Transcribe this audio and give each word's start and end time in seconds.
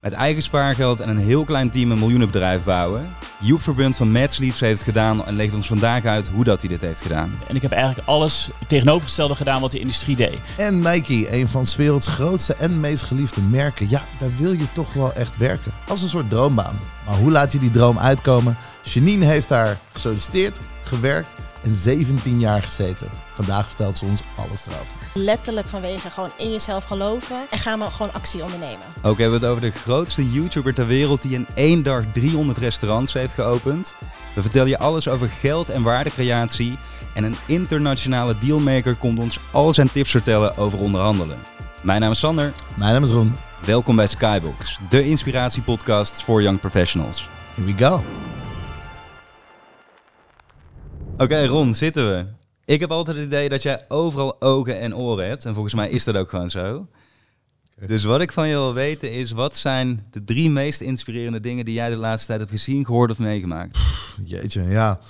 Met 0.00 0.12
eigen 0.12 0.42
spaargeld 0.42 1.00
en 1.00 1.08
een 1.08 1.18
heel 1.18 1.44
klein 1.44 1.70
team 1.70 1.90
een 1.90 1.98
miljoenenbedrijf 1.98 2.64
bouwen. 2.64 3.06
Joep 3.40 3.62
Verbund 3.62 3.96
van 3.96 4.12
Mad 4.12 4.32
Sleeps 4.32 4.60
heeft 4.60 4.78
het 4.78 4.88
gedaan 4.88 5.26
en 5.26 5.36
legt 5.36 5.54
ons 5.54 5.66
vandaag 5.66 6.04
uit 6.04 6.28
hoe 6.28 6.44
dat 6.44 6.60
hij 6.60 6.68
dit 6.68 6.80
heeft 6.80 7.00
gedaan. 7.00 7.32
En 7.48 7.56
ik 7.56 7.62
heb 7.62 7.70
eigenlijk 7.70 8.08
alles 8.08 8.50
tegenovergestelde 8.66 9.34
gedaan 9.34 9.60
wat 9.60 9.70
de 9.70 9.78
industrie 9.78 10.16
deed. 10.16 10.38
En 10.56 10.76
Nike, 10.76 11.32
een 11.32 11.48
van 11.48 11.66
's 11.66 11.76
werelds 11.76 12.06
grootste 12.06 12.54
en 12.54 12.80
meest 12.80 13.02
geliefde 13.04 13.40
merken. 13.40 13.90
Ja, 13.90 14.02
daar 14.18 14.36
wil 14.36 14.52
je 14.52 14.72
toch 14.72 14.92
wel 14.92 15.12
echt 15.12 15.36
werken. 15.36 15.72
Als 15.88 16.02
een 16.02 16.08
soort 16.08 16.30
droombaan. 16.30 16.78
Maar 17.06 17.16
hoe 17.16 17.30
laat 17.30 17.52
je 17.52 17.58
die 17.58 17.70
droom 17.70 17.98
uitkomen? 17.98 18.56
Janine 18.82 19.24
heeft 19.24 19.48
daar 19.48 19.78
gesolliciteerd, 19.92 20.56
gewerkt 20.82 21.28
en 21.62 21.70
17 21.70 22.40
jaar 22.40 22.62
gezeten. 22.62 23.08
Vandaag 23.34 23.66
vertelt 23.66 23.98
ze 23.98 24.04
ons 24.04 24.20
alles 24.36 24.66
erover. 24.66 24.86
Letterlijk 25.14 25.66
vanwege 25.66 26.10
gewoon 26.10 26.30
in 26.36 26.50
jezelf 26.50 26.84
geloven 26.84 27.36
en 27.50 27.58
gaan 27.58 27.78
we 27.78 27.84
gewoon 27.84 28.12
actie 28.12 28.42
ondernemen. 28.42 28.84
Ook 29.02 29.18
hebben 29.18 29.40
we 29.40 29.46
het 29.46 29.54
over 29.54 29.70
de 29.70 29.78
grootste 29.78 30.30
YouTuber 30.30 30.74
ter 30.74 30.86
wereld 30.86 31.22
die 31.22 31.34
in 31.34 31.46
één 31.54 31.82
dag 31.82 32.04
300 32.12 32.58
restaurants 32.58 33.12
heeft 33.12 33.34
geopend. 33.34 33.94
We 34.34 34.40
vertellen 34.40 34.68
je 34.68 34.78
alles 34.78 35.08
over 35.08 35.28
geld 35.28 35.70
en 35.70 35.82
waardecreatie. 35.82 36.78
En 37.14 37.24
een 37.24 37.36
internationale 37.46 38.38
dealmaker 38.38 38.94
komt 38.94 39.18
ons 39.18 39.38
al 39.52 39.74
zijn 39.74 39.92
tips 39.92 40.10
vertellen 40.10 40.56
over 40.56 40.78
onderhandelen. 40.78 41.38
Mijn 41.82 42.00
naam 42.00 42.10
is 42.10 42.18
Sander. 42.18 42.52
Mijn 42.76 42.92
naam 42.92 43.02
is 43.02 43.10
Ron. 43.10 43.34
Welkom 43.64 43.96
bij 43.96 44.06
Skybox, 44.06 44.78
de 44.88 45.04
inspiratiepodcast 45.04 46.22
voor 46.22 46.42
young 46.42 46.60
professionals. 46.60 47.28
Here 47.54 47.74
we 47.74 47.84
go. 47.84 48.02
Oké, 51.18 51.46
Ron, 51.46 51.74
zitten 51.74 52.16
we. 52.16 52.24
Ik 52.64 52.80
heb 52.80 52.90
altijd 52.90 53.16
het 53.16 53.26
idee 53.26 53.48
dat 53.48 53.62
jij 53.62 53.84
overal 53.88 54.40
ogen 54.40 54.80
en 54.80 54.96
oren 54.96 55.26
hebt. 55.26 55.44
En 55.44 55.52
volgens 55.52 55.74
mij 55.74 55.90
is 55.90 56.04
dat 56.04 56.16
ook 56.16 56.28
gewoon 56.28 56.50
zo. 56.50 56.86
Dus 57.86 58.04
wat 58.04 58.20
ik 58.20 58.32
van 58.32 58.48
je 58.48 58.54
wil 58.54 58.74
weten 58.74 59.12
is, 59.12 59.30
wat 59.30 59.56
zijn 59.56 60.06
de 60.10 60.24
drie 60.24 60.50
meest 60.50 60.80
inspirerende 60.80 61.40
dingen 61.40 61.64
die 61.64 61.74
jij 61.74 61.90
de 61.90 61.96
laatste 61.96 62.26
tijd 62.26 62.38
hebt 62.40 62.52
gezien, 62.52 62.84
gehoord 62.84 63.10
of 63.10 63.18
meegemaakt? 63.18 63.78
Jeetje, 64.24 64.62
ja. 64.62 65.00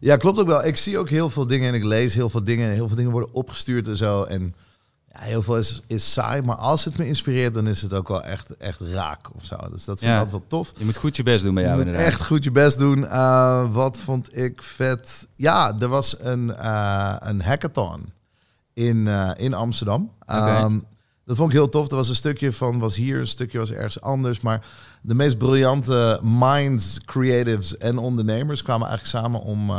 Ja, 0.00 0.16
klopt 0.16 0.38
ook 0.38 0.46
wel. 0.46 0.64
Ik 0.64 0.76
zie 0.76 0.98
ook 0.98 1.08
heel 1.08 1.30
veel 1.30 1.46
dingen 1.46 1.68
en 1.68 1.74
ik 1.74 1.84
lees 1.84 2.14
heel 2.14 2.30
veel 2.30 2.44
dingen. 2.44 2.70
Heel 2.70 2.86
veel 2.86 2.96
dingen 2.96 3.10
worden 3.10 3.32
opgestuurd 3.32 3.88
en 3.88 3.96
zo. 3.96 4.22
En 4.22 4.54
ja, 5.14 5.20
heel 5.20 5.42
veel 5.42 5.58
is, 5.58 5.82
is 5.86 6.12
saai, 6.12 6.42
maar 6.42 6.56
als 6.56 6.84
het 6.84 6.98
me 6.98 7.06
inspireert, 7.06 7.54
dan 7.54 7.66
is 7.66 7.82
het 7.82 7.92
ook 7.92 8.08
wel 8.08 8.22
echt, 8.22 8.56
echt 8.56 8.80
raak 8.80 9.34
of 9.34 9.44
zo. 9.44 9.56
Dus 9.70 9.84
dat 9.84 9.98
vind 9.98 10.10
Ja. 10.10 10.16
ik 10.16 10.22
altijd 10.22 10.30
wel 10.40 10.48
tof. 10.60 10.72
Je 10.78 10.84
moet 10.84 10.96
goed 10.96 11.16
je 11.16 11.22
best 11.22 11.44
doen 11.44 11.54
bij 11.54 11.62
Je 11.62 11.68
jou 11.68 11.80
moet 11.80 11.88
inderdaad. 11.88 12.12
echt 12.12 12.26
goed 12.26 12.44
je 12.44 12.50
best 12.50 12.78
doen. 12.78 13.06
Eh, 13.06 13.72
wat 13.72 13.96
vond 13.96 14.36
ik 14.36 14.62
vet? 14.62 15.26
Ja, 15.36 15.76
er 15.80 15.88
was 15.88 16.16
een, 16.20 16.56
eh, 16.56 17.16
een 17.18 17.42
hackathon 17.42 18.12
in, 18.72 19.08
eh, 19.08 19.30
in 19.36 19.54
Amsterdam. 19.54 20.10
Ehm, 20.26 20.78
dat 21.24 21.36
vond 21.36 21.50
ik 21.50 21.56
heel 21.56 21.68
tof. 21.68 21.90
Er 21.90 21.96
was 21.96 22.08
een 22.08 22.14
stukje 22.14 22.52
van 22.52 22.78
was 22.78 22.96
hier, 22.96 23.18
een 23.18 23.26
stukje 23.26 23.58
was 23.58 23.70
ergens 23.70 24.00
anders. 24.00 24.40
Maar 24.40 24.66
de 25.02 25.14
meest 25.14 25.38
briljante 25.38 26.20
minds, 26.22 27.00
creatives 27.04 27.76
en 27.76 27.98
ondernemers 27.98 28.62
kwamen 28.62 28.88
eigenlijk 28.88 29.18
samen 29.22 29.40
om 29.40 29.70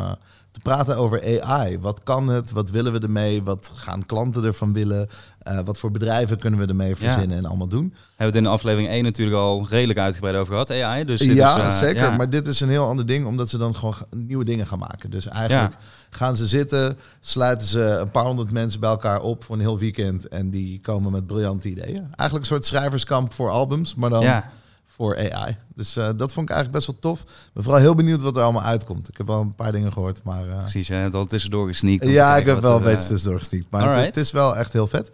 te 0.55 0.61
praten 0.61 0.97
over 0.97 1.41
AI. 1.41 1.79
Wat 1.79 2.03
kan 2.03 2.27
het? 2.27 2.51
Wat 2.51 2.69
willen 2.69 2.91
we 2.91 2.99
ermee? 2.99 3.43
Wat 3.43 3.71
gaan 3.75 4.05
klanten 4.05 4.43
ervan 4.43 4.73
willen? 4.73 5.07
Eh, 5.39 5.59
wat 5.65 5.77
voor 5.77 5.91
bedrijven 5.91 6.37
kunnen 6.37 6.59
we 6.59 6.65
ermee 6.65 6.95
verzinnen 6.95 7.37
en 7.37 7.45
allemaal 7.45 7.67
doen? 7.67 7.93
Hebben 7.93 8.15
we 8.17 8.25
het 8.25 8.35
in 8.35 8.43
de 8.43 8.49
aflevering 8.49 8.89
1 8.89 9.03
natuurlijk 9.03 9.37
al 9.37 9.67
redelijk 9.69 9.99
uitgebreid 9.99 10.35
over 10.35 10.51
gehad, 10.51 10.71
AI. 10.71 11.05
Dus 11.05 11.19
dit 11.19 11.35
ja, 11.35 11.57
is, 11.57 11.61
eh, 11.61 11.77
zeker. 11.77 12.03
ja. 12.03 12.15
Maar 12.15 12.29
dit 12.29 12.47
is 12.47 12.59
een 12.59 12.69
heel 12.69 12.85
ander 12.85 13.05
ding, 13.05 13.25
omdat 13.25 13.49
ze 13.49 13.57
dan 13.57 13.75
gewoon 13.75 13.95
nieuwe 14.09 14.45
dingen 14.45 14.67
gaan 14.67 14.79
maken. 14.79 15.09
Dus 15.09 15.27
eigenlijk 15.27 15.73
gaan 16.09 16.35
ze 16.35 16.47
zitten, 16.47 16.97
sluiten 17.19 17.67
ze 17.67 17.79
een 17.79 18.11
paar 18.11 18.25
honderd 18.25 18.51
mensen 18.51 18.79
bij 18.79 18.89
elkaar 18.89 19.21
op 19.21 19.43
voor 19.43 19.55
een 19.55 19.61
heel 19.61 19.79
weekend. 19.79 20.27
En 20.27 20.49
die 20.49 20.81
komen 20.81 21.11
met 21.11 21.27
briljante 21.27 21.69
ideeën. 21.69 22.01
Eigenlijk 22.01 22.35
een 22.35 22.45
soort 22.45 22.65
schrijverskamp 22.65 23.33
voor 23.33 23.49
albums, 23.49 23.95
maar 23.95 24.09
dan 24.09 24.23
ja. 24.23 24.51
Voor 24.95 25.31
AI. 25.31 25.57
Dus 25.75 25.97
eh, 25.97 26.05
dat 26.15 26.33
vond 26.33 26.49
ik 26.49 26.55
eigenlijk 26.55 26.71
best 26.71 26.87
wel 26.87 26.99
tof. 26.99 27.21
Ik 27.21 27.49
ben 27.53 27.63
vooral 27.63 27.81
heel 27.81 27.95
benieuwd 27.95 28.21
wat 28.21 28.35
er 28.37 28.43
allemaal 28.43 28.61
uitkomt. 28.63 29.07
Ik 29.09 29.17
heb 29.17 29.27
wel 29.27 29.41
een 29.41 29.55
paar 29.55 29.71
dingen 29.71 29.93
gehoord, 29.93 30.23
maar... 30.23 30.47
eh, 30.49 30.57
precies. 30.57 30.87
Je 30.87 30.93
hebt 30.93 31.13
al 31.13 31.25
tussendoor 31.25 31.67
gesneakt. 31.67 32.07
ja, 32.07 32.37
ik 32.37 32.45
heb 32.45 32.61
wel 32.61 32.75
een 32.75 32.83
eh, 32.83 32.91
beetje 32.93 33.07
tussendoor 33.07 33.39
gestiekt. 33.39 33.67
Maar 33.69 34.03
het, 34.03 34.17
is 34.17 34.31
wel 34.31 34.57
echt 34.57 34.73
heel 34.73 34.87
vet. 34.87 35.11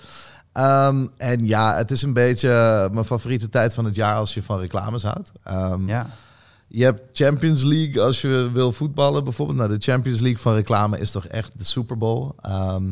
Ehm, 0.52 1.06
en 1.18 1.46
ja, 1.46 1.76
het 1.76 1.92
is 1.92 2.02
een 2.02 2.14
beetje 2.14 2.50
mijn 2.92 3.06
favoriete 3.06 3.50
tijd 3.50 3.74
van 3.74 3.86
het 3.86 3.96
jaar 3.96 4.16
als 4.16 4.34
je 4.34 4.44
van 4.44 4.60
reclames 4.60 5.04
houdt. 5.04 5.32
Ehm, 5.44 5.88
Ja. 5.88 6.08
je 6.68 6.84
hebt 6.84 7.06
Champions 7.14 7.64
League 7.64 8.02
als 8.02 8.22
je 8.22 8.50
wil 8.54 8.72
voetballen 8.72 9.24
bijvoorbeeld. 9.24 9.58
Nou, 9.58 9.70
de 9.70 9.84
Champions 9.92 10.20
League 10.20 10.40
van 10.42 10.54
reclame 10.54 11.00
is 11.00 11.12
toch 11.12 11.26
echt 11.28 11.52
de 11.58 11.64
Super 11.66 11.98
Bowl. 11.98 12.32
Ehm, 12.42 12.84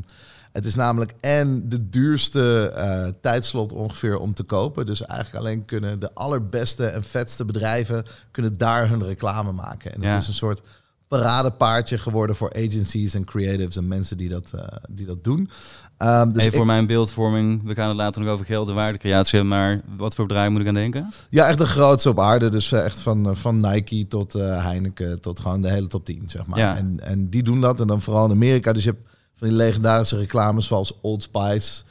het 0.52 0.66
is 0.66 0.76
namelijk 0.76 1.14
en 1.20 1.70
de 1.70 1.90
duurste 1.90 2.70
eh, 2.76 3.08
tijdslot 3.22 3.74
ongeveer 3.74 4.18
om 4.18 4.34
te 4.34 4.44
kopen. 4.44 4.86
Dus 4.86 5.06
eigenlijk 5.06 5.46
alleen 5.46 5.66
kunnen 5.66 6.00
de 6.00 6.14
allerbeste 6.14 6.86
en 6.86 7.04
vetste 7.04 7.46
bedrijven 7.46 8.04
kunnen 8.32 8.58
daar 8.58 8.90
hun 8.90 9.04
reclame 9.04 9.52
maken. 9.52 9.94
En 9.94 10.02
Ja. 10.02 10.14
het 10.14 10.22
is 10.22 10.28
een 10.28 10.34
soort 10.34 10.62
paradepaardje 11.08 11.98
geworden 11.98 12.36
voor 12.36 12.54
agencies 12.56 13.14
en 13.14 13.24
creatives 13.26 13.78
en 13.78 13.88
mensen 13.88 14.18
die 14.18 14.30
dat, 14.30 14.52
eh, 14.56 14.62
die 14.90 15.06
dat 15.06 15.24
doen. 15.24 15.50
Ehm, 15.98 16.32
dus 16.32 16.46
ik- 16.46 16.54
voor 16.54 16.66
mijn 16.66 16.88
beeldvorming. 16.88 17.62
We 17.64 17.74
gaan 17.74 17.88
het 17.88 17.98
later 17.98 18.22
nog 18.22 18.30
over 18.34 18.46
geld 18.46 18.68
en 18.70 18.76
waardecreatie 18.76 19.40
hebben. 19.40 19.58
Maar 19.58 19.82
wat 19.98 20.16
voor 20.16 20.26
bedrijf 20.28 20.50
moet 20.50 20.62
ik 20.62 20.68
aan 20.68 20.74
denken? 20.74 21.14
Ja, 21.30 21.48
echt 21.48 21.58
de 21.58 21.66
grootste 21.66 22.10
op 22.10 22.20
aarde. 22.20 22.50
Dus 22.50 22.72
eh, 22.72 22.86
echt 22.86 23.00
van, 23.00 23.36
van 23.36 23.58
Nike 23.58 24.08
tot 24.08 24.34
Heineken 24.34 25.20
tot 25.22 25.40
gewoon 25.40 25.62
de 25.62 25.70
hele 25.70 25.88
top 25.88 26.06
10, 26.06 26.24
zeg 26.26 26.46
maar. 26.46 26.60
Ja. 26.60 26.78
En, 26.78 27.00
en 27.00 27.30
die 27.30 27.44
doen 27.44 27.62
dat. 27.62 27.80
En 27.82 27.88
dan 27.88 28.02
vooral 28.02 28.26
in 28.26 28.32
Amerika. 28.32 28.74
Dus 28.74 28.84
je 28.84 28.90
hebt 28.90 29.09
van 29.40 29.48
die 29.48 29.58
legendarische 29.58 30.18
reclames 30.18 30.68
zoals 30.68 30.94
Old 31.02 31.24
Spice. 31.24 31.84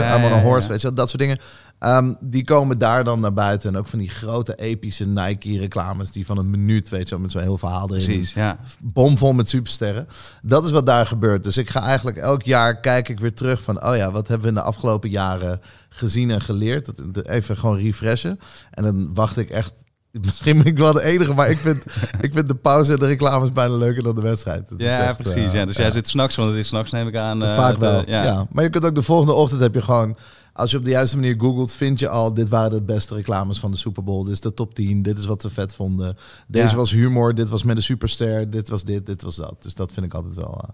Ja, 0.00 0.16
I'm 0.16 0.24
on 0.24 0.30
ja, 0.30 0.36
a 0.36 0.42
horse, 0.42 0.68
weet 0.68 0.80
je 0.80 0.92
dat 0.92 1.08
soort 1.08 1.22
dingen. 1.22 1.38
Ehm, 1.78 2.12
die 2.20 2.44
komen 2.44 2.78
daar 2.78 3.04
dan 3.04 3.20
naar 3.20 3.32
buiten. 3.32 3.70
En 3.70 3.78
ook 3.78 3.88
van 3.88 3.98
die 3.98 4.10
grote 4.10 4.54
epische 4.54 5.08
Nike-reclames... 5.08 6.12
die 6.12 6.26
van 6.26 6.38
een 6.38 6.50
minuut, 6.50 6.88
weet 6.88 7.08
je 7.08 7.18
met 7.18 7.30
zo'n 7.30 7.42
heel 7.42 7.58
verhaal 7.58 7.90
erin. 7.90 8.04
Precies, 8.04 8.32
ja. 8.32 8.58
Bomvol 8.80 9.32
met 9.32 9.48
supersterren. 9.48 10.08
Dat 10.42 10.64
is 10.64 10.70
wat 10.70 10.86
daar 10.86 11.06
gebeurt. 11.06 11.44
Dus 11.44 11.56
ik 11.56 11.70
ga 11.70 11.82
eigenlijk 11.82 12.16
elk 12.16 12.42
jaar 12.42 12.80
kijk 12.80 13.08
ik 13.08 13.20
weer 13.20 13.34
terug 13.34 13.62
van... 13.62 13.84
oh 13.84 13.96
ja, 13.96 14.10
wat 14.10 14.28
hebben 14.28 14.46
we 14.46 14.52
in 14.54 14.60
de 14.60 14.66
afgelopen 14.68 15.10
jaren 15.10 15.60
gezien 15.88 16.30
en 16.30 16.40
geleerd? 16.40 16.90
Even 17.26 17.56
gewoon 17.56 17.78
refreshen. 17.78 18.38
En 18.70 18.82
dan 18.82 19.14
wacht 19.14 19.36
ik 19.36 19.50
echt... 19.50 19.72
Misschien 20.20 20.56
ben 20.56 20.66
ik 20.66 20.78
wel 20.78 20.92
de 20.92 21.02
enige, 21.02 21.32
maar 21.32 21.50
ik 21.50 21.58
vind, 21.58 21.84
ik 22.20 22.32
vind 22.32 22.48
de 22.48 22.54
pauze 22.54 22.92
en 22.92 22.98
de 22.98 23.06
reclames 23.06 23.52
bijna 23.52 23.74
leuker 23.76 24.02
dan 24.02 24.14
de 24.14 24.20
wedstrijd. 24.20 24.70
Is 24.76 24.86
Ja, 24.86 25.06
echt, 25.06 25.16
precies. 25.22 25.46
eh, 25.46 25.52
ja. 25.52 25.64
Dus 25.64 25.76
jij 25.76 25.90
zit 25.90 26.08
s'nachts, 26.08 26.36
want 26.36 26.48
het 26.50 26.58
is 26.58 26.66
s'nachts 26.68 26.90
neem 26.90 27.06
ik 27.08 27.16
aan. 27.16 27.42
eh, 27.42 27.54
Vaak 27.54 27.72
de- 27.74 27.78
wel, 27.80 28.02
ja. 28.08 28.24
ja. 28.24 28.46
Maar 28.50 28.64
je 28.64 28.70
kunt 28.70 28.84
ook 28.84 28.94
de 28.94 29.02
volgende 29.02 29.32
ochtend 29.32 29.60
heb 29.60 29.74
je 29.74 29.82
gewoon... 29.82 30.16
Als 30.54 30.70
je 30.70 30.76
op 30.76 30.84
de 30.84 30.90
juiste 30.90 31.16
manier 31.16 31.34
googelt, 31.38 31.72
vind 31.72 31.98
je 32.00 32.08
al... 32.08 32.34
dit 32.34 32.48
waren 32.48 32.70
de 32.70 32.82
beste 32.82 33.14
reclames 33.14 33.58
van 33.58 33.70
de 33.70 33.76
Super 33.76 34.04
Bowl. 34.04 34.24
Dit 34.24 34.32
is 34.32 34.40
de 34.40 34.54
top 34.54 34.74
10. 34.74 35.02
Dit 35.02 35.18
is 35.18 35.26
wat 35.26 35.42
we 35.42 35.50
vet 35.50 35.74
vonden. 35.74 36.16
Deze 36.48 36.68
Ja. 36.68 36.74
was 36.76 36.90
humor. 36.90 37.34
Dit 37.34 37.48
was 37.48 37.62
met 37.62 37.76
een 37.76 37.82
superster. 37.82 38.50
Dit 38.50 38.68
was 38.68 38.84
dit. 38.84 39.06
Dit 39.06 39.22
was 39.22 39.36
dat. 39.36 39.54
Dus 39.62 39.74
dat 39.74 39.92
vind 39.92 40.06
ik 40.06 40.14
altijd 40.14 40.34
wel, 40.34 40.60
eh, 40.62 40.68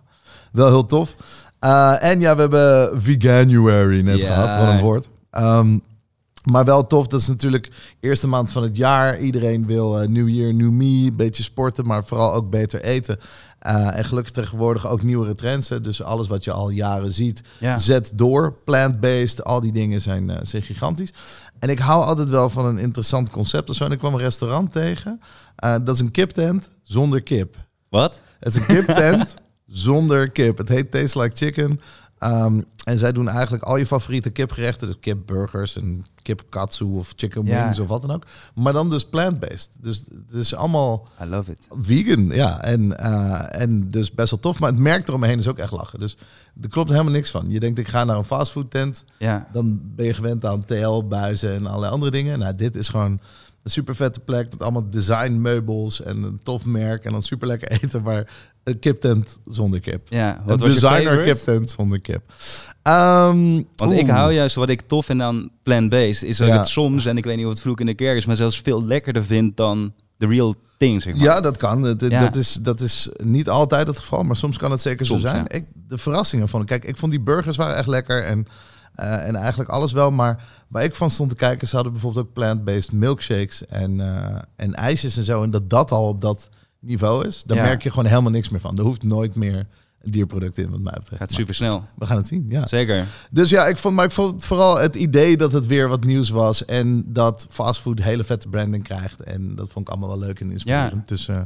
wel 0.53 0.67
heel 0.69 0.87
tof. 0.87 1.17
Eh, 1.59 2.03
en 2.05 2.21
ja, 2.21 2.35
we 2.35 2.41
hebben 2.41 3.03
Veganuary 3.03 4.01
net 4.01 4.21
gehad. 4.21 4.59
Wat 4.65 4.69
een 4.75 4.81
woord. 4.81 5.09
Ehm, 5.31 5.79
maar 6.51 6.65
wel 6.65 6.87
tof, 6.87 7.07
dat 7.07 7.21
is 7.21 7.27
natuurlijk 7.29 7.69
eerste 8.01 8.27
maand 8.29 8.51
van 8.51 8.63
het 8.63 8.77
jaar. 8.77 9.19
Iedereen 9.19 9.67
wil 9.67 10.01
eh 10.01 10.09
New 10.09 10.29
Year, 10.29 10.55
New 10.55 10.71
Me, 10.71 10.85
een 10.85 11.17
beetje 11.17 11.43
sporten, 11.43 11.87
maar 11.87 12.05
vooral 12.05 12.35
ook 12.35 12.51
beter 12.51 12.83
eten. 12.83 13.19
Eh, 13.59 13.97
en 13.99 14.05
gelukkig 14.05 14.33
tegenwoordig 14.33 14.87
ook 14.87 15.03
nieuwere 15.03 15.35
trends. 15.35 15.69
Hè. 15.69 15.81
Dus 15.81 16.03
alles 16.03 16.29
wat 16.29 16.45
je 16.45 16.53
al 16.53 16.69
jaren 16.71 17.13
ziet, 17.13 17.41
Ja. 17.59 17.77
zet 17.77 18.13
door. 18.15 18.53
Plant-based, 18.65 19.45
al 19.45 19.61
die 19.61 19.73
dingen 19.73 20.01
zijn, 20.01 20.31
eh, 20.31 20.37
zijn 20.43 20.63
gigantisch. 20.63 21.13
En 21.59 21.69
ik 21.69 21.79
hou 21.79 22.05
altijd 22.05 22.29
wel 22.29 22.51
van 22.51 22.67
een 22.67 22.79
interessant 22.79 23.31
concept. 23.31 23.71
of 23.71 23.77
zo. 23.77 23.85
En 23.85 23.93
ik 23.93 23.99
kwam 23.99 24.13
een 24.15 24.21
restaurant 24.21 24.73
tegen. 24.73 25.21
Eh, 25.57 25.75
dat 25.85 25.95
is 25.95 26.01
een 26.01 26.11
kiptent 26.11 26.69
zonder 26.83 27.23
kip. 27.23 27.57
Wat? 27.89 28.21
Het 28.41 28.55
is 28.55 28.61
een 28.61 28.67
kiptent 28.67 29.35
zonder 29.67 30.31
kip. 30.31 30.59
Het 30.59 30.69
heet 30.69 30.91
Taste 30.91 31.21
Like 31.21 31.37
Chicken. 31.37 31.81
Ehm, 32.19 32.61
en 32.85 32.99
zij 32.99 33.13
doen 33.13 33.29
eigenlijk 33.29 33.63
al 33.63 33.77
je 33.77 33.87
favoriete 33.87 34.31
kipgerechten. 34.31 34.87
Dus 34.87 34.97
kipburgers 35.01 35.77
en 35.77 36.07
kip 36.23 36.43
katsu 36.49 36.85
of 36.85 37.13
chicken 37.17 37.45
Ja. 37.45 37.63
wings 37.63 37.79
of 37.79 37.89
wat 37.89 38.03
dan 38.03 38.11
ook. 38.11 38.23
Maar 38.55 38.73
dan 38.73 38.91
dus 38.91 39.05
plant-based. 39.05 39.71
Dus 39.81 40.05
het 40.29 40.37
is 40.41 40.55
allemaal 40.55 41.09
I 41.23 41.25
love 41.25 41.51
it. 41.53 41.67
vegan, 41.81 42.23
ja. 42.31 42.63
En, 42.63 42.99
eh, 42.99 43.61
en 43.63 43.91
dus 43.91 44.13
best 44.13 44.31
wel 44.31 44.41
tof. 44.41 44.59
Maar 44.59 44.71
het 44.71 44.79
merk 44.79 45.09
eromheen 45.09 45.39
is 45.39 45.49
ook 45.49 45.59
echt 45.59 45.73
lachen. 45.73 46.01
Dus 46.01 46.17
er 46.63 46.69
klopt 46.69 46.91
helemaal 46.91 47.13
niks 47.13 47.31
van. 47.31 47.45
Je 47.49 47.61
denkt, 47.61 47.79
ik 47.79 47.89
ga 47.89 48.05
naar 48.05 48.17
een 48.17 48.25
fastfood 48.25 48.71
tent. 48.71 49.05
Ja. 49.19 49.49
Dan 49.53 49.81
ben 49.83 50.07
je 50.07 50.15
gewend 50.15 50.45
aan 50.45 50.65
TL-buizen 50.65 51.55
en 51.55 51.67
allerlei 51.67 51.93
andere 51.93 52.11
dingen. 52.11 52.39
Nou, 52.39 52.55
dit 52.55 52.77
is 52.77 52.89
gewoon 52.89 53.21
een 53.63 53.71
super 53.71 53.95
vette 53.97 54.21
plek 54.21 54.51
met 54.51 54.63
allemaal 54.63 54.91
designmeubels 54.91 56.03
en 56.03 56.23
een 56.23 56.41
tof 56.43 56.65
merk. 56.65 57.05
En 57.05 57.13
dan 57.13 57.23
super 57.23 57.47
lekker 57.49 57.71
eten, 57.83 58.03
maar 58.03 58.31
een 58.69 58.79
kiptent 58.79 59.39
zonder 59.47 59.81
kip. 59.81 60.09
Ja, 60.09 60.43
wat 60.47 60.59
designer 60.59 61.23
kiptent 61.23 61.71
zonder 61.71 62.01
kip. 62.01 62.23
Ehm, 62.83 63.63
Want 63.77 63.93
ik 63.93 64.09
hou 64.09 64.33
juist 64.33 64.55
wat 64.55 64.69
ik 64.69 64.81
tof 64.81 65.07
vind 65.07 65.21
aan 65.23 65.51
plant-based, 65.63 66.23
is 66.23 66.37
dat 66.37 66.49
Ja. 66.49 66.57
het 66.59 66.67
soms, 66.69 67.07
en 67.07 67.17
ik 67.17 67.25
weet 67.25 67.37
niet 67.37 67.45
of 67.45 67.51
het 67.53 67.61
vloek 67.61 67.81
in 67.81 67.87
de 67.87 67.95
kerk 67.95 68.17
is, 68.17 68.27
maar 68.27 68.37
zelfs 68.37 68.61
veel 68.65 68.85
lekkerder 68.85 69.25
vind 69.25 69.57
dan 69.57 69.93
de 70.17 70.27
real 70.27 70.55
thing, 70.79 71.03
zeg 71.03 71.15
maar. 71.15 71.23
Ja, 71.23 71.41
dat 71.41 71.57
kan. 71.57 71.97
Ja. 71.99 72.21
Dat, 72.21 72.37
is, 72.37 72.53
dat 72.55 72.81
is 72.81 73.09
niet 73.17 73.49
altijd 73.49 73.87
het 73.87 73.99
geval, 73.99 74.23
maar 74.23 74.37
soms 74.37 74.59
kan 74.59 74.71
het 74.71 74.81
zeker 74.81 75.07
Soms, 75.07 75.23
zo 75.23 75.29
zijn. 75.29 75.43
ja. 75.49 75.49
Ik, 75.51 75.65
de 75.89 75.99
verrassingen 75.99 76.49
van, 76.49 76.65
kijk, 76.65 76.85
ik 76.85 76.97
vond 76.97 77.11
die 77.13 77.21
burgers 77.21 77.57
waren 77.57 77.77
echt 77.77 77.89
lekker 77.89 78.25
en 78.25 78.47
Eh, 78.95 79.27
en 79.27 79.35
eigenlijk 79.37 79.71
alles 79.71 79.93
wel. 79.93 80.11
Maar 80.11 80.45
waar 80.69 80.85
ik 80.85 80.95
van 80.95 81.11
stond 81.11 81.31
te 81.31 81.37
kijken, 81.37 81.69
ze 81.69 81.75
hadden 81.75 81.93
bijvoorbeeld 81.93 82.27
ook 82.27 82.33
plant-based 82.33 82.93
milkshakes 82.93 83.67
en, 83.67 84.01
eh, 84.01 84.37
en 84.57 84.75
ijsjes 84.75 85.17
en 85.17 85.25
zo. 85.25 85.43
En 85.43 85.51
dat 85.51 85.71
dat 85.71 85.91
al 85.91 86.09
op 86.09 86.21
dat 86.21 86.49
niveau 86.81 87.27
is, 87.27 87.43
Ja. 87.57 87.63
merk 87.63 87.83
je 87.83 87.91
gewoon 87.91 88.07
helemaal 88.07 88.31
niks 88.31 88.49
meer 88.49 88.61
van. 88.61 88.79
Er 88.79 88.85
hoeft 88.85 89.03
nooit 89.03 89.35
meer 89.35 89.67
een 90.03 90.11
dierproduct 90.11 90.59
in, 90.59 90.71
wat 90.71 90.81
mij 90.81 90.93
betreft. 90.99 91.21
Gaat 91.23 91.33
super 91.33 91.55
snel. 91.55 91.85
We 91.97 92.07
gaan 92.07 92.17
het 92.17 92.27
zien, 92.27 92.47
ja. 92.49 92.67
Zeker. 92.67 93.05
Dus 93.31 93.51
ja, 93.51 93.67
ik 93.67 93.77
vond, 93.77 93.95
maar 93.95 94.05
ik 94.05 94.11
vond 94.11 94.45
vooral 94.45 94.79
het 94.79 94.95
idee 94.97 95.37
dat 95.37 95.53
het 95.53 95.67
weer 95.67 95.89
wat 95.89 96.05
nieuws 96.05 96.31
was. 96.31 96.65
En 96.65 97.05
dat 97.07 97.47
fastfood 97.51 98.03
hele 98.03 98.25
vette 98.25 98.49
branding 98.49 98.85
krijgt. 98.85 99.21
En 99.23 99.55
dat 99.55 99.69
vond 99.71 99.87
ik 99.89 99.93
allemaal 99.95 100.19
wel 100.19 100.27
leuk 100.27 100.41
en 100.41 100.51
inspirerend. 100.51 101.09
Dus 101.09 101.29
eh, 101.29 101.41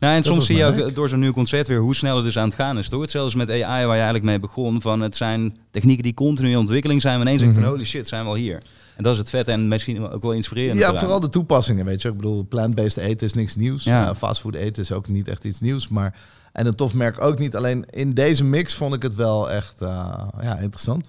Nou, 0.00 0.14
en 0.16 0.22
soms 0.22 0.46
zie 0.46 0.56
je 0.56 0.64
ook 0.64 0.74
werk. 0.76 0.94
door 0.94 1.08
zo'n 1.08 1.20
nieuw 1.20 1.32
concept 1.32 1.68
weer 1.68 1.78
hoe 1.80 1.94
snel 1.94 2.16
het 2.16 2.24
dus 2.24 2.38
aan 2.38 2.46
het 2.48 2.54
gaan 2.54 2.78
is. 2.78 2.88
Toch? 2.88 3.00
Hetzelfde 3.00 3.36
met 3.36 3.50
AI 3.50 3.60
waar 3.62 3.82
je 3.82 3.90
eigenlijk 3.90 4.24
mee 4.24 4.38
begon. 4.40 4.80
Van 4.80 5.00
het 5.00 5.16
zijn 5.16 5.56
technieken 5.70 6.02
die 6.02 6.14
continu 6.14 6.50
in 6.50 6.56
ontwikkeling 6.58 7.00
zijn. 7.00 7.14
Maar 7.18 7.26
ineens 7.26 7.40
je 7.42 7.52
van 7.52 7.62
Mhm. 7.62 7.70
holy 7.70 7.84
shit, 7.84 8.08
zijn 8.08 8.22
we 8.22 8.28
al 8.28 8.34
hier. 8.34 8.62
En 8.96 9.02
dat 9.02 9.12
is 9.12 9.18
het 9.18 9.30
vet 9.30 9.48
en 9.48 9.68
misschien 9.68 10.08
ook 10.10 10.22
wel 10.22 10.32
inspirerend. 10.32 10.78
ja, 10.78 10.94
vooral 10.96 11.20
de 11.20 11.28
toepassingen, 11.28 11.84
weet 11.84 12.02
je. 12.02 12.08
Ik 12.08 12.16
bedoel, 12.16 12.46
plant-based 12.48 12.96
eten 12.96 13.26
is 13.26 13.34
niks 13.34 13.56
nieuws. 13.56 13.84
Ja. 13.84 14.02
Ja. 14.04 14.14
fastfood 14.14 14.54
eten 14.54 14.82
is 14.82 14.92
ook 14.92 15.08
niet 15.08 15.28
echt 15.28 15.44
iets 15.44 15.60
nieuws. 15.60 15.88
Maar, 15.88 16.14
en 16.56 16.66
een 16.66 16.74
tof 16.74 16.94
merk 16.94 17.20
ook 17.20 17.38
niet. 17.38 17.56
Alleen 17.56 17.84
in 17.90 18.10
deze 18.10 18.44
mix 18.44 18.74
vond 18.74 18.94
ik 18.94 19.02
het 19.02 19.14
wel 19.14 19.50
echt 19.50 19.80
eh, 19.80 20.22
ja, 20.40 20.58
interessant. 20.58 21.08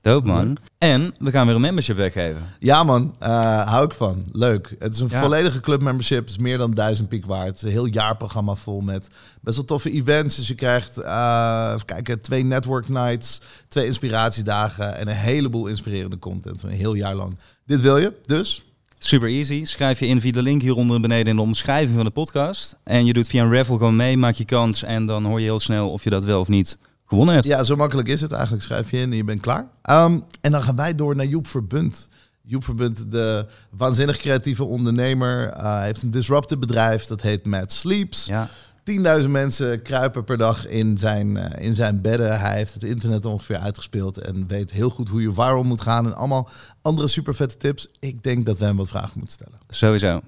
Dope 0.00 0.26
man. 0.26 0.56
En 0.78 1.14
we 1.18 1.30
gaan 1.30 1.46
weer 1.46 1.54
een 1.54 1.60
membership 1.60 1.96
weggeven. 1.96 2.42
Ja 2.58 2.84
man, 2.84 3.14
eh, 3.18 3.68
hou 3.68 3.84
ik 3.84 3.92
van. 3.92 4.24
Leuk. 4.32 4.74
Het 4.78 4.94
is 4.94 5.00
een 5.00 5.08
Ja. 5.10 5.22
volledige 5.22 5.60
clubmembership. 5.60 6.20
Het 6.20 6.30
is 6.30 6.38
meer 6.38 6.58
dan 6.58 6.74
duizend 6.74 7.08
piek 7.08 7.26
waard. 7.26 7.46
Het 7.46 7.56
is 7.56 7.62
een 7.62 7.70
heel 7.70 7.86
jaarprogramma 7.86 8.54
vol 8.54 8.80
met 8.80 9.08
best 9.40 9.56
wel 9.56 9.64
toffe 9.64 9.90
events. 9.90 10.36
Dus 10.36 10.48
je 10.48 10.54
krijgt 10.54 10.98
eh, 10.98 11.70
even 11.74 11.86
kijken, 11.86 12.20
twee 12.20 12.44
network 12.44 12.88
nights, 12.88 13.40
twee 13.68 13.86
inspiratiedagen 13.86 14.96
en 14.96 15.08
een 15.08 15.16
heleboel 15.16 15.66
inspirerende 15.66 16.18
content. 16.18 16.62
Een 16.62 16.70
heel 16.70 16.94
jaar 16.94 17.14
lang. 17.14 17.38
Dit 17.66 17.80
wil 17.80 17.96
je, 17.98 18.12
dus 18.22 18.65
Super 19.06 19.28
easy. 19.28 19.64
Schrijf 19.64 20.00
je 20.00 20.06
in 20.06 20.20
via 20.20 20.32
de 20.32 20.42
link 20.42 20.62
hieronder 20.62 21.00
beneden 21.00 21.26
in 21.26 21.36
de 21.36 21.42
omschrijving 21.42 21.96
van 21.96 22.04
de 22.04 22.10
podcast. 22.10 22.76
En 22.84 23.06
je 23.06 23.12
doet 23.12 23.28
via 23.28 23.42
een 23.42 23.52
raffle 23.52 23.78
gewoon 23.78 23.96
mee, 23.96 24.16
maak 24.16 24.34
je 24.34 24.44
kans. 24.44 24.82
En 24.82 25.06
dan 25.06 25.24
hoor 25.24 25.40
je 25.40 25.44
heel 25.44 25.60
snel 25.60 25.90
of 25.90 26.04
je 26.04 26.10
dat 26.10 26.24
wel 26.24 26.40
of 26.40 26.48
niet 26.48 26.78
gewonnen 27.06 27.34
hebt. 27.34 27.46
ja, 27.46 27.64
zo 27.64 27.76
makkelijk 27.76 28.08
is 28.08 28.20
het 28.20 28.32
eigenlijk. 28.32 28.62
Schrijf 28.62 28.90
je 28.90 28.96
in 28.96 29.10
en 29.10 29.16
je 29.16 29.24
bent 29.24 29.40
klaar. 29.40 29.68
Ehm, 29.82 30.18
en 30.40 30.52
dan 30.52 30.62
gaan 30.62 30.76
wij 30.76 30.94
door 30.94 31.16
naar 31.16 31.26
Joep 31.26 31.46
Verbund. 31.46 32.08
Joep 32.42 32.64
Verbund, 32.64 33.10
de 33.10 33.46
waanzinnig 33.70 34.16
creatieve 34.16 34.64
ondernemer, 34.64 35.48
eh, 35.48 35.80
heeft 35.80 36.02
een 36.02 36.10
disruptive 36.10 36.60
bedrijf. 36.60 37.06
Dat 37.06 37.22
heet 37.22 37.44
Mad 37.44 37.72
Sleeps. 37.72 38.26
Ja. 38.26 38.48
10.000 38.90 39.28
mensen 39.28 39.82
kruipen 39.82 40.24
per 40.24 40.36
dag 40.36 40.66
in 40.66 40.98
zijn, 40.98 41.36
eh, 41.36 41.66
in 41.66 41.74
zijn 41.74 42.00
bedden. 42.00 42.40
Hij 42.40 42.56
heeft 42.56 42.74
het 42.74 42.82
internet 42.82 43.24
ongeveer 43.24 43.58
uitgespeeld 43.58 44.18
en 44.18 44.46
weet 44.46 44.70
heel 44.70 44.90
goed 44.90 45.08
hoe 45.08 45.22
je 45.22 45.32
viral 45.32 45.62
moet 45.62 45.80
gaan. 45.80 46.06
En 46.06 46.16
allemaal 46.16 46.48
andere 46.82 47.08
super 47.08 47.34
vette 47.34 47.56
tips. 47.56 47.88
Ik 47.98 48.22
denk 48.22 48.46
dat 48.46 48.58
we 48.58 48.64
hem 48.64 48.76
wat 48.76 48.88
vragen 48.88 49.12
moeten 49.14 49.34
stellen. 49.34 49.58
Sowieso. 49.68 50.20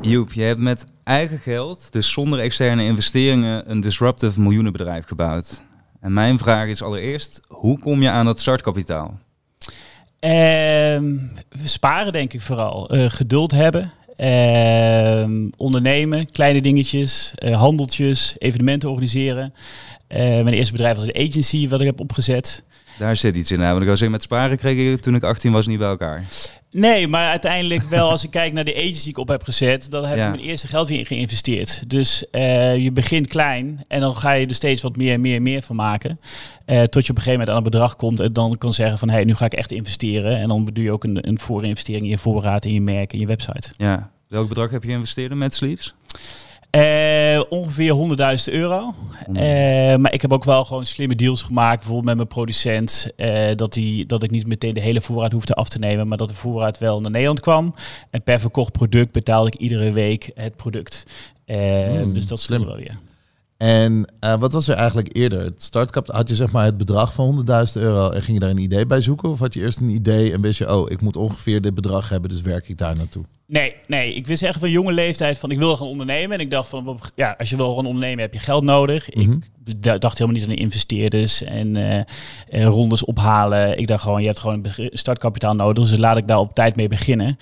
Joep, 0.00 0.32
je 0.32 0.42
hebt 0.42 0.60
met 0.60 0.84
eigen 1.04 1.38
geld, 1.38 1.92
dus 1.92 2.12
zonder 2.12 2.38
externe 2.38 2.84
investeringen, 2.84 3.70
een 3.70 3.80
disruptive 3.80 4.40
miljoenenbedrijf 4.40 5.06
gebouwd. 5.06 5.62
En 6.00 6.12
mijn 6.12 6.38
vraag 6.38 6.68
is 6.68 6.82
allereerst, 6.82 7.40
hoe 7.48 7.78
kom 7.78 8.02
je 8.02 8.10
aan 8.10 8.24
dat 8.24 8.40
startkapitaal? 8.40 9.18
Ehm, 10.18 11.16
we 11.48 11.68
sparen 11.68 12.12
denk 12.12 12.32
ik 12.32 12.40
vooral. 12.40 12.90
Eh, 12.90 13.10
geduld 13.10 13.50
hebben. 13.50 13.92
Ehm, 14.18 15.48
ondernemen, 15.56 16.30
kleine 16.30 16.60
dingetjes, 16.60 17.32
eh, 17.34 17.56
handeltjes, 17.56 18.34
evenementen 18.38 18.88
organiseren. 18.88 19.54
Eh, 20.06 20.18
mijn 20.18 20.48
eerste 20.48 20.72
bedrijf 20.72 20.96
was 20.96 21.04
een 21.04 21.28
agency 21.28 21.68
wat 21.68 21.80
ik 21.80 21.86
heb 21.86 22.00
opgezet. 22.00 22.64
Daar 22.98 23.16
zit 23.16 23.36
iets 23.36 23.50
in. 23.50 23.58
Nou, 23.58 23.70
want 23.70 23.82
ik 23.82 23.88
was 23.88 23.98
zeggen, 23.98 24.16
met 24.16 24.22
sparen 24.26 24.56
kreeg 24.56 24.92
ik 24.92 25.00
toen 25.00 25.14
ik 25.14 25.22
18 25.22 25.52
was 25.52 25.66
niet 25.66 25.78
bij 25.78 25.88
elkaar. 25.88 26.24
Nee, 26.70 27.08
maar 27.08 27.30
uiteindelijk 27.30 27.82
wel 27.82 28.10
als 28.10 28.24
ik 28.24 28.30
kijk 28.30 28.52
naar 28.52 28.64
de 28.64 28.74
agency 28.76 29.00
die 29.00 29.08
ik 29.10 29.18
op 29.18 29.28
heb 29.28 29.42
gezet, 29.42 29.90
dan 29.90 30.04
heb 30.04 30.16
Ja. 30.16 30.24
ik 30.28 30.34
mijn 30.34 30.48
eerste 30.48 30.66
geld 30.66 30.88
weer 30.88 30.98
in 30.98 31.06
geïnvesteerd. 31.06 31.90
Dus 31.90 32.30
eh, 32.30 32.76
je 32.76 32.92
begint 32.92 33.26
klein 33.26 33.84
en 33.86 34.00
dan 34.00 34.16
ga 34.16 34.32
je 34.32 34.46
er 34.46 34.54
steeds 34.54 34.82
wat 34.82 34.96
meer 34.96 35.12
en 35.12 35.20
meer 35.20 35.36
en 35.36 35.42
meer 35.42 35.62
van 35.62 35.76
maken. 35.76 36.20
Eh, 36.64 36.82
tot 36.82 37.04
je 37.06 37.10
op 37.10 37.16
een 37.16 37.22
gegeven 37.22 37.30
moment 37.30 37.48
aan 37.50 37.56
een 37.56 37.62
bedrag 37.70 37.96
komt 37.96 38.20
en 38.20 38.32
dan 38.32 38.58
kan 38.58 38.72
zeggen 38.72 38.98
van 38.98 39.08
hé, 39.08 39.14
hey, 39.14 39.24
nu 39.24 39.34
ga 39.34 39.44
ik 39.44 39.52
echt 39.54 39.72
investeren. 39.72 40.38
En 40.38 40.48
dan 40.48 40.64
doe 40.72 40.84
je 40.84 40.92
ook 40.92 41.04
een, 41.04 41.28
een 41.28 41.38
voorinvestering 41.38 42.04
in 42.04 42.10
je 42.10 42.18
voorraad, 42.18 42.64
in 42.64 42.72
je 42.74 42.80
merk, 42.80 43.12
in 43.12 43.18
je 43.18 43.26
website. 43.26 43.68
Ja. 43.76 44.10
Welk 44.28 44.48
bedrag 44.48 44.70
heb 44.70 44.82
je 44.82 44.88
geïnvesteerd 44.88 45.34
met 45.34 45.54
Sleeps? 45.54 45.94
Eh, 46.70 47.42
ongeveer 47.48 47.92
100.000 47.92 48.54
euro. 48.54 48.94
Eh, 49.32 49.96
maar 49.96 50.12
ik 50.12 50.22
heb 50.22 50.32
ook 50.32 50.44
wel 50.44 50.64
gewoon 50.64 50.86
slimme 50.86 51.14
deals 51.14 51.42
gemaakt, 51.42 51.76
bijvoorbeeld 51.76 52.06
met 52.06 52.16
mijn 52.16 52.28
producent. 52.28 53.10
eh, 53.16 53.54
dat, 53.56 53.72
die, 53.72 54.06
dat 54.06 54.22
ik 54.22 54.30
niet 54.30 54.46
meteen 54.46 54.74
de 54.74 54.80
hele 54.80 55.00
voorraad 55.00 55.32
hoefde 55.32 55.54
af 55.54 55.68
te 55.68 55.78
nemen, 55.78 56.08
maar 56.08 56.18
dat 56.18 56.28
de 56.28 56.34
voorraad 56.34 56.78
wel 56.78 57.00
naar 57.00 57.10
Nederland 57.10 57.40
kwam. 57.40 57.74
En 58.10 58.22
per 58.22 58.40
verkocht 58.40 58.72
product 58.72 59.12
betaalde 59.12 59.50
ik 59.50 59.54
iedere 59.54 59.92
week 59.92 60.30
het 60.34 60.56
product. 60.56 61.04
Hmm, 61.46 62.14
dus 62.14 62.26
dat 62.26 62.40
slim 62.40 62.64
wel 62.64 62.76
weer. 62.76 62.98
En 63.58 64.12
eh, 64.20 64.38
wat 64.38 64.52
was 64.52 64.68
er 64.68 64.76
eigenlijk 64.76 65.08
eerder? 65.16 65.40
Het 65.44 65.70
had 66.06 66.28
je 66.28 66.34
zeg 66.34 66.52
maar 66.52 66.64
het 66.64 66.76
bedrag 66.76 67.12
van 67.12 67.44
100.000 67.48 67.72
euro 67.82 68.10
en 68.10 68.22
ging 68.22 68.36
je 68.36 68.40
daar 68.40 68.50
een 68.50 68.58
idee 68.62 68.86
bij 68.86 69.00
zoeken? 69.00 69.28
Of 69.28 69.38
had 69.38 69.54
je 69.54 69.60
eerst 69.60 69.80
een 69.80 69.88
idee 69.90 70.32
en 70.32 70.40
wist 70.40 70.58
je, 70.58 70.74
oh, 70.76 70.90
ik 70.90 71.00
moet 71.00 71.16
ongeveer 71.16 71.60
dit 71.60 71.74
bedrag 71.74 72.08
hebben, 72.08 72.30
dus 72.30 72.40
werk 72.40 72.68
ik 72.68 72.78
daar 72.78 72.96
naartoe? 72.96 73.24
Nee, 73.46 73.74
nee, 73.86 74.14
ik 74.14 74.26
wist 74.26 74.42
echt 74.42 74.58
van 74.58 74.70
jonge 74.70 74.92
leeftijd 74.92 75.38
van 75.38 75.50
ik 75.50 75.58
wil 75.58 75.76
gaan 75.76 75.86
ondernemen. 75.86 76.36
En 76.36 76.42
ik 76.44 76.50
dacht 76.50 76.68
van, 76.68 77.00
ja, 77.14 77.34
als 77.38 77.50
je 77.50 77.56
wil 77.56 77.76
gaan 77.76 77.86
ondernemen 77.86 78.20
heb 78.20 78.32
je 78.32 78.38
geld 78.40 78.64
nodig. 78.64 79.14
Mhm. 79.14 79.36
Ik 79.64 79.80
d- 79.80 80.00
dacht 80.00 80.18
helemaal 80.18 80.40
niet 80.40 80.42
aan 80.48 80.54
de 80.56 80.60
investeerders 80.62 81.42
en 81.42 81.76
eh, 81.76 81.98
eh, 82.48 82.64
rondes 82.64 83.04
ophalen. 83.04 83.78
Ik 83.78 83.86
dacht 83.86 84.02
gewoon, 84.02 84.20
je 84.20 84.26
hebt 84.26 84.38
gewoon 84.38 84.66
startkapitaal 84.76 85.54
nodig. 85.54 85.88
Dus 85.88 85.98
laat 85.98 86.16
ik 86.16 86.28
daar 86.28 86.38
op 86.38 86.54
tijd 86.54 86.76
mee 86.76 86.88
beginnen. 86.88 87.38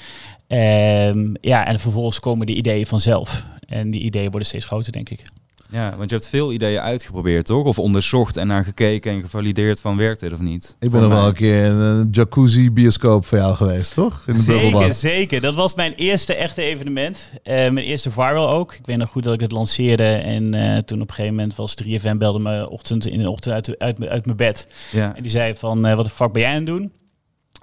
Ehm, 0.46 1.34
ja, 1.40 1.66
en 1.66 1.80
vervolgens 1.80 2.20
komen 2.20 2.46
de 2.46 2.54
ideeën 2.54 2.86
vanzelf. 2.86 3.44
En 3.68 3.90
die 3.90 4.00
ideeën 4.00 4.30
worden 4.30 4.48
steeds 4.48 4.64
groter, 4.64 4.92
denk 4.92 5.10
ik. 5.10 5.24
Ja, 5.70 5.96
want 5.96 6.10
je 6.10 6.16
hebt 6.16 6.28
veel 6.28 6.52
ideeën 6.52 6.80
uitgeprobeerd, 6.80 7.46
toch? 7.46 7.64
Of 7.64 7.78
onderzocht 7.78 8.36
en 8.36 8.46
naar 8.46 8.64
gekeken 8.64 9.12
en 9.12 9.20
gevalideerd 9.20 9.80
van 9.80 9.96
werkt 9.96 10.20
dit 10.20 10.32
of 10.32 10.40
niet? 10.40 10.76
Ik 10.80 10.90
ben 10.90 11.00
nog 11.00 11.10
wel 11.10 11.26
een 11.26 11.34
keer 11.34 11.64
in 11.64 11.72
een 11.72 12.08
jacuzzi 12.10 12.70
bioscoop 12.70 13.26
voor 13.26 13.38
jou 13.38 13.54
geweest, 13.54 13.94
toch? 13.94 14.22
In 14.26 14.34
de 14.34 14.40
Zeker, 14.40 14.94
zeker. 14.94 15.40
Dat 15.40 15.54
was 15.54 15.74
mijn 15.74 15.92
eerste 15.92 16.34
echte 16.34 16.62
evenement. 16.62 17.32
Eh, 17.42 17.54
mijn 17.54 17.86
eerste 17.86 18.10
viral 18.10 18.50
ook. 18.50 18.74
Ik 18.74 18.86
weet 18.86 18.96
nog 18.96 19.08
goed 19.08 19.24
dat 19.24 19.34
ik 19.34 19.40
het 19.40 19.52
lanceerde. 19.52 20.14
En 20.14 20.54
eh, 20.54 20.78
toen 20.78 21.00
op 21.00 21.08
een 21.08 21.14
gegeven 21.14 21.36
moment 21.36 21.54
was 21.54 21.74
3FM 21.84 22.16
belde 22.16 22.38
me 22.38 22.70
ochtend 22.70 23.06
in 23.06 23.22
de 23.22 23.30
ochtend 23.30 23.54
uit, 23.54 23.78
uit, 23.78 24.08
uit 24.08 24.24
mijn 24.24 24.36
bed. 24.36 24.68
Ja. 24.92 25.16
En 25.16 25.22
die 25.22 25.30
zei 25.30 25.54
van, 25.56 25.86
eh, 25.86 25.96
wat 25.96 26.04
de 26.04 26.10
fuck 26.10 26.32
ben 26.32 26.42
jij 26.42 26.50
aan 26.50 26.56
het 26.56 26.66
doen? 26.66 26.92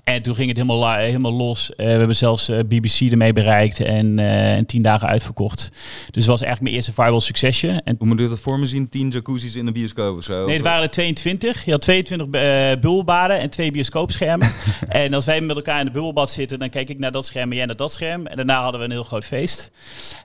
En 0.03 0.21
toen 0.21 0.35
ging 0.35 0.47
het 0.47 0.57
helemaal, 0.57 0.95
helemaal 0.95 1.33
los. 1.33 1.75
Eh, 1.75 1.85
we 1.85 1.91
hebben 1.91 2.15
zelfs 2.15 2.49
eh, 2.49 2.59
BBC 2.59 3.11
ermee 3.11 3.33
bereikt 3.33 3.79
en, 3.79 4.19
eh, 4.19 4.55
en 4.55 4.65
tien 4.65 4.81
dagen 4.81 5.07
uitverkocht. 5.07 5.69
Dus 6.11 6.21
het 6.21 6.25
was 6.25 6.41
eigenlijk 6.41 6.61
mijn 6.61 6.75
eerste 6.75 6.93
viral 6.93 7.21
succesje. 7.21 7.81
En 7.83 7.95
Hoe 7.97 8.07
moet 8.07 8.19
ik 8.19 8.27
dat 8.27 8.39
voor 8.39 8.59
me 8.59 8.65
zien? 8.65 8.89
10 8.89 9.09
jacuzzi's 9.09 9.55
in 9.55 9.65
de 9.65 9.71
bioscoop 9.71 10.17
of 10.17 10.23
zo? 10.23 10.45
Nee, 10.45 10.55
het 10.55 10.63
waren 10.63 10.83
er 10.83 10.89
22. 10.89 11.65
Je 11.65 11.71
had 11.71 11.81
22 11.81 12.27
eh 12.27 12.69
bubbelbaden 12.69 13.39
en 13.39 13.49
twee 13.49 13.71
bioscoopschermen. 13.71 14.51
en 14.89 15.13
als 15.13 15.25
wij 15.25 15.41
met 15.41 15.55
elkaar 15.55 15.79
in 15.79 15.85
de 15.85 15.91
bubbelbad 15.91 16.29
zitten, 16.29 16.59
dan 16.59 16.69
kijk 16.69 16.89
ik 16.89 16.99
naar 16.99 17.11
dat 17.11 17.25
scherm 17.25 17.49
en 17.49 17.57
jij 17.57 17.65
naar 17.65 17.75
dat 17.75 17.91
scherm. 17.91 18.25
En 18.27 18.35
daarna 18.35 18.61
hadden 18.61 18.79
we 18.79 18.85
een 18.85 18.91
heel 18.91 19.03
groot 19.03 19.25
feest. 19.25 19.71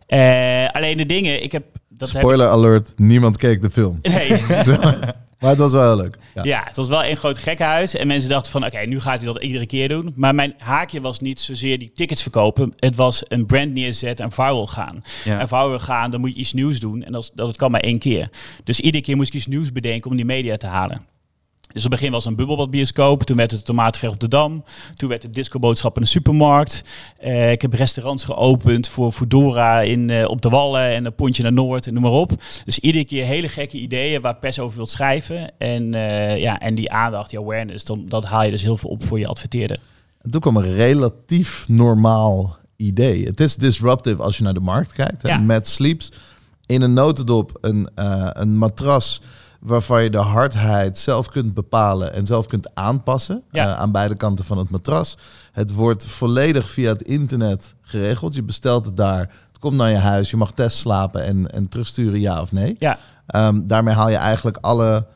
Eh, 0.06 0.68
alleen 0.70 0.96
de 0.96 1.06
dingen, 1.06 1.42
ik 1.42 1.52
heb... 1.52 1.64
Dat 1.88 2.12
heb 2.12 2.20
Spoiler 2.20 2.48
alert, 2.48 2.98
niemand 2.98 3.36
keek 3.36 3.62
de 3.62 3.70
film. 3.70 3.98
nee. 4.02 4.30
Maar 5.38 5.50
het 5.50 5.58
was 5.58 5.72
wel 5.72 5.96
leuk. 5.96 6.18
Ja. 6.34 6.44
Ja, 6.44 6.62
het 6.64 6.76
was 6.76 6.88
wel 6.88 7.04
een 7.04 7.16
groot 7.16 7.38
gekkenhuis. 7.38 7.96
En 7.96 8.06
mensen 8.06 8.30
dachten 8.30 8.52
van, 8.52 8.64
oké, 8.64 8.78
nu 8.78 9.00
gaat 9.00 9.16
hij 9.16 9.32
dat 9.32 9.42
iedere 9.42 9.66
keer 9.66 9.88
doen. 9.88 10.12
Maar 10.16 10.34
mijn 10.34 10.54
haakje 10.58 11.00
was 11.00 11.20
niet 11.20 11.40
zozeer 11.40 11.78
die 11.78 11.92
tickets 11.94 12.22
verkopen. 12.22 12.72
Het 12.76 12.96
was 12.96 13.22
een 13.28 13.46
brand 13.46 13.72
neerzetten 13.72 14.24
en 14.24 14.32
viral 14.32 14.66
gaan. 14.66 15.02
Ja. 15.24 15.38
En 15.38 15.48
viral 15.48 15.78
gaan, 15.78 16.10
dan 16.10 16.20
moet 16.20 16.32
je 16.32 16.38
iets 16.38 16.52
nieuws 16.52 16.80
doen. 16.80 17.02
En 17.02 17.12
dat, 17.12 17.30
dat 17.34 17.56
kan 17.56 17.70
maar 17.70 17.80
één 17.80 17.98
keer. 17.98 18.30
Dus 18.64 18.80
iedere 18.80 19.04
keer 19.04 19.16
moest 19.16 19.28
ik 19.28 19.34
iets 19.34 19.46
nieuws 19.46 19.72
bedenken 19.72 20.10
om 20.10 20.16
die 20.16 20.24
media 20.24 20.56
te 20.56 20.66
halen. 20.66 21.02
Dus 21.72 21.84
op 21.84 21.90
het 21.90 22.00
begin 22.00 22.12
was 22.12 22.24
een 22.24 22.36
bubbelbadbioscoop. 22.36 23.22
Toen 23.22 23.36
werd 23.36 23.50
het 23.50 23.64
tomatenveeg 23.64 24.10
op 24.10 24.20
de 24.20 24.28
Dam. 24.28 24.64
Toen 24.94 25.08
werd 25.08 25.22
het 25.22 25.34
discoboodschap 25.34 25.96
in 25.96 26.02
de 26.02 26.08
supermarkt. 26.08 26.84
Eh, 27.18 27.50
ik 27.50 27.62
heb 27.62 27.72
restaurants 27.72 28.24
geopend 28.24 28.88
voor 28.88 29.12
Foodora 29.12 29.80
in, 29.80 30.10
eh, 30.10 30.28
op 30.28 30.42
de 30.42 30.48
Wallen 30.48 30.90
en 30.90 31.04
een 31.04 31.14
pontje 31.14 31.42
naar 31.42 31.52
Noord 31.52 31.86
en 31.86 31.92
noem 31.92 32.02
maar 32.02 32.12
op. 32.12 32.32
Dus 32.64 32.78
iedere 32.78 33.04
keer 33.04 33.24
hele 33.24 33.48
gekke 33.48 33.76
ideeën 33.76 34.20
waar 34.20 34.36
pers 34.36 34.58
over 34.58 34.76
wilt 34.76 34.90
schrijven. 34.90 35.58
En, 35.58 35.94
eh, 35.94 36.38
ja, 36.38 36.60
en 36.60 36.74
die 36.74 36.92
aandacht, 36.92 37.30
die 37.30 37.38
awareness, 37.38 37.84
dan, 37.84 38.04
dat 38.08 38.24
haal 38.24 38.44
je 38.44 38.50
dus 38.50 38.62
heel 38.62 38.76
veel 38.76 38.90
op 38.90 39.04
voor 39.04 39.18
je 39.18 39.26
adverteerder. 39.26 39.80
En 40.22 40.30
toen 40.30 40.40
kwam 40.40 40.56
een 40.56 40.74
relatief 40.74 41.64
normaal 41.68 42.56
idee. 42.76 43.24
Het 43.24 43.40
is 43.40 43.56
disruptive 43.56 44.22
als 44.22 44.36
je 44.36 44.42
naar 44.42 44.54
de 44.54 44.60
markt 44.60 44.92
kijkt. 44.92 45.26
Ja. 45.26 45.38
Met 45.38 45.68
Sleeps 45.68 46.12
in 46.66 46.82
een 46.82 46.92
notendop 46.92 47.58
een, 47.60 47.90
een 48.32 48.56
matras 48.56 49.20
waarvan 49.58 50.02
je 50.02 50.10
de 50.10 50.18
hardheid 50.18 50.98
zelf 50.98 51.28
kunt 51.28 51.54
bepalen 51.54 52.12
en 52.12 52.26
zelf 52.26 52.46
kunt 52.46 52.74
aanpassen 52.74 53.42
Ja. 53.50 53.66
eh, 53.66 53.78
aan 53.78 53.92
beide 53.92 54.14
kanten 54.14 54.44
van 54.44 54.58
het 54.58 54.70
matras. 54.70 55.16
Het 55.52 55.72
wordt 55.74 56.06
volledig 56.06 56.70
via 56.70 56.88
het 56.88 57.02
internet 57.02 57.74
geregeld. 57.80 58.34
Je 58.34 58.42
bestelt 58.42 58.84
het 58.86 58.96
daar, 58.96 59.20
het 59.48 59.58
komt 59.58 59.76
naar 59.76 59.90
je 59.90 59.96
huis, 59.96 60.30
je 60.30 60.36
mag 60.36 60.52
test 60.52 60.76
slapen 60.78 61.24
en, 61.24 61.50
en 61.52 61.68
terugsturen 61.68 62.20
ja 62.20 62.40
of 62.40 62.52
nee. 62.52 62.76
Ja, 62.78 62.98
Ehm, 63.26 63.60
daarmee 63.66 63.94
haal 63.94 64.08
je 64.08 64.16
eigenlijk 64.16 64.56
alle 64.60 65.06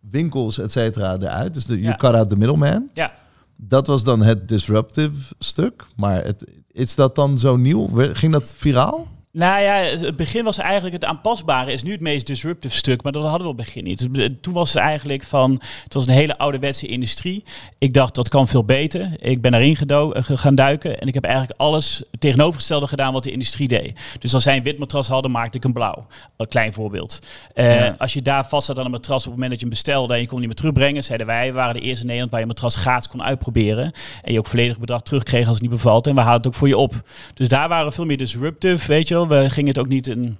winkels, 0.00 0.58
et 0.58 0.72
cetera, 0.72 1.16
eruit. 1.18 1.54
Dus 1.54 1.66
de, 1.66 1.76
Ja. 1.76 1.82
you 1.82 1.96
cut 1.96 2.14
out 2.14 2.28
the 2.28 2.36
middleman. 2.36 2.90
Ja. 2.94 3.12
Dat 3.56 3.86
was 3.86 4.04
dan 4.04 4.22
het 4.22 4.48
disruptive 4.48 5.34
stuk. 5.38 5.84
Maar 5.96 6.24
het, 6.24 6.44
is 6.70 6.94
dat 6.94 7.14
dan 7.14 7.38
zo 7.38 7.56
nieuw? 7.56 7.88
Ging 8.12 8.32
dat 8.32 8.54
viraal? 8.56 9.06
Nou 9.32 9.62
ja, 9.62 9.74
het 9.74 10.16
begin 10.16 10.44
was 10.44 10.58
eigenlijk 10.58 10.94
het 10.94 11.04
aanpasbare 11.04 11.72
is 11.72 11.82
nu 11.82 11.92
het 11.92 12.00
meest 12.00 12.26
disruptive 12.26 12.76
stuk, 12.76 13.02
maar 13.02 13.12
dat 13.12 13.22
hadden 13.22 13.42
we 13.42 13.52
op 13.52 13.56
het 13.56 13.66
begin 13.66 13.84
niet. 13.84 14.08
Toen 14.42 14.54
was 14.54 14.72
het 14.72 14.82
eigenlijk 14.82 15.22
van, 15.22 15.62
het 15.84 15.94
was 15.94 16.06
een 16.06 16.12
hele 16.12 16.38
ouderwetse 16.38 16.86
industrie. 16.86 17.44
Ik 17.78 17.92
dacht 17.92 18.14
dat 18.14 18.28
kan 18.28 18.48
veel 18.48 18.64
beter. 18.64 19.10
Ik 19.18 19.40
ben 19.40 19.50
daarin 19.50 19.76
eh, 19.76 20.22
gaan 20.24 20.54
duiken 20.54 21.00
en 21.00 21.08
ik 21.08 21.14
heb 21.14 21.24
eigenlijk 21.24 21.60
alles 21.60 22.02
tegenovergestelde 22.18 22.86
gedaan 22.86 23.12
wat 23.12 23.22
de 23.22 23.30
industrie 23.30 23.68
deed. 23.68 24.00
Dus 24.18 24.34
als 24.34 24.42
zij 24.42 24.56
een 24.56 24.62
wit 24.62 24.78
matras 24.78 25.08
hadden, 25.08 25.30
maakte 25.30 25.56
ik 25.56 25.64
een 25.64 25.72
blauw. 25.72 26.06
Een 26.36 26.48
klein 26.48 26.72
voorbeeld. 26.72 27.18
Eh, 27.54 27.74
Ja. 27.74 27.94
Als 27.98 28.12
je 28.12 28.22
daar 28.22 28.48
vast 28.48 28.66
zat 28.66 28.78
aan 28.78 28.84
een 28.84 28.90
matras 28.90 29.26
op 29.26 29.32
het 29.32 29.32
moment 29.32 29.50
dat 29.50 29.60
je 29.60 29.66
hem 29.66 29.74
bestelde 29.74 30.14
en 30.14 30.20
je 30.20 30.26
kon 30.26 30.38
niet 30.38 30.46
meer 30.46 30.56
terugbrengen, 30.56 31.04
zeiden 31.04 31.26
wij, 31.26 31.46
we 31.46 31.52
waren 31.52 31.74
de 31.74 31.80
eerste 31.80 32.00
in 32.00 32.06
Nederland 32.06 32.30
waar 32.30 32.40
je 32.40 32.46
een 32.46 32.52
matras 32.52 32.76
gratis 32.76 33.08
kon 33.08 33.22
uitproberen. 33.22 33.92
En 34.22 34.32
je 34.32 34.38
ook 34.38 34.46
volledig 34.46 34.78
bedrag 34.78 35.02
terugkreeg 35.02 35.44
als 35.46 35.52
het 35.52 35.62
niet 35.62 35.70
bevalt. 35.70 36.06
En 36.06 36.14
we 36.14 36.20
halen 36.20 36.36
het 36.36 36.46
ook 36.46 36.54
voor 36.54 36.68
je 36.68 36.76
op. 36.76 37.02
Dus 37.34 37.48
daar 37.48 37.68
waren 37.68 37.86
we 37.86 37.92
veel 37.92 38.06
meer 38.06 38.16
disruptive, 38.16 38.86
weet 38.86 39.08
je 39.08 39.14
wel. 39.14 39.20
We 39.28 39.50
gingen 39.50 39.68
het 39.68 39.78
ook 39.78 39.88
niet 39.88 40.06
een, 40.06 40.36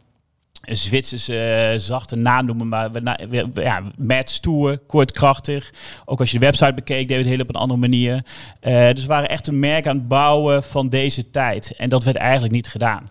een 0.63 0.77
Zwitserse 0.77 1.39
eh, 1.39 1.79
zachte 1.79 2.17
naam 2.17 2.47
noemen, 2.47 2.69
maar 2.69 2.93
we, 2.93 3.01
na- 3.01 3.19
ja, 3.55 3.83
met 3.97 4.31
stoer, 4.31 4.79
kort, 4.79 5.13
krachtig. 5.13 5.73
Ook 6.05 6.21
als 6.21 6.31
je 6.31 6.39
de 6.39 6.45
website 6.45 6.75
bekeek, 6.75 7.09
we 7.09 7.15
het 7.15 7.27
heel 7.27 7.41
op 7.41 7.49
een 7.49 7.55
andere 7.55 7.81
manier. 7.81 8.25
Eh, 8.61 8.91
dus 8.93 9.01
we 9.03 9.07
waren 9.09 9.29
echt 9.29 9.47
een 9.47 9.59
merk 9.59 9.87
aan 9.87 9.97
het 9.97 10.09
bouwen 10.09 10.63
van 10.63 10.89
deze 10.89 11.31
tijd. 11.31 11.75
En 11.77 11.89
dat 11.89 12.05
werd 12.05 12.17
eigenlijk 12.17 12.53
niet 12.55 12.69
gedaan. 12.69 13.09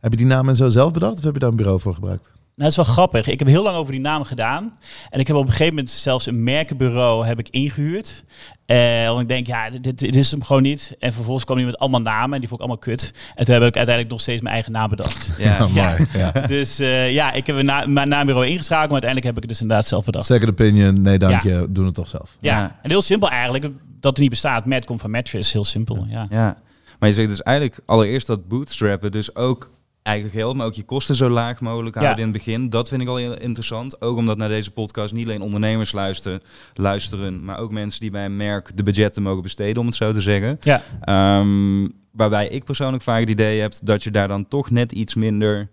Heb 0.00 0.10
je 0.10 0.16
die 0.18 0.26
naam 0.26 0.48
en 0.48 0.56
zo 0.56 0.68
zelf 0.68 0.92
bedacht? 0.92 1.18
Of 1.18 1.24
heb 1.24 1.34
je 1.34 1.38
daar 1.40 1.50
een 1.50 1.56
bureau 1.56 1.80
voor 1.80 1.94
gebruikt? 1.94 2.32
Nou, 2.56 2.70
dat 2.70 2.78
is 2.78 2.86
wel 2.86 2.94
grappig. 2.94 3.26
Ik 3.28 3.38
heb 3.38 3.48
heel 3.48 3.62
lang 3.62 3.76
over 3.76 3.92
die 3.92 4.00
naam 4.00 4.24
gedaan. 4.24 4.74
En 5.10 5.20
ik 5.20 5.26
heb 5.26 5.36
op 5.36 5.42
een 5.42 5.50
gegeven 5.50 5.74
moment 5.74 5.90
zelfs 5.90 6.26
een 6.26 6.42
merkenbureau 6.42 7.26
heb 7.26 7.38
ik 7.38 7.48
ingehuurd. 7.48 8.24
Eh, 8.66 9.06
want 9.06 9.20
ik 9.20 9.28
denk, 9.28 9.46
ja, 9.46 9.70
dit, 9.70 9.98
dit 9.98 10.16
is 10.16 10.30
hem 10.30 10.42
gewoon 10.42 10.62
niet. 10.62 10.96
En 10.98 11.12
vervolgens 11.12 11.44
kwam 11.44 11.56
hij 11.56 11.66
met 11.66 11.78
allemaal 11.78 12.00
namen 12.00 12.32
en 12.34 12.40
die 12.40 12.48
vond 12.48 12.60
ik 12.60 12.66
allemaal 12.66 12.84
kut. 12.84 13.12
En 13.34 13.44
toen 13.44 13.54
heb 13.54 13.62
ik 13.62 13.76
uiteindelijk 13.76 14.08
nog 14.10 14.20
steeds 14.20 14.42
mijn 14.42 14.54
eigen 14.54 14.72
naam 14.72 14.90
bedacht. 14.90 15.30
Ja, 15.38 15.68
Ja. 15.74 16.30
Dus 16.46 16.78
eh, 16.78 17.12
ja, 17.12 17.32
ik 17.32 17.46
heb 17.46 17.56
een 17.56 17.64
na 17.64 17.86
mijn 17.86 18.08
naambureau 18.08 18.46
ingeschakeld, 18.46 18.90
maar 18.90 19.02
uiteindelijk 19.02 19.26
heb 19.26 19.36
ik 19.36 19.42
het 19.42 19.50
dus 19.50 19.60
inderdaad 19.60 19.86
zelf 19.86 20.04
bedacht. 20.04 20.26
Second 20.26 20.50
opinion, 20.50 21.02
nee 21.02 21.18
dank 21.18 21.42
Ja. 21.42 21.50
je, 21.50 21.66
doen 21.70 21.84
het 21.84 21.94
toch 21.94 22.08
zelf. 22.08 22.36
Ja. 22.40 22.58
Ja. 22.58 22.78
en 22.82 22.90
heel 22.90 23.02
simpel 23.02 23.30
eigenlijk, 23.30 23.64
dat 24.00 24.10
het 24.10 24.18
niet 24.18 24.30
bestaat. 24.30 24.64
Matt 24.66 24.84
komt 24.84 25.00
van 25.00 25.10
mattress, 25.10 25.52
heel 25.52 25.64
simpel. 25.64 26.06
Ja. 26.08 26.26
Ja, 26.30 26.56
maar 26.98 27.08
je 27.08 27.14
zegt 27.14 27.28
dus 27.28 27.42
eigenlijk 27.42 27.78
allereerst 27.86 28.26
dat 28.26 28.48
bootstrappen, 28.48 29.12
dus 29.12 29.34
ook 29.34 29.70
eigen 30.04 30.30
geld, 30.30 30.56
maar 30.56 30.66
ook 30.66 30.74
je 30.74 30.82
kosten 30.82 31.14
zo 31.16 31.28
laag 31.28 31.60
mogelijk 31.60 31.94
houden 31.96 32.16
Ja. 32.16 32.22
in 32.22 32.32
het 32.32 32.44
begin. 32.44 32.70
Dat 32.70 32.88
vind 32.88 33.02
ik 33.02 33.08
al 33.08 33.16
heel 33.16 33.38
interessant. 33.38 34.00
Ook 34.00 34.16
omdat 34.16 34.36
naar 34.36 34.48
deze 34.48 34.70
podcast 34.70 35.14
niet 35.14 35.26
alleen 35.26 35.42
ondernemers 35.42 35.92
luisteren, 35.92 36.40
luisteren, 36.74 37.44
maar 37.44 37.58
ook 37.58 37.72
mensen 37.72 38.00
die 38.00 38.10
bij 38.10 38.24
een 38.24 38.36
merk 38.36 38.76
de 38.76 38.82
budgetten 38.82 39.22
mogen 39.22 39.42
besteden, 39.42 39.80
om 39.80 39.86
het 39.86 39.94
zo 39.94 40.12
te 40.12 40.20
zeggen. 40.20 40.56
Ja. 40.60 40.82
Ehm, 41.00 41.88
waarbij 42.12 42.48
ik 42.48 42.64
persoonlijk 42.64 43.02
vaak 43.02 43.20
het 43.20 43.30
idee 43.30 43.60
heb 43.60 43.72
dat 43.82 44.02
je 44.02 44.10
daar 44.10 44.28
dan 44.28 44.48
toch 44.48 44.70
net 44.70 44.92
iets 44.92 45.14
minder 45.14 45.68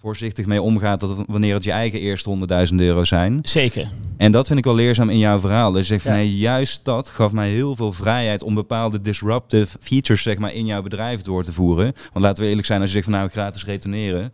voorzichtig 0.00 0.46
mee 0.46 0.62
omgaat 0.62 1.00
dan 1.00 1.24
wanneer 1.28 1.54
het 1.54 1.64
je 1.64 1.70
eigen 1.70 2.00
eerste 2.00 2.38
100.000 2.70 2.74
euro 2.76 3.04
zijn. 3.04 3.38
Zeker. 3.42 3.88
En 4.16 4.32
dat 4.32 4.46
vind 4.46 4.58
ik 4.58 4.64
wel 4.64 4.74
leerzaam 4.74 5.10
in 5.10 5.18
jouw 5.18 5.40
verhaal. 5.40 5.72
Dus 5.72 5.80
je 5.80 5.86
zegt 5.86 6.02
van 6.02 6.12
Ja. 6.12 6.18
nee, 6.18 6.36
juist 6.36 6.84
dat 6.84 7.08
gaf 7.08 7.32
mij 7.32 7.50
heel 7.50 7.76
veel 7.76 7.92
vrijheid 7.92 8.42
om 8.42 8.54
bepaalde 8.54 9.00
disruptive 9.00 9.76
features 9.80 10.22
zeg 10.22 10.38
maar, 10.38 10.52
in 10.52 10.66
jouw 10.66 10.82
bedrijf 10.82 11.22
door 11.22 11.44
te 11.44 11.52
voeren. 11.52 11.92
Want 12.12 12.24
laten 12.24 12.42
we 12.42 12.48
eerlijk 12.48 12.66
zijn, 12.66 12.80
als 12.80 12.88
je 12.88 12.94
zegt 12.94 13.08
van 13.08 13.18
nou 13.18 13.28
gratis 13.28 13.64
retourneren, 13.64 14.32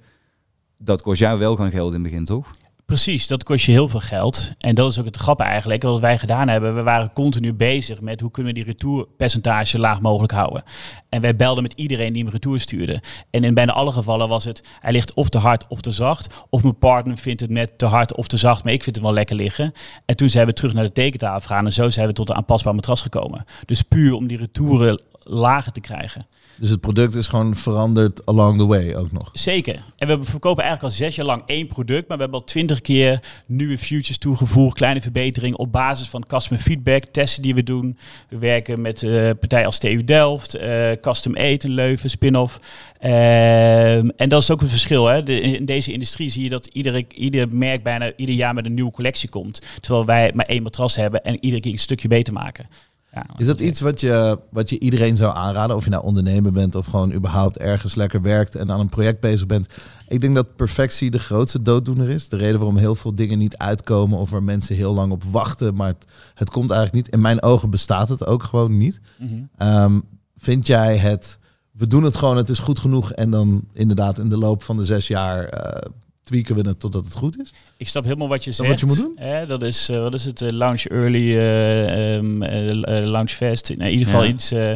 dat 0.79 1.03
kost 1.03 1.21
jou 1.21 1.39
wel 1.39 1.57
gaan 1.57 1.71
geld 1.71 1.89
in 1.95 2.03
het 2.03 2.03
begin, 2.03 2.25
toch? 2.25 2.47
Precies, 2.87 3.27
dat 3.27 3.45
kost 3.45 3.65
je 3.65 3.73
heel 3.73 3.89
veel 3.89 4.01
geld. 4.01 4.53
En 4.59 4.75
dat 4.75 4.91
is 4.91 4.99
ook 4.99 5.05
het 5.05 5.17
grap 5.17 5.41
eigenlijk. 5.41 5.83
Wat 5.83 6.01
wij 6.01 6.19
gedaan 6.19 6.49
hebben, 6.49 6.75
we 6.75 6.83
waren 6.83 7.13
continu 7.13 7.53
bezig 7.53 8.01
met 8.01 8.21
hoe 8.21 8.31
kunnen 8.31 8.53
we 8.53 8.59
die 8.59 8.69
retourpercentage 8.69 9.79
laag 9.79 10.01
mogelijk 10.01 10.33
houden. 10.33 10.63
En 11.09 11.21
wij 11.21 11.37
belden 11.37 11.63
met 11.63 11.73
iedereen 11.73 12.13
die 12.13 12.23
hem 12.23 12.33
retour 12.33 12.61
stuurde. 12.61 13.03
En 13.31 13.45
in 13.45 13.55
bijna 13.55 13.73
alle 13.73 13.93
gevallen 13.93 14.29
was 14.29 14.45
het, 14.45 14.63
hij 14.81 14.93
ligt 14.93 15.15
of 15.15 15.29
te 15.29 15.39
hard 15.39 15.67
of 15.69 15.81
te 15.81 15.91
zacht. 15.91 16.45
Of 16.51 16.63
mijn 16.63 16.79
partner 16.79 17.19
vindt 17.19 17.41
het 17.41 17.51
net 17.51 17.79
te 17.79 17.87
hard 17.87 18.15
of 18.15 18.27
te 18.27 18.37
zacht, 18.37 18.65
maar 18.65 18.73
ik 18.73 18.83
vind 18.83 18.97
het 18.97 19.05
wel 19.05 19.15
lekker 19.15 19.37
liggen. 19.37 19.73
En 20.05 20.17
toen 20.17 20.29
zijn 20.31 20.47
we 20.47 20.53
terug 20.53 20.73
naar 20.73 20.85
de 20.85 20.93
tekentafel 20.93 21.41
gegaan 21.41 21.65
en 21.65 21.73
zo 21.73 21.91
zijn 21.91 22.07
we 22.07 22.13
tot 22.13 22.29
een 22.29 22.37
aanpasbaar 22.37 22.75
matras 22.75 23.03
gekomen. 23.03 23.45
Dus 23.65 23.83
puur 23.83 24.15
om 24.15 24.27
die 24.27 24.39
retouren 24.39 25.03
lager 25.23 25.73
te 25.73 25.81
krijgen. 25.81 26.27
Dus 26.57 26.71
het 26.71 26.81
product 26.81 27.15
is 27.15 27.29
gewoon 27.29 27.57
veranderd 27.57 28.27
along 28.27 28.59
the 28.59 28.67
way 28.67 28.95
ook 28.95 29.13
nog. 29.13 29.31
Zeker. 29.33 29.83
En 29.97 30.09
we 30.09 30.25
verkopen 30.25 30.63
eigenlijk 30.63 30.95
al 30.95 30.99
zes 30.99 31.17
jaar 31.17 31.27
lang 31.27 31.43
één 31.47 31.67
product, 31.67 32.09
maar 32.09 32.17
we 32.17 32.23
hebben 32.23 32.41
al 32.41 32.47
twintig 32.47 32.81
keer 32.81 33.21
nieuwe 33.47 33.79
features 33.79 34.19
toegevoegd, 34.19 34.77
kleine 34.77 35.01
verbeteringen 35.01 35.59
op 35.59 35.73
basis 35.73 36.09
van 36.09 36.27
customer 36.27 36.63
feedback, 36.63 37.05
testen 37.05 37.43
die 37.43 37.55
we 37.55 37.63
doen. 37.63 37.99
We 38.29 38.39
werken 38.39 38.81
met 38.81 39.03
eh 39.03 39.31
partijen 39.41 39.67
als 39.67 39.79
TU 39.79 40.05
Delft, 40.05 40.55
eh, 40.55 40.91
Custom 41.01 41.37
8 41.37 41.65
in 41.65 41.71
Leuven, 41.71 42.11
spin-off. 42.11 42.61
Ehm, 42.99 44.09
en 44.17 44.29
dat 44.29 44.43
is 44.43 44.51
ook 44.51 44.63
een 44.63 44.69
verschil. 44.69 45.07
Hè? 45.07 45.29
In 45.29 45.65
deze 45.65 45.93
industrie 45.93 46.31
zie 46.31 46.43
je 46.43 46.49
dat 46.49 46.67
iedere, 46.67 47.07
ieder 47.15 47.49
merk 47.49 47.83
bijna 47.83 48.13
ieder 48.17 48.35
jaar 48.35 48.55
met 48.55 48.65
een 48.65 48.75
nieuwe 48.75 48.91
collectie 48.91 49.29
komt. 49.29 49.63
Terwijl 49.81 50.05
wij 50.05 50.33
maar 50.35 50.47
één 50.47 50.63
matras 50.63 50.97
hebben 50.97 51.25
en 51.25 51.37
iedere 51.41 51.63
keer 51.63 51.73
een 51.73 51.79
stukje 51.79 52.09
beter 52.09 52.33
maken. 52.33 52.67
Ja, 53.15 53.27
Is 53.37 53.47
dat 53.47 53.61
iets 53.61 53.81
wat 53.81 54.01
je, 54.01 54.39
wat 54.51 54.71
je 54.71 54.79
iedereen 54.79 55.17
zou 55.17 55.37
aanraden? 55.37 55.77
Of 55.77 55.85
je 55.85 55.91
nou 55.91 56.05
ondernemer 56.05 56.53
bent 56.53 56.75
of 56.75 56.87
gewoon 56.87 57.13
überhaupt 57.13 57.59
ergens 57.59 57.95
lekker 57.95 58.23
werkt 58.23 58.55
en 58.55 58.71
aan 58.71 58.81
een 58.81 58.89
project 58.89 59.21
bezig 59.21 59.47
bent. 59.47 59.69
Ik 60.09 60.21
denk 60.21 60.35
dat 60.35 60.57
perfectie 60.57 61.11
de 61.11 61.19
grootste 61.19 61.63
dooddoener 61.63 62.11
is. 62.11 62.29
De 62.29 62.37
reden 62.37 62.57
waarom 62.57 62.77
heel 62.77 62.95
veel 62.95 63.15
dingen 63.15 63.39
niet 63.39 63.57
uitkomen 63.57 64.19
of 64.19 64.31
waar 64.31 64.43
mensen 64.43 64.77
heel 64.77 64.95
lang 64.95 65.13
op 65.13 65.25
wachten. 65.25 65.75
Maar 65.75 65.89
het, 65.89 66.05
het 66.35 66.51
komt 66.51 66.71
eigenlijk 66.71 67.05
niet. 67.05 67.15
In 67.15 67.21
mijn 67.21 67.43
ogen 67.43 67.71
bestaat 67.71 68.09
het 68.09 68.27
ook 68.27 68.43
gewoon 68.43 68.77
niet. 68.77 69.01
Mhm. 69.19 69.35
Ehm, 69.57 70.01
vind 70.37 70.67
jij 70.67 70.97
het, 70.97 71.39
we 71.71 71.87
doen 71.87 72.03
het 72.03 72.17
gewoon, 72.17 72.37
het 72.37 72.49
is 72.49 72.59
goed 72.59 72.79
genoeg. 72.79 73.13
En 73.13 73.31
dan 73.31 73.65
inderdaad 73.73 74.19
in 74.19 74.29
de 74.29 74.39
loop 74.39 74.63
van 74.63 74.77
de 74.77 74.85
zes 74.85 75.07
jaar 75.07 75.45
eh, 75.45 75.91
tweaken 76.23 76.55
we 76.55 76.69
het 76.69 76.81
totdat 76.81 77.05
het 77.05 77.15
goed 77.15 77.41
is? 77.41 77.55
Ik 77.85 77.91
snap 77.91 78.05
helemaal 78.05 78.29
wat 78.29 78.45
je 78.45 78.51
dat 78.51 78.59
zegt. 78.59 78.71
wat 78.71 78.81
je 78.81 78.87
moet 78.87 78.97
doen? 78.97 79.27
Hè, 79.27 79.47
dat 79.47 79.63
is, 79.63 79.89
eh, 79.89 79.99
wat 80.01 80.15
is 80.15 80.25
het, 80.25 80.43
eh, 80.43 80.49
Launch 80.53 80.85
Early, 80.85 81.37
eh, 81.37 82.15
eh, 82.19 83.05
Launch 83.05 83.31
Fast. 83.31 83.71
In 83.71 83.81
ieder 83.83 84.07
geval 84.07 84.23
Ja. 84.23 84.29
iets. 84.29 84.51
eh, 84.53 84.73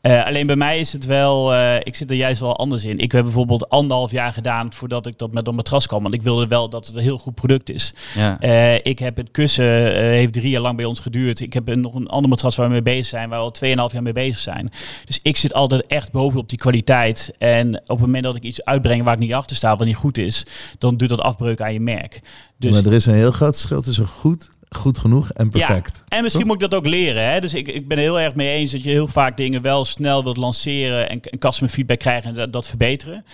eh, 0.00 0.26
alleen 0.26 0.46
bij 0.46 0.56
mij 0.56 0.78
is 0.78 0.92
het 0.92 1.04
wel, 1.04 1.54
eh, 1.54 1.76
ik 1.82 1.96
zit 1.96 2.10
er 2.10 2.16
juist 2.16 2.40
wel 2.40 2.56
anders 2.56 2.84
in. 2.84 2.98
Ik 2.98 3.12
heb 3.12 3.22
bijvoorbeeld 3.22 3.68
anderhalf 3.68 4.10
jaar 4.10 4.32
gedaan 4.32 4.72
voordat 4.72 5.06
ik 5.06 5.18
dat 5.18 5.32
met 5.32 5.46
een 5.46 5.54
matras 5.54 5.86
kwam. 5.86 6.02
Want 6.02 6.14
ik 6.14 6.22
wilde 6.22 6.46
wel 6.46 6.68
dat 6.68 6.86
het 6.86 6.96
een 6.96 7.02
heel 7.02 7.18
goed 7.18 7.34
product 7.34 7.70
is. 7.70 7.94
Ja. 8.14 8.40
Eh, 8.40 8.74
ik 8.74 8.98
heb 8.98 9.16
het 9.16 9.30
kussen, 9.30 9.94
eh, 9.94 10.00
heeft 10.00 10.32
drie 10.32 10.50
jaar 10.50 10.60
lang 10.62 10.76
bij 10.76 10.84
ons 10.84 11.00
geduurd. 11.00 11.40
Ik 11.40 11.52
heb 11.52 11.68
een- 11.68 11.80
nog 11.80 11.94
een 11.94 12.08
ander 12.08 12.28
matras 12.30 12.56
waar 12.56 12.66
we 12.66 12.72
mee 12.72 12.82
bezig 12.82 13.06
zijn, 13.06 13.28
waar 13.28 13.38
we 13.38 13.44
al 13.44 13.50
2,5 13.50 13.92
jaar 13.92 14.02
mee 14.02 14.12
bezig 14.12 14.38
zijn. 14.38 14.70
Dus 15.06 15.18
ik 15.22 15.36
zit 15.36 15.54
altijd 15.54 15.86
echt 15.86 16.12
bovenop 16.12 16.48
die 16.48 16.58
kwaliteit. 16.58 17.32
En 17.38 17.74
op 17.76 17.88
het 17.88 17.98
moment 18.00 18.24
dat 18.24 18.36
ik 18.36 18.42
iets 18.42 18.64
uitbreng 18.64 19.02
waar 19.04 19.14
ik 19.14 19.20
niet 19.20 19.34
achter 19.34 19.56
sta, 19.56 19.76
wat 19.76 19.86
niet 19.86 19.96
goed 19.96 20.18
is, 20.18 20.44
dan 20.78 20.96
doet 20.96 21.08
dat 21.08 21.20
afbreuk 21.20 21.60
aan 21.60 21.72
je 21.72 21.80
merk. 21.80 22.20
Dus 22.56 22.72
maar 22.74 22.86
er 22.86 22.92
is 22.92 23.06
een 23.06 23.14
heel 23.14 23.32
groot 23.32 23.54
verschil 23.54 23.82
tussen 23.82 24.06
goed, 24.06 24.48
goed 24.68 24.98
genoeg 24.98 25.30
en 25.32 25.50
perfect. 25.50 26.02
ja, 26.08 26.16
en 26.16 26.22
misschien 26.22 26.46
moet 26.46 26.62
ik 26.62 26.70
dat 26.70 26.74
ook 26.74 26.86
leren. 26.86 27.30
Hè? 27.30 27.40
Dus 27.40 27.54
ik, 27.54 27.68
ik 27.68 27.88
ben 27.88 27.96
er 27.96 28.02
heel 28.02 28.20
erg 28.20 28.34
mee 28.34 28.56
eens 28.56 28.72
dat 28.72 28.82
je 28.82 28.90
heel 28.90 29.08
vaak 29.08 29.36
dingen 29.36 29.62
wel 29.62 29.84
snel 29.84 30.22
wilt 30.22 30.36
lanceren 30.36 31.08
en, 31.08 31.20
en 31.20 31.38
customer 31.38 31.72
feedback 31.72 31.98
krijgen 31.98 32.28
en 32.30 32.34
dat, 32.36 32.52
dat 32.52 32.66
verbeteren. 32.66 33.24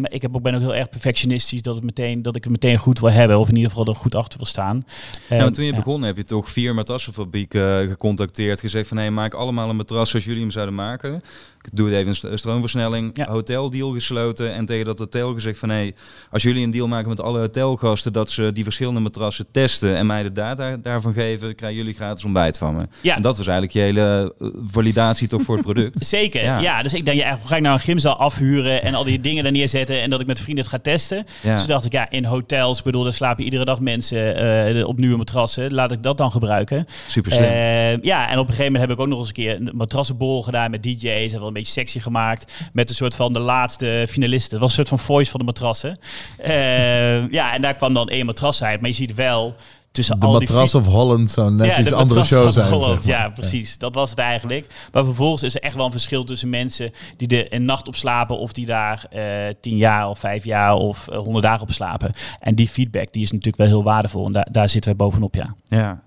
Maar 0.00 0.12
ik 0.12 0.22
heb 0.22 0.34
ook, 0.34 0.42
ben 0.42 0.54
ook 0.54 0.60
heel 0.60 0.74
erg 0.74 0.88
perfectionistisch 0.88 1.62
dat, 1.62 1.74
het 1.74 1.84
meteen, 1.84 2.22
dat 2.22 2.36
ik 2.36 2.42
het 2.42 2.52
meteen 2.52 2.76
goed 2.76 3.00
wil 3.00 3.10
hebben. 3.10 3.38
Of 3.38 3.48
in 3.48 3.54
ieder 3.56 3.70
geval 3.70 3.86
er 3.86 3.96
goed 3.96 4.14
achter 4.14 4.38
wil 4.38 4.46
staan. 4.46 4.84
Ja, 5.28 5.36
Eh, 5.36 5.42
want 5.42 5.54
toen 5.54 5.64
je 5.64 5.70
ja. 5.70 5.76
begon 5.76 6.02
heb 6.02 6.16
je 6.16 6.24
toch 6.24 6.50
vier 6.50 6.74
matrassenfabrieken 6.74 7.88
gecontacteerd. 7.88 8.60
Gezegd 8.60 8.88
van, 8.88 8.96
hé, 8.96 9.10
maak 9.10 9.34
allemaal 9.34 9.70
een 9.70 9.76
matras 9.76 10.10
zoals 10.10 10.24
jullie 10.24 10.40
hem 10.40 10.50
zouden 10.50 10.74
maken. 10.74 11.22
Ik 11.64 11.76
doe 11.76 11.86
het 11.88 11.96
even 11.96 12.08
een 12.08 12.14
st- 12.14 12.24
een 12.24 12.38
stroomversnelling. 12.38 13.10
Ja. 13.14 13.26
Hoteldeal 13.30 13.92
gesloten. 13.92 14.52
En 14.54 14.66
tegen 14.66 14.84
dat 14.84 14.98
hotel 14.98 15.32
gezegd 15.32 15.58
van, 15.58 15.68
hé, 15.68 15.90
als 16.30 16.42
jullie 16.42 16.64
een 16.64 16.70
deal 16.70 16.88
maken 16.88 17.08
met 17.08 17.20
alle 17.20 17.38
hotelgasten... 17.38 18.12
dat 18.12 18.30
ze 18.30 18.50
die 18.52 18.64
verschillende 18.64 19.00
matrassen 19.00 19.46
testen 19.52 19.96
en 19.96 20.06
mij 20.06 20.22
de 20.22 20.32
data 20.32 20.76
daarvan 20.76 21.12
geven... 21.12 21.54
krijgen 21.54 21.78
jullie 21.78 21.94
gratis 21.94 22.24
ontbijt 22.24 22.58
van 22.58 22.76
me. 22.76 22.86
Ja. 23.00 23.16
En 23.16 23.22
dat 23.22 23.36
was 23.36 23.46
eigenlijk 23.46 23.76
je 23.76 23.82
hele 23.82 24.34
eh, 24.40 24.46
validatie 24.64 25.28
toch 25.28 25.42
voor 25.42 25.54
het 25.54 25.64
product. 25.64 26.06
Zeker, 26.06 26.42
Ja. 26.42 26.58
ja. 26.58 26.82
Dus 26.82 26.94
ik 26.94 27.04
denk, 27.04 27.20
ja, 27.20 27.38
hoe 27.38 27.48
ga 27.48 27.56
ik 27.56 27.62
nou 27.62 27.74
een 27.74 27.80
gymzaal 27.80 28.16
afhuren 28.16 28.82
en 28.82 28.94
al 28.94 29.04
die 29.04 29.20
dingen 29.28 29.42
daar 29.42 29.52
neerzetten 29.52 30.00
en 30.02 30.10
dat 30.10 30.20
ik 30.20 30.26
met 30.26 30.40
vrienden 30.40 30.64
het 30.64 30.72
ga 30.72 30.78
testen. 30.80 31.24
Ja. 31.42 31.54
Dus 31.54 31.66
dacht 31.66 31.84
ik, 31.84 31.92
ja, 31.92 32.10
in 32.10 32.24
hotels, 32.24 32.82
bedoel, 32.82 33.02
daar 33.02 33.12
slapen 33.12 33.44
iedere 33.44 33.64
dag 33.64 33.80
mensen 33.80 34.36
eh, 34.76 34.86
op 34.86 34.98
nieuwe 34.98 35.16
matrassen. 35.16 35.74
Laat 35.74 35.92
ik 35.92 36.02
dat 36.02 36.16
dan 36.16 36.30
gebruiken. 36.30 36.86
Super 37.08 37.32
slim. 37.32 37.44
Eh, 37.44 38.02
ja, 38.02 38.28
en 38.30 38.38
op 38.38 38.48
een 38.48 38.54
gegeven 38.54 38.64
moment 38.72 38.80
heb 38.80 38.90
ik 38.90 39.00
ook 39.00 39.08
nog 39.08 39.18
eens 39.18 39.28
een 39.28 39.34
keer 39.34 39.54
een 39.56 39.70
matrassenbol 39.74 40.42
gedaan 40.42 40.70
met 40.70 40.82
DJ's 40.82 41.32
en 41.32 41.40
wel 41.40 41.50
een 41.56 41.62
beetje 41.62 41.80
sexy 41.80 42.00
gemaakt. 42.00 42.52
Met 42.72 42.88
een 42.88 42.94
soort 42.94 43.14
van 43.14 43.32
de 43.32 43.38
laatste 43.38 44.06
finalisten. 44.08 44.50
Het 44.50 44.60
was 44.60 44.68
een 44.68 44.76
soort 44.76 44.88
van 44.88 44.98
voice 44.98 45.30
van 45.30 45.40
de 45.40 45.46
matrassen. 45.46 45.98
Eh, 46.38 47.28
ja, 47.28 47.54
en 47.54 47.62
daar 47.62 47.76
kwam 47.76 47.94
dan 47.94 48.08
één 48.08 48.26
matras 48.26 48.62
uit. 48.62 48.80
Maar 48.80 48.90
je 48.90 48.96
ziet 48.96 49.14
wel 49.14 49.56
tussen 49.92 50.20
De 50.20 50.26
al 50.26 50.38
die 50.38 50.48
Matras 50.48 50.74
of 50.74 50.86
Holland 50.86 51.30
zou 51.30 51.52
net 51.52 51.66
ja, 51.66 51.78
iets 51.78 51.88
de 51.88 51.94
andere 51.94 52.24
show 52.24 52.52
zijn. 52.52 52.72
Holland. 52.72 53.04
zeg 53.04 53.16
maar. 53.16 53.26
Ja, 53.26 53.32
precies. 53.32 53.78
Dat 53.78 53.94
was 53.94 54.10
het 54.10 54.18
eigenlijk. 54.18 54.66
Maar 54.92 55.04
vervolgens 55.04 55.42
is 55.42 55.54
er 55.54 55.60
echt 55.60 55.74
wel 55.74 55.84
een 55.84 55.90
verschil 55.90 56.24
tussen 56.24 56.48
mensen 56.48 56.90
die 57.16 57.28
er 57.28 57.54
een 57.54 57.64
nacht 57.64 57.88
op 57.88 57.96
slapen 57.96 58.38
of 58.38 58.52
die 58.52 58.66
daar 58.66 59.06
eh, 59.10 59.24
tien 59.60 59.76
jaar 59.76 60.08
of 60.08 60.18
vijf 60.18 60.44
jaar 60.44 60.74
of 60.74 61.08
eh, 61.08 61.18
honderd 61.18 61.44
dagen 61.44 61.62
op 61.62 61.72
slapen. 61.72 62.10
En 62.40 62.54
die 62.54 62.68
feedback 62.68 63.12
die 63.12 63.22
is 63.22 63.30
natuurlijk 63.30 63.56
wel 63.56 63.66
heel 63.66 63.82
waardevol. 63.82 64.26
En 64.26 64.32
daar, 64.32 64.48
daar 64.50 64.68
zitten 64.68 64.96
wij 64.96 65.06
bovenop, 65.06 65.34
ja. 65.34 65.54
Ja. 65.66 66.02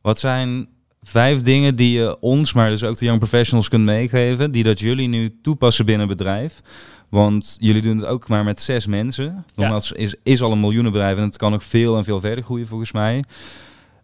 Wat 0.00 0.18
zijn 0.18 0.68
vijf 1.02 1.42
dingen 1.42 1.76
die 1.76 1.98
je 1.98 2.20
ons, 2.20 2.52
maar 2.52 2.70
dus 2.70 2.84
ook 2.84 2.98
de 2.98 3.04
young 3.04 3.18
professionals 3.18 3.68
kunt 3.68 3.84
meegeven, 3.84 4.50
die 4.50 4.64
dat 4.64 4.80
jullie 4.80 5.08
nu 5.08 5.38
toepassen 5.42 5.86
binnen 5.86 6.08
bedrijf? 6.08 6.60
Want 7.08 7.56
jullie 7.60 7.82
doen 7.82 7.96
het 7.96 8.06
ook 8.06 8.28
maar 8.28 8.44
met 8.44 8.60
zes 8.60 8.86
mensen. 8.86 9.44
Nogmaals, 9.54 9.92
is, 9.92 10.14
is 10.22 10.42
al 10.42 10.52
een 10.52 10.60
miljoenenbedrijf 10.60 11.16
en 11.16 11.22
het 11.22 11.36
kan 11.36 11.50
nog 11.50 11.64
veel 11.64 11.96
en 11.96 12.04
veel 12.04 12.20
verder 12.20 12.44
groeien 12.44 12.66
volgens 12.66 12.92
mij. 12.92 13.24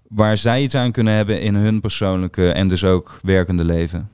Waar 0.09 0.37
zij 0.37 0.63
iets 0.63 0.75
aan 0.75 0.93
kunnen 0.93 1.15
hebben 1.15 1.41
in 1.41 1.55
hun 1.55 1.81
persoonlijke 1.81 2.53
en 2.53 2.69
dus 2.69 2.85
ook 2.85 3.19
werkende 3.23 3.65
leven. 3.65 4.11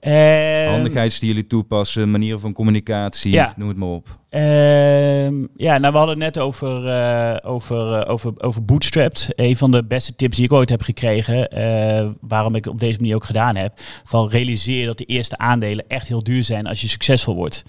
Ehm, 0.00 0.70
Handigheid 0.70 1.20
die 1.20 1.28
jullie 1.28 1.46
toepassen, 1.46 2.10
manieren 2.10 2.40
van 2.40 2.52
communicatie, 2.52 3.32
Ja. 3.32 3.52
noem 3.56 3.68
het 3.68 3.76
maar 3.76 3.88
op. 3.88 4.18
Ehm, 4.30 5.46
ja, 5.56 5.78
nou 5.78 5.92
we 5.92 5.98
hadden 5.98 6.08
het 6.08 6.18
net 6.34 6.38
over, 6.38 6.88
eh, 6.88 7.50
over, 7.50 7.92
eh, 7.92 8.12
over, 8.12 8.32
over 8.42 8.64
Bootstrapped. 8.64 9.28
Een 9.34 9.56
van 9.56 9.70
de 9.70 9.84
beste 9.84 10.14
tips 10.16 10.36
die 10.36 10.44
ik 10.44 10.52
ooit 10.52 10.68
heb 10.68 10.82
gekregen, 10.82 11.48
eh, 11.48 12.06
waarom 12.20 12.54
ik 12.54 12.66
op 12.66 12.80
deze 12.80 12.98
manier 13.00 13.14
ook 13.14 13.24
gedaan 13.24 13.56
heb, 13.56 13.72
van 14.04 14.28
realiseer 14.28 14.86
dat 14.86 14.98
de 14.98 15.04
eerste 15.04 15.38
aandelen 15.38 15.84
echt 15.88 16.08
heel 16.08 16.22
duur 16.22 16.44
zijn 16.44 16.66
als 16.66 16.80
je 16.80 16.88
succesvol 16.88 17.34
wordt. 17.34 17.64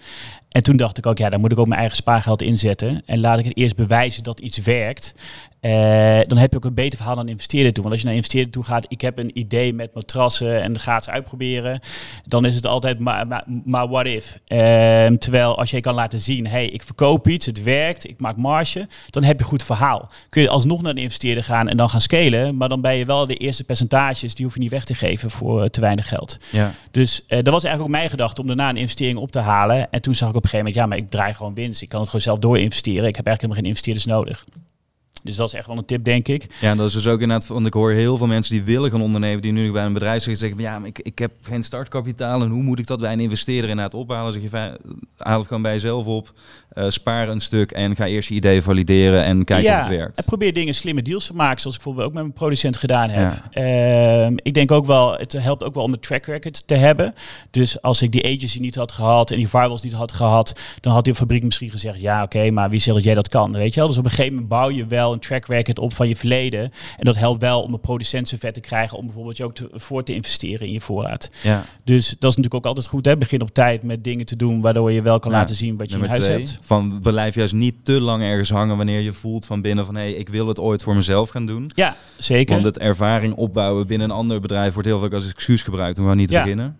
En 0.49 0.63
toen 0.63 0.77
dacht 0.77 0.97
ik 0.97 1.05
ook, 1.05 1.17
ja, 1.17 1.29
dan 1.29 1.39
moet 1.39 1.51
ik 1.51 1.59
ook 1.59 1.67
mijn 1.67 1.79
eigen 1.79 1.97
spaargeld 1.97 2.41
inzetten. 2.41 3.01
En 3.05 3.19
laat 3.19 3.39
ik 3.39 3.45
het 3.45 3.57
eerst 3.57 3.75
bewijzen 3.75 4.23
dat 4.23 4.39
iets 4.39 4.57
werkt. 4.57 5.13
Eh, 5.59 6.19
dan 6.27 6.37
heb 6.37 6.51
je 6.51 6.57
ook 6.57 6.65
een 6.65 6.73
beter 6.73 6.97
verhaal 6.97 7.15
dan 7.15 7.23
een 7.23 7.31
investeerder 7.31 7.73
toe. 7.73 7.83
Want 7.83 7.93
als 7.93 8.01
je 8.01 8.07
naar 8.07 8.15
een 8.15 8.23
investeerder 8.23 8.53
toe 8.53 8.63
gaat, 8.63 8.85
ik 8.87 9.01
heb 9.01 9.17
een 9.17 9.39
idee 9.39 9.73
met 9.73 9.93
matrassen 9.93 10.61
en 10.61 10.79
ga 10.79 10.95
het 10.95 11.09
uitproberen. 11.09 11.79
Dan 12.25 12.45
is 12.45 12.55
het 12.55 12.65
altijd 12.65 12.99
maar, 12.99 13.27
maar, 13.27 13.43
maar 13.65 13.87
what 13.87 14.05
if. 14.05 14.39
Ehm, 14.47 15.17
terwijl 15.17 15.57
als 15.57 15.71
je 15.71 15.81
kan 15.81 15.93
laten 15.93 16.21
zien, 16.21 16.47
hey, 16.47 16.67
ik 16.67 16.83
verkoop 16.83 17.27
iets, 17.27 17.45
het 17.45 17.63
werkt, 17.63 18.09
ik 18.09 18.19
maak 18.19 18.37
marge. 18.37 18.87
Dan 19.09 19.23
heb 19.23 19.37
je 19.37 19.43
een 19.43 19.49
goed 19.49 19.63
verhaal. 19.63 20.09
Kun 20.29 20.41
je 20.41 20.49
alsnog 20.49 20.81
naar 20.81 20.95
de 20.95 21.01
investeerder 21.01 21.43
gaan 21.43 21.67
en 21.67 21.77
dan 21.77 21.89
gaan 21.89 22.01
scalen. 22.01 22.57
Maar 22.57 22.69
dan 22.69 22.81
ben 22.81 22.95
je 22.95 23.05
wel 23.05 23.27
de 23.27 23.35
eerste 23.35 23.63
percentages, 23.63 24.35
die 24.35 24.45
hoef 24.45 24.53
je 24.53 24.59
niet 24.59 24.71
weg 24.71 24.85
te 24.85 24.93
geven 24.93 25.31
voor 25.31 25.63
eh, 25.63 25.69
te 25.69 25.81
weinig 25.81 26.07
geld. 26.07 26.37
Ja. 26.51 26.71
Dus 26.91 27.23
eh, 27.27 27.43
dat 27.43 27.53
was 27.53 27.63
eigenlijk 27.63 27.81
ook 27.81 27.97
mijn 27.99 28.09
gedachte 28.09 28.41
om 28.41 28.47
daarna 28.47 28.69
een 28.69 28.77
investering 28.77 29.17
op 29.17 29.31
te 29.31 29.39
halen. 29.39 29.91
En 29.91 30.01
toen 30.01 30.15
zag 30.15 30.29
ik 30.29 30.35
op 30.35 30.43
een 30.43 30.49
gegeven 30.49 30.65
moment, 30.65 30.83
ja, 30.83 30.85
maar 30.85 31.05
ik 31.05 31.11
draai 31.11 31.33
gewoon 31.33 31.53
winst. 31.53 31.81
Ik 31.81 31.89
kan 31.89 31.99
het 31.99 32.09
gewoon 32.09 32.25
zelf 32.25 32.39
door 32.39 32.59
investeren. 32.59 33.07
Ik 33.07 33.15
heb 33.15 33.27
eigenlijk 33.27 33.41
helemaal 33.41 33.57
geen 33.57 33.69
investeerders 33.69 34.05
nodig. 34.05 34.45
Dus 35.23 35.35
dat 35.35 35.47
is 35.47 35.53
echt 35.53 35.67
wel 35.67 35.77
een 35.77 35.85
tip, 35.85 36.03
denk 36.03 36.27
ik. 36.27 36.57
Ja, 36.61 36.75
dat 36.75 36.87
is 36.87 36.93
dus 36.93 37.07
ook 37.07 37.21
inderdaad, 37.21 37.47
want 37.47 37.65
ik 37.65 37.73
hoor 37.73 37.91
heel 37.91 38.17
veel 38.17 38.27
mensen 38.27 38.55
die 38.55 38.63
willen 38.63 38.91
gaan 38.91 39.01
ondernemen, 39.01 39.41
die 39.41 39.51
nu 39.51 39.71
bij 39.71 39.85
een 39.85 39.93
bedrijf 39.93 40.23
zeggen, 40.23 40.37
zeggen 40.37 40.61
ja, 40.61 40.79
maar 40.79 40.87
ik, 40.87 40.99
ik 40.99 41.19
heb 41.19 41.31
geen 41.41 41.63
startkapitaal 41.63 42.41
en 42.41 42.49
hoe 42.49 42.63
moet 42.63 42.79
ik 42.79 42.87
dat 42.87 42.99
bij 42.99 43.13
een 43.13 43.19
investeerder 43.19 43.69
inderdaad 43.69 43.93
ophalen? 43.93 44.33
Zeg 44.33 44.41
je, 44.41 44.79
haal 45.17 45.37
het 45.37 45.47
gewoon 45.47 45.61
bij 45.61 45.73
jezelf 45.73 46.05
op, 46.05 46.33
eh, 46.69 46.89
spaar 46.89 47.29
een 47.29 47.39
stuk 47.39 47.71
en 47.71 47.95
ga 47.95 48.05
eerst 48.05 48.29
je 48.29 48.35
idee 48.35 48.61
valideren 48.61 49.23
en 49.23 49.43
kijken 49.43 49.71
ja, 49.71 49.79
of 49.79 49.87
het 49.87 49.95
werkt. 49.95 50.17
En 50.17 50.23
probeer 50.25 50.53
dingen 50.53 50.73
slimme 50.73 51.01
deals 51.01 51.25
te 51.25 51.33
maken, 51.33 51.61
zoals 51.61 51.75
ik 51.75 51.83
bijvoorbeeld 51.83 52.07
ook 52.07 52.13
met 52.13 52.23
mijn 52.23 52.35
producent 52.35 52.77
gedaan 52.77 53.09
heb. 53.09 53.33
Ehm, 53.51 54.33
ik 54.35 54.53
denk 54.53 54.71
ook 54.71 54.85
wel, 54.85 55.17
het 55.17 55.31
helpt 55.31 55.63
ook 55.63 55.73
wel 55.73 55.83
om 55.83 55.93
een 55.93 55.99
track 55.99 56.25
record 56.25 56.63
te 56.65 56.75
hebben. 56.75 57.13
Dus 57.51 57.81
als 57.81 58.01
ik 58.01 58.11
die 58.11 58.25
agency 58.25 58.59
niet 58.59 58.75
had 58.75 58.91
gehad 58.91 59.31
en 59.31 59.37
die 59.37 59.47
firewalls 59.47 59.81
niet 59.81 59.93
had 59.93 60.11
gehad, 60.11 60.59
dan 60.79 60.93
had 60.93 61.03
die 61.03 61.15
fabriek 61.15 61.43
misschien 61.43 61.69
gezegd, 61.69 62.01
ja 62.01 62.23
oké, 62.23 62.51
maar 62.51 62.69
wie 62.69 62.79
zegt 62.79 62.95
dat 62.95 63.05
jij 63.05 63.15
dat 63.15 63.29
kan? 63.29 63.51
Weet 63.51 63.73
je 63.73 63.79
wel? 63.79 63.89
Dus 63.89 63.97
op 63.97 64.03
een 64.03 64.09
gegeven 64.09 64.33
moment 64.33 64.49
bouw 64.49 64.69
je 64.69 64.85
wel 64.85 65.13
een 65.13 65.19
track 65.19 65.45
record 65.45 65.79
op 65.79 65.93
van 65.93 66.07
je 66.07 66.15
verleden. 66.15 66.61
En 66.97 67.05
dat 67.05 67.15
helpt 67.15 67.41
wel 67.41 67.61
om 67.61 67.73
een 67.73 67.79
producent 67.79 68.27
zover 68.27 68.53
te 68.53 68.59
krijgen 68.59 68.97
om 68.97 69.05
bijvoorbeeld 69.05 69.37
je 69.37 69.43
ook 69.43 69.55
te, 69.55 69.69
voor 69.73 70.03
te 70.03 70.13
investeren 70.13 70.67
in 70.67 70.73
je 70.73 70.81
voorraad. 70.81 71.29
Ja. 71.43 71.63
Dus 71.83 72.07
dat 72.07 72.31
is 72.31 72.35
natuurlijk 72.35 72.53
ook 72.53 72.65
altijd 72.65 72.87
goed. 72.87 73.05
Hè? 73.05 73.17
Begin 73.17 73.41
op 73.41 73.53
tijd 73.53 73.83
met 73.83 74.03
dingen 74.03 74.25
te 74.25 74.35
doen 74.35 74.61
waardoor 74.61 74.91
je 74.91 75.01
wel 75.01 75.19
kan 75.19 75.31
laten 75.31 75.55
zien 75.55 75.77
wat 75.77 75.91
je 75.91 75.97
in 75.97 76.05
huis 76.05 76.23
twee, 76.23 76.37
hebt. 76.37 76.58
Van 76.61 76.99
blijf 77.01 77.35
juist 77.35 77.53
niet 77.53 77.75
te 77.83 78.01
lang 78.01 78.23
ergens 78.23 78.49
hangen 78.49 78.77
wanneer 78.77 78.99
je 78.99 79.13
voelt 79.13 79.45
van 79.45 79.61
binnen 79.61 79.85
van 79.85 79.95
hé, 79.95 80.01
hey, 80.01 80.11
ik 80.13 80.29
wil 80.29 80.47
het 80.47 80.59
ooit 80.59 80.83
voor 80.83 80.95
mezelf 80.95 81.29
gaan 81.29 81.45
doen. 81.45 81.71
Ja, 81.75 81.95
zeker. 82.17 82.53
Want 82.53 82.65
het 82.65 82.77
ervaring 82.79 83.33
opbouwen 83.33 83.87
binnen 83.87 84.09
een 84.09 84.15
ander 84.15 84.39
bedrijf 84.39 84.73
wordt 84.73 84.87
heel 84.87 84.99
vaak 84.99 85.13
als 85.13 85.31
excuus 85.33 85.61
gebruikt 85.63 85.97
om 85.97 86.03
gewoon 86.03 86.17
niet 86.17 86.27
te 86.27 86.33
Ja. 86.33 86.41
beginnen. 86.41 86.77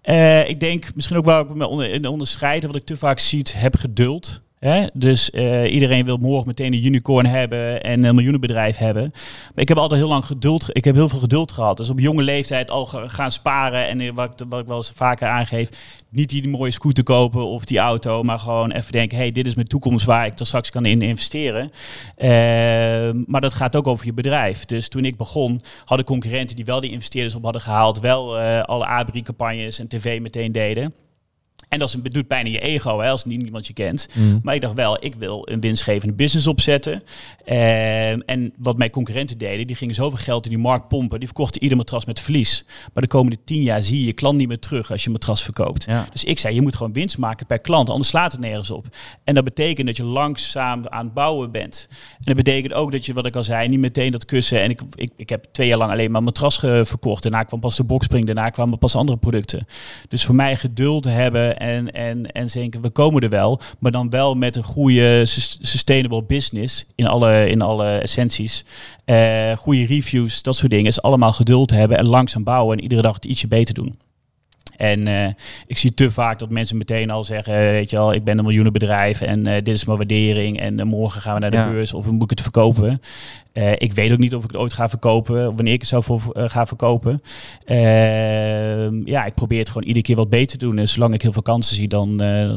Eh, 0.00 0.48
ik 0.48 0.60
denk 0.60 0.94
misschien 0.94 1.16
ook 1.16 1.24
wel 1.24 1.40
ik 1.40 1.54
me 1.54 1.66
onder, 1.66 1.90
in 1.90 2.06
onderscheiden 2.06 2.68
wat 2.68 2.78
ik 2.78 2.86
te 2.86 2.96
vaak 2.96 3.18
zie, 3.18 3.44
heb 3.52 3.76
geduld. 3.76 4.40
Hè? 4.64 4.86
Dus 4.92 5.30
eh, 5.30 5.72
iedereen 5.72 6.04
wil 6.04 6.16
morgen 6.16 6.46
meteen 6.46 6.72
een 6.72 6.84
unicorn 6.86 7.26
hebben 7.26 7.82
en 7.82 8.04
een 8.04 8.14
miljoenenbedrijf 8.14 8.76
hebben. 8.76 9.10
Maar 9.12 9.52
ik 9.62 9.68
heb 9.68 9.78
altijd 9.78 10.00
heel 10.00 10.08
lang 10.08 10.24
geduld. 10.26 10.64
ge- 10.64 10.72
Ik 10.72 10.84
heb 10.84 10.94
heel 10.94 11.08
veel 11.08 11.18
geduld 11.18 11.52
gehad. 11.52 11.76
Dus 11.76 11.90
op 11.90 11.98
jonge 12.00 12.22
leeftijd 12.22 12.70
al 12.70 12.86
gaan 12.86 13.32
sparen. 13.32 13.86
En 13.88 14.00
eh, 14.00 14.10
wat, 14.14 14.44
wat 14.48 14.60
ik 14.60 14.66
wel 14.66 14.76
eens 14.76 14.92
vaker 14.94 15.28
aangeef, 15.28 15.68
niet 16.10 16.28
die 16.28 16.48
mooie 16.48 16.70
scooter 16.70 17.04
kopen 17.04 17.46
of 17.46 17.64
die 17.64 17.78
auto, 17.78 18.22
maar 18.22 18.38
gewoon 18.38 18.70
even 18.72 18.92
denken: 18.92 19.18
hey, 19.18 19.32
dit 19.32 19.46
is 19.46 19.54
mijn 19.54 19.66
toekomst 19.66 20.06
waar 20.06 20.26
ik 20.26 20.38
er 20.38 20.46
straks 20.46 20.70
kan 20.70 20.84
in 20.86 21.02
investeren. 21.02 21.70
Ehm, 22.16 23.22
maar 23.26 23.40
dat 23.40 23.54
gaat 23.54 23.76
ook 23.76 23.86
over 23.86 24.06
je 24.06 24.12
bedrijf. 24.14 24.64
Dus 24.64 24.88
toen 24.88 25.04
ik 25.04 25.16
begon, 25.16 25.60
hadden 25.84 26.06
concurrenten 26.06 26.56
die 26.56 26.64
wel 26.64 26.80
die 26.80 26.90
investeerders 26.90 27.34
op 27.34 27.42
hadden 27.44 27.62
gehaald, 27.62 28.00
wel 28.00 28.38
eh, 28.38 28.62
alle 28.62 28.86
ABRI-campagnes 28.86 29.78
en 29.78 29.88
tv 29.88 30.20
meteen 30.20 30.52
deden. 30.52 30.94
En 31.74 31.80
dat 31.80 31.88
is 31.88 31.94
een, 31.94 32.02
doet 32.02 32.26
pijn 32.26 32.46
in 32.46 32.52
je 32.52 32.60
ego, 32.60 33.00
hè, 33.00 33.08
als 33.08 33.24
niet 33.24 33.42
niemand 33.42 33.66
je 33.66 33.72
kent. 33.72 34.08
Maar 34.42 34.54
ik 34.54 34.60
dacht 34.60 34.74
wel, 34.74 35.04
ik 35.04 35.14
wil 35.14 35.48
een 35.50 35.60
winstgevende 35.60 36.14
business 36.14 36.46
opzetten. 36.46 37.02
Ehm, 37.44 38.20
en 38.26 38.52
wat 38.58 38.76
mijn 38.78 38.90
concurrenten 38.90 39.38
deden, 39.38 39.66
die 39.66 39.76
gingen 39.76 39.94
zoveel 39.94 40.18
geld 40.18 40.44
in 40.44 40.50
die 40.50 40.58
markt 40.60 40.88
pompen. 40.88 41.18
Die 41.18 41.28
verkochten 41.28 41.62
ieder 41.62 41.76
matras 41.76 42.04
met 42.04 42.20
verlies. 42.20 42.64
Maar 42.92 43.02
de 43.02 43.08
komende 43.08 43.38
tien 43.44 43.62
jaar 43.62 43.82
zie 43.82 43.98
je 43.98 44.06
je 44.06 44.12
klant 44.12 44.36
niet 44.36 44.48
meer 44.48 44.58
terug 44.58 44.90
als 44.90 45.00
je 45.00 45.06
een 45.06 45.12
matras 45.12 45.42
verkoopt. 45.42 45.84
Ja. 45.84 46.06
Dus 46.12 46.24
ik 46.24 46.38
zei, 46.38 46.54
je 46.54 46.62
moet 46.62 46.76
gewoon 46.76 46.92
winst 46.92 47.18
maken 47.18 47.46
per 47.46 47.58
klant, 47.58 47.90
anders 47.90 48.08
slaat 48.08 48.32
het 48.32 48.40
nergens 48.40 48.70
op. 48.70 48.86
En 49.24 49.34
dat 49.34 49.44
betekent 49.44 49.86
dat 49.86 49.96
je 49.96 50.04
langzaam 50.04 50.86
aan 50.88 51.04
het 51.04 51.14
bouwen 51.14 51.50
bent. 51.50 51.86
En 51.90 52.24
dat 52.24 52.36
betekent 52.36 52.72
ook 52.72 52.92
dat 52.92 53.06
je, 53.06 53.12
wat 53.12 53.26
ik 53.26 53.36
al 53.36 53.44
zei, 53.44 53.68
niet 53.68 53.78
meteen 53.78 54.10
dat 54.10 54.24
kussen. 54.24 54.60
En 54.60 54.70
ik, 54.70 54.80
ik, 54.94 55.12
ik 55.16 55.28
heb 55.28 55.46
twee 55.52 55.68
jaar 55.68 55.78
lang 55.78 55.90
alleen 55.90 56.10
maar 56.10 56.22
matras 56.22 56.58
verkocht. 56.58 57.22
Daarna 57.22 57.42
kwam 57.42 57.60
pas 57.60 57.76
de 57.76 57.84
boxspring, 57.84 58.26
daarna 58.26 58.50
kwamen 58.50 58.78
pas 58.78 58.96
andere 58.96 59.18
producten. 59.18 59.66
Dus 60.08 60.24
voor 60.24 60.34
mij 60.34 60.56
geduld 60.56 61.04
hebben 61.04 61.56
en, 61.64 61.92
en, 61.92 62.32
en 62.32 62.46
denken, 62.46 62.82
we 62.82 62.90
komen 62.90 63.22
er 63.22 63.28
wel. 63.28 63.60
Maar 63.78 63.92
dan 63.92 64.10
wel 64.10 64.34
met 64.34 64.56
een 64.56 64.62
goede 64.62 65.26
sus- 65.26 65.58
sustainable 65.60 66.22
business 66.22 66.86
in 66.94 67.06
alle, 67.06 67.48
in 67.48 67.62
alle 67.62 67.98
essenties. 67.98 68.64
Eh 69.04 69.52
goede 69.56 69.86
reviews, 69.86 70.42
dat 70.42 70.56
soort 70.56 70.70
dingen. 70.70 70.86
Is 70.86 71.02
allemaal 71.02 71.32
geduld 71.32 71.70
hebben 71.70 71.98
en 71.98 72.06
langzaam 72.06 72.44
bouwen 72.44 72.76
en 72.76 72.82
iedere 72.82 73.02
dag 73.02 73.14
het 73.14 73.24
ietsje 73.24 73.48
beter 73.48 73.74
doen. 73.74 73.98
En 74.76 75.08
eh, 75.08 75.26
ik 75.66 75.78
zie 75.78 75.94
te 75.94 76.10
vaak 76.10 76.38
dat 76.38 76.50
mensen 76.50 76.76
meteen 76.76 77.10
al 77.10 77.24
zeggen, 77.24 77.54
weet 77.54 77.90
je 77.90 77.96
wel, 77.96 78.12
ik 78.12 78.24
ben 78.24 78.38
een 78.38 78.44
miljoenenbedrijf 78.44 79.20
en 79.20 79.46
eh, 79.46 79.54
dit 79.54 79.74
is 79.74 79.84
mijn 79.84 79.98
waardering 79.98 80.60
en 80.60 80.80
eh, 80.80 80.86
morgen 80.86 81.20
gaan 81.20 81.34
we 81.34 81.40
naar 81.40 81.50
de 81.50 81.56
Ja. 81.56 81.68
beurs 81.70 81.92
of 81.92 82.06
moet 82.06 82.22
ik 82.22 82.30
het 82.30 82.40
verkopen. 82.40 83.00
Ik 83.78 83.92
weet 83.92 84.12
ook 84.12 84.18
niet 84.18 84.34
of 84.34 84.44
ik 84.44 84.50
het 84.50 84.60
ooit 84.60 84.72
ga 84.72 84.88
verkopen, 84.88 85.48
of 85.48 85.54
wanneer 85.54 85.72
ik 85.72 85.80
het 85.80 85.88
zo 85.88 86.00
voor 86.00 86.20
ga 86.34 86.66
verkopen. 86.66 87.22
Ehm, 87.64 89.06
ja, 89.08 89.24
ik 89.24 89.34
probeer 89.34 89.58
het 89.58 89.68
gewoon 89.68 89.82
iedere 89.82 90.04
keer 90.04 90.16
wat 90.16 90.28
beter 90.28 90.58
te 90.58 90.64
doen. 90.64 90.78
En 90.78 90.88
zolang 90.88 91.14
ik 91.14 91.22
heel 91.22 91.32
veel 91.32 91.42
kansen 91.42 91.76
zie, 91.76 91.88
dan, 91.88 92.16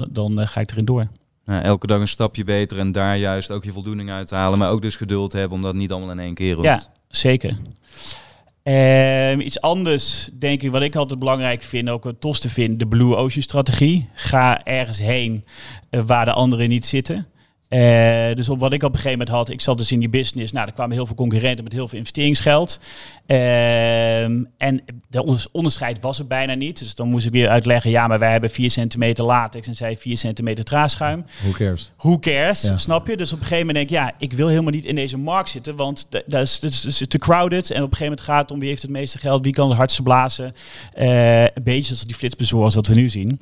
dan 0.10 0.48
ga 0.48 0.60
ik 0.62 0.72
erin 0.72 0.86
door. 0.86 1.08
Nou, 1.46 1.64
elke 1.64 1.88
dag 1.88 2.00
een 2.00 2.08
stapje 2.08 2.44
beter 2.44 2.80
en 2.80 2.92
daar 2.92 3.18
juist 3.18 3.52
ook 3.52 3.64
je 3.64 3.72
voldoening 3.72 4.10
uit 4.10 4.28
te 4.28 4.36
halen. 4.36 4.60
Maar 4.60 4.70
ook 4.72 4.82
dus 4.82 4.96
geduld 4.96 5.32
hebben 5.32 5.58
om 5.58 5.64
dat 5.64 5.76
niet 5.76 5.92
allemaal 5.92 6.12
in 6.12 6.20
één 6.20 6.34
keer 6.34 6.54
hoeft. 6.56 6.68
Ja, 6.68 6.80
zeker. 7.08 7.58
Ehm, 8.68 9.40
iets 9.40 9.62
anders, 9.62 10.30
denk 10.34 10.62
ik, 10.62 10.72
wat 10.72 10.82
ik 10.82 10.96
altijd 10.96 11.20
belangrijk 11.20 11.62
vind, 11.62 11.90
ook 11.90 12.04
het 12.04 12.22
tofste 12.22 12.50
vind, 12.50 12.80
de 12.80 12.88
Blue 12.88 13.16
Ocean 13.16 13.42
strategie. 13.42 14.10
Ga 14.14 14.64
ergens 14.66 15.00
heen 15.00 15.46
eh, 15.90 16.02
waar 16.06 16.26
de 16.26 16.32
anderen 16.32 16.70
niet 16.70 16.86
zitten. 16.86 17.28
Eh, 17.70 18.36
dus 18.36 18.50
op 18.50 18.60
wat 18.60 18.74
ik 18.74 18.84
op 18.84 18.90
een 18.90 18.96
gegeven 19.00 19.18
moment 19.18 19.36
had, 19.36 19.50
ik 19.50 19.62
zat 19.62 19.78
dus 19.78 19.92
in 19.92 20.00
die 20.00 20.10
business. 20.10 20.52
Nou, 20.52 20.68
er 20.68 20.74
kwamen 20.74 20.96
heel 20.96 21.06
veel 21.06 21.16
concurrenten 21.16 21.64
met 21.64 21.74
heel 21.74 21.88
veel 21.88 21.98
investeringsgeld. 21.98 22.80
Ehm, 23.26 24.44
en 24.58 24.82
de 25.10 25.24
onders- 25.24 25.52
onderscheid 25.52 26.00
was 26.02 26.20
er 26.20 26.28
bijna 26.28 26.54
niet. 26.54 26.80
Dus 26.80 26.96
dan 26.96 27.10
moest 27.10 27.26
ik 27.26 27.32
weer 27.32 27.50
uitleggen, 27.50 27.92
ja, 27.92 28.08
maar 28.08 28.20
wij 28.20 28.32
hebben 28.32 28.50
4 28.50 28.70
centimeter 28.72 29.26
latex 29.26 29.68
en 29.68 29.76
zij 29.76 29.98
4 29.98 30.18
centimeter 30.18 30.64
traagschuim. 30.64 31.26
Who 31.42 31.52
cares? 31.52 31.92
Who 31.98 32.20
cares? 32.20 32.62
Ja. 32.62 32.78
Snap 32.78 33.08
je? 33.08 33.18
Dus 33.18 33.32
op 33.34 33.40
een 33.40 33.46
gegeven 33.46 33.68
moment 33.68 33.90
denk 33.90 34.02
ik, 34.02 34.08
ja, 34.10 34.16
ik 34.28 34.34
wil 34.38 34.48
helemaal 34.48 34.72
niet 34.72 34.86
in 34.86 34.96
deze 34.96 35.18
markt 35.18 35.50
zitten, 35.50 35.76
want 35.76 36.08
da- 36.10 36.22
dat 36.26 36.42
is, 36.42 36.60
dat 36.60 36.72
is, 36.72 36.82
dat 36.82 36.92
is 36.92 37.08
te 37.08 37.18
crowded. 37.18 37.70
En 37.72 37.84
op 37.84 37.92
een 37.92 37.98
gegeven 37.98 38.04
moment 38.06 38.22
gaat 38.22 38.42
het 38.42 38.52
om 38.52 38.60
wie 38.60 38.70
heeft 38.70 38.82
het 38.82 38.92
meeste 38.92 39.18
geld, 39.18 39.44
wie 39.44 39.54
kan 39.54 39.68
het 39.68 39.78
hardste 39.78 40.02
blazen. 40.04 40.54
Eh, 40.94 41.42
een 41.44 41.64
beetje 41.64 41.84
zoals 41.84 42.06
die 42.06 42.16
flitsbezorgers 42.16 42.76
wat 42.76 42.88
we 42.88 42.94
nu 42.94 43.10
zien. 43.10 43.42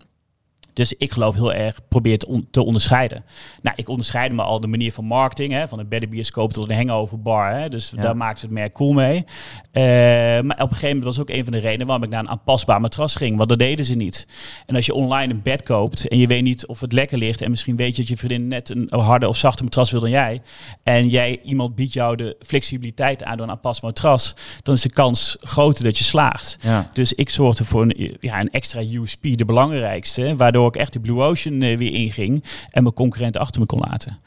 Dus 0.76 0.94
ik 0.94 1.12
geloof 1.12 1.36
heel 1.36 1.54
erg, 1.54 1.80
probeer 1.90 2.18
te, 2.18 2.28
on- 2.28 2.48
te 2.52 2.64
onderscheiden. 2.64 3.24
Nou, 3.62 3.76
ik 3.80 3.90
onderscheid 3.90 4.32
me 4.32 4.42
al 4.42 4.60
de 4.60 4.68
manier 4.68 4.92
van 4.92 5.06
marketing, 5.06 5.54
hè, 5.54 5.68
van 5.68 5.80
een 5.80 5.88
beddenbioscoop 5.88 6.54
tot 6.54 6.70
een 6.70 6.76
hangover 6.76 7.22
bar. 7.22 7.52
Hè, 7.52 7.70
dus 7.70 7.92
Ja. 7.96 8.02
daar 8.02 8.18
maakt 8.18 8.42
het 8.42 8.52
merk 8.52 8.74
cool 8.74 8.94
mee. 8.94 9.24
Eh, 9.72 9.84
maar 9.84 10.42
op 10.42 10.60
een 10.60 10.68
gegeven 10.68 10.88
moment 10.88 11.04
was 11.06 11.20
ook 11.20 11.30
een 11.30 11.44
van 11.44 11.54
de 11.54 11.60
redenen 11.60 11.88
waarom 11.88 12.06
ik 12.06 12.10
naar 12.12 12.20
een 12.20 12.30
aanpasbaar 12.30 12.82
matras 12.82 13.16
ging. 13.16 13.38
Want 13.38 13.50
dat 13.50 13.60
deden 13.60 13.86
ze 13.86 13.96
niet. 13.96 14.28
En 14.66 14.76
als 14.76 14.86
je 14.86 14.94
online 14.94 15.34
een 15.34 15.42
bed 15.42 15.64
koopt 15.64 16.08
en 16.08 16.18
je 16.18 16.28
weet 16.28 16.44
niet 16.44 16.68
of 16.68 16.80
het 16.80 16.92
lekker 16.92 17.18
ligt. 17.18 17.42
En 17.42 17.50
misschien 17.50 17.76
weet 17.76 17.96
je 17.96 18.02
dat 18.02 18.08
je 18.08 18.18
vriendin 18.18 18.48
net 18.48 18.70
een 18.70 18.90
harde 19.00 19.28
of 19.28 19.38
zachte 19.38 19.64
matras 19.64 19.92
wil 19.92 20.00
dan 20.00 20.10
jij. 20.10 20.42
En 20.84 21.10
jij, 21.10 21.40
iemand 21.44 21.76
biedt 21.76 21.94
jou 21.94 22.16
de 22.16 22.36
flexibiliteit 22.46 23.24
aan 23.24 23.38
door 23.38 23.46
een 23.46 23.52
aanpasbaar 23.52 23.90
matras. 23.90 24.34
Dan 24.62 24.76
is 24.76 24.82
de 24.82 24.90
kans 24.90 25.36
groter 25.40 25.84
dat 25.84 25.98
je 25.98 26.04
slaagt. 26.04 26.58
Ja. 26.62 26.90
Dus 26.94 27.14
ik 27.14 27.30
zorgde 27.30 27.66
voor 27.66 27.82
een, 27.82 28.18
ja, 28.20 28.40
een 28.40 28.50
extra 28.50 28.82
USP, 28.82 29.24
de 29.38 29.46
belangrijkste. 29.46 30.36
Waardoor 30.36 30.65
ik 30.68 30.76
echt 30.76 30.92
die 30.92 31.02
Blue 31.02 31.22
Ocean 31.22 31.62
eh, 31.62 31.78
weer 31.78 31.94
inging. 31.94 32.44
En 32.70 32.84
mijn 32.84 32.96
concurrenten 32.96 33.42
achter 33.42 33.62
me 33.62 33.68
kon 33.68 33.80
laten. 33.80 34.18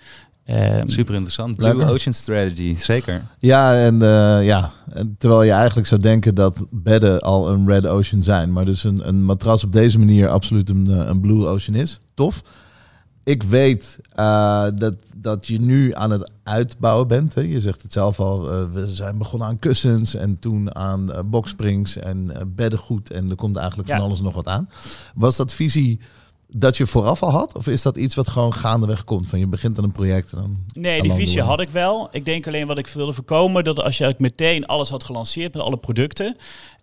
Ehm, 0.49 0.87
Super 0.87 1.15
interessant. 1.15 1.57
Blue 1.57 1.69
Lekker. 1.69 1.95
Ocean 1.95 2.15
Strategy, 2.15 2.75
zeker. 2.77 3.23
Ja, 3.39 3.77
en 3.77 4.03
eh, 4.03 4.47
ja, 4.47 4.73
en 4.91 5.17
terwijl 5.19 5.43
je 5.43 5.51
eigenlijk 5.51 5.87
zou 5.87 6.01
denken 6.01 6.35
dat 6.35 6.67
bedden 6.71 7.21
al 7.21 7.51
een 7.51 7.69
red 7.69 7.87
ocean 7.87 8.23
zijn, 8.23 8.53
maar 8.53 8.65
dus 8.65 8.85
een, 8.85 9.09
een 9.09 9.25
matras 9.25 9.65
op 9.65 9.73
deze 9.73 9.99
manier 9.99 10.29
absoluut 10.29 10.69
een, 10.69 10.87
eh, 10.87 11.07
een 11.07 11.21
blue 11.21 11.47
ocean 11.47 11.77
is. 11.77 12.01
Tof. 12.15 12.43
Ik 13.25 13.43
weet 13.43 13.99
eh, 14.15 14.67
dat, 14.75 14.97
dat 15.17 15.47
je 15.47 15.61
nu 15.61 15.95
aan 15.95 16.11
het 16.11 16.31
uitbouwen 16.43 17.09
bent. 17.09 17.35
Hè. 17.35 17.41
Je 17.41 17.61
zegt 17.61 17.83
het 17.83 17.93
zelf 17.93 18.21
al, 18.21 18.69
we 18.73 18.87
zijn 18.87 19.19
begonnen 19.19 19.49
aan 19.49 19.59
kussens 19.59 20.15
en 20.15 20.39
toen 20.39 20.75
aan 20.75 21.11
boxsprings 21.25 21.97
en 21.97 22.33
beddengoed 22.55 23.11
en 23.11 23.31
er 23.31 23.37
komt 23.37 23.57
eigenlijk 23.57 23.89
van 23.89 24.01
alles 24.01 24.21
nog 24.21 24.35
wat 24.35 24.47
aan. 24.47 24.69
Was 25.15 25.37
dat 25.37 25.53
visie 25.53 26.01
dat 26.51 26.77
je 26.77 26.87
vooraf 26.87 27.23
al 27.23 27.31
had? 27.31 27.57
Of 27.57 27.67
is 27.67 27.83
dat 27.83 27.97
iets 27.97 28.15
wat 28.15 28.29
gewoon 28.29 28.55
gaandeweg 28.55 29.05
komt? 29.05 29.29
Van 29.29 29.39
je 29.39 29.47
begint 29.47 29.79
aan 29.79 29.85
een 29.85 29.93
project 29.93 30.33
en 30.33 30.39
dan... 30.39 30.57
Nee, 30.73 31.03
die 31.03 31.13
visie 31.13 31.43
had 31.43 31.61
ik 31.61 31.71
wel. 31.71 32.09
Ik 32.11 32.25
denk 32.25 32.47
alleen 32.47 32.67
wat 32.67 32.79
ik 32.79 32.87
wilde 32.87 33.13
voorkomen, 33.13 33.65
dat 33.65 33.81
als 33.83 33.99
je 33.99 34.15
meteen 34.19 34.67
alles 34.67 34.91
had 34.91 35.05
gelanceerd 35.05 35.53
met 35.55 35.63
alle 35.63 35.77
producten, 35.77 36.37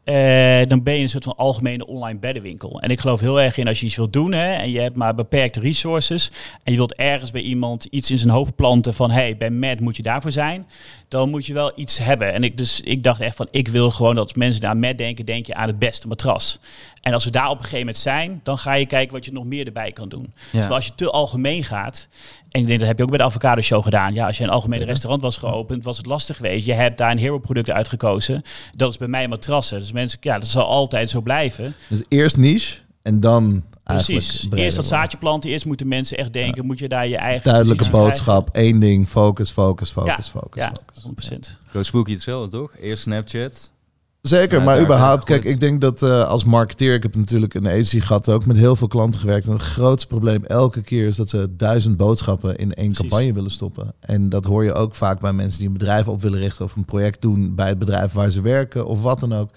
eh, 0.05 0.67
dan 0.67 0.83
ben 0.83 0.93
je 0.93 1.01
een 1.01 1.09
soort 1.09 1.23
van 1.23 1.35
algemene 1.35 1.87
online 1.87 2.19
beddenwinkel. 2.19 2.81
En 2.81 2.89
ik 2.89 2.99
geloof 2.99 3.19
heel 3.19 3.41
erg 3.41 3.57
in 3.57 3.67
als 3.67 3.79
je 3.79 3.85
iets 3.85 3.95
wilt 3.95 4.13
doen 4.13 4.31
hè, 4.31 4.53
en 4.53 4.71
je 4.71 4.79
hebt 4.79 4.95
maar 4.95 5.15
beperkte 5.15 5.59
resources 5.59 6.31
en 6.63 6.71
je 6.71 6.77
wilt 6.77 6.95
ergens 6.95 7.31
bij 7.31 7.41
iemand 7.41 7.85
iets 7.85 8.11
in 8.11 8.17
zijn 8.17 8.29
hoofd 8.29 8.55
planten 8.55 8.93
van 8.93 9.11
hey, 9.11 9.37
bij 9.37 9.49
Matt 9.49 9.79
moet 9.79 9.97
je 9.97 10.03
daarvoor 10.03 10.31
zijn, 10.31 10.67
dan 11.07 11.29
moet 11.29 11.45
je 11.45 11.53
wel 11.53 11.71
iets 11.75 11.97
hebben. 11.97 12.33
En 12.33 12.43
ik, 12.43 12.57
dus, 12.57 12.81
ik 12.81 13.03
dacht 13.03 13.21
echt 13.21 13.35
van 13.35 13.47
ik 13.51 13.67
wil 13.67 13.91
gewoon 13.91 14.15
dat 14.15 14.23
als 14.23 14.33
mensen 14.33 14.69
aan 14.69 14.79
Matt 14.79 14.97
denken, 14.97 15.25
denk 15.25 15.45
je 15.45 15.55
aan 15.55 15.67
het 15.67 15.79
beste 15.79 16.07
matras. 16.07 16.59
En 17.05 17.13
als 17.13 17.23
we 17.23 17.31
daar 17.31 17.49
op 17.49 17.57
een 17.57 17.63
gegeven 17.63 17.79
moment 17.79 17.97
zijn, 17.97 18.39
dan 18.43 18.57
ga 18.57 18.73
je 18.73 18.85
kijken 18.85 19.13
wat 19.13 19.25
je 19.25 19.31
nog 19.31 19.45
meer 19.45 19.65
erbij 19.65 19.91
kan 19.91 20.09
doen. 20.09 20.33
Terwijl 20.51 20.73
als 20.73 20.85
je 20.85 20.95
te 20.95 21.11
algemeen 21.11 21.63
gaat, 21.63 22.07
en 22.49 22.61
ik 22.61 22.67
denk 22.67 22.79
dat 22.79 22.87
heb 22.87 22.97
je 22.97 23.03
ook 23.03 23.09
bij 23.09 23.17
de 23.17 23.23
Avocado 23.23 23.61
Show 23.61 23.83
gedaan. 23.83 24.13
Ja, 24.13 24.27
als 24.27 24.37
je 24.37 24.43
een 24.43 24.49
algemeen 24.49 24.83
restaurant 24.83 25.21
was 25.21 25.37
geopend, 25.37 25.83
was 25.83 25.97
het 25.97 26.05
lastig 26.05 26.35
geweest. 26.35 26.65
Je 26.65 26.73
hebt 26.73 26.97
daar 26.97 27.11
een 27.11 27.17
hero 27.17 27.39
product 27.39 27.71
uitgekozen. 27.71 28.41
Dat 28.75 28.89
is 28.89 28.97
bij 28.97 29.07
mij 29.07 29.27
matrassen. 29.27 29.79
Dus 29.79 29.91
mensen, 29.91 30.19
ja, 30.21 30.39
dat 30.39 30.47
zal 30.47 30.65
altijd 30.65 31.09
zo 31.09 31.21
blijven. 31.21 31.75
Dus 31.87 32.01
eerst 32.07 32.37
niche 32.37 32.77
en 33.01 33.19
dan 33.19 33.63
Precies. 33.83 34.47
Eerst 34.53 34.75
dat 34.75 34.85
zaadje 34.85 35.17
planten. 35.17 35.49
Eerst 35.49 35.65
moeten 35.65 35.87
mensen 35.87 36.17
echt 36.17 36.33
denken, 36.33 36.65
moet 36.65 36.79
je 36.79 36.87
daar 36.87 37.07
je 37.07 37.17
eigen 37.17 37.51
Duidelijke 37.51 37.89
boodschap, 37.89 38.49
één 38.49 38.79
ding, 38.79 39.07
focus, 39.07 39.51
focus, 39.51 39.89
focus, 39.89 40.25
Ja, 40.25 40.39
focus, 40.39 40.61
Ja, 40.61 40.73
focus. 41.03 41.29
100%. 41.31 41.59
Go 41.71 41.83
Spooky 41.83 42.11
hetzelfde, 42.11 42.57
toch? 42.57 42.71
Eerst 42.79 43.03
Snapchat. 43.03 43.71
Zeker, 44.27 44.61
maar 44.61 44.81
überhaupt, 44.81 45.23
kijk, 45.23 45.43
ik 45.43 45.59
denk 45.59 45.81
dat 45.81 46.01
eh, 46.03 46.27
als 46.27 46.43
marketeer, 46.43 46.93
ik 46.93 47.03
heb 47.03 47.15
natuurlijk 47.15 47.53
een 47.53 47.67
agency 47.67 47.99
gehad, 47.99 48.29
ook 48.29 48.45
met 48.45 48.57
heel 48.57 48.75
veel 48.75 48.87
klanten 48.87 49.19
gewerkt. 49.19 49.45
En 49.45 49.51
het 49.51 49.61
grootste 49.61 50.07
probleem 50.07 50.43
elke 50.43 50.81
keer 50.81 51.07
is 51.07 51.15
dat 51.15 51.29
ze 51.29 51.55
duizend 51.57 51.97
boodschappen 51.97 52.55
in 52.55 52.73
één 52.73 52.91
Precies. 52.91 52.97
campagne 53.09 53.33
willen 53.33 53.51
stoppen. 53.51 53.93
En 53.99 54.29
dat 54.29 54.45
hoor 54.45 54.63
je 54.63 54.73
ook 54.73 54.95
vaak 54.95 55.19
bij 55.19 55.33
mensen 55.33 55.59
die 55.59 55.67
een 55.67 55.73
bedrijf 55.73 56.07
op 56.07 56.21
willen 56.21 56.39
richten 56.39 56.65
of 56.65 56.75
een 56.75 56.85
project 56.85 57.21
doen 57.21 57.55
bij 57.55 57.67
het 57.67 57.79
bedrijf 57.79 58.11
waar 58.11 58.29
ze 58.29 58.41
werken 58.41 58.85
of 58.87 59.01
wat 59.01 59.19
dan 59.19 59.33
ook. 59.33 59.49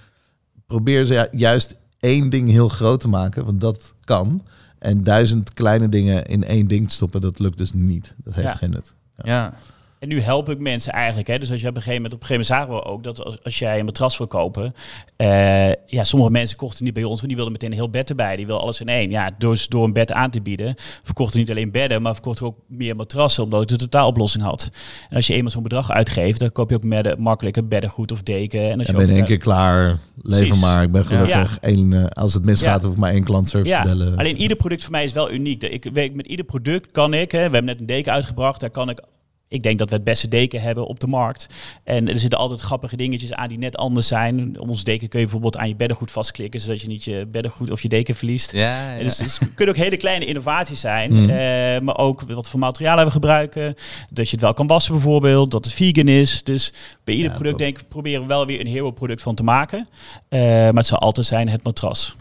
Probeer 0.67 1.05
ze 1.05 1.29
juist 1.33 1.77
één 2.01 2.31
ding 2.31 2.51
heel 2.51 2.69
groot 2.69 3.01
te 3.01 3.09
maken, 3.09 3.45
want 3.45 3.61
dat 3.61 3.95
kan. 4.05 4.43
En 4.79 5.03
duizend 5.03 5.53
kleine 5.53 5.89
dingen 5.89 6.25
in 6.27 6.45
één 6.45 6.67
ding 6.67 6.89
te 6.89 6.95
stoppen, 6.95 7.21
dat 7.21 7.39
lukt 7.39 7.59
dus 7.59 7.73
niet. 7.73 8.15
Dat 8.25 8.35
heeft 8.35 8.49
Ja. 8.49 8.55
geen 8.57 8.71
nut. 8.71 8.95
Ja. 9.23 9.55
En 9.99 10.09
nu 10.09 10.21
help 10.21 10.49
ik 10.51 10.59
mensen 10.59 10.93
eigenlijk. 10.93 11.29
Hè? 11.29 11.39
Dus 11.39 11.51
als 11.51 11.61
je 11.61 11.69
op 11.69 11.77
een 11.77 11.83
gegeven 11.83 12.03
moment, 12.03 12.15
op 12.15 12.21
een 12.21 12.27
gegeven 12.27 12.55
moment 12.55 12.69
zagen 12.75 12.89
we 12.89 12.93
ook 12.95 13.05
dat 13.05 13.25
als, 13.25 13.45
als 13.45 13.59
jij 13.59 13.79
een 13.79 13.85
matras 13.85 14.19
wil 14.19 14.27
kopen, 14.27 14.75
eh, 15.17 15.69
ja, 15.87 16.05
sommige 16.05 16.31
mensen 16.31 16.57
kochten 16.57 16.85
niet 16.85 16.95
bij 16.95 17.03
ons, 17.03 17.15
want 17.15 17.27
die 17.27 17.35
wilden 17.35 17.53
meteen 17.53 17.71
een 17.71 17.77
heel 17.77 17.91
bed 17.91 18.09
erbij. 18.11 18.37
Die 18.37 18.47
wilden 18.47 18.65
alles 18.65 18.81
in 18.81 18.89
één. 18.89 19.11
Ja, 19.11 19.31
door, 19.39 19.65
door 19.69 19.85
een 19.85 19.93
bed 19.93 20.13
aan 20.13 20.31
te 20.31 20.41
bieden, 20.43 20.75
verkochten 21.03 21.39
niet 21.41 21.51
alleen 21.51 21.71
bedden, 21.71 22.03
maar 22.03 22.13
verkochten 22.13 22.47
ook 22.47 22.57
meer 22.67 22.97
matrassen, 22.97 23.43
omdat 23.45 23.63
ik 23.63 23.69
de 23.69 23.77
totaaloplossing 23.77 24.45
had. 24.45 24.71
En 25.11 25.17
als 25.17 25.27
je 25.27 25.35
eenmaal 25.35 25.51
zo'n 25.51 25.63
bedrag 25.63 25.91
uitgeeft, 25.91 26.39
dan 26.41 26.53
koop 26.53 26.71
je 26.71 26.77
ook 26.77 27.19
makkelijker 27.19 27.69
beddengoed 27.69 28.13
of 28.13 28.23
deken. 28.23 28.71
En 28.71 28.79
als 28.79 28.87
Ja, 28.87 28.93
je 28.93 28.99
ben 28.99 29.09
in 29.09 29.17
één 29.17 29.25
keer 29.25 29.39
klaar, 29.39 29.99
lever 30.23 30.57
maar. 30.59 30.83
Ik 30.83 30.93
ben 30.93 31.05
gelukkig. 31.05 31.59
Eén, 31.61 31.93
eh, 31.93 32.05
als 32.07 32.35
het 32.35 32.45
misgaat, 32.45 32.81
Ja. 32.81 32.87
hoef 32.87 32.95
ik 32.97 33.01
maar 33.01 33.13
één 33.13 33.25
klant 33.25 33.49
service 33.49 33.75
Ja, 33.75 33.83
te 33.83 33.89
bellen. 33.89 34.17
alleen 34.17 34.37
ieder 34.37 34.57
product 34.57 34.83
voor 34.83 34.93
mij 34.93 35.05
is 35.05 35.13
wel 35.13 35.31
uniek. 35.33 35.63
Ik 35.63 35.89
weet, 35.93 36.15
met 36.15 36.27
ieder 36.27 36.45
product 36.45 36.91
kan 36.91 37.15
ik, 37.15 37.33
hè, 37.33 37.39
we 37.39 37.43
hebben 37.43 37.65
net 37.65 37.81
een 37.81 37.87
deken 37.87 38.13
uitgebracht, 38.13 38.61
daar 38.61 38.71
kan 38.71 38.91
ik, 38.91 39.01
ik 39.49 39.63
denk 39.63 39.79
dat 39.79 39.89
we 39.89 39.95
het 39.95 40.05
beste 40.05 40.29
deken 40.29 40.61
hebben 40.61 40.87
op 40.87 41.01
de 41.01 41.07
markt. 41.07 41.47
En 41.85 42.09
er 42.09 42.19
zitten 42.19 42.39
altijd 42.39 42.61
grappige 42.61 42.97
dingetjes 42.97 43.33
aan 43.33 43.49
die 43.49 43.59
net 43.59 43.77
anders 43.77 44.07
zijn. 44.07 44.61
Op 44.61 44.69
ons 44.69 44.85
deken 44.85 45.09
kun 45.09 45.19
je 45.19 45.25
bijvoorbeeld 45.25 45.57
aan 45.57 45.69
je 45.69 45.77
beddengoed 45.77 46.11
vastklikken, 46.11 46.61
zodat 46.61 46.81
je 46.81 46.89
niet 46.89 47.05
je 47.05 47.27
beddengoed 47.31 47.71
of 47.71 47.83
je 47.83 47.89
deken 47.89 48.15
verliest. 48.15 48.53
Ja, 48.53 48.93
ja. 48.93 49.03
Dus, 49.03 49.17
dus 49.17 49.39
het 49.39 49.55
kunnen 49.55 49.75
ook 49.75 49.81
hele 49.81 49.97
kleine 49.97 50.25
innovaties 50.25 50.81
zijn. 50.81 51.13
Mhm. 51.13 51.31
eh, 51.31 51.81
maar 51.81 51.97
ook 51.99 52.23
wat 52.23 52.49
voor 52.49 52.59
materialen 52.61 53.05
we 53.05 53.11
gebruiken. 53.11 53.75
Dat 54.11 54.27
je 54.27 54.33
het 54.33 54.41
wel 54.41 54.55
kan 54.55 54.67
wassen 54.67 54.93
bijvoorbeeld. 54.93 55.51
Dat 55.51 55.65
het 55.65 55.75
vegan 55.75 56.09
is. 56.09 56.43
Dus 56.45 56.73
bij 57.05 57.15
ieder 57.15 57.31
Ja, 57.31 57.37
product 57.37 57.59
top. 57.59 57.67
denk 57.67 57.79
ik 57.79 57.89
proberen 57.89 58.21
we 58.21 58.27
wel 58.27 58.47
weer 58.47 58.61
een 58.61 58.67
hero 58.67 58.91
product 58.91 59.23
van 59.23 59.35
te 59.35 59.43
maken. 59.43 59.89
Eh, 60.29 60.41
maar 60.41 60.75
het 60.75 60.87
zal 60.87 60.99
altijd 60.99 61.27
zijn 61.27 61.49
het 61.49 61.63
matras. 61.65 62.17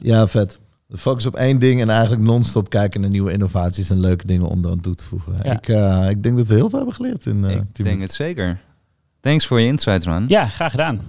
Ja, 0.00 0.26
vet. 0.28 0.60
Focus 0.96 1.26
op 1.26 1.36
één 1.36 1.58
ding 1.58 1.80
en 1.80 1.90
eigenlijk 1.90 2.22
non-stop 2.22 2.68
kijken 2.68 3.00
naar 3.00 3.10
nieuwe 3.10 3.32
innovaties 3.32 3.90
en 3.90 4.00
leuke 4.00 4.26
dingen 4.26 4.48
om 4.48 4.64
eraan 4.64 4.80
toe 4.80 4.94
te 4.94 5.04
voegen. 5.04 5.32
Ja. 5.42 5.52
Ik, 5.52 5.68
eh, 5.68 6.10
ik 6.10 6.22
denk 6.22 6.36
dat 6.36 6.46
we 6.46 6.54
heel 6.54 6.68
veel 6.68 6.78
hebben 6.78 6.94
geleerd 6.96 7.26
in 7.26 7.44
eh 7.44 7.50
ik 7.50 7.56
denk 7.56 7.76
minuten. 7.76 8.00
het 8.02 8.14
zeker. 8.14 8.60
Thanks 9.20 9.46
voor 9.46 9.60
je 9.60 9.66
insights, 9.66 10.06
man. 10.06 10.24
Ja, 10.28 10.48
graag 10.48 10.70
gedaan. 10.70 11.00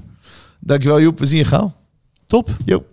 Dankjewel 0.59 1.01
Joep, 1.01 1.19
we 1.19 1.25
zien 1.25 1.37
je 1.37 1.45
gauw. 1.45 1.73
Top. 2.25 2.49
Joep. 2.65 2.85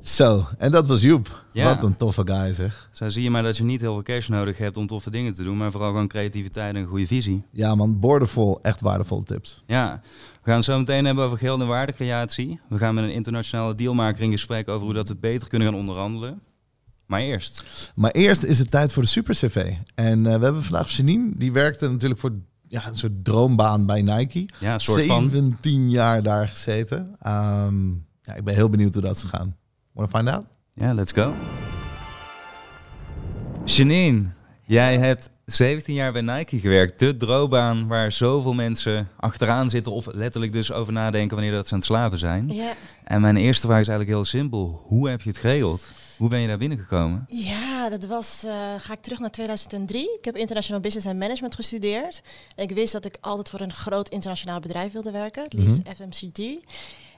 Zo, 0.00 0.46
en 0.58 0.70
dat 0.70 0.86
was 0.86 1.00
Joep. 1.00 1.39
Ja. 1.52 1.64
Wat 1.64 1.82
een 1.82 1.96
toffe 1.96 2.22
guy 2.24 2.52
zeg. 2.52 2.88
Zo 2.92 3.08
zie 3.08 3.22
je 3.22 3.30
maar 3.30 3.42
dat 3.42 3.56
je 3.56 3.64
niet 3.64 3.80
heel 3.80 3.92
veel 3.92 4.02
cash 4.02 4.28
nodig 4.28 4.58
hebt 4.58 4.76
om 4.76 4.86
toffe 4.86 5.10
dingen 5.10 5.32
te 5.32 5.42
doen, 5.42 5.56
maar 5.56 5.70
vooral 5.70 5.90
gewoon 5.90 6.08
creativiteit 6.08 6.74
en 6.74 6.80
een 6.80 6.86
goede 6.86 7.06
visie. 7.06 7.42
Ja 7.50 7.74
man, 7.74 8.00
boordevol, 8.00 8.60
echt 8.62 8.80
waardevolle 8.80 9.22
tips. 9.22 9.62
Ja, 9.66 10.00
we 10.42 10.48
gaan 10.48 10.56
het 10.56 10.64
zo 10.64 10.78
meteen 10.78 11.04
hebben 11.04 11.24
over 11.24 11.38
geld 11.38 11.60
en 11.60 11.66
waardecreatie. 11.66 12.60
We 12.68 12.78
gaan 12.78 12.94
met 12.94 13.04
een 13.04 13.12
internationale 13.12 13.74
dealmaker 13.74 14.22
in 14.22 14.30
gesprek 14.30 14.68
over 14.68 14.84
hoe 14.84 14.94
dat 14.94 15.08
we 15.08 15.16
beter 15.16 15.48
kunnen 15.48 15.68
gaan 15.68 15.76
onderhandelen. 15.78 16.40
Maar 17.06 17.20
eerst. 17.20 17.92
Maar 17.94 18.10
eerst 18.10 18.42
is 18.42 18.58
het 18.58 18.70
tijd 18.70 18.92
voor 18.92 19.02
de 19.02 19.08
Super 19.08 19.34
CV. 19.34 19.72
En 19.94 20.26
eh, 20.26 20.36
we 20.36 20.44
hebben 20.44 20.62
vandaag 20.62 20.90
Janine, 20.90 21.30
die 21.34 21.52
werkte 21.52 21.88
natuurlijk 21.90 22.20
voor 22.20 22.32
ja, 22.68 22.86
een 22.86 22.94
soort 22.94 23.24
droombaan 23.24 23.86
bij 23.86 24.02
Nike. 24.02 24.48
Ja, 24.60 24.74
een 24.74 24.80
soort 24.80 25.04
van. 25.04 25.30
17 25.30 25.90
jaar 25.90 26.22
daar 26.22 26.48
gezeten. 26.48 27.16
Ehm, 27.20 27.88
ja, 28.22 28.34
ik 28.34 28.44
ben 28.44 28.54
heel 28.54 28.68
benieuwd 28.68 28.94
hoe 28.94 29.02
dat 29.02 29.16
is 29.16 29.22
gegaan. 29.22 29.56
Wanna 29.92 30.18
find 30.18 30.28
out? 30.28 30.44
Ja, 30.80 30.94
let's 30.94 31.12
go. 31.12 31.34
Janine, 33.64 34.26
jij 34.64 34.98
hebt 34.98 35.30
17 35.44 35.94
jaar 35.94 36.12
bij 36.12 36.20
Nike 36.20 36.58
gewerkt. 36.58 36.98
De 36.98 37.16
droombaan 37.16 37.86
waar 37.88 38.12
zoveel 38.12 38.54
mensen 38.54 39.08
achteraan 39.16 39.70
zitten 39.70 39.92
of 39.92 40.06
letterlijk 40.12 40.52
dus 40.52 40.72
over 40.72 40.92
nadenken 40.92 41.36
wanneer 41.36 41.54
dat 41.54 41.66
ze 41.66 41.72
aan 41.72 41.78
het 41.78 41.88
slapen 41.88 42.18
zijn. 42.18 42.48
Ja, 42.48 42.72
En 43.04 43.20
mijn 43.20 43.36
eerste 43.36 43.66
vraag 43.66 43.80
is 43.80 43.88
eigenlijk 43.88 44.18
heel 44.18 44.26
simpel. 44.26 44.82
Hoe 44.86 45.08
heb 45.08 45.20
je 45.20 45.28
het 45.28 45.38
geregeld? 45.38 45.88
Hoe 46.16 46.28
ben 46.28 46.40
je 46.40 46.46
daar 46.46 46.58
binnengekomen? 46.58 47.24
ja 47.28 47.88
dat 47.90 48.06
was, 48.06 48.44
eh, 48.44 48.52
ga 48.78 48.92
ik 48.92 49.02
terug 49.02 49.18
naar 49.18 49.30
2003. 49.30 50.16
Ik 50.18 50.24
heb 50.24 50.36
International 50.36 50.80
Business 50.82 51.06
and 51.06 51.18
Management 51.18 51.54
gestudeerd. 51.54 52.22
En 52.56 52.62
ik 52.62 52.70
wist 52.70 52.92
dat 52.92 53.04
ik 53.04 53.16
altijd 53.20 53.48
voor 53.48 53.60
een 53.60 53.72
groot 53.72 54.08
internationaal 54.08 54.60
bedrijf 54.60 54.92
wilde 54.92 55.10
werken, 55.10 55.42
het 55.42 55.52
liefst 55.52 55.80
FMCG. 55.96 56.38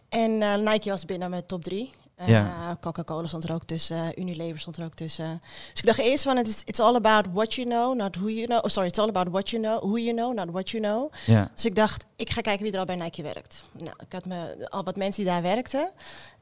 En 0.09 0.42
eh, 0.42 0.72
Nike 0.72 0.90
was 0.90 1.05
binnen 1.05 1.31
mijn 1.31 1.46
top 1.46 1.64
drie. 1.64 1.90
Eh, 2.22 2.28
Ja. 2.28 2.76
Coca-Cola 2.80 3.26
stond 3.28 3.44
er 3.44 3.54
ook 3.54 3.64
tussen, 3.64 4.20
Unilever 4.20 4.61
stond 4.61 4.76
er 4.76 4.85
ook 4.85 4.94
tussen. 4.94 5.40
Dus 5.70 5.80
ik 5.80 5.87
dacht 5.87 5.98
eerst 5.98 6.22
van, 6.24 6.38
it's, 6.38 6.62
it's 6.64 6.80
all 6.80 6.94
about 6.94 7.26
what 7.32 7.54
you 7.54 7.68
know, 7.68 7.94
not 7.96 8.16
who 8.16 8.28
you 8.28 8.46
know. 8.46 8.58
Oh, 8.64 8.70
sorry, 8.70 8.88
it's 8.88 8.98
all 8.98 9.08
about 9.08 9.28
what 9.28 9.50
you 9.50 9.62
know, 9.62 9.78
who 9.80 9.98
you 9.98 10.14
know, 10.16 10.35
not 10.35 10.50
what 10.50 10.70
you 10.70 10.82
know. 10.82 11.12
Ja. 11.26 11.50
Dus 11.54 11.64
ik 11.64 11.74
dacht, 11.76 12.04
ik 12.16 12.30
ga 12.30 12.40
kijken 12.40 12.62
wie 12.64 12.72
er 12.72 12.78
al 12.78 12.85
bij 12.85 12.96
Nike 12.96 13.22
werkt. 13.22 13.64
Nou, 13.72 13.94
ik 14.06 14.12
had 14.12 14.24
me 14.24 14.66
al 14.70 14.85
wat 14.85 14.96
mensen 14.96 15.22
die 15.24 15.32
daar 15.32 15.42
werkten. 15.42 15.90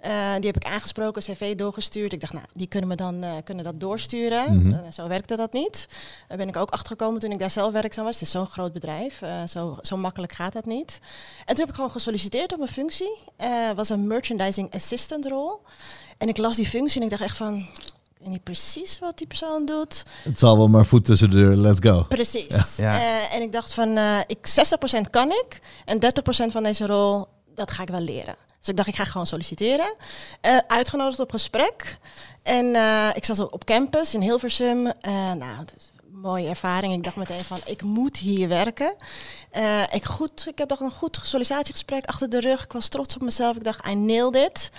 Eh, 0.00 0.34
die 0.34 0.46
heb 0.46 0.56
ik 0.56 0.64
aangesproken, 0.64 1.22
cv 1.22 1.54
doorgestuurd. 1.56 2.12
Ik 2.12 2.20
dacht, 2.20 2.32
nou, 2.32 2.44
die 2.52 2.66
kunnen 2.66 2.88
me 2.88 2.94
dan 2.96 3.22
eh, 3.22 3.32
kunnen 3.44 3.64
dat 3.64 3.80
doorsturen. 3.80 4.56
Mhm. 4.56 4.72
Eh, 4.72 4.92
zo 4.92 5.08
werkte 5.08 5.36
dat 5.36 5.52
niet. 5.52 5.86
Daar 6.28 6.36
ben 6.38 6.48
ik 6.48 6.56
ook 6.56 6.70
achtergekomen 6.70 7.20
toen 7.20 7.32
ik 7.32 7.38
daar 7.38 7.50
zelf 7.50 7.72
werkzaam 7.72 8.04
was. 8.04 8.14
Het 8.14 8.22
is 8.22 8.30
zo'n 8.30 8.46
groot 8.46 8.72
bedrijf. 8.72 9.22
eh, 9.22 9.30
zo, 9.48 9.78
zo 9.82 9.96
makkelijk 9.96 10.32
gaat 10.32 10.52
dat 10.52 10.64
niet. 10.66 11.00
En 11.38 11.46
toen 11.46 11.58
heb 11.58 11.68
ik 11.68 11.74
gewoon 11.74 11.90
gesolliciteerd 11.90 12.52
op 12.52 12.60
een 12.60 12.68
functie. 12.68 13.18
Eh 13.36 13.48
was 13.76 13.88
een 13.88 14.06
merchandising 14.06 14.74
assistant 14.74 15.26
rol. 15.26 15.60
En 16.18 16.28
ik 16.28 16.36
las 16.36 16.56
die 16.56 16.66
functie 16.66 16.98
en 17.00 17.04
ik 17.04 17.10
dacht 17.10 17.22
echt 17.22 17.36
van, 17.36 17.66
weet 18.18 18.28
niet 18.28 18.42
precies 18.42 18.98
wat 18.98 19.18
die 19.18 19.26
persoon 19.26 19.64
doet. 19.66 20.04
Het 20.24 20.38
zal 20.38 20.56
wel 20.56 20.68
maar 20.68 20.86
voet 20.86 21.04
tussen 21.04 21.30
de 21.30 21.36
deur, 21.36 21.56
let's 21.56 21.80
go. 21.80 22.02
Precies. 22.08 22.76
Ja. 22.76 23.00
Eh, 23.00 23.34
en 23.34 23.42
ik 23.42 23.52
dacht 23.52 23.74
van, 23.74 23.96
eh, 23.96 24.18
ik 24.26 24.46
60% 24.46 25.10
kan 25.10 25.28
ik 25.30 25.60
en 25.84 25.98
30% 25.98 26.52
van 26.52 26.62
deze 26.62 26.86
rol, 26.86 27.26
dat 27.54 27.70
ga 27.70 27.82
ik 27.82 27.88
wel 27.88 28.00
leren. 28.00 28.34
Dus 28.60 28.68
ik 28.68 28.76
dacht, 28.76 28.88
ik 28.88 28.96
ga 28.96 29.04
gewoon 29.04 29.26
solliciteren. 29.26 29.94
Eh, 30.40 30.56
uitgenodigd 30.66 31.20
op 31.20 31.30
gesprek. 31.30 31.98
En 32.42 32.74
eh, 32.74 33.08
ik 33.14 33.24
zat 33.24 33.50
op 33.50 33.64
campus 33.64 34.14
in 34.14 34.20
Hilversum. 34.22 34.86
Eh, 34.86 35.12
nou, 35.12 35.56
dat 35.58 35.74
is 35.76 35.90
een 36.12 36.20
mooie 36.20 36.48
ervaring. 36.48 36.94
Ik 36.94 37.04
dacht 37.04 37.16
meteen 37.16 37.44
van, 37.44 37.60
ik 37.64 37.82
moet 37.82 38.16
hier 38.16 38.48
werken. 38.48 38.94
Ik, 39.90 40.04
goed, 40.04 40.46
ik 40.48 40.58
had 40.58 40.68
toch 40.68 40.80
een 40.80 40.90
goed 40.90 41.18
sollicitatiegesprek 41.22 42.04
achter 42.04 42.30
de 42.30 42.40
rug. 42.40 42.64
Ik 42.64 42.72
was 42.72 42.88
trots 42.88 43.14
op 43.14 43.22
mezelf. 43.22 43.56
Ik 43.56 43.64
dacht, 43.64 43.86
I 43.86 43.94
nailed 43.94 44.36
it. 44.36 44.70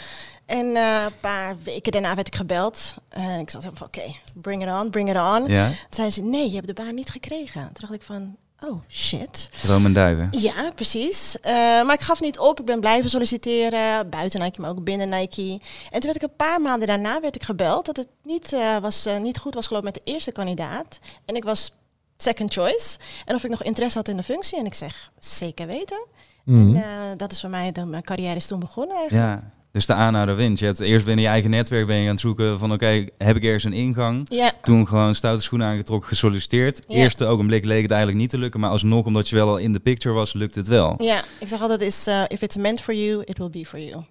En 0.52 0.76
een 0.76 1.12
paar 1.20 1.56
weken 1.64 1.92
daarna 1.92 2.16
werd 2.16 2.28
ik 2.28 2.36
gebeld. 2.36 2.96
Eh, 3.10 3.40
ik 3.40 3.50
zat 3.50 3.64
helemaal 3.64 3.90
van, 3.92 4.04
oké, 4.04 4.16
bring 4.34 4.64
it 4.64 4.70
on, 4.82 4.90
bring 4.90 5.10
it 5.10 5.16
on. 5.16 5.46
Ja, 5.48 5.68
Toen 5.68 5.76
zei 5.90 6.10
ze, 6.10 6.24
nee, 6.24 6.50
je 6.50 6.56
hebt 6.56 6.68
de 6.68 6.74
baan 6.74 6.96
niet 6.96 7.10
gekregen. 7.10 7.62
Toen 7.62 7.74
dacht 7.80 7.94
ik 7.94 8.04
van, 8.04 8.36
oh 8.70 8.82
shit. 8.88 9.50
Rome 9.64 9.86
en 9.86 9.94
Duiven. 9.94 10.28
Ja, 10.32 10.72
precies. 10.76 11.40
Eh, 11.40 11.54
maar 11.54 11.94
ik 11.94 12.02
gaf 12.02 12.22
niet 12.22 12.40
op. 12.40 12.60
Ik 12.60 12.66
ben 12.66 12.80
blijven 12.80 13.10
solliciteren. 13.10 14.10
Buiten 14.10 14.40
Nike, 14.42 14.62
maar 14.62 14.70
ook 14.70 14.84
binnen 14.84 15.10
Nike. 15.10 15.60
En 15.90 16.00
toen 16.00 16.12
werd 16.12 16.16
ik 16.16 16.22
een 16.22 16.36
paar 16.36 16.62
maanden 16.62 16.88
daarna 16.88 17.22
werd 17.22 17.36
ik 17.36 17.44
gebeld 17.44 17.86
dat 17.86 17.98
het 17.98 18.08
niet, 18.24 18.54
eh, 18.54 18.78
was, 18.78 19.06
eh, 19.06 19.18
niet 19.18 19.38
goed 19.38 19.54
was 19.54 19.68
gelopen 19.68 19.92
met 19.94 20.04
de 20.04 20.12
eerste 20.12 20.32
kandidaat. 20.32 21.00
En 21.26 21.36
ik 21.36 21.44
was 21.44 21.74
second 22.18 22.54
choice. 22.54 22.98
En 23.26 23.36
of 23.36 23.44
ik 23.44 23.50
nog 23.50 23.64
interesse 23.64 23.98
had 23.98 24.08
in 24.08 24.18
de 24.18 24.24
functie. 24.24 24.58
En 24.58 24.66
ik 24.66 24.74
zeg, 24.74 25.12
zeker 25.20 25.68
weten. 25.68 26.06
Mhm. 26.46 26.76
En, 26.76 26.84
eh, 26.84 27.18
dat 27.18 27.32
is 27.32 27.40
voor 27.40 27.50
mij, 27.50 27.72
de, 27.72 27.86
mijn 27.86 28.04
carrière 28.04 28.36
is 28.36 28.48
toen 28.48 28.60
begonnen 28.60 28.98
eigenlijk. 28.98 29.40
Ja, 29.40 29.52
dus 29.72 29.86
de 29.86 29.94
aanhouder 29.94 30.36
wint. 30.36 30.60
Je 30.60 30.66
hebt 30.66 30.80
eerst 30.80 31.06
binnen 31.06 31.24
je 31.24 31.30
eigen 31.32 31.50
netwerk 31.50 31.88
ben 31.88 31.96
je 31.96 32.04
aan 32.06 32.12
het 32.12 32.20
zoeken 32.20 32.60
van 32.60 32.72
oké, 32.74 33.06
heb 33.18 33.36
ik 33.36 33.44
ergens 33.44 33.64
een 33.64 33.74
ingang? 33.74 34.26
Ja, 34.30 34.52
Toen 34.62 34.88
gewoon 34.88 35.16
stoute 35.16 35.42
schoenen 35.44 35.68
aangetrokken, 35.68 36.10
gesolliciteerd. 36.10 36.84
Ja. 36.88 36.96
Eerste 36.96 37.26
ogenblik 37.26 37.66
leek 37.66 37.82
het 37.82 37.92
eigenlijk 37.92 38.22
niet 38.22 38.30
te 38.30 38.38
lukken, 38.38 38.60
maar 38.60 38.70
alsnog, 38.70 39.06
omdat 39.06 39.30
je 39.30 39.36
wel 39.36 39.48
al 39.48 39.58
in 39.58 39.74
de 39.74 39.80
picture 39.80 40.16
was, 40.16 40.34
lukt 40.34 40.56
het 40.56 40.68
wel. 40.68 40.96
ja, 41.04 41.24
ik 41.40 41.48
zeg 41.48 41.62
altijd, 41.62 41.82
is, 41.82 42.08
eh, 42.08 42.22
if 42.28 42.42
it's 42.42 42.58
meant 42.58 42.82
for 42.82 42.94
you, 42.94 43.22
it 43.26 43.38
will 43.38 43.50
be 43.50 43.66
for 43.66 43.80
you. 43.80 44.04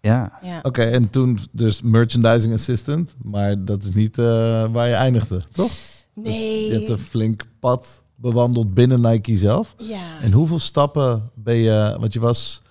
Ja, 0.00 0.38
Ja. 0.42 0.58
Oké, 0.62 0.82
en 0.82 1.10
toen 1.10 1.38
dus 1.52 1.82
merchandising 1.82 2.54
assistant, 2.54 3.14
maar 3.22 3.64
dat 3.64 3.82
is 3.82 3.90
niet 3.90 4.18
eh, 4.18 4.24
waar 4.72 4.88
je 4.88 4.94
eindigde, 4.94 5.42
toch? 5.52 5.70
Nee. 6.14 6.66
Je 6.66 6.72
hebt 6.72 6.88
een 6.88 6.98
flink 6.98 7.42
pad 7.60 8.02
bewandeld 8.14 8.74
binnen 8.74 9.00
Nike 9.00 9.36
zelf. 9.36 9.74
ja. 9.78 10.20
En 10.22 10.32
hoeveel 10.32 10.58
stappen 10.58 11.30
ben 11.34 11.54
je, 11.56 11.96
want 12.00 12.12
je 12.12 12.20
was 12.20 12.62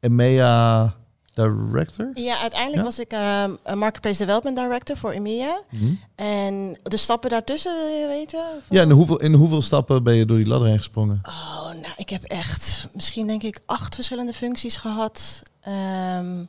EMEA 0.00 0.94
director? 1.34 2.10
Ja, 2.14 2.38
uiteindelijk 2.38 2.78
Ja? 2.80 2.84
was 2.84 2.98
ik 2.98 3.12
ehm, 3.12 3.50
een 3.62 3.78
Marketplace 3.78 4.18
Development 4.18 4.56
Director 4.56 4.96
voor 4.96 5.10
EMEA. 5.12 5.60
Mhm. 5.70 5.84
En 6.14 6.78
de 6.82 6.96
stappen 6.96 7.30
daartussen 7.30 7.74
wil 7.76 7.86
je 8.00 8.06
weten? 8.06 8.44
Ja, 8.70 8.80
en 8.80 8.90
hoeveel, 8.90 9.20
in 9.20 9.32
hoeveel 9.34 9.62
stappen 9.62 10.02
ben 10.02 10.14
je 10.14 10.26
door 10.26 10.36
die 10.36 10.46
ladder 10.46 10.68
heen 10.68 10.76
gesprongen? 10.78 11.20
Oh, 11.22 11.64
nou, 11.66 11.92
ik 11.96 12.08
heb 12.08 12.24
echt 12.24 12.88
misschien 12.92 13.26
denk 13.26 13.42
ik 13.42 13.60
acht 13.66 13.94
verschillende 13.94 14.32
functies 14.32 14.76
gehad. 14.76 15.40
Ehm, 15.60 16.40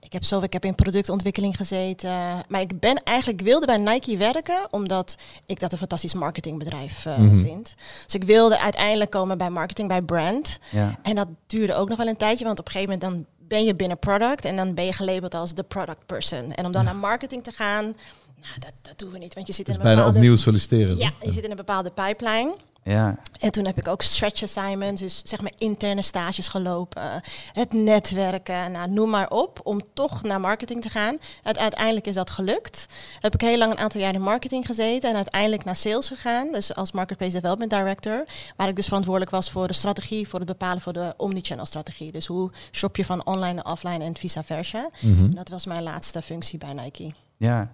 ik 0.00 0.12
heb 0.12 0.24
zo, 0.24 0.40
ik 0.40 0.52
heb 0.52 0.64
in 0.64 0.74
productontwikkeling 0.74 1.56
gezeten. 1.56 2.10
Maar 2.48 2.60
ik 2.60 2.80
ben 2.80 3.02
eigenlijk, 3.04 3.40
ik 3.40 3.46
wilde 3.46 3.66
bij 3.66 3.76
Nike 3.76 4.16
werken, 4.16 4.66
omdat 4.70 5.14
ik 5.46 5.60
dat 5.60 5.72
een 5.72 5.78
fantastisch 5.78 6.14
marketingbedrijf 6.14 7.06
eh, 7.06 7.16
Mhm. 7.18 7.38
vind. 7.44 7.74
Dus 8.04 8.14
ik 8.14 8.24
wilde 8.24 8.58
uiteindelijk 8.58 9.10
komen 9.10 9.38
bij 9.38 9.50
marketing, 9.50 9.88
bij 9.88 10.02
brand. 10.02 10.58
ja. 10.70 10.98
En 11.02 11.14
dat 11.14 11.28
duurde 11.46 11.74
ook 11.74 11.88
nog 11.88 11.98
wel 11.98 12.06
een 12.08 12.16
tijdje, 12.16 12.44
want 12.44 12.58
op 12.58 12.66
een 12.66 12.72
gegeven 12.72 12.98
moment 12.98 13.12
dan 13.12 13.26
ben 13.50 13.64
je 13.64 13.74
binnen 13.74 13.98
product 13.98 14.44
en 14.44 14.56
dan 14.56 14.74
ben 14.74 14.84
je 14.84 14.92
gelabeld 14.92 15.34
als 15.34 15.54
de 15.54 15.62
product 15.62 16.06
person. 16.06 16.54
En 16.54 16.66
om 16.66 16.72
dan 16.72 16.84
naar 16.84 16.96
marketing 16.96 17.44
te 17.44 17.52
gaan, 17.52 17.84
nou, 17.84 18.58
dat, 18.58 18.72
dat 18.82 18.98
doen 18.98 19.10
we 19.10 19.18
niet, 19.18 19.34
want 19.34 19.46
je 19.46 19.52
zit 19.52 19.66
Dus 19.66 19.74
in 19.74 19.80
een 19.80 19.86
bijna 19.86 20.08
opnieuw 20.08 20.36
solliciteren. 20.36 20.96
Ja, 20.96 21.12
je 21.20 21.32
zit 21.32 21.44
in 21.44 21.50
een 21.50 21.56
bepaalde 21.56 21.90
pipeline. 21.90 22.54
Ja. 22.82 23.16
En 23.40 23.50
toen 23.50 23.64
heb 23.64 23.78
ik 23.78 23.88
ook 23.88 24.02
stretch 24.02 24.42
assignments, 24.42 25.00
dus 25.00 25.22
zeg 25.24 25.40
maar 25.40 25.52
interne 25.58 26.02
stages 26.02 26.48
gelopen, 26.48 27.22
het 27.52 27.72
netwerken, 27.72 28.72
nou, 28.72 28.90
noem 28.90 29.10
maar 29.10 29.30
op, 29.30 29.60
om 29.62 29.80
toch 29.92 30.22
naar 30.22 30.40
marketing 30.40 30.82
te 30.82 30.88
gaan. 30.88 31.16
Uite- 31.42 31.60
uiteindelijk 31.60 32.06
is 32.06 32.14
dat 32.14 32.30
gelukt. 32.30 32.86
Heb 33.20 33.34
ik 33.34 33.40
heel 33.40 33.58
lang 33.58 33.72
een 33.72 33.78
aantal 33.78 34.00
jaar 34.00 34.14
in 34.14 34.22
marketing 34.22 34.66
gezeten 34.66 35.10
en 35.10 35.16
uiteindelijk 35.16 35.64
naar 35.64 35.76
sales 35.76 36.08
gegaan, 36.08 36.52
dus 36.52 36.74
als 36.74 36.92
Marketplace 36.92 37.32
Development 37.32 37.70
Director, 37.70 38.24
waar 38.56 38.68
ik 38.68 38.76
dus 38.76 38.86
verantwoordelijk 38.86 39.30
was 39.30 39.50
voor 39.50 39.66
de 39.66 39.72
strategie, 39.74 40.28
voor 40.28 40.38
het 40.38 40.48
bepalen 40.48 40.80
voor 40.82 40.92
de 40.92 41.14
omnichannel 41.16 41.66
strategie. 41.66 42.12
Dus 42.12 42.26
hoe 42.26 42.50
shop 42.72 42.96
je 42.96 43.04
van 43.04 43.26
online 43.26 43.54
naar 43.54 43.72
offline 43.72 44.04
en 44.04 44.16
vice 44.16 44.42
versa. 44.44 44.88
Mhm. 45.00 45.24
En 45.24 45.30
dat 45.30 45.48
was 45.48 45.66
mijn 45.66 45.82
laatste 45.82 46.22
functie 46.22 46.58
bij 46.58 46.72
Nike. 46.72 47.04
ja. 47.04 47.12
Ja. 47.36 47.70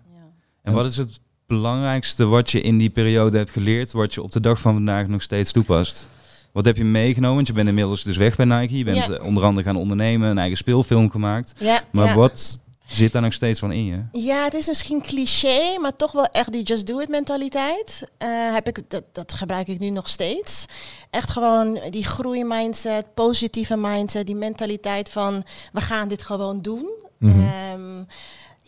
En 0.63 0.73
wat 0.73 0.87
is 0.87 0.97
het 0.97 1.21
belangrijkste 1.47 2.25
wat 2.27 2.51
je 2.51 2.61
in 2.61 2.79
die 2.79 2.91
periode 2.91 3.37
hebt 3.37 3.51
geleerd, 3.51 3.93
wat 3.93 4.15
je 4.15 4.23
op 4.23 4.33
de 4.33 4.41
dag 4.41 4.61
van 4.61 4.73
vandaag 4.75 5.07
nog 5.07 5.23
steeds 5.23 5.53
toepast? 5.53 6.07
Wat 6.53 6.65
heb 6.65 6.77
je 6.77 6.85
meegenomen? 6.85 7.35
Want 7.37 7.47
je 7.47 7.53
bent 7.53 7.69
inmiddels 7.69 8.03
dus 8.03 8.17
weg 8.17 8.37
bij 8.37 8.47
Nike. 8.47 8.79
Je 8.79 8.85
bent 8.85 8.97
Ja. 8.97 9.09
eh, 9.15 9.25
onder 9.25 9.45
andere 9.45 9.67
gaan 9.67 9.77
ondernemen, 9.77 10.31
een 10.31 10.39
eigen 10.39 10.57
speelfilm 10.57 11.11
gemaakt. 11.11 11.53
Ja, 11.59 11.81
Maar 11.93 12.07
ja. 12.07 12.15
wat 12.15 12.59
zit 12.87 13.13
daar 13.13 13.23
nog 13.23 13.33
steeds 13.33 13.61
van 13.61 13.73
in 13.73 13.85
je? 13.85 14.03
Ja, 14.13 14.45
het 14.45 14.55
is 14.55 14.67
misschien 14.67 15.03
cliché, 15.03 15.79
maar 15.81 15.97
toch 15.97 16.13
wel 16.13 16.25
echt 16.27 16.53
die 16.53 16.63
just 16.63 16.87
do 16.87 16.99
it 17.01 17.09
mentaliteit. 17.09 18.11
Eh, 18.19 18.29
heb 18.53 18.69
ik, 18.69 18.81
dat, 18.89 19.03
dat 19.13 19.33
gebruik 19.33 19.67
ik 19.69 19.79
nu 19.79 19.91
nog 19.91 20.09
steeds. 20.09 20.65
Echt 21.11 21.31
gewoon 21.31 21.81
die 21.91 22.05
groeimindset, 22.05 23.15
positieve 23.15 23.77
mindset, 23.77 24.27
die 24.27 24.37
mentaliteit 24.37 25.09
van 25.09 25.45
we 25.73 25.81
gaan 25.81 26.09
dit 26.09 26.23
gewoon 26.23 26.61
doen. 26.63 26.89
Mhm. 27.19 27.41
Ehm, 27.41 28.05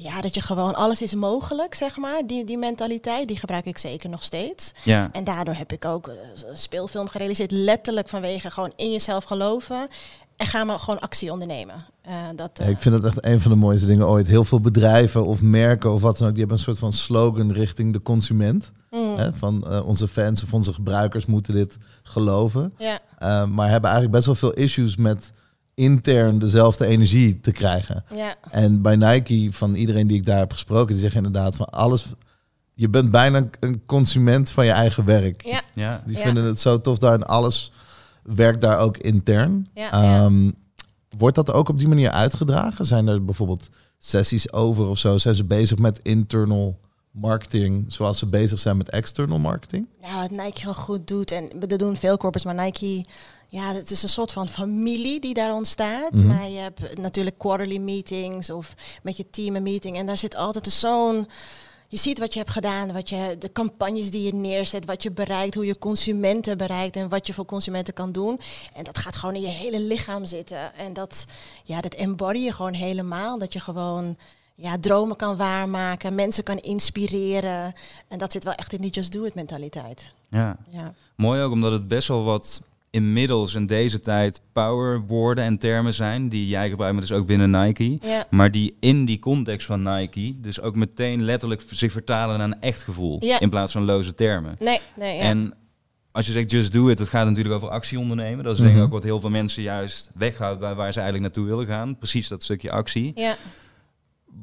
ja, 0.00 0.20
dat 0.20 0.34
je 0.34 0.40
gewoon 0.40 0.74
alles 0.74 1.02
is 1.02 1.14
mogelijk, 1.14 1.74
zeg 1.74 1.96
maar. 1.96 2.22
Die, 2.26 2.44
die 2.44 2.58
mentaliteit, 2.58 3.28
die 3.28 3.38
gebruik 3.38 3.64
ik 3.66 3.78
zeker 3.78 4.08
nog 4.10 4.22
steeds. 4.22 4.72
Ja, 4.84 5.08
En 5.12 5.24
daardoor 5.24 5.54
heb 5.54 5.72
ik 5.72 5.84
ook 5.84 6.08
eh, 6.08 6.14
een 6.50 6.56
speelfilm 6.56 7.08
gerealiseerd, 7.08 7.50
letterlijk 7.50 8.08
vanwege 8.08 8.50
gewoon 8.50 8.72
in 8.76 8.90
jezelf 8.90 9.24
geloven. 9.24 9.86
En 10.36 10.46
ga 10.46 10.64
maar 10.64 10.78
gewoon 10.78 11.00
actie 11.00 11.32
ondernemen. 11.32 11.84
Eh, 12.02 12.14
dat, 12.36 12.50
Ja, 12.54 12.64
eh, 12.64 12.70
ik 12.70 12.78
vind 12.78 12.94
dat 13.02 13.04
echt 13.04 13.24
een 13.24 13.40
van 13.40 13.50
de 13.50 13.56
mooiste 13.56 13.86
dingen 13.86 14.06
ooit. 14.06 14.26
Heel 14.26 14.44
veel 14.44 14.60
bedrijven 14.60 15.26
of 15.26 15.42
merken 15.42 15.92
of 15.92 16.00
wat 16.00 16.18
dan 16.18 16.26
ook, 16.28 16.34
die 16.34 16.40
hebben 16.44 16.58
een 16.58 16.64
soort 16.64 16.78
van 16.78 16.92
slogan 16.92 17.52
richting 17.52 17.92
de 17.92 18.02
consument. 18.02 18.72
mm, 18.90 19.16
Hè? 19.16 19.32
Van 19.32 19.82
onze 19.84 20.08
fans 20.08 20.42
of 20.42 20.54
onze 20.54 20.72
gebruikers 20.72 21.26
moeten 21.26 21.54
dit 21.54 21.78
geloven. 22.02 22.74
ja, 22.78 22.98
Eh, 23.18 23.44
maar 23.46 23.68
hebben 23.68 23.90
eigenlijk 23.90 24.10
best 24.12 24.26
wel 24.26 24.34
veel 24.34 24.52
issues 24.52 24.96
met 24.96 25.32
intern 25.78 26.38
dezelfde 26.38 26.86
energie 26.86 27.40
te 27.40 27.52
krijgen. 27.52 28.04
ja. 28.14 28.34
En 28.50 28.82
bij 28.82 28.96
Nike, 28.96 29.48
van 29.52 29.74
iedereen 29.74 30.06
die 30.06 30.16
ik 30.16 30.26
daar 30.26 30.38
heb 30.38 30.52
gesproken, 30.52 30.86
die 30.92 31.00
zeggen 31.02 31.24
inderdaad 31.24 31.56
van 31.56 31.68
alles. 31.68 32.06
Je 32.74 32.88
bent 32.88 33.10
bijna 33.10 33.48
een 33.60 33.82
consument 33.86 34.50
van 34.50 34.64
je 34.64 34.70
eigen 34.72 35.04
werk. 35.04 35.44
Ja, 35.44 35.60
ja. 35.74 36.02
Die 36.06 36.16
Ja. 36.16 36.22
vinden 36.22 36.44
het 36.44 36.60
zo 36.60 36.80
tof 36.80 36.98
daar 36.98 37.12
en 37.12 37.26
alles 37.26 37.72
werkt 38.22 38.60
daar 38.60 38.78
ook 38.78 38.96
intern. 38.96 39.66
Ja, 39.74 39.82
ja. 40.02 40.24
Ehm, 40.24 40.50
Wordt 41.18 41.36
dat 41.36 41.52
ook 41.52 41.68
op 41.68 41.78
die 41.78 41.88
manier 41.88 42.10
uitgedragen? 42.10 42.84
Zijn 42.84 43.06
er 43.06 43.24
bijvoorbeeld 43.24 43.68
sessies 43.98 44.52
over 44.52 44.86
of 44.86 44.98
zo? 44.98 45.18
Zijn 45.18 45.34
ze 45.34 45.44
bezig 45.44 45.78
met 45.78 45.98
internal 46.02 46.78
marketing 47.10 47.84
zoals 47.92 48.18
ze 48.18 48.26
bezig 48.26 48.58
zijn 48.58 48.76
met 48.76 48.90
external 48.90 49.38
marketing? 49.38 49.86
Nou, 50.00 50.14
wat 50.20 50.30
Nike 50.30 50.60
gewoon 50.60 50.74
goed 50.74 51.06
doet, 51.08 51.30
en 51.30 51.50
dat 51.68 51.78
doen 51.78 51.96
veel 51.96 52.16
corporates, 52.16 52.44
maar 52.54 52.64
Nike, 52.64 53.04
ja, 53.48 53.72
het 53.74 53.90
is 53.90 54.02
een 54.02 54.08
soort 54.08 54.32
van 54.32 54.48
familie 54.48 55.20
die 55.20 55.34
daar 55.34 55.54
ontstaat. 55.54 56.12
Mhm. 56.12 56.26
Maar 56.26 56.48
je 56.48 56.58
hebt 56.58 56.98
natuurlijk 56.98 57.38
quarterly 57.38 57.78
meetings 57.78 58.50
of 58.50 58.74
met 59.02 59.16
je 59.16 59.30
team 59.30 59.56
een 59.56 59.62
meeting. 59.62 59.96
En 59.96 60.06
daar 60.06 60.16
zit 60.16 60.36
altijd 60.36 60.66
zo'n. 60.66 61.28
Je 61.90 61.96
ziet 61.96 62.18
wat 62.18 62.32
je 62.32 62.38
hebt 62.38 62.50
gedaan, 62.50 62.92
wat 62.92 63.08
je, 63.08 63.36
de 63.38 63.52
campagnes 63.52 64.10
die 64.10 64.22
je 64.22 64.34
neerzet, 64.34 64.84
wat 64.84 65.02
je 65.02 65.10
bereikt, 65.10 65.54
hoe 65.54 65.66
je 65.66 65.78
consumenten 65.78 66.56
bereikt 66.56 66.96
en 66.96 67.08
wat 67.08 67.26
je 67.26 67.34
voor 67.34 67.44
consumenten 67.44 67.94
kan 67.94 68.12
doen. 68.12 68.40
En 68.74 68.84
dat 68.84 68.98
gaat 68.98 69.16
gewoon 69.16 69.34
in 69.34 69.40
je 69.40 69.48
hele 69.48 69.80
lichaam 69.80 70.26
zitten. 70.26 70.74
En 70.74 70.92
dat, 70.92 71.24
ja, 71.64 71.80
dat 71.80 71.94
embody 71.94 72.38
je 72.38 72.52
gewoon 72.52 72.72
helemaal. 72.72 73.38
Dat 73.38 73.52
je 73.52 73.60
gewoon 73.60 74.16
ja, 74.54 74.78
dromen 74.78 75.16
kan 75.16 75.36
waarmaken, 75.36 76.14
mensen 76.14 76.44
kan 76.44 76.58
inspireren. 76.58 77.72
En 78.08 78.18
dat 78.18 78.32
zit 78.32 78.44
wel 78.44 78.54
echt 78.54 78.72
in 78.72 78.80
die 78.80 78.90
just 78.90 79.12
do 79.12 79.24
it 79.24 79.34
mentaliteit. 79.34 80.10
ja. 80.30 80.56
Ja. 80.70 80.94
Mooi 81.16 81.42
ook 81.42 81.52
omdat 81.52 81.72
het 81.72 81.88
best 81.88 82.08
wel 82.08 82.24
wat 82.24 82.62
inmiddels 82.90 83.54
in 83.54 83.66
deze 83.66 84.00
tijd 84.00 84.40
power 84.52 85.00
woorden 85.06 85.44
en 85.44 85.58
termen 85.58 85.94
zijn 85.94 86.28
die 86.28 86.48
jij 86.48 86.68
gebruikt, 86.68 86.94
maar 86.96 87.06
dus 87.06 87.12
ook 87.16 87.26
binnen 87.26 87.50
Nike. 87.50 87.98
Ja. 88.02 88.26
Maar 88.30 88.50
die 88.50 88.76
in 88.80 89.04
die 89.04 89.18
context 89.18 89.66
van 89.66 89.82
Nike 89.82 90.34
dus 90.40 90.60
ook 90.60 90.76
meteen 90.76 91.22
letterlijk 91.22 91.62
zich 91.70 91.92
vertalen 91.92 92.38
naar 92.38 92.46
een 92.46 92.60
echt 92.60 92.82
gevoel. 92.82 93.24
Ja. 93.24 93.40
In 93.40 93.50
plaats 93.50 93.72
van 93.72 93.84
loze 93.84 94.14
termen. 94.14 94.54
Nee, 94.58 94.80
nee, 94.96 95.16
ja. 95.16 95.22
En 95.22 95.54
als 96.12 96.26
je 96.26 96.32
zegt 96.32 96.50
just 96.50 96.72
do 96.72 96.88
it, 96.88 96.98
dat 96.98 97.08
gaat 97.08 97.26
natuurlijk 97.26 97.54
over 97.54 97.68
actie 97.68 97.98
ondernemen. 97.98 98.44
Dat 98.44 98.54
is 98.54 98.58
denk 98.60 98.70
ik 98.70 98.76
Mhm. 98.76 98.86
ook 98.86 98.92
wat 98.92 99.04
heel 99.04 99.20
veel 99.20 99.30
mensen 99.30 99.62
juist 99.62 100.10
weghoudt 100.14 100.60
bij 100.60 100.74
waar 100.74 100.92
ze 100.92 101.00
eigenlijk 101.00 101.34
naartoe 101.34 101.50
willen 101.56 101.66
gaan. 101.74 101.98
Precies 101.98 102.28
dat 102.28 102.42
stukje 102.42 102.70
actie. 102.70 103.12
ja. 103.14 103.36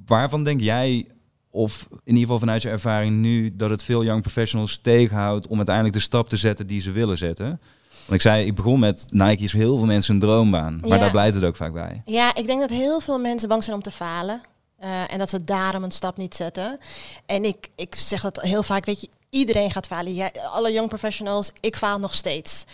Waarvan 0.06 0.44
denk 0.44 0.62
jij, 0.62 1.08
of 1.50 1.88
in 1.92 1.98
ieder 2.06 2.22
geval 2.22 2.40
vanuit 2.40 2.62
je 2.62 2.70
ervaring 2.70 3.20
nu, 3.20 3.56
dat 3.56 3.70
het 3.70 3.84
veel 3.84 4.04
young 4.04 4.22
professionals 4.22 4.78
tegenhoudt 4.78 5.48
om 5.48 5.58
uiteindelijk 5.58 5.96
de 5.96 6.02
stap 6.02 6.30
te 6.30 6.38
zetten 6.38 6.68
die 6.68 6.82
ze 6.82 6.92
willen 6.92 7.18
zetten? 7.18 7.60
Want 8.06 8.12
ik 8.12 8.22
zei, 8.22 8.46
ik 8.46 8.56
begon 8.56 8.80
met 8.80 9.06
Nike 9.10 9.44
is 9.44 9.52
voor 9.52 9.60
heel 9.60 9.78
veel 9.78 9.86
mensen 9.86 10.14
een 10.14 10.20
droombaan. 10.20 10.78
Maar 10.82 10.90
Ja. 10.90 10.98
daar 10.98 11.12
blijft 11.12 11.36
het 11.36 11.44
ook 11.44 11.56
vaak 11.56 11.74
bij. 11.74 12.02
ja, 12.06 12.36
ik 12.36 12.48
denk 12.48 12.60
dat 12.60 12.70
heel 12.70 13.00
veel 13.00 13.20
mensen 13.20 13.50
bang 13.50 13.64
zijn 13.64 13.76
om 13.76 13.82
te 13.82 13.92
falen. 13.92 14.42
Eh, 14.80 15.12
en 15.12 15.18
dat 15.18 15.30
ze 15.30 15.44
daarom 15.44 15.84
een 15.84 15.92
stap 15.92 16.18
niet 16.18 16.36
zetten. 16.36 16.80
En 17.26 17.46
ik, 17.46 17.70
ik 17.76 17.96
zeg 17.96 18.22
dat 18.22 18.42
heel 18.42 18.64
vaak, 18.64 18.86
weet 18.86 19.02
je, 19.02 19.10
iedereen 19.30 19.72
gaat 19.72 19.88
falen. 19.88 20.14
Jij, 20.14 20.32
alle 20.52 20.72
young 20.72 20.88
professionals, 20.90 21.52
ik 21.60 21.76
faal 21.76 22.00
nog 22.00 22.14
steeds. 22.14 22.66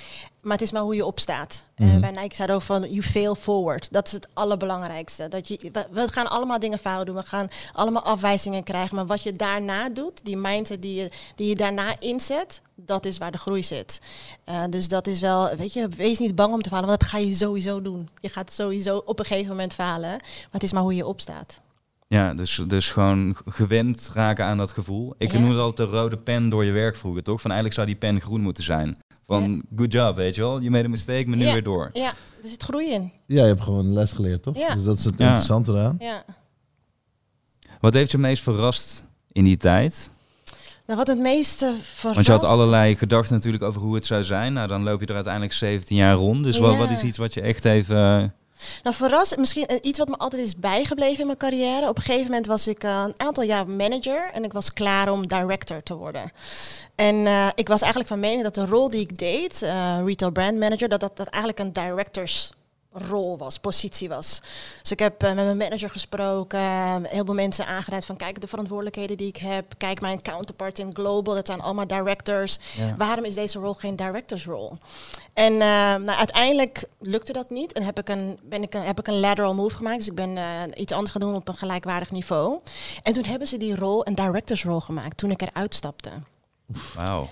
Maar 0.42 0.52
het 0.52 0.62
is 0.62 0.72
maar 0.72 0.82
hoe 0.82 0.96
je 0.96 1.06
opstaat. 1.06 1.64
Mm 1.76 1.86
-hmm. 1.88 1.96
uh, 1.96 2.02
bij 2.02 2.12
Nike 2.22 2.34
staat 2.34 2.52
ook 2.52 2.62
van, 2.62 2.82
you 2.82 3.02
fail 3.04 3.36
forward. 3.36 3.92
Dat 3.92 4.06
is 4.06 4.12
het 4.12 4.28
allerbelangrijkste. 4.34 5.28
Dat 5.28 5.48
je, 5.48 5.70
we, 5.72 5.88
we 5.92 6.08
gaan 6.08 6.30
allemaal 6.30 6.60
dingen 6.60 6.80
fout 6.80 7.06
doen. 7.06 7.16
We 7.16 7.24
gaan 7.24 7.48
allemaal 7.74 8.04
afwijzingen 8.04 8.64
krijgen. 8.64 8.96
Maar 8.96 9.06
wat 9.06 9.24
je 9.24 9.34
daarna 9.36 9.90
doet, 9.90 10.26
die 10.26 10.38
mindset 10.38 10.82
die 10.82 10.96
je, 10.96 11.12
die 11.36 11.50
je 11.50 11.56
daarna 11.56 11.96
inzet, 12.00 12.62
dat 12.76 13.06
is 13.06 13.18
waar 13.18 13.32
de 13.32 13.38
groei 13.38 13.64
zit. 13.64 14.02
Uh, 14.50 14.64
dus 14.70 14.88
dat 14.88 15.08
is 15.08 15.20
wel, 15.20 15.56
weet 15.56 15.74
je, 15.74 15.88
wees 15.88 16.20
niet 16.20 16.36
bang 16.36 16.54
om 16.54 16.62
te 16.62 16.70
falen. 16.70 16.88
Want 16.88 17.00
dat 17.00 17.10
ga 17.10 17.18
je 17.18 17.36
sowieso 17.36 17.82
doen. 17.82 18.10
Je 18.22 18.30
gaat 18.30 18.54
sowieso 18.54 19.02
op 19.06 19.20
een 19.20 19.26
gegeven 19.26 19.50
moment 19.50 19.74
falen. 19.74 20.10
Maar 20.10 20.50
het 20.52 20.64
is 20.64 20.72
maar 20.72 20.82
hoe 20.82 20.96
je 20.96 21.06
opstaat. 21.06 21.60
Ja, 22.08 22.34
dus, 22.34 22.62
dus 22.68 22.92
gewoon 22.92 23.36
gewend 23.46 24.10
raken 24.14 24.46
aan 24.46 24.58
dat 24.58 24.72
gevoel. 24.72 25.14
Ik 25.18 25.32
Ja. 25.32 25.40
noem 25.40 25.50
het 25.50 25.60
altijd 25.60 25.90
de 25.90 25.96
rode 25.96 26.18
pen 26.18 26.50
door 26.50 26.66
je 26.66 26.72
werk 26.72 26.96
vroeger, 26.96 27.24
toch? 27.24 27.42
Van 27.42 27.52
eigenlijk 27.52 27.80
zou 27.82 27.88
die 27.88 27.96
pen 28.10 28.22
groen 28.22 28.42
moeten 28.42 28.64
zijn. 28.64 28.98
Van 29.28 29.64
good 29.76 29.92
job, 29.92 30.16
weet 30.16 30.36
je 30.36 30.42
wel. 30.42 30.60
Je 30.62 30.70
made 30.70 30.86
a 30.86 30.90
mistake, 30.90 31.28
maar 31.28 31.38
nu 31.38 31.46
Ja. 31.46 31.54
weer 31.54 31.64
door. 31.64 31.90
Ja, 31.94 32.10
er 32.44 32.50
zit 32.50 32.64
groei 32.64 32.92
in. 32.92 33.12
Ja, 33.26 33.42
je 33.42 33.48
hebt 33.48 33.62
gewoon 33.62 33.94
les 33.94 34.12
geleerd, 34.12 34.44
toch? 34.44 34.58
Ja. 34.58 34.74
Dus 34.74 34.84
dat 34.84 34.98
is 34.98 35.04
het 35.04 35.18
Ja. 35.18 35.26
interessante 35.26 35.72
eraan. 35.72 35.96
Ja. 36.00 36.24
Wat 37.80 37.94
heeft 37.94 38.12
je 38.12 38.18
het 38.18 38.26
meest 38.26 38.44
verrast 38.44 39.04
in 39.32 39.44
die 39.44 39.58
tijd? 39.58 40.10
Nou, 40.86 40.98
wat 41.00 41.08
het 41.08 41.20
meeste 41.20 41.76
verrast... 41.82 42.16
Want 42.16 42.26
je 42.26 42.32
had 42.32 42.44
allerlei 42.44 42.96
gedachten 42.96 43.34
natuurlijk 43.36 43.64
over 43.64 43.82
hoe 43.82 43.96
het 43.96 44.06
zou 44.06 44.24
zijn. 44.24 44.54
Nou, 44.54 44.68
dan 44.68 44.84
loop 44.84 45.00
je 45.00 45.06
er 45.06 45.14
uiteindelijk 45.16 45.54
17 45.54 45.98
jaar 45.98 46.16
rond. 46.16 46.44
Dus 46.44 46.58
wat, 46.58 46.72
Ja. 46.72 46.78
wat 46.78 46.90
is 46.90 47.04
iets 47.04 47.18
wat 47.18 47.34
je 47.34 47.42
echt 47.42 47.66
even... 47.66 48.34
Nou, 48.84 48.96
verrast, 48.96 49.38
misschien 49.38 49.66
eh, 49.66 49.78
iets 49.82 50.00
wat 50.00 50.08
me 50.08 50.18
altijd 50.18 50.42
is 50.42 50.56
bijgebleven 50.56 51.20
in 51.20 51.26
mijn 51.26 51.38
carrière. 51.38 51.90
Op 51.90 51.98
een 51.98 52.04
gegeven 52.04 52.26
moment 52.26 52.46
was 52.46 52.68
ik 52.68 52.84
eh, 52.84 53.04
een 53.06 53.20
aantal 53.20 53.44
jaar 53.44 53.68
manager 53.68 54.30
en 54.34 54.44
ik 54.44 54.54
was 54.54 54.74
klaar 54.74 55.12
om 55.12 55.28
director 55.28 55.84
te 55.84 55.96
worden. 55.96 56.32
En 56.96 57.26
eh, 57.26 57.48
ik 57.56 57.68
was 57.68 57.82
eigenlijk 57.82 58.12
van 58.12 58.20
mening 58.20 58.44
dat 58.44 58.56
de 58.56 58.66
rol 58.66 58.90
die 58.90 59.02
ik 59.02 59.18
deed, 59.18 59.60
retail 60.06 60.32
brand 60.32 60.58
manager, 60.58 60.90
dat 60.90 61.00
dat, 61.00 61.18
dat 61.18 61.28
eigenlijk 61.28 61.60
een 61.60 61.74
directors 61.74 62.52
rol 62.92 63.38
was, 63.38 63.58
positie 63.58 64.10
was. 64.10 64.42
Dus 64.82 64.92
ik 64.92 65.00
heb 65.00 65.24
eh, 65.24 65.34
met 65.34 65.46
mijn 65.46 65.58
manager 65.58 65.90
gesproken, 65.90 66.60
eh, 66.60 66.96
heel 67.04 67.26
veel 67.26 67.34
mensen 67.34 67.66
aangeduid 67.66 68.06
van 68.06 68.16
kijk 68.16 68.42
de 68.42 68.48
verantwoordelijkheden 68.48 69.18
die 69.18 69.28
ik 69.28 69.38
heb, 69.38 69.74
kijk 69.78 70.02
mijn 70.02 70.22
counterpart 70.22 70.80
in 70.80 70.94
global, 70.94 71.34
dat 71.34 71.48
zijn 71.48 71.62
allemaal 71.62 71.88
directors. 71.88 72.60
Ja. 72.78 72.96
Waarom 72.98 73.26
is 73.26 73.34
deze 73.34 73.60
rol 73.60 73.74
geen 73.74 73.96
directors 73.96 74.46
rol? 74.46 74.78
En 75.34 75.54
eh, 75.54 75.60
nou, 75.96 76.18
uiteindelijk 76.18 76.84
lukte 77.00 77.34
dat 77.34 77.50
niet 77.50 77.74
en 77.74 77.84
heb 77.84 78.00
ik, 78.00 78.10
een, 78.10 78.40
ben 78.44 78.64
ik 78.64 78.74
een, 78.74 78.82
heb 78.82 79.00
ik 79.00 79.08
een 79.08 79.20
lateral 79.20 79.56
move 79.56 79.76
gemaakt. 79.76 79.98
Dus 79.98 80.08
ik 80.08 80.16
ben 80.16 80.38
eh, 80.38 80.44
iets 80.76 80.94
anders 80.94 81.12
gaan 81.12 81.22
doen 81.22 81.36
op 81.36 81.48
een 81.48 81.56
gelijkwaardig 81.56 82.12
niveau. 82.12 82.60
En 83.04 83.14
toen 83.14 83.26
hebben 83.26 83.48
ze 83.48 83.58
die 83.58 83.76
rol 83.76 84.08
een 84.08 84.16
directors 84.16 84.64
rol 84.64 84.80
gemaakt 84.80 85.18
toen 85.18 85.32
ik 85.32 85.42
eruit 85.42 85.76
stapte. 85.76 86.10
Wauw. 86.96 87.30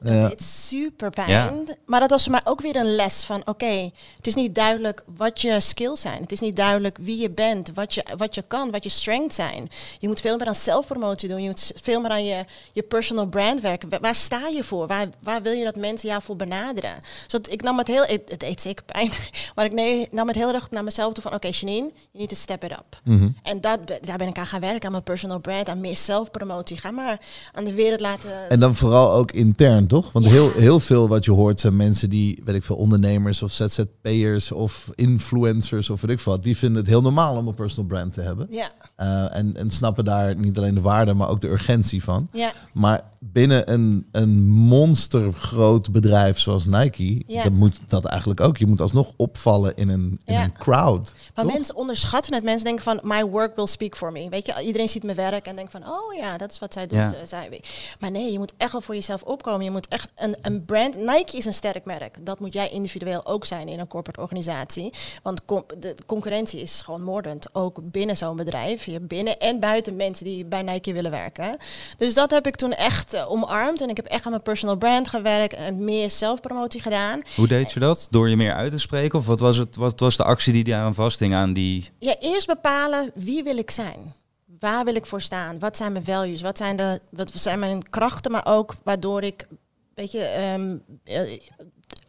Dat 0.00 0.28
deed 0.28 0.42
super 0.42 1.10
pijn. 1.10 1.30
Ja. 1.30 1.52
Maar 1.86 2.00
dat 2.00 2.10
was 2.10 2.22
voor 2.22 2.32
mij 2.32 2.40
ook 2.44 2.60
weer 2.60 2.76
een 2.76 2.94
les 2.94 3.24
van... 3.24 3.42
oké, 3.44 3.90
het 4.16 4.26
is 4.26 4.34
niet 4.34 4.54
duidelijk 4.54 5.04
wat 5.16 5.40
je 5.40 5.60
skills 5.60 6.00
zijn. 6.00 6.22
Het 6.22 6.32
is 6.32 6.40
niet 6.40 6.56
duidelijk 6.56 6.98
wie 7.00 7.20
je 7.20 7.30
bent, 7.30 7.70
wat 7.74 7.94
je, 7.94 8.04
wat 8.16 8.34
je 8.34 8.44
kan, 8.48 8.70
wat 8.70 8.82
je 8.82 8.88
strengths 8.88 9.36
zijn. 9.36 9.68
Je 9.98 10.08
moet 10.08 10.20
veel 10.20 10.36
meer 10.36 10.46
aan 10.46 10.54
zelfpromotie 10.54 11.28
doen. 11.28 11.42
Je 11.42 11.48
moet 11.48 11.72
veel 11.82 12.00
meer 12.00 12.10
aan 12.10 12.24
je, 12.24 12.44
je 12.72 12.82
personal 12.82 13.26
brand 13.26 13.60
werken. 13.60 13.88
Wa- 13.88 14.00
Waar, 14.00 14.14
sta 14.14 14.48
je 14.48 14.64
voor? 14.64 14.86
Waar, 14.86 15.06
waar 15.20 15.42
wil 15.42 15.52
je 15.52 15.64
dat 15.64 15.76
mensen 15.76 16.08
jou 16.08 16.22
voor 16.22 16.36
benaderen? 16.36 16.94
Dus 17.00 17.26
dat, 17.28 17.50
ik 17.50 17.62
nam 17.62 17.78
het 17.78 17.88
heel... 17.88 18.02
Het, 18.04 18.22
het 18.28 18.40
deed 18.40 18.60
zeker 18.60 18.84
pijn. 18.84 19.10
Maar 19.54 19.64
ik 19.64 19.72
nee, 19.72 20.08
nam 20.10 20.26
het 20.26 20.36
heel 20.36 20.52
erg 20.52 20.70
naar 20.70 20.84
mezelf 20.84 21.12
toe 21.14 21.22
van... 21.22 21.34
oké, 21.34 21.48
Janine, 21.48 21.80
you 21.90 21.92
need 22.12 22.28
to 22.28 22.34
step 22.34 22.64
it 22.64 22.70
up. 22.70 23.00
Mhm. 23.04 23.28
En 23.42 23.60
dat, 23.60 23.78
daar 24.00 24.18
ben 24.18 24.28
ik 24.28 24.38
aan 24.38 24.46
gaan 24.46 24.60
werken. 24.60 24.84
Aan 24.84 24.90
mijn 24.90 25.02
personal 25.02 25.38
brand, 25.38 25.68
aan 25.68 25.80
meer 25.80 25.96
zelfpromotie. 25.96 26.76
Ga 26.78 26.90
maar 26.90 27.20
aan 27.52 27.64
de 27.64 27.74
wereld 27.74 28.00
laten... 28.00 28.48
En 28.50 28.60
dan 28.60 28.74
vooral 28.74 29.12
ook 29.12 29.21
intern, 29.30 29.86
toch? 29.86 30.12
Want 30.12 30.24
heel, 30.26 30.50
heel 30.52 30.80
veel 30.80 31.08
wat 31.08 31.24
je 31.24 31.30
hoort 31.30 31.60
zijn 31.60 31.76
mensen 31.76 32.10
die, 32.10 32.40
weet 32.44 32.54
ik 32.54 32.62
veel, 32.62 32.76
ondernemers 32.76 33.42
of 33.42 33.52
ZZP'ers 33.52 34.52
of 34.52 34.90
influencers 34.94 35.90
of 35.90 36.00
weet 36.00 36.10
ik 36.10 36.20
wat, 36.24 36.42
die 36.42 36.56
vinden 36.56 36.78
het 36.80 36.86
heel 36.90 37.02
normaal 37.02 37.36
om 37.36 37.46
een 37.48 37.54
personal 37.54 37.86
brand 37.88 38.12
te 38.12 38.20
hebben. 38.20 38.46
ja, 38.50 38.70
Eh, 38.96 39.36
en, 39.36 39.54
en 39.56 39.70
snappen 39.70 40.04
daar 40.04 40.36
niet 40.36 40.56
alleen 40.58 40.74
de 40.74 40.80
waarde, 40.80 41.14
maar 41.14 41.28
ook 41.28 41.40
de 41.40 41.48
urgentie 41.48 42.02
van. 42.04 42.28
ja. 42.32 42.52
Maar 42.72 43.10
binnen 43.20 43.72
een, 43.72 44.06
een 44.12 44.48
monstergroot 44.48 45.90
bedrijf 45.92 46.38
zoals 46.38 46.66
Nike, 46.66 47.22
Ja. 47.26 47.42
dan 47.42 47.52
moet 47.52 47.80
dat 47.86 48.04
eigenlijk 48.04 48.40
ook. 48.40 48.56
Je 48.56 48.66
moet 48.66 48.80
alsnog 48.80 49.12
opvallen 49.16 49.76
in 49.76 49.88
een, 49.88 50.18
in 50.24 50.34
Ja. 50.34 50.42
een 50.44 50.52
crowd. 50.52 51.12
Maar 51.34 51.44
toch? 51.44 51.54
mensen 51.54 51.76
onderschatten 51.76 52.34
het. 52.34 52.44
Mensen 52.44 52.64
denken 52.64 52.82
van, 52.84 53.00
my 53.02 53.24
work 53.24 53.56
will 53.56 53.66
speak 53.66 53.96
for 53.96 54.12
me. 54.12 54.28
Weet 54.28 54.46
je, 54.46 54.62
iedereen 54.64 54.88
ziet 54.88 55.02
mijn 55.02 55.16
werk 55.16 55.46
en 55.46 55.56
denkt 55.56 55.70
van, 55.70 55.80
oh 55.86 56.14
ja, 56.18 56.38
dat 56.38 56.50
is 56.50 56.58
wat 56.58 56.72
zij 56.72 56.86
doet. 56.86 56.98
Ja. 56.98 57.14
zij. 57.26 57.60
Maar 58.00 58.10
nee, 58.10 58.32
je 58.32 58.38
moet 58.38 58.52
echt 58.56 58.72
wel 58.72 58.80
voor 58.80 58.94
jezelf 59.06 59.22
opkomen. 59.22 59.64
Je 59.64 59.70
moet 59.70 59.88
echt 59.88 60.12
een, 60.16 60.36
een 60.42 60.64
brand... 60.64 60.96
Nike 60.96 61.36
is 61.36 61.44
een 61.44 61.54
sterk 61.54 61.84
merk. 61.84 62.16
Dat 62.26 62.40
moet 62.40 62.52
jij 62.52 62.68
individueel 62.68 63.26
ook 63.26 63.44
zijn 63.44 63.68
in 63.68 63.78
een 63.78 63.86
corporate 63.86 64.20
organisatie. 64.20 64.92
Want 65.22 65.44
com- 65.44 65.64
de 65.78 65.94
concurrentie 66.06 66.60
is 66.60 66.80
gewoon 66.80 67.02
moordend. 67.02 67.54
Ook 67.54 67.78
binnen 67.82 68.16
zo'n 68.16 68.36
bedrijf. 68.36 68.84
Je 68.84 69.00
binnen 69.00 69.38
en 69.38 69.60
buiten 69.60 69.96
mensen 69.96 70.24
die 70.24 70.44
bij 70.44 70.62
Nike 70.62 70.92
willen 70.92 71.10
werken. 71.10 71.56
Dus 71.96 72.14
dat 72.14 72.30
heb 72.30 72.46
ik 72.46 72.56
toen 72.56 72.72
echt 72.72 73.14
eh, 73.14 73.30
omarmd. 73.30 73.80
En 73.80 73.88
ik 73.88 73.96
heb 73.96 74.06
echt 74.06 74.24
aan 74.24 74.30
mijn 74.30 74.42
personal 74.42 74.76
brand 74.76 75.08
gewerkt. 75.08 75.54
En 75.54 75.84
meer 75.84 76.10
zelfpromotie 76.10 76.80
gedaan. 76.80 77.20
Hoe 77.36 77.48
deed 77.48 77.72
je 77.72 77.80
dat? 77.80 78.06
Door 78.10 78.28
je 78.28 78.36
meer 78.36 78.54
uit 78.54 78.70
te 78.70 78.78
spreken? 78.78 79.18
Of 79.18 79.26
wat 79.26 79.40
was, 79.40 79.56
het, 79.56 79.76
wat 79.76 80.00
was 80.00 80.16
de 80.16 80.24
actie 80.24 80.52
die 80.52 80.64
daar 80.64 80.84
aan 80.84 80.94
vasthing 80.94 81.34
aan 81.34 81.52
die... 81.52 81.90
Ja, 81.98 82.16
eerst 82.18 82.46
bepalen 82.46 83.10
wie 83.14 83.42
wil 83.42 83.56
ik 83.56 83.70
zijn. 83.70 84.14
Waar 84.62 84.84
wil 84.84 84.94
ik 84.94 85.06
voor 85.06 85.20
staan? 85.20 85.58
Wat 85.58 85.76
zijn 85.76 85.92
mijn 85.92 86.04
values? 86.04 86.40
Wat 86.40 86.56
zijn, 86.56 86.76
de, 86.76 87.00
wat 87.10 87.30
zijn 87.34 87.58
mijn 87.58 87.88
krachten, 87.90 88.30
maar 88.32 88.46
ook 88.46 88.74
waardoor 88.82 89.22
ik, 89.22 89.46
weet 89.94 90.12
je, 90.12 90.24
ehm, 90.24 90.76
eh, 91.04 91.32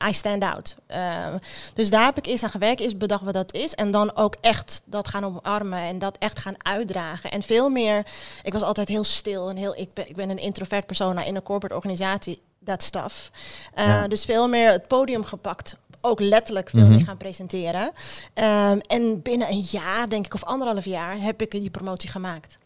I 0.10 0.14
stand 0.14 0.44
out. 0.44 0.76
Ehm, 0.88 1.38
dus 1.74 1.90
daar 1.90 2.04
heb 2.06 2.18
ik 2.18 2.26
eerst 2.26 2.44
aan 2.44 2.50
gewerkt, 2.50 2.80
eerst 2.82 2.98
bedacht 2.98 3.24
wat 3.24 3.34
dat 3.34 3.54
is. 3.54 3.74
En 3.74 3.92
dan 3.92 4.16
ook 4.16 4.36
echt 4.42 4.82
dat 4.86 5.08
gaan 5.08 5.26
omarmen 5.26 5.80
en 5.80 6.00
dat 6.00 6.18
echt 6.18 6.40
gaan 6.40 6.66
uitdragen. 6.66 7.32
En 7.32 7.44
veel 7.44 7.70
meer, 7.70 8.06
ik 8.44 8.54
was 8.54 8.62
altijd 8.62 8.88
heel 8.88 9.04
stil 9.04 9.50
en 9.50 9.56
heel, 9.56 9.78
ik 9.78 9.94
ben, 9.94 10.10
ik 10.10 10.16
ben 10.16 10.30
een 10.30 10.38
introvert 10.40 10.86
persoon 10.86 11.20
in 11.22 11.36
een 11.36 11.44
corporate 11.44 11.76
organisatie, 11.76 12.42
dat 12.60 12.84
stuff. 12.84 13.32
Eh, 13.74 13.86
Ja. 13.86 14.08
Dus 14.08 14.26
veel 14.26 14.48
meer 14.48 14.72
het 14.72 14.88
podium 14.88 15.24
gepakt. 15.24 15.76
Ook 16.06 16.20
letterlijk 16.20 16.70
veel 16.70 16.80
Mhm. 16.82 16.90
meer 16.92 17.04
gaan 17.06 17.18
presenteren. 17.18 17.92
Ehm, 18.34 18.78
en 18.88 19.22
binnen 19.22 19.50
een 19.50 19.66
jaar, 19.70 20.10
denk 20.10 20.26
ik, 20.26 20.34
of 20.34 20.44
anderhalf 20.44 20.86
jaar, 20.86 21.22
heb 21.22 21.42
ik 21.42 21.52
die 21.52 21.70
promotie 21.70 22.10
gemaakt. 22.10 22.58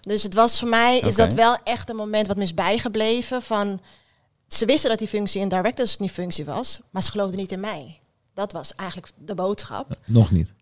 Dus 0.00 0.22
het 0.22 0.34
was 0.34 0.58
voor 0.58 0.68
mij, 0.68 0.98
is 0.98 1.16
dat 1.16 1.32
wel 1.32 1.56
echt 1.64 1.88
een 1.90 1.96
moment 1.96 2.26
wat 2.26 2.36
me 2.36 2.42
is 2.42 2.54
bijgebleven 2.54 3.42
van... 3.42 3.80
Ze 4.48 4.66
wisten 4.66 4.90
dat 4.90 4.98
die 4.98 5.08
functie 5.08 5.42
een 5.42 5.48
directors 5.48 5.96
die 5.96 6.10
functie 6.10 6.44
was, 6.44 6.80
maar 6.90 7.02
ze 7.02 7.10
geloofden 7.10 7.38
niet 7.38 7.52
in 7.52 7.60
mij. 7.60 7.98
Dat 8.34 8.52
was 8.52 8.74
eigenlijk 8.74 9.12
de 9.18 9.34
boodschap. 9.34 9.96
Nog 10.06 10.30
niet. 10.30 10.52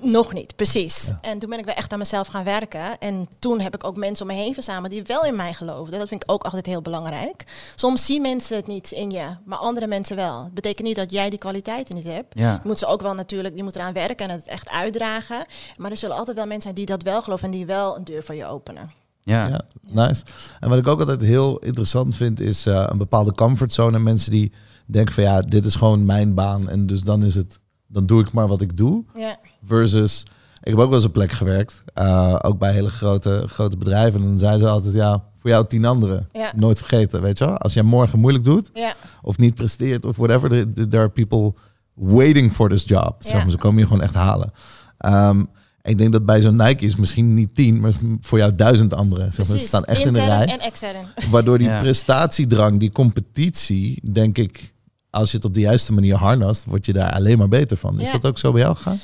Nog 0.00 0.32
niet, 0.32 0.56
precies. 0.56 1.06
Ja. 1.06 1.18
En 1.20 1.38
toen 1.38 1.50
ben 1.50 1.58
ik 1.58 1.64
wel 1.64 1.74
echt 1.74 1.92
aan 1.92 1.98
mezelf 1.98 2.26
gaan 2.26 2.44
werken. 2.44 2.98
En 2.98 3.28
toen 3.38 3.60
heb 3.60 3.74
ik 3.74 3.84
ook 3.84 3.96
mensen 3.96 4.28
om 4.28 4.36
me 4.36 4.42
heen 4.42 4.54
verzameld 4.54 4.92
die 4.92 5.02
wel 5.02 5.24
in 5.24 5.36
mij 5.36 5.52
geloofden. 5.52 5.98
Dat 5.98 6.08
vind 6.08 6.22
ik 6.22 6.30
ook 6.30 6.44
altijd 6.44 6.66
heel 6.66 6.82
belangrijk. 6.82 7.44
Soms 7.74 8.04
zien 8.04 8.22
mensen 8.22 8.56
het 8.56 8.66
niet 8.66 8.90
in 8.90 9.10
je, 9.10 9.26
maar 9.44 9.58
andere 9.58 9.86
mensen 9.86 10.16
wel. 10.16 10.44
Het 10.44 10.54
betekent 10.54 10.86
niet 10.86 10.96
dat 10.96 11.12
jij 11.12 11.30
die 11.30 11.38
kwaliteiten 11.38 11.94
niet 11.94 12.06
hebt. 12.06 12.38
Ja. 12.38 12.52
Je 12.52 12.58
moet 12.68 12.78
ze 12.78 12.86
ook 12.86 13.00
wel 13.00 13.14
natuurlijk, 13.14 13.56
je 13.56 13.62
moet 13.62 13.76
eraan 13.76 13.92
werken 13.92 14.28
en 14.28 14.34
het 14.34 14.46
echt 14.46 14.68
uitdragen. 14.68 15.44
Maar 15.76 15.90
er 15.90 15.96
zullen 15.96 16.16
altijd 16.16 16.36
wel 16.36 16.46
mensen 16.46 16.62
zijn 16.62 16.74
die 16.74 16.86
dat 16.86 17.02
wel 17.02 17.22
geloven 17.22 17.44
en 17.44 17.50
die 17.50 17.66
wel 17.66 17.96
een 17.96 18.04
deur 18.04 18.24
voor 18.24 18.34
je 18.34 18.46
openen. 18.46 18.90
Ja. 19.22 19.46
Ja, 19.46 19.60
nice. 19.80 20.22
En 20.60 20.68
wat 20.68 20.78
ik 20.78 20.86
ook 20.86 20.98
altijd 20.98 21.20
heel 21.20 21.58
interessant 21.58 22.14
vind, 22.14 22.40
is 22.40 22.66
eh, 22.66 22.84
een 22.88 22.98
bepaalde 22.98 23.32
comfortzone. 23.32 23.96
En 23.96 24.02
mensen 24.02 24.30
die 24.30 24.52
denken 24.86 25.14
van 25.14 25.22
ja, 25.22 25.40
dit 25.40 25.66
is 25.66 25.74
gewoon 25.74 26.04
mijn 26.04 26.34
baan. 26.34 26.68
En 26.68 26.86
dus 26.86 27.02
dan 27.02 27.24
is 27.24 27.34
het, 27.34 27.58
dan 27.86 28.06
doe 28.06 28.20
ik 28.20 28.32
maar 28.32 28.48
wat 28.48 28.60
ik 28.60 28.76
doe. 28.76 29.04
Ja, 29.14 29.36
Versus, 29.66 30.22
ik 30.62 30.70
heb 30.70 30.78
ook 30.78 30.86
wel 30.88 30.94
eens 30.94 31.04
op 31.06 31.12
plek 31.12 31.32
gewerkt. 31.32 31.82
eh, 31.94 32.36
ook 32.42 32.58
bij 32.58 32.72
hele 32.72 32.90
grote, 32.90 33.44
grote 33.46 33.76
bedrijven. 33.76 34.20
En 34.20 34.26
dan 34.26 34.38
zeiden 34.38 34.60
ze 34.60 34.68
altijd, 34.68 34.94
ja, 34.94 35.24
voor 35.34 35.50
jou 35.50 35.66
tien 35.66 35.84
anderen. 35.84 36.28
Ja. 36.32 36.52
Nooit 36.56 36.78
vergeten, 36.78 37.22
weet 37.22 37.38
je 37.38 37.44
wel. 37.44 37.56
Als 37.58 37.74
jij 37.74 37.82
morgen 37.82 38.18
moeilijk 38.18 38.44
doet, 38.44 38.70
ja, 38.74 38.94
of 39.22 39.38
niet 39.38 39.54
presteert, 39.54 40.04
of 40.04 40.16
whatever. 40.16 40.48
There, 40.48 40.88
there 40.88 41.02
are 41.02 41.08
people 41.08 41.54
waiting 41.94 42.52
for 42.52 42.68
this 42.68 42.84
job. 42.84 43.14
Zeg 43.18 43.42
maar. 43.42 43.50
Ze 43.50 43.58
komen 43.58 43.78
je 43.80 43.86
gewoon 43.86 44.02
echt 44.02 44.14
halen. 44.14 44.52
Ehm, 44.98 45.44
ik 45.82 45.98
denk 45.98 46.12
dat 46.12 46.26
bij 46.26 46.40
zo'n 46.40 46.56
Nike 46.56 46.84
is 46.84 46.96
misschien 46.96 47.34
niet 47.34 47.54
tien, 47.54 47.80
maar 47.80 47.92
voor 48.20 48.38
jou 48.38 48.54
duizend 48.54 48.94
anderen. 48.94 49.32
Zeg 49.32 49.48
maar. 49.48 49.58
Ze 49.58 49.66
staan 49.66 49.84
echt 49.84 50.04
in 50.04 50.12
de 50.12 50.24
rij. 50.24 50.46
en 50.46 50.60
extern. 50.60 50.96
Waardoor 51.30 51.58
die 51.58 51.68
Ja. 51.68 51.80
prestatiedrang, 51.80 52.80
die 52.80 52.92
competitie, 52.92 54.00
denk 54.12 54.38
ik, 54.38 54.74
als 55.16 55.30
je 55.30 55.36
het 55.36 55.46
op 55.46 55.54
de 55.54 55.60
juiste 55.60 55.92
manier 55.92 56.16
harnast, 56.16 56.64
word 56.64 56.86
je 56.86 56.92
daar 56.92 57.12
alleen 57.12 57.38
maar 57.38 57.48
beter 57.48 57.76
van. 57.76 58.00
Is 58.00 58.06
Ja. 58.06 58.12
dat 58.12 58.26
ook 58.26 58.38
zo 58.38 58.52
bij 58.52 58.60
jou 58.60 58.76
gegaan? 58.76 58.98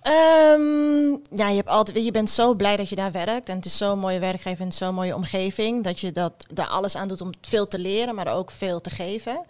Ehm, 0.00 1.38
ja, 1.38 1.48
je, 1.48 1.56
hebt 1.56 1.68
altijd, 1.68 2.04
je 2.04 2.10
bent 2.10 2.30
zo 2.30 2.54
blij 2.54 2.76
dat 2.76 2.88
je 2.88 2.96
daar 2.96 3.12
werkt. 3.12 3.48
En 3.48 3.56
het 3.56 3.64
is 3.64 3.76
zo'n 3.76 3.98
mooie 3.98 4.18
werkgever 4.18 4.64
en 4.64 4.72
zo'n 4.72 4.94
mooie 4.94 5.14
omgeving. 5.14 5.84
Dat 5.84 6.00
je 6.00 6.12
dat, 6.12 6.32
daar 6.52 6.66
alles 6.66 6.96
aan 6.96 7.08
doet 7.08 7.20
om 7.20 7.30
veel 7.40 7.68
te 7.68 7.78
leren, 7.78 8.14
maar 8.14 8.34
ook 8.34 8.50
veel 8.50 8.80
te 8.80 8.90
geven. 8.90 9.40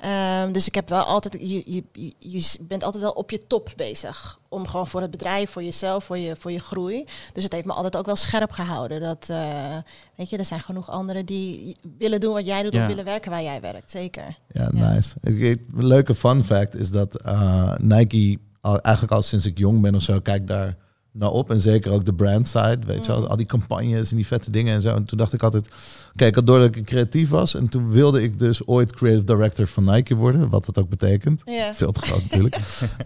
Ehm, 0.00 0.52
dus 0.52 0.66
ik 0.66 0.74
heb 0.74 0.88
wel 0.88 1.02
altijd, 1.02 1.36
je, 1.40 1.62
je, 1.66 2.12
je 2.18 2.56
bent 2.60 2.82
altijd 2.82 3.02
wel 3.02 3.12
op 3.12 3.30
je 3.30 3.46
top 3.46 3.72
bezig. 3.76 4.40
Om 4.48 4.66
gewoon 4.66 4.86
voor 4.86 5.00
het 5.00 5.10
bedrijf, 5.10 5.50
voor 5.50 5.62
jezelf, 5.62 6.04
voor 6.04 6.18
je, 6.18 6.36
voor 6.38 6.52
je 6.52 6.60
groei. 6.60 7.04
Dus 7.32 7.42
het 7.42 7.52
heeft 7.52 7.66
me 7.66 7.72
altijd 7.72 7.96
ook 7.96 8.06
wel 8.06 8.16
scherp 8.16 8.50
gehouden. 8.50 9.00
Dat, 9.00 9.28
uh, 9.30 9.76
weet 10.14 10.30
je, 10.30 10.36
er 10.36 10.44
zijn 10.44 10.60
genoeg 10.60 10.90
anderen 10.90 11.26
die 11.26 11.76
willen 11.98 12.20
doen 12.20 12.32
wat 12.32 12.46
jij 12.46 12.62
doet 12.62 12.74
of 12.74 12.86
willen 12.86 13.04
werken 13.04 13.30
waar 13.30 13.42
jij 13.42 13.60
werkt. 13.60 13.90
Zeker. 13.90 14.38
Ja, 14.48 14.68
nice. 14.72 15.14
Een 15.20 15.66
leuke 15.74 16.14
fun 16.14 16.44
fact 16.44 16.74
is 16.74 16.90
dat 16.90 17.26
uh, 17.26 17.74
Nike 17.78 18.38
al, 18.62 18.80
eigenlijk 18.80 19.14
al 19.14 19.22
sinds 19.22 19.46
ik 19.46 19.58
jong 19.58 19.80
ben 19.80 19.94
of 19.94 20.02
zo, 20.02 20.20
kijk 20.20 20.46
daar 20.46 20.76
naar 21.12 21.30
op. 21.30 21.50
En 21.50 21.60
zeker 21.60 21.92
ook 21.92 22.04
de 22.04 22.14
brand 22.14 22.48
side, 22.48 22.78
weet 22.86 23.06
je 23.06 23.12
wel. 23.12 23.20
Mm. 23.20 23.26
Al 23.26 23.36
die 23.36 23.46
campagnes 23.46 24.10
en 24.10 24.16
die 24.16 24.26
vette 24.26 24.50
dingen 24.50 24.74
en 24.74 24.80
zo. 24.80 24.94
En 24.94 25.04
toen 25.04 25.18
dacht 25.18 25.32
ik 25.32 25.42
altijd, 25.42 25.68
kijk, 26.14 26.36
okay, 26.36 26.44
doordat 26.44 26.76
ik 26.76 26.84
creatief 26.84 27.28
was. 27.28 27.54
En 27.54 27.68
toen 27.68 27.90
wilde 27.90 28.22
ik 28.22 28.38
dus 28.38 28.66
ooit 28.66 28.94
creative 28.94 29.24
director 29.24 29.66
van 29.66 29.84
Nike 29.84 30.14
worden. 30.14 30.48
Wat 30.48 30.64
dat 30.64 30.78
ook 30.78 30.88
betekent. 30.88 31.42
Veel 31.72 31.92
te 31.92 32.00
groot 32.00 32.22
natuurlijk. 32.22 32.56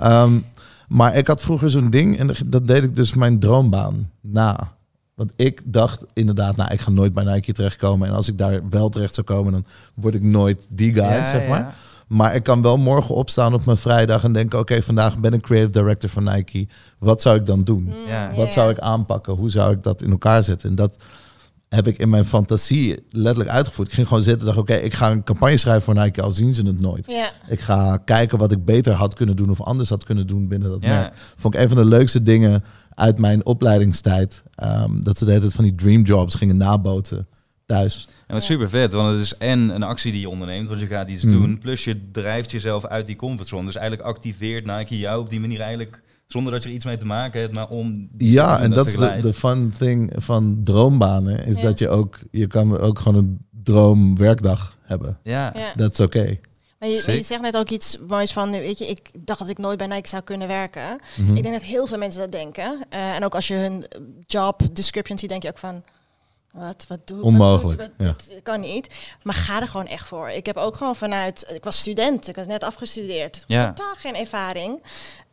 um, 0.03 0.45
maar 0.99 1.17
ik 1.17 1.27
had 1.27 1.41
vroeger 1.41 1.71
zo'n 1.71 1.91
ding 1.91 2.19
en 2.19 2.31
dat 2.47 2.67
deed 2.67 2.83
ik 2.83 2.97
dus 2.97 3.15
mijn 3.15 3.39
droombaan 3.39 4.11
na. 4.21 4.75
Want 5.15 5.33
ik 5.37 5.63
dacht 5.65 6.05
inderdaad, 6.15 6.57
nou, 6.57 6.73
ik 6.73 6.81
ga 6.81 6.91
nooit 6.91 7.13
bij 7.13 7.25
Nike 7.25 7.53
terechtkomen. 7.53 8.09
En 8.09 8.15
als 8.15 8.29
ik 8.29 8.39
daar 8.39 8.61
wel 8.71 8.89
terecht 8.89 9.15
zou 9.15 9.27
komen, 9.27 9.53
dan 9.53 9.65
word 9.95 10.15
ik 10.15 10.23
nooit 10.23 10.67
die 10.69 10.95
guy, 10.95 11.25
zeg 11.25 11.49
maar. 11.49 11.77
Maar 12.07 12.35
ik 12.35 12.43
kan 12.43 12.63
wel 12.63 12.77
morgen 12.77 13.15
opstaan 13.15 13.55
op 13.55 13.65
mijn 13.65 13.77
vrijdag 13.77 14.25
en 14.25 14.33
denken: 14.33 14.59
oké, 14.59 14.83
vandaag 14.83 15.19
ben 15.19 15.33
ik 15.33 15.41
creative 15.43 15.73
director 15.73 16.11
van 16.11 16.25
Nike. 16.25 16.67
Wat 16.99 17.23
zou 17.23 17.37
ik 17.37 17.47
dan 17.47 17.61
doen? 17.61 17.83
Mm, 17.83 18.37
Wat 18.37 18.53
zou 18.53 18.71
ik 18.71 18.79
aanpakken? 18.79 19.33
Hoe 19.35 19.51
zou 19.51 19.73
ik 19.73 19.83
dat 19.83 20.03
in 20.03 20.11
elkaar 20.11 20.43
zetten? 20.43 20.69
En 20.69 20.75
dat 20.75 20.97
heb 21.69 21.87
ik 21.87 21.99
in 21.99 22.11
mijn 22.11 22.25
fantasie 22.25 23.05
letterlijk 23.11 23.51
uitgevoerd. 23.55 23.89
Ik 23.89 23.95
ging 23.95 24.07
gewoon 24.09 24.23
zitten 24.23 24.49
en 24.49 24.55
dacht: 24.55 24.69
oké, 24.69 24.75
ik 24.75 24.95
ga 24.95 25.11
een 25.11 25.23
campagne 25.25 25.57
schrijven 25.57 25.83
voor 25.83 25.95
Nike, 26.05 26.23
al 26.23 26.31
zien 26.31 26.55
ze 26.55 26.63
het 26.67 26.81
nooit. 26.81 27.07
Ik 27.49 27.61
ga 27.61 27.97
kijken 27.97 28.39
wat 28.39 28.53
ik 28.53 28.65
beter 28.65 28.93
had 28.93 29.15
kunnen 29.15 29.37
doen 29.37 29.51
of 29.51 29.61
anders 29.61 29.89
had 29.89 30.05
kunnen 30.05 30.27
doen 30.27 30.49
binnen 30.49 30.71
dat 30.71 30.81
merk. 30.81 31.15
Vond 31.37 31.55
ik 31.55 31.61
een 31.61 31.69
van 31.69 31.77
de 31.77 31.85
leukste 31.85 32.23
dingen 32.23 32.65
uit 32.95 33.19
mijn 33.19 33.47
opleidingstijd. 33.47 34.43
Um, 34.63 35.05
dat 35.05 35.19
ze 35.19 35.25
de 35.25 35.31
hele 35.31 35.43
tijd 35.43 35.55
van 35.55 35.65
die 35.65 35.75
dream 35.75 36.03
jobs 36.03 36.35
gingen 36.35 36.57
naboten 36.57 37.27
thuis. 37.67 38.09
En 38.27 38.35
wat 38.35 38.43
super 38.43 38.69
vet, 38.69 38.93
want 38.93 39.15
het 39.15 39.23
is 39.23 39.37
en 39.37 39.69
een 39.69 39.83
actie 39.83 40.13
die 40.13 40.21
je 40.21 40.29
onderneemt, 40.29 40.69
want 40.69 40.81
je 40.81 40.87
gaat 40.87 41.09
iets 41.09 41.23
mhm. 41.23 41.35
doen, 41.35 41.59
plus 41.59 41.85
je 41.85 42.11
drijft 42.11 42.51
jezelf 42.51 42.87
uit 42.87 43.07
die 43.07 43.17
comfortzone. 43.17 43.67
Dus 43.67 43.77
eigenlijk 43.77 44.09
activeert 44.09 44.67
Nike 44.67 44.99
jou 44.99 45.21
op 45.21 45.31
die 45.31 45.41
manier 45.41 45.61
eigenlijk 45.61 46.03
zonder 46.27 46.53
dat 46.53 46.63
je 46.63 46.69
er 46.69 46.75
iets 46.75 46.85
mee 46.85 46.97
te 46.97 47.07
maken 47.07 47.41
hebt, 47.41 47.53
maar 47.53 47.69
om. 47.69 48.09
Ja, 48.19 48.61
en 48.61 48.71
dat 48.71 48.87
is 48.87 48.97
de, 48.97 49.19
de 49.21 49.33
fun 49.33 49.73
thing 49.79 50.13
van 50.17 50.61
droombanen, 50.65 51.47
is 51.47 51.61
dat 51.61 51.79
je 51.79 51.89
ook, 51.89 52.19
je 52.31 52.47
kan 52.47 52.79
ook 52.79 52.99
gewoon 52.99 53.19
een 53.19 53.39
droomwerkdag 53.63 54.77
hebben. 54.83 55.19
Ja, 55.23 55.53
dat 55.75 55.93
is 55.93 56.01
oké. 56.01 56.39
Maar 56.79 56.89
je, 56.89 56.95
je, 56.95 57.23
zegt 57.23 57.41
net 57.41 57.57
ook 57.57 57.71
iets 57.71 57.99
moois 58.09 58.33
van, 58.33 58.51
weet 58.51 58.79
je, 58.79 58.87
ik 58.87 59.11
dacht 59.19 59.39
dat 59.39 59.49
ik 59.49 59.59
nooit 59.59 59.79
bij 59.79 59.87
Nike 59.87 60.09
zou 60.09 60.23
kunnen 60.23 60.49
werken. 60.49 60.99
Mhm. 61.17 61.37
Ik 61.37 61.43
denk 61.43 61.55
dat 61.55 61.65
heel 61.65 61.87
veel 61.87 61.99
mensen 61.99 62.21
dat 62.21 62.33
denken. 62.33 62.85
Uh, 62.95 63.15
en 63.17 63.25
ook 63.25 63.35
als 63.35 63.49
je 63.49 63.55
hun 63.55 63.85
job 64.27 64.63
description 64.73 65.19
ziet, 65.19 65.29
denk 65.29 65.43
je 65.43 65.49
ook 65.49 65.59
van, 65.59 65.83
wat, 66.59 66.85
wat 66.89 67.01
doe 67.05 67.23
Onmogelijk. 67.23 67.81
Wat 67.81 67.91
doet, 67.97 68.07
wat, 68.07 68.43
kan 68.43 68.61
niet. 68.61 68.95
Maar 69.23 69.35
ga 69.35 69.61
er 69.61 69.69
gewoon 69.69 69.87
echt 69.87 70.09
voor. 70.09 70.29
Ik 70.31 70.47
heb 70.47 70.57
ook 70.57 70.77
gewoon 70.77 70.97
vanuit. 70.97 71.53
Ik 71.55 71.65
was 71.65 71.79
student, 71.79 72.29
ik 72.29 72.37
was 72.37 72.47
net 72.47 72.63
afgestudeerd. 72.63 73.45
Ja. 73.47 73.67
Totaal 73.67 73.95
geen 73.95 74.17
ervaring. 74.17 74.83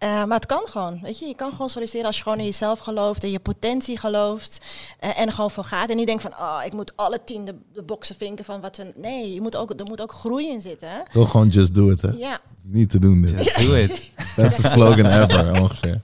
Uh, 0.03 0.23
maar 0.23 0.37
het 0.37 0.45
kan 0.45 0.63
gewoon. 0.65 0.99
Weet 1.01 1.19
je, 1.19 1.25
je 1.25 1.35
kan 1.35 1.51
gewoon 1.51 1.69
solliciteren 1.69 2.07
als 2.07 2.17
je 2.17 2.23
gewoon 2.23 2.37
in 2.37 2.45
jezelf 2.45 2.79
gelooft, 2.79 3.23
in 3.23 3.31
je 3.31 3.39
potentie 3.39 3.97
gelooft. 3.97 4.65
Uh, 5.03 5.19
en 5.19 5.27
er 5.27 5.33
gewoon 5.33 5.51
voor 5.51 5.63
gaat. 5.63 5.89
En 5.89 5.95
niet 5.95 6.07
denkt 6.07 6.21
van, 6.21 6.31
oh, 6.31 6.61
ik 6.65 6.73
moet 6.73 6.91
alle 6.95 7.19
tien 7.25 7.45
de, 7.45 7.55
de 7.73 7.81
boxen 7.81 8.15
vinken 8.15 8.45
van 8.45 8.61
wat 8.61 8.77
een. 8.77 8.93
Nee, 8.95 9.33
je 9.33 9.41
moet 9.41 9.55
ook, 9.55 9.79
er 9.79 9.85
moet 9.85 10.01
ook 10.01 10.11
groei 10.11 10.49
in 10.49 10.61
zitten. 10.61 11.03
Toch 11.11 11.31
gewoon 11.31 11.47
just 11.47 11.73
do 11.73 11.89
it, 11.89 12.01
hè? 12.01 12.09
Ja. 12.09 12.39
Niet 12.61 12.89
te 12.89 12.99
doen. 12.99 13.21
Dit. 13.21 13.43
Just 13.43 13.59
do 13.59 13.73
it. 13.73 14.11
Beste 14.35 14.67
slogan 14.67 15.05
ever, 15.05 15.61
ongeveer. 15.61 16.01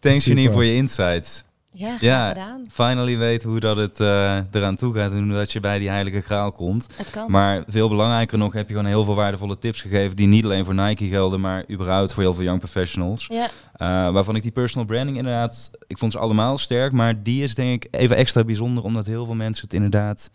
Thanks 0.00 0.24
Janine 0.24 0.52
voor 0.52 0.64
je 0.64 0.74
insights. 0.74 1.44
Ja, 1.76 1.96
ja 2.00 2.28
gedaan. 2.28 2.64
finally 2.70 3.18
weten 3.18 3.50
hoe 3.50 3.60
dat 3.60 3.76
het 3.76 4.00
uh, 4.00 4.38
eraan 4.50 4.74
toe 4.76 4.94
gaat 4.94 5.12
en 5.12 5.24
hoe 5.24 5.32
dat 5.32 5.52
je 5.52 5.60
bij 5.60 5.78
die 5.78 5.88
heilige 5.88 6.20
graal 6.20 6.52
komt. 6.52 6.86
Het 6.96 7.10
kan. 7.10 7.30
Maar 7.30 7.62
veel 7.66 7.88
belangrijker 7.88 8.38
nog 8.38 8.52
heb 8.52 8.68
je 8.68 8.74
gewoon 8.74 8.88
heel 8.88 9.04
veel 9.04 9.14
waardevolle 9.14 9.58
tips 9.58 9.80
gegeven 9.80 10.16
die 10.16 10.26
niet 10.26 10.44
alleen 10.44 10.64
voor 10.64 10.74
Nike 10.74 11.06
gelden, 11.06 11.40
maar 11.40 11.64
überhaupt 11.70 12.12
voor 12.12 12.22
heel 12.22 12.34
veel 12.34 12.44
young 12.44 12.58
professionals. 12.58 13.26
Ja. 13.26 13.44
Uh, 13.44 14.12
waarvan 14.12 14.36
ik 14.36 14.42
die 14.42 14.52
personal 14.52 14.86
branding 14.86 15.16
inderdaad, 15.16 15.70
ik 15.86 15.98
vond 15.98 16.12
ze 16.12 16.18
allemaal 16.18 16.58
sterk, 16.58 16.92
maar 16.92 17.22
die 17.22 17.42
is 17.42 17.54
denk 17.54 17.84
ik 17.84 17.94
even 17.94 18.16
extra 18.16 18.44
bijzonder 18.44 18.84
omdat 18.84 19.06
heel 19.06 19.24
veel 19.24 19.34
mensen 19.34 19.64
het 19.64 19.74
inderdaad 19.74 20.30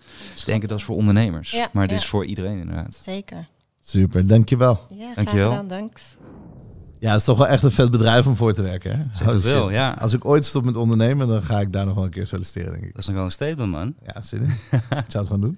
denken 0.46 0.68
dat 0.68 0.78
is 0.78 0.84
voor 0.84 0.96
ondernemers. 0.96 1.52
Ja, 1.52 1.70
maar 1.72 1.84
het 1.84 1.92
is 1.92 2.06
voor 2.06 2.26
iedereen 2.26 2.58
inderdaad. 2.60 3.00
Zeker. 3.02 3.48
Super, 3.82 4.28
dankjewel. 4.28 4.80
Ja, 4.90 5.14
dankjewel. 5.16 5.50
Gedaan, 5.50 5.68
thanks. 5.68 6.16
Ja, 7.00 7.10
het 7.10 7.20
is 7.20 7.26
toch 7.26 7.38
wel 7.38 7.48
echt 7.48 7.64
een 7.64 7.72
vet 7.72 7.92
bedrijf 7.92 8.28
om 8.28 8.36
voor 8.36 8.54
te 8.54 8.62
werken. 8.62 8.98
Hè? 8.98 9.26
Zo 9.26 9.40
wel, 9.40 9.72
ja. 9.72 9.92
Als 9.92 10.14
ik 10.14 10.26
ooit 10.26 10.46
stop 10.46 10.64
met 10.64 10.78
ondernemen, 10.78 11.28
dan 11.28 11.42
ga 11.42 11.60
ik 11.60 11.74
daar 11.74 11.86
nog 11.86 11.96
wel 11.96 12.04
een 12.04 12.10
keer 12.10 12.26
solliciteren, 12.26 12.72
denk 12.72 12.84
ik. 12.84 12.92
Dat 12.92 13.02
is 13.02 13.06
nog 13.06 13.16
wel 13.16 13.26
een 13.26 13.32
statement, 13.32 13.72
man. 13.72 13.96
Ja, 14.06 14.22
zin 14.22 14.42
in. 14.42 14.48
ik 14.72 14.80
zou 14.90 15.04
het 15.08 15.26
gewoon 15.26 15.42
doen. 15.42 15.58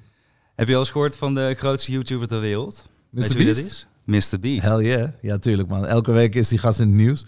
Heb 0.56 0.68
je 0.68 0.74
al 0.74 0.80
eens 0.80 0.90
gehoord 0.90 1.18
van 1.18 1.34
de 1.34 1.56
grootste 1.58 1.92
YouTuber 1.92 2.28
ter 2.28 2.40
wereld? 2.40 2.88
Mr. 3.10 3.34
Beast? 3.38 3.88
Mr. 4.06 4.40
Beast. 4.40 4.68
Hell 4.68 4.86
yeah. 4.86 5.10
Ja, 5.22 5.38
tuurlijk, 5.38 5.70
man. 5.70 5.86
Elke 5.86 6.12
week 6.12 6.36
is 6.36 6.48
die 6.48 6.58
gast 6.58 6.80
in 6.80 6.88
het 6.88 6.98
nieuws. 6.98 7.26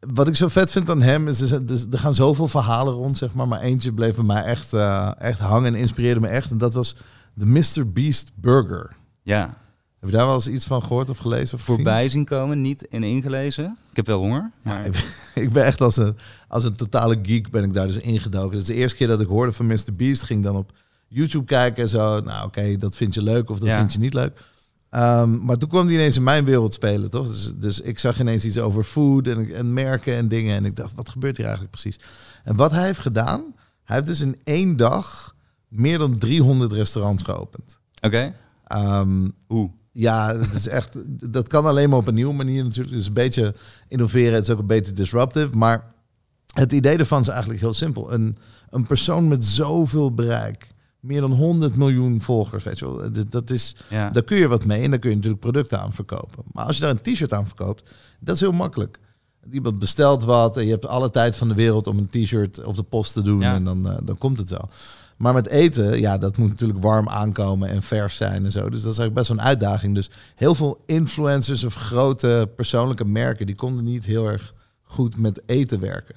Wat 0.00 0.28
ik 0.28 0.36
zo 0.36 0.48
vet 0.48 0.70
vind 0.70 0.90
aan 0.90 1.02
hem 1.02 1.28
is, 1.28 1.38
dus, 1.38 1.50
dus, 1.62 1.86
er 1.90 1.98
gaan 1.98 2.14
zoveel 2.14 2.48
verhalen 2.48 2.94
rond, 2.94 3.16
zeg 3.16 3.34
maar. 3.34 3.48
Maar 3.48 3.60
eentje 3.60 3.92
bleef 3.92 4.14
bij 4.14 4.24
mij 4.24 4.42
echt, 4.42 4.72
uh, 4.72 5.10
echt 5.18 5.38
hangen 5.38 5.74
en 5.74 5.80
inspireerde 5.80 6.20
me 6.20 6.28
echt. 6.28 6.50
En 6.50 6.58
dat 6.58 6.74
was 6.74 6.96
de 7.34 7.46
Mr. 7.46 7.92
Beast 7.92 8.32
Burger. 8.34 8.96
Ja. 9.22 9.56
Heb 10.00 10.08
je 10.08 10.16
daar 10.16 10.26
wel 10.26 10.34
eens 10.34 10.48
iets 10.48 10.66
van 10.66 10.82
gehoord 10.82 11.10
of 11.10 11.18
gelezen? 11.18 11.58
Of 11.58 11.64
Voorbij 11.64 12.08
zien 12.08 12.24
komen, 12.24 12.60
niet 12.60 12.82
in 12.82 13.02
ingelezen. 13.02 13.78
Ik 13.90 13.96
heb 13.96 14.06
wel 14.06 14.18
honger. 14.18 14.50
Maar... 14.62 14.84
Ja, 14.84 14.90
ik, 15.42 15.52
ben, 15.52 15.64
echt 15.64 15.80
als 15.80 15.96
een, 15.96 16.16
als 16.48 16.64
een 16.64 16.76
totale 16.76 17.18
geek 17.22 17.50
ben 17.50 17.64
ik 17.64 17.74
daar 17.74 17.86
dus 17.86 17.96
ingedoken. 17.96 18.56
Dus 18.56 18.66
de 18.66 18.74
eerste 18.74 18.96
keer 18.96 19.06
dat 19.06 19.20
ik 19.20 19.26
hoorde 19.26 19.52
van 19.52 19.66
Mr. 19.66 19.94
Beast 19.96 20.22
ging 20.22 20.42
dan 20.42 20.56
op 20.56 20.72
YouTube 21.08 21.44
kijken 21.44 21.82
en 21.82 21.88
zo. 21.88 22.20
Nou 22.20 22.46
oké, 22.46 22.76
dat 22.76 22.96
vind 22.96 23.14
je 23.14 23.22
leuk 23.22 23.50
of 23.50 23.58
dat 23.58 23.68
vind 23.68 23.92
je 23.92 23.98
niet 23.98 24.14
leuk. 24.14 24.38
Um, 24.90 25.44
maar 25.44 25.56
toen 25.56 25.68
kwam 25.68 25.86
hij 25.86 25.94
ineens 25.94 26.16
in 26.16 26.22
mijn 26.22 26.44
wereld 26.44 26.74
spelen, 26.74 27.10
toch? 27.10 27.26
Dus, 27.26 27.54
dus 27.56 27.80
ik 27.80 27.98
zag 27.98 28.20
ineens 28.20 28.44
iets 28.44 28.58
over 28.58 28.82
food 28.82 29.26
en, 29.26 29.54
en 29.54 29.72
merken 29.72 30.14
en 30.14 30.28
dingen. 30.28 30.56
En 30.56 30.64
ik 30.64 30.76
dacht, 30.76 30.94
wat 30.94 31.08
gebeurt 31.08 31.36
hier 31.36 31.46
eigenlijk 31.46 31.74
precies? 31.74 32.00
En 32.44 32.56
wat 32.56 32.70
hij 32.70 32.84
heeft 32.84 32.98
gedaan, 32.98 33.54
hij 33.84 33.96
heeft 33.96 34.08
dus 34.08 34.20
in 34.20 34.40
één 34.44 34.76
dag 34.76 35.34
meer 35.68 35.98
dan 35.98 36.18
300 36.18 36.72
restaurants 36.72 37.22
geopend. 37.22 37.78
Oké. 38.00 38.34
Okay. 38.66 39.00
Um, 39.00 39.34
Hoe? 39.46 39.70
Ja, 39.98 40.32
dat 40.32 40.54
is 40.54 40.68
echt. 40.68 40.96
Dat 41.30 41.48
kan 41.48 41.66
alleen 41.66 41.88
maar 41.88 41.98
op 41.98 42.06
een 42.06 42.14
nieuwe 42.14 42.34
manier 42.34 42.64
natuurlijk. 42.64 42.96
Dus 42.96 43.06
een 43.06 43.12
beetje 43.12 43.54
innoveren. 43.88 44.32
Het 44.32 44.42
is 44.42 44.50
ook 44.50 44.58
een 44.58 44.66
beetje 44.66 44.92
disruptive. 44.92 45.56
Maar 45.56 45.94
het 46.54 46.72
idee 46.72 46.96
ervan 46.96 47.20
is 47.20 47.28
eigenlijk 47.28 47.60
heel 47.60 47.74
simpel. 47.74 48.12
Een, 48.12 48.36
een 48.70 48.86
persoon 48.86 49.28
met 49.28 49.44
zoveel 49.44 50.14
bereik. 50.14 50.66
Meer 51.00 51.20
dan 51.20 51.32
100 51.32 51.76
miljoen 51.76 52.20
volgers, 52.20 52.64
weet 52.64 52.78
je 52.78 52.84
wel. 52.84 53.10
Dat 53.28 53.50
is, 53.50 53.76
ja. 53.90 54.10
Daar 54.10 54.22
kun 54.22 54.36
je 54.36 54.48
wat 54.48 54.64
mee 54.64 54.82
en 54.82 54.90
daar 54.90 54.98
kun 54.98 55.10
je 55.10 55.16
natuurlijk 55.16 55.42
producten 55.42 55.80
aan 55.80 55.92
verkopen. 55.92 56.44
Maar 56.52 56.64
als 56.64 56.76
je 56.76 56.82
daar 56.82 56.90
een 56.90 57.12
t-shirt 57.14 57.32
aan 57.32 57.46
verkoopt, 57.46 57.94
dat 58.20 58.34
is 58.34 58.40
heel 58.40 58.52
makkelijk. 58.52 58.98
Iemand 59.50 59.78
bestelt 59.78 60.24
wat 60.24 60.56
en 60.56 60.64
je 60.64 60.70
hebt 60.70 60.86
alle 60.86 61.10
tijd 61.10 61.36
van 61.36 61.48
de 61.48 61.54
wereld 61.54 61.86
om 61.86 61.98
een 61.98 62.08
t-shirt 62.08 62.64
op 62.64 62.76
de 62.76 62.82
post 62.82 63.12
te 63.12 63.22
doen. 63.22 63.42
En 63.42 63.64
dan, 63.64 63.86
uh, 63.86 63.96
dan 64.02 64.18
komt 64.18 64.38
het 64.38 64.50
wel. 64.50 64.68
Maar 65.16 65.34
met 65.34 65.48
eten, 65.48 66.00
ja, 66.00 66.18
dat 66.18 66.36
moet 66.36 66.48
natuurlijk 66.48 66.82
warm 66.82 67.08
aankomen 67.08 67.68
en 67.68 67.82
vers 67.82 68.16
zijn 68.16 68.44
en 68.44 68.50
zo. 68.50 68.60
Dus 68.60 68.82
dat 68.82 68.92
is 68.92 68.98
eigenlijk 68.98 69.14
best 69.14 69.28
wel 69.28 69.38
een 69.38 69.44
uitdaging. 69.44 69.94
Dus 69.94 70.10
heel 70.34 70.54
veel 70.54 70.82
influencers 70.86 71.64
of 71.64 71.74
grote 71.74 72.50
persoonlijke 72.56 73.04
merken, 73.04 73.46
die 73.46 73.54
konden 73.54 73.84
niet 73.84 74.04
heel 74.04 74.26
erg 74.26 74.54
goed 74.82 75.16
met 75.18 75.42
eten 75.46 75.80
werken. 75.80 76.14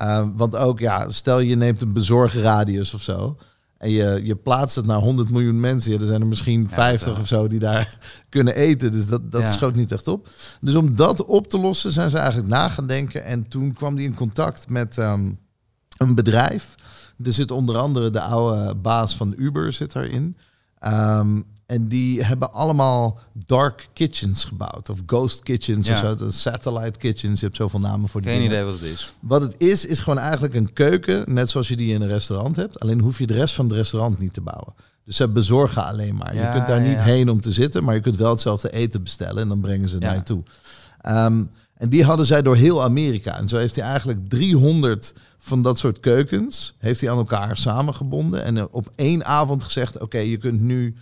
Uh, 0.00 0.26
want 0.36 0.56
ook, 0.56 0.78
ja, 0.78 1.10
stel 1.10 1.38
je 1.38 1.56
neemt 1.56 1.82
een 1.82 1.92
bezorgradius 1.92 2.94
of 2.94 3.02
zo. 3.02 3.36
En 3.78 3.90
je, 3.90 4.20
je 4.22 4.36
plaatst 4.36 4.76
het 4.76 4.86
naar 4.86 5.00
100 5.00 5.30
miljoen 5.30 5.60
mensen. 5.60 5.92
Ja, 5.92 5.98
er 5.98 6.06
zijn 6.06 6.20
er 6.20 6.26
misschien 6.26 6.68
50 6.68 7.20
of 7.20 7.26
zo 7.26 7.48
die 7.48 7.58
daar 7.58 7.98
kunnen 8.28 8.54
eten. 8.54 8.92
Dus 8.92 9.06
dat, 9.06 9.30
dat 9.30 9.46
schoot 9.46 9.74
niet 9.74 9.92
echt 9.92 10.08
op. 10.08 10.28
Dus 10.60 10.74
om 10.74 10.96
dat 10.96 11.24
op 11.24 11.46
te 11.46 11.58
lossen 11.58 11.92
zijn 11.92 12.10
ze 12.10 12.18
eigenlijk 12.18 12.48
na 12.48 12.68
gaan 12.68 12.86
denken. 12.86 13.24
En 13.24 13.48
toen 13.48 13.72
kwam 13.72 13.94
die 13.94 14.06
in 14.06 14.14
contact 14.14 14.68
met 14.68 14.96
um, 14.96 15.38
een 15.98 16.14
bedrijf 16.14 16.74
er 17.22 17.32
zit 17.32 17.50
onder 17.50 17.76
andere 17.76 18.10
de 18.10 18.20
oude 18.20 18.74
baas 18.74 19.16
van 19.16 19.34
Uber 19.36 19.72
zit 19.72 19.94
erin. 19.94 20.36
Um, 20.86 21.44
en 21.66 21.88
die 21.88 22.22
hebben 22.22 22.52
allemaal 22.52 23.18
dark 23.46 23.88
kitchens 23.92 24.44
gebouwd. 24.44 24.90
Of 24.90 25.02
ghost 25.06 25.42
kitchens 25.42 25.86
ja. 25.86 26.12
of 26.12 26.18
zo. 26.18 26.30
Satellite 26.30 26.98
kitchens. 26.98 27.40
Je 27.40 27.46
hebt 27.46 27.58
zoveel 27.58 27.80
namen 27.80 28.08
voor 28.08 28.20
die 28.20 28.30
Geen 28.30 28.42
idee 28.42 28.62
wat 28.62 28.72
het 28.72 28.82
is. 28.82 29.14
Wat 29.20 29.42
het 29.42 29.54
is, 29.58 29.86
is 29.86 30.00
gewoon 30.00 30.18
eigenlijk 30.18 30.54
een 30.54 30.72
keuken. 30.72 31.34
Net 31.34 31.50
zoals 31.50 31.68
je 31.68 31.76
die 31.76 31.94
in 31.94 32.02
een 32.02 32.08
restaurant 32.08 32.56
hebt. 32.56 32.80
Alleen 32.80 33.00
hoef 33.00 33.18
je 33.18 33.26
de 33.26 33.34
rest 33.34 33.54
van 33.54 33.66
het 33.66 33.76
restaurant 33.76 34.18
niet 34.18 34.32
te 34.32 34.40
bouwen. 34.40 34.74
Dus 35.04 35.16
ze 35.16 35.28
bezorgen 35.28 35.84
alleen 35.84 36.16
maar. 36.16 36.34
je 36.34 36.50
kunt 36.52 36.66
daar 36.66 36.80
niet 36.80 37.00
heen 37.00 37.28
om 37.28 37.40
te 37.40 37.52
zitten. 37.52 37.84
Maar 37.84 37.94
je 37.94 38.00
kunt 38.00 38.16
wel 38.16 38.30
hetzelfde 38.30 38.72
eten 38.72 39.02
bestellen. 39.02 39.42
En 39.42 39.48
dan 39.48 39.60
brengen 39.60 39.88
ze 39.88 39.94
het 39.94 40.04
naar 40.04 40.14
je 40.14 40.22
toe. 40.22 40.42
Um, 41.08 41.50
En 41.74 41.88
die 41.88 42.04
hadden 42.04 42.26
zij 42.26 42.42
door 42.42 42.56
heel 42.56 42.82
Amerika. 42.82 43.38
En 43.38 43.48
zo 43.48 43.56
heeft 43.56 43.76
hij 43.76 43.84
eigenlijk 43.84 44.28
300 44.28 45.14
van 45.38 45.62
dat 45.62 45.78
soort 45.78 46.00
keukens 46.00 46.74
heeft 46.78 47.00
hij 47.00 47.10
aan 47.10 47.18
elkaar 47.18 47.56
samengebonden. 47.56 48.44
En 48.44 48.70
op 48.70 48.90
één 48.94 49.24
avond 49.24 49.64
gezegd: 49.64 49.98
Oké, 49.98 50.18
je 50.18 50.36
kunt 50.36 50.60
nu 50.60 50.94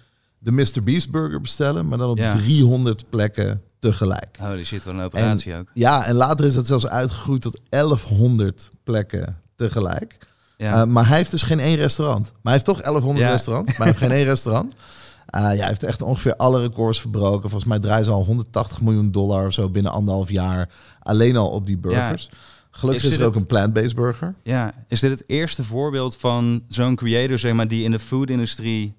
de 0.43 0.53
Mr. 0.53 0.83
Beast 0.85 1.11
Burger 1.11 1.41
bestellen, 1.41 1.89
maar 1.89 1.99
dan 1.99 2.11
op 2.11 2.19
Ja. 2.19 2.33
300 2.33 3.09
plekken 3.11 3.63
tegelijk. 3.79 4.37
Holy 4.41 4.65
shit, 4.65 4.85
wat 4.85 4.95
een 4.95 5.01
operatie 5.01 5.55
ook. 5.57 5.67
Ja, 5.75 6.05
en 6.05 6.15
later 6.15 6.45
is 6.45 6.55
dat 6.55 6.67
zelfs 6.67 6.87
uitgegroeid 6.87 7.43
tot 7.43 7.61
1100 7.69 8.71
plekken 8.83 9.39
tegelijk. 9.57 10.19
Ja. 10.57 10.81
Uh, 10.81 10.85
maar 10.93 11.09
hij 11.09 11.17
heeft 11.17 11.31
dus 11.31 11.43
geen 11.43 11.61
één 11.61 11.77
restaurant. 11.77 12.31
Maar 12.33 12.39
hij 12.43 12.53
heeft 12.53 12.65
toch 12.65 12.81
1100 12.83 13.27
Ja. 13.27 13.33
restaurants, 13.33 13.69
maar 13.71 13.79
hij 13.79 13.87
heeft 13.87 13.99
geen 13.99 14.11
één 14.11 14.25
restaurant. 14.35 14.73
Uh, 14.73 15.41
ja, 15.41 15.47
hij 15.49 15.67
heeft 15.67 15.83
echt 15.83 16.03
ongeveer 16.03 16.37
alle 16.37 16.61
records 16.61 17.01
verbroken. 17.01 17.41
Volgens 17.51 17.65
mij 17.65 17.79
draaien 17.79 18.05
ze 18.05 18.11
al 18.11 18.25
180 18.25 18.81
miljoen 18.81 19.11
dollar 19.11 19.47
of 19.47 19.53
zo 19.53 19.69
binnen 19.71 19.93
anderhalf 19.93 20.31
jaar. 20.31 20.69
Alleen 21.01 21.37
al 21.37 21.49
op 21.49 21.67
die 21.67 21.79
burgers. 21.79 22.31
Gelukkig 22.71 23.05
Is 23.05 23.11
is, 23.11 23.17
er 23.17 23.25
ook 23.27 23.33
het- 23.33 23.41
een 23.41 23.47
plant-based 23.47 23.95
burger. 23.95 24.35
ja. 24.43 24.73
Is 24.89 25.01
dit 25.01 25.11
het 25.11 25.25
eerste 25.27 25.65
voorbeeld 25.65 26.17
van 26.17 26.63
zo'n 26.69 26.95
creator, 26.97 27.39
zeg 27.39 27.53
maar, 27.53 27.69
die 27.69 27.85
in 27.85 27.91
de 27.91 27.99
food-industrie 27.99 28.95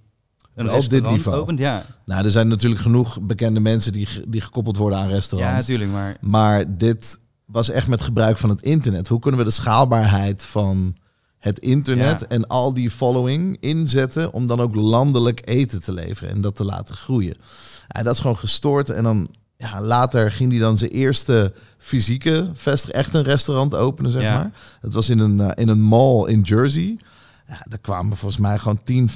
een 0.56 0.72
Op 0.72 0.90
dit 0.90 1.10
niveau. 1.10 1.38
opent? 1.42 1.60
Ja. 1.60 1.86
Nou, 2.06 2.26
er 2.26 2.32
zijn 2.32 2.48
natuurlijk 2.48 2.82
genoeg 2.82 3.22
bekende 3.22 3.60
mensen 3.60 3.92
die, 3.92 4.08
die 4.28 4.42
gekoppeld 4.42 4.78
worden 4.78 5.00
aan 5.00 5.08
ja, 5.08 5.14
restaurants. 5.14 5.58
natuurlijk, 5.68 5.92
maar... 5.92 6.18
Maar 6.22 6.78
dit 6.78 7.18
was 7.46 7.70
echt 7.70 7.88
met 7.88 8.02
gebruik 8.02 8.38
van 8.38 8.50
het 8.50 8.62
internet. 8.62 9.08
Hoe 9.08 9.20
kunnen 9.20 9.40
we 9.40 9.46
de 9.46 9.52
schaalbaarheid 9.52 10.44
van 10.44 10.96
het 11.40 11.60
internet 11.60 12.20
Ja. 12.20 12.28
en 12.28 12.48
al 12.48 12.74
die 12.74 12.90
following 12.92 13.58
inzetten 13.60 14.34
om 14.34 14.48
dan 14.48 14.60
ook 14.60 14.76
landelijk 14.76 15.42
eten 15.50 15.82
te 15.82 15.92
leveren 15.94 16.30
en 16.34 16.42
dat 16.42 16.56
te 16.56 16.64
laten 16.64 16.96
groeien? 16.96 17.36
En 17.88 18.04
dat 18.04 18.14
is 18.14 18.20
gewoon 18.20 18.38
gestoord. 18.38 18.90
En 18.90 19.04
dan 19.04 19.28
ja, 19.58 19.82
later 19.82 20.32
ging 20.32 20.52
hij 20.52 20.60
dan 20.62 20.78
zijn 20.78 20.92
eerste 20.92 21.54
fysieke 21.78 22.50
vestiging, 22.54 22.98
echt 22.98 23.14
een 23.14 23.24
restaurant 23.24 23.76
openen, 23.76 24.12
zeg 24.12 24.22
Ja. 24.22 24.34
maar. 24.36 24.52
Het 24.82 24.94
was 24.94 25.10
in 25.10 25.20
een, 25.20 25.42
eh, 25.42 25.50
in 25.64 25.68
een 25.70 25.82
mall 25.82 26.28
in 26.28 26.42
Jersey. 26.42 26.98
Ja, 27.54 27.66
daar 27.70 27.80
kwamen 27.80 28.18
volgens 28.18 28.42
mij 28.42 28.58
gewoon 28.58 28.80
10, 28.84 29.10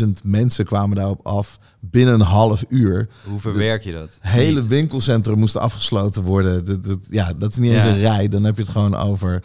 15.000 0.00 0.08
mensen 0.22 0.64
kwamen 0.64 0.96
daarop 0.96 1.26
af 1.26 1.58
binnen 1.80 2.14
een 2.14 2.20
half 2.20 2.64
uur. 2.68 3.08
Hoe 3.24 3.40
verwerk 3.40 3.82
je 3.82 3.92
dat? 3.92 4.18
hele 4.20 4.60
Niet. 4.60 4.68
winkelcentrum 4.68 5.38
moest 5.38 5.56
afgesloten 5.56 6.22
worden. 6.22 6.64
Dat, 6.64 6.84
dat, 6.84 6.98
ja, 7.10 7.32
dat 7.32 7.50
is 7.52 7.58
niet 7.58 7.72
eens 7.72 7.84
Ja. 7.84 7.90
een 7.90 7.98
rij. 7.98 8.28
Dan 8.28 8.44
heb 8.44 8.56
je 8.56 8.62
het 8.62 8.70
gewoon 8.70 8.94
over... 8.96 9.42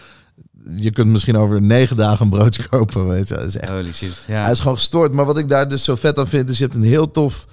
Je 0.76 0.92
kunt 0.92 1.08
misschien 1.10 1.36
over 1.38 1.62
negen 1.62 1.96
dagen 1.96 2.26
een 2.26 2.30
broodje 2.32 2.68
kopen, 2.70 3.08
weet 3.08 3.28
je. 3.28 3.34
Dat 3.36 3.46
is 3.46 3.58
echt, 3.58 3.72
Holy 3.72 3.94
shit. 3.94 4.24
Ja. 4.28 4.42
Hij 4.42 4.52
is 4.52 4.60
gewoon 4.60 4.76
gestoord. 4.78 5.14
Maar 5.14 5.26
wat 5.26 5.38
ik 5.38 5.50
daar 5.50 5.70
dus 5.70 5.84
zo 5.84 5.96
vet 5.96 6.20
aan 6.20 6.28
vind... 6.28 6.50
is 6.50 6.58
je 6.58 6.64
hebt 6.64 6.76
een 6.76 6.84
heel 6.84 7.12
tof 7.12 7.48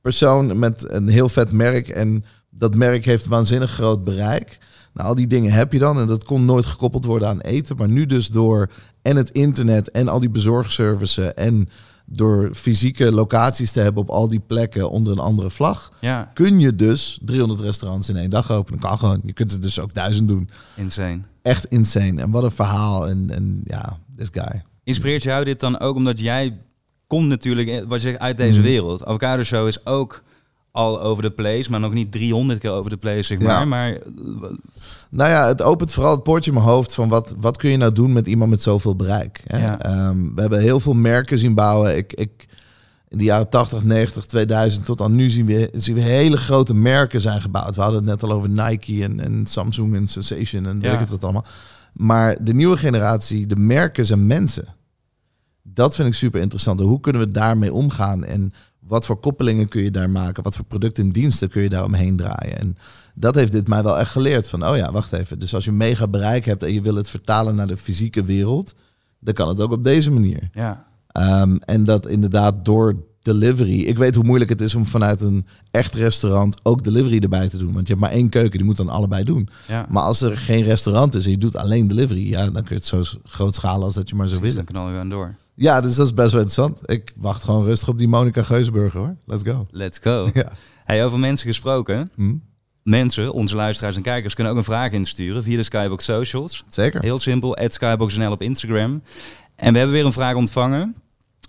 persoon 0.00 0.58
met 0.58 0.90
een 0.92 1.08
heel 1.08 1.28
vet 1.28 1.52
merk... 1.52 1.88
en 1.88 2.24
dat 2.50 2.74
merk 2.74 3.04
heeft 3.04 3.26
waanzinnig 3.26 3.70
groot 3.70 4.04
bereik. 4.04 4.58
Nou, 4.94 5.08
al 5.08 5.14
die 5.14 5.26
dingen 5.26 5.52
heb 5.52 5.72
je 5.72 5.78
dan. 5.78 5.98
En 6.00 6.06
dat 6.06 6.24
kon 6.24 6.44
nooit 6.44 6.66
gekoppeld 6.66 7.04
worden 7.04 7.28
aan 7.28 7.40
eten. 7.40 7.76
Maar 7.76 7.88
nu 7.88 8.06
dus 8.06 8.28
door 8.28 8.70
en 9.04 9.16
het 9.16 9.30
internet 9.30 9.90
en 9.90 10.08
al 10.08 10.20
die 10.20 10.30
bezorgservices... 10.30 11.34
en 11.34 11.68
door 12.06 12.50
fysieke 12.54 13.12
locaties 13.12 13.72
te 13.72 13.80
hebben 13.80 14.02
op 14.02 14.08
al 14.10 14.28
die 14.28 14.40
plekken 14.46 14.90
onder 14.90 15.12
een 15.12 15.18
andere 15.18 15.50
vlag 15.50 15.92
ja, 16.00 16.30
kun 16.34 16.60
je 16.60 16.74
dus 16.74 17.18
300 17.24 17.60
restaurants 17.60 18.08
in 18.08 18.16
één 18.16 18.30
dag 18.30 18.50
openen. 18.52 18.80
Kan 18.80 18.98
gewoon. 18.98 19.20
Je 19.24 19.32
kunt 19.32 19.50
het 19.52 19.62
dus 19.62 19.78
ook 19.80 19.94
duizend 19.94 20.28
doen. 20.28 20.48
insane. 20.76 21.20
Echt 21.42 21.64
insane. 21.64 22.20
En 22.20 22.30
wat 22.30 22.42
een 22.42 22.50
verhaal. 22.50 23.08
En, 23.08 23.30
en 23.30 23.60
ja, 23.64 23.98
this 24.16 24.28
guy. 24.32 24.62
Inspireert 24.84 25.22
jou 25.22 25.44
dit 25.44 25.60
dan 25.60 25.78
ook 25.78 25.96
omdat 25.96 26.18
jij 26.20 26.58
komt 27.06 27.28
natuurlijk, 27.28 27.68
eh, 27.68 27.82
wat 27.82 28.02
je 28.02 28.08
zegt, 28.08 28.18
uit 28.20 28.36
deze 28.36 28.58
Mhm. 28.58 28.66
wereld. 28.68 29.04
Avocado 29.04 29.42
Show 29.42 29.66
is 29.66 29.86
ook 29.86 30.22
al 30.74 31.00
over 31.00 31.22
de 31.22 31.30
place, 31.30 31.70
maar 31.70 31.80
nog 31.80 31.92
niet 31.92 32.12
300 32.12 32.58
keer 32.60 32.70
over 32.70 32.90
de 32.90 32.96
place, 32.96 33.22
zeg 33.22 33.40
Ja. 33.40 33.46
maar. 33.46 33.68
Maar 33.68 33.92
eh, 33.92 34.00
Nou 35.10 35.30
ja, 35.30 35.46
het 35.46 35.62
opent 35.62 35.92
vooral 35.92 36.12
het 36.12 36.22
poortje 36.22 36.50
in 36.50 36.56
mijn 36.56 36.68
hoofd 36.68 36.94
van 36.94 37.08
wat, 37.08 37.34
wat 37.40 37.56
kun 37.56 37.70
je 37.70 37.76
nou 37.76 37.92
doen 37.92 38.12
met 38.12 38.26
iemand 38.26 38.50
met 38.50 38.62
zoveel 38.62 38.96
bereik. 38.96 39.42
Hè? 39.46 39.58
Ja. 39.58 39.80
Ehm, 39.80 40.34
we 40.34 40.40
hebben 40.40 40.60
heel 40.60 40.80
veel 40.80 40.94
merken 40.94 41.38
zien 41.38 41.54
bouwen. 41.54 41.96
Ik, 41.96 42.12
ik, 42.12 42.46
in 43.08 43.18
de 43.18 43.24
jaren 43.24 43.48
80, 43.48 43.84
90, 43.84 44.26
2000 44.26 44.84
tot 44.84 45.00
aan 45.00 45.14
nu 45.14 45.30
zien 45.30 45.46
we, 45.46 45.68
zien 45.72 45.94
we 45.94 46.00
hele 46.00 46.36
grote 46.36 46.74
merken 46.74 47.20
zijn 47.20 47.40
gebouwd. 47.40 47.74
We 47.74 47.80
hadden 47.82 48.00
het 48.00 48.08
net 48.08 48.22
al 48.30 48.36
over 48.36 48.48
Nike 48.50 49.02
en, 49.02 49.20
en 49.20 49.46
Samsung 49.46 49.94
en 49.94 50.06
Sensation 50.06 50.66
en 50.66 50.80
weet 50.80 50.92
ik 50.92 50.98
het 50.98 51.10
wat 51.10 51.24
allemaal. 51.24 51.44
Maar 51.92 52.44
de 52.44 52.54
nieuwe 52.54 52.76
generatie, 52.76 53.46
de 53.46 53.56
merken 53.56 54.06
zijn 54.06 54.26
mensen. 54.26 54.66
Dat 55.62 55.94
vind 55.94 56.08
ik 56.08 56.14
super 56.14 56.40
interessant. 56.40 56.80
Hoe 56.80 57.00
kunnen 57.00 57.22
we 57.22 57.30
daarmee 57.30 57.72
omgaan? 57.72 58.24
En 58.24 58.52
wat 58.86 59.06
voor 59.06 59.16
koppelingen 59.16 59.68
kun 59.68 59.82
je 59.82 59.90
daar 59.90 60.10
maken? 60.10 60.42
Wat 60.42 60.56
voor 60.56 60.64
producten 60.64 61.04
en 61.04 61.10
diensten 61.10 61.48
kun 61.48 61.62
je 61.62 61.68
daar 61.68 61.84
omheen 61.84 62.16
draaien? 62.16 62.58
En 62.58 62.76
dat 63.14 63.34
heeft 63.34 63.52
dit 63.52 63.68
mij 63.68 63.82
wel 63.82 63.98
echt 63.98 64.10
geleerd. 64.10 64.48
Van, 64.48 64.66
oh 64.68 64.76
ja, 64.76 64.92
wacht 64.92 65.12
even. 65.12 65.38
Dus 65.38 65.54
als 65.54 65.64
je 65.64 65.72
mega 65.72 66.06
bereik 66.08 66.44
hebt 66.44 66.62
en 66.62 66.72
je 66.72 66.80
wil 66.80 66.94
het 66.94 67.08
vertalen 67.08 67.54
naar 67.54 67.66
de 67.66 67.76
fysieke 67.76 68.24
wereld, 68.24 68.74
dan 69.20 69.34
kan 69.34 69.48
het 69.48 69.60
ook 69.60 69.72
op 69.72 69.84
deze 69.84 70.10
manier. 70.10 70.48
ja, 70.52 70.84
Ehm, 71.08 71.56
en 71.56 71.84
dat 71.84 72.06
inderdaad 72.08 72.64
door 72.64 72.96
delivery. 73.22 73.80
Ik 73.80 73.98
weet 73.98 74.14
hoe 74.14 74.24
moeilijk 74.24 74.50
het 74.50 74.60
is 74.60 74.74
om 74.74 74.86
vanuit 74.86 75.20
een 75.20 75.44
echt 75.70 75.94
restaurant 75.94 76.56
ook 76.62 76.84
delivery 76.84 77.18
erbij 77.22 77.48
te 77.48 77.58
doen. 77.58 77.72
Want 77.72 77.86
je 77.86 77.92
hebt 77.94 78.04
maar 78.06 78.14
één 78.14 78.28
keuken, 78.28 78.56
die 78.58 78.64
moet 78.66 78.76
dan 78.76 78.88
allebei 78.88 79.24
doen. 79.24 79.48
ja. 79.68 79.86
Maar 79.88 80.02
als 80.02 80.20
er 80.20 80.36
geen 80.36 80.62
restaurant 80.62 81.14
is 81.14 81.24
en 81.24 81.30
je 81.30 81.38
doet 81.38 81.56
alleen 81.56 81.88
delivery, 81.88 82.28
ja, 82.28 82.42
dan 82.44 82.52
kun 82.62 82.64
je 82.68 82.74
het 82.74 82.84
zo 82.86 83.02
groot 83.24 83.54
schalen 83.54 83.84
als 83.84 83.94
dat 83.94 84.08
je 84.08 84.14
maar 84.14 84.28
zou 84.28 84.40
Precies, 84.40 84.56
willen. 84.56 84.72
dan 84.72 84.82
knallen 84.82 85.00
we 85.00 85.10
gewoon 85.10 85.18
door. 85.26 85.34
Ja, 85.54 85.80
dus 85.80 85.96
dat 85.96 86.06
is 86.06 86.14
best 86.14 86.32
wel 86.32 86.40
interessant. 86.40 86.80
Ik 86.90 87.12
wacht 87.16 87.44
gewoon 87.44 87.64
rustig 87.64 87.88
op 87.88 87.98
die 87.98 88.08
Monica 88.08 88.42
Geusburger 88.42 89.00
hoor. 89.00 89.16
Let's 89.24 89.42
go. 89.42 89.66
Let's 89.70 89.98
go. 90.02 90.30
Ja. 90.34 90.52
Hey, 90.84 91.04
over 91.04 91.18
mensen 91.18 91.46
gesproken. 91.46 92.10
Hm, 92.14 92.34
Mensen, 92.84 93.32
onze 93.32 93.56
luisteraars 93.56 93.96
en 93.96 94.02
kijkers, 94.02 94.34
kunnen 94.34 94.52
ook 94.52 94.58
een 94.58 94.64
vraag 94.64 94.92
insturen 94.92 95.42
via 95.42 95.56
de 95.56 95.62
Skybox 95.62 96.04
Socials. 96.04 96.64
Zeker. 96.68 97.00
Heel 97.00 97.18
simpel, 97.18 97.58
@skyboxnl 97.68 98.30
op 98.30 98.42
Instagram. 98.42 99.02
En 99.56 99.72
we 99.72 99.78
hebben 99.78 99.96
weer 99.96 100.04
een 100.04 100.12
vraag 100.12 100.34
ontvangen. 100.34 100.94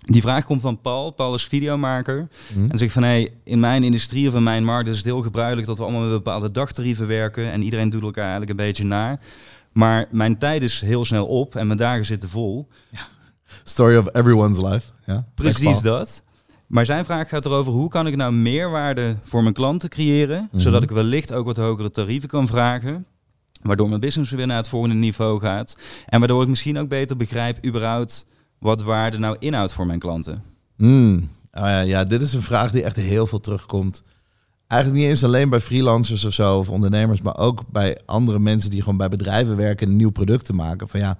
Die 0.04 0.20
vraag 0.20 0.44
komt 0.44 0.60
van 0.60 0.80
Paul. 0.80 1.10
Paul 1.10 1.34
is 1.34 1.44
videomaker. 1.44 2.28
Hm. 2.52 2.70
En 2.70 2.78
zegt 2.78 2.92
van, 2.92 3.02
hey, 3.02 3.32
in 3.44 3.60
mijn 3.60 3.82
industrie 3.82 4.28
of 4.28 4.34
in 4.34 4.42
mijn 4.42 4.64
markt 4.64 4.88
is 4.88 4.96
het 4.96 5.04
heel 5.04 5.22
gebruikelijk 5.22 5.66
dat 5.66 5.76
we 5.76 5.82
allemaal 5.82 6.00
met 6.02 6.10
bepaalde 6.10 6.50
dagtarieven 6.50 7.06
werken. 7.06 7.52
En 7.52 7.62
iedereen 7.62 7.90
doet 7.90 8.02
elkaar 8.02 8.22
eigenlijk 8.22 8.50
een 8.50 8.66
beetje 8.66 8.84
na. 8.84 9.18
Maar 9.72 10.06
mijn 10.10 10.38
tijd 10.38 10.62
is 10.62 10.80
heel 10.80 11.04
snel 11.04 11.26
op 11.26 11.56
en 11.56 11.66
mijn 11.66 11.78
dagen 11.78 12.04
zitten 12.04 12.28
vol. 12.28 12.68
Story 13.64 13.96
of 13.96 14.14
everyone's 14.14 14.60
life. 14.60 14.90
Ja. 15.06 15.24
Precies 15.34 15.80
dat. 15.80 16.22
Maar 16.66 16.84
zijn 16.86 17.04
vraag 17.04 17.28
gaat 17.28 17.46
erover 17.46 17.72
hoe 17.72 17.88
kan 17.88 18.06
ik 18.06 18.16
nou 18.16 18.32
meerwaarde 18.32 19.16
voor 19.22 19.42
mijn 19.42 19.54
klanten 19.54 19.88
creëren, 19.88 20.48
Mhm. 20.52 20.60
zodat 20.62 20.82
ik 20.82 20.90
wellicht 20.90 21.32
ook 21.32 21.46
wat 21.46 21.56
hogere 21.56 21.90
tarieven 21.90 22.28
kan 22.28 22.46
vragen, 22.46 23.06
waardoor 23.62 23.88
mijn 23.88 24.00
business 24.00 24.30
weer 24.30 24.46
naar 24.46 24.56
het 24.56 24.68
volgende 24.68 24.94
niveau 24.94 25.40
gaat 25.40 25.76
en 26.06 26.18
waardoor 26.18 26.42
ik 26.42 26.48
misschien 26.48 26.78
ook 26.78 26.88
beter 26.88 27.16
begrijp 27.16 27.64
überhaupt 27.66 28.26
wat 28.58 28.82
waarde 28.82 29.18
nou 29.18 29.36
inhoudt 29.38 29.72
voor 29.72 29.86
mijn 29.86 29.98
klanten. 29.98 30.42
Hmm. 30.76 31.28
Ah 31.50 31.62
ja, 31.62 31.80
ja, 31.80 32.04
dit 32.04 32.22
is 32.22 32.32
een 32.32 32.42
vraag 32.42 32.70
die 32.70 32.82
echt 32.82 32.96
heel 32.96 33.26
veel 33.26 33.40
terugkomt. 33.40 34.02
Eigenlijk 34.66 35.00
niet 35.02 35.10
eens 35.10 35.24
alleen 35.24 35.48
bij 35.48 35.60
freelancers 35.60 36.24
of 36.24 36.32
zo 36.32 36.58
of 36.58 36.70
ondernemers, 36.70 37.20
maar 37.22 37.36
ook 37.38 37.62
bij 37.70 37.98
andere 38.06 38.38
mensen 38.38 38.70
die 38.70 38.82
gewoon 38.82 38.96
bij 38.96 39.08
bedrijven 39.08 39.56
werken 39.56 39.88
en 39.88 39.96
nieuw 39.96 40.10
product 40.10 40.44
te 40.44 40.52
maken. 40.54 40.88
Van 40.88 41.00
ja, 41.00 41.18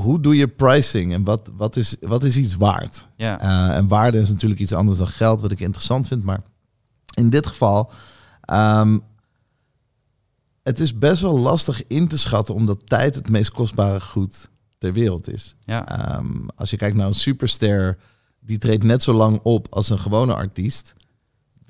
hoe 0.00 0.20
doe 0.20 0.36
je 0.36 0.48
pricing 0.48 1.12
en 1.12 1.24
wat, 1.24 1.50
wat, 1.56 1.76
is, 1.76 1.96
wat 2.00 2.24
is 2.24 2.36
iets 2.36 2.56
waard? 2.56 3.06
Ja, 3.16 3.40
Eh, 3.40 3.76
en 3.76 3.88
waarde 3.88 4.18
is 4.18 4.28
natuurlijk 4.28 4.60
iets 4.60 4.72
anders 4.72 4.98
dan 4.98 5.08
geld, 5.08 5.40
wat 5.40 5.50
ik 5.52 5.60
interessant 5.60 6.08
vind. 6.08 6.22
Maar 6.24 6.42
in 7.14 7.30
dit 7.30 7.46
geval, 7.46 7.92
ehm, 8.40 8.98
het 10.62 10.80
is 10.80 10.98
best 10.98 11.22
wel 11.22 11.38
lastig 11.38 11.86
in 11.86 12.08
te 12.08 12.18
schatten, 12.18 12.54
omdat 12.54 12.86
tijd 12.86 13.14
het 13.14 13.28
meest 13.28 13.50
kostbare 13.50 14.00
goed 14.00 14.48
ter 14.78 14.92
wereld 14.92 15.28
is. 15.32 15.54
ja, 15.64 15.88
Ehm, 15.88 16.46
als 16.56 16.70
je 16.70 16.76
kijkt 16.76 16.96
naar 16.96 17.06
een 17.06 17.14
superster, 17.14 17.98
die 18.40 18.58
treedt 18.58 18.82
net 18.82 19.02
zo 19.02 19.12
lang 19.12 19.40
op 19.42 19.66
als 19.70 19.90
een 19.90 19.98
gewone 19.98 20.34
artiest. 20.34 20.94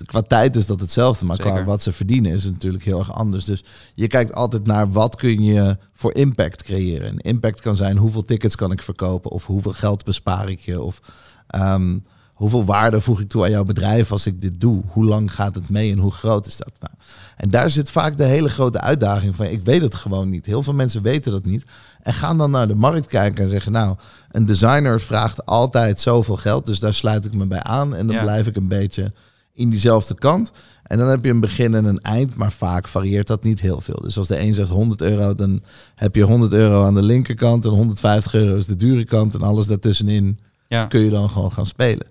Qua 0.05 0.23
tijd 0.23 0.57
is 0.57 0.67
dat 0.67 0.81
hetzelfde, 0.81 1.25
maar 1.25 1.39
qua 1.39 1.65
wat 1.65 1.83
ze 1.83 1.93
verdienen 1.93 2.33
is 2.33 2.45
het 2.45 2.53
natuurlijk 2.53 2.85
heel 2.85 2.99
erg 2.99 3.13
anders. 3.13 3.45
Dus 3.45 3.65
je 3.95 4.07
kijkt 4.07 4.35
altijd 4.35 4.67
naar 4.67 4.91
wat 4.93 5.17
kun 5.17 5.43
je 5.43 5.77
voor 5.93 6.15
impact 6.15 6.63
creëren. 6.63 7.09
En 7.09 7.19
impact 7.19 7.61
kan 7.61 7.77
zijn 7.77 7.97
hoeveel 7.97 8.23
tickets 8.23 8.57
kan 8.57 8.73
ik 8.73 8.83
verkopen, 8.83 9.31
of 9.31 9.47
hoeveel 9.47 9.73
geld 9.73 10.05
bespaar 10.05 10.49
ik 10.49 10.61
je, 10.61 10.83
of 10.83 11.01
ehm, 11.47 11.99
hoeveel 12.35 12.65
waarde 12.65 13.01
voeg 13.01 13.21
ik 13.21 13.29
toe 13.29 13.45
aan 13.45 13.51
jouw 13.51 13.65
bedrijf 13.65 14.13
als 14.13 14.27
ik 14.27 14.41
dit 14.41 14.61
doe. 14.61 14.83
Hoe 14.89 15.05
lang 15.05 15.35
gaat 15.35 15.55
het 15.55 15.69
mee 15.69 15.93
en 15.93 15.99
hoe 15.99 16.11
groot 16.13 16.47
is 16.47 16.57
dat? 16.57 16.73
Nou, 16.81 16.93
en 17.37 17.51
daar 17.51 17.71
zit 17.71 17.91
vaak 17.91 18.17
de 18.17 18.25
hele 18.25 18.49
grote 18.49 18.81
uitdaging 18.81 19.37
van. 19.37 19.47
Ik 19.47 19.63
weet 19.65 19.83
het 19.83 19.95
gewoon 19.95 20.29
niet. 20.31 20.47
Heel 20.47 20.63
veel 20.63 20.75
mensen 20.75 21.03
weten 21.03 21.33
dat 21.33 21.45
niet. 21.45 21.65
En 22.03 22.15
gaan 22.15 22.39
dan 22.39 22.51
naar 22.51 22.69
de 22.69 22.75
markt 22.75 23.07
kijken 23.07 23.45
en 23.45 23.51
zeggen: 23.51 23.73
Nou, 23.73 23.97
een 24.31 24.47
designer 24.47 25.01
vraagt 25.01 25.47
altijd 25.47 26.01
zoveel 26.01 26.37
geld. 26.37 26.67
Dus 26.67 26.81
daar 26.81 26.95
sluit 26.95 27.25
ik 27.25 27.35
me 27.35 27.47
bij 27.47 27.63
aan. 27.63 27.95
En 27.95 28.07
dan 28.07 28.17
Ja. 28.17 28.23
blijf 28.23 28.47
ik 28.47 28.57
een 28.57 28.69
beetje 28.69 29.13
in 29.55 29.71
diezelfde 29.71 30.15
kant. 30.15 30.53
En 30.83 30.99
dan 30.99 31.09
heb 31.09 31.25
je 31.25 31.31
een 31.31 31.41
begin 31.41 31.75
en 31.75 31.85
een 31.85 32.01
eind. 32.01 32.35
Maar 32.35 32.53
vaak 32.53 32.89
varieert 32.89 33.27
dat 33.27 33.43
niet 33.43 33.61
heel 33.61 33.81
veel. 33.81 34.01
Dus 34.03 34.19
als 34.19 34.29
de 34.29 34.41
een 34.41 34.55
zegt 34.55 34.69
100 34.69 35.03
euro, 35.03 35.35
dan 35.35 35.63
heb 35.95 36.15
je 36.15 36.23
100 36.23 36.53
euro 36.53 36.85
aan 36.85 36.95
de 36.95 37.03
linkerkant. 37.03 37.65
En 37.65 37.71
150 37.71 38.35
euro 38.35 38.57
is 38.57 38.67
de 38.67 38.77
dure 38.77 39.05
kant. 39.05 39.35
En 39.35 39.43
alles 39.43 39.67
daartussenin 39.67 40.39
ja. 40.69 40.87
kun 40.87 41.01
je 41.01 41.11
dan 41.11 41.31
gewoon 41.31 41.53
gaan 41.53 41.67
spelen. 41.67 42.07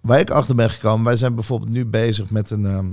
Waar 0.00 0.20
ik 0.20 0.30
achter 0.30 0.54
ben 0.54 0.70
gekomen, 0.70 1.04
wij 1.04 1.16
zijn 1.16 1.34
bijvoorbeeld 1.34 1.72
nu 1.72 1.84
bezig 1.86 2.30
met 2.30 2.50
een, 2.50 2.66
ehm, 2.66 2.86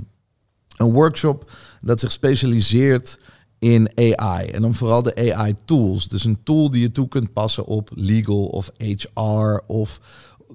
Een 0.76 0.92
workshop 0.92 1.50
dat 1.80 2.00
zich 2.00 2.12
specialiseert 2.12 3.18
in 3.58 3.90
AI. 3.94 4.46
En 4.46 4.62
dan 4.62 4.74
vooral 4.74 5.02
de 5.02 5.34
AI 5.34 5.54
tools. 5.64 6.08
Dus 6.08 6.24
een 6.24 6.42
tool 6.42 6.70
die 6.70 6.80
je 6.80 6.92
toe 6.92 7.08
kunt 7.08 7.32
passen 7.32 7.66
op 7.66 7.90
legal 7.94 8.44
of 8.44 8.70
HR 8.76 9.62
of 9.66 10.00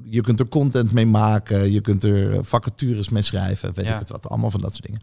je 0.03 0.21
kunt 0.21 0.39
er 0.39 0.47
content 0.47 0.91
mee 0.91 1.05
maken, 1.05 1.71
je 1.71 1.81
kunt 1.81 2.03
er 2.03 2.45
vacatures 2.45 3.09
mee 3.09 3.21
schrijven, 3.21 3.73
weet 3.73 3.85
Ja. 3.85 3.93
ik 3.93 3.99
het 3.99 4.09
wat, 4.09 4.29
allemaal 4.29 4.51
van 4.51 4.61
dat 4.61 4.71
soort 4.71 4.85
dingen. 4.85 5.01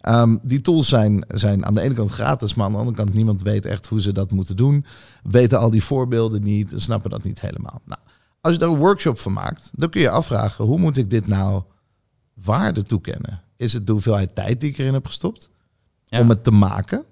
Ehm, 0.00 0.36
die 0.42 0.60
tools 0.60 0.88
zijn, 0.88 1.24
zijn 1.28 1.64
aan 1.66 1.74
de 1.74 1.80
ene 1.80 1.94
kant 1.94 2.10
gratis, 2.10 2.54
maar 2.54 2.66
aan 2.66 2.72
de 2.72 2.78
andere 2.78 2.96
kant 2.96 3.14
niemand 3.14 3.42
weet 3.42 3.66
echt 3.66 3.86
hoe 3.86 4.00
ze 4.00 4.12
dat 4.12 4.30
moeten 4.30 4.56
doen. 4.56 4.84
Weten 5.22 5.58
al 5.58 5.70
die 5.70 5.82
voorbeelden 5.84 6.42
niet, 6.42 6.72
snappen 6.74 7.10
dat 7.10 7.22
niet 7.22 7.40
helemaal. 7.40 7.80
Nou, 7.86 8.00
als 8.40 8.52
je 8.52 8.58
daar 8.58 8.68
een 8.68 8.76
workshop 8.76 9.18
van 9.18 9.32
maakt, 9.32 9.70
dan 9.72 9.88
kun 9.90 10.00
je 10.00 10.10
afvragen, 10.10 10.64
hoe 10.64 10.78
moet 10.78 10.96
ik 10.96 11.10
dit 11.10 11.26
nou 11.26 11.62
waarde 12.44 12.82
toekennen? 12.82 13.40
Is 13.56 13.72
het 13.72 13.86
de 13.86 13.92
hoeveelheid 13.92 14.34
tijd 14.34 14.60
die 14.60 14.70
ik 14.70 14.78
erin 14.78 14.92
heb 14.94 15.06
gestopt 15.06 15.50
Ja. 16.04 16.20
om 16.20 16.28
het 16.28 16.44
te 16.44 16.50
maken? 16.50 17.04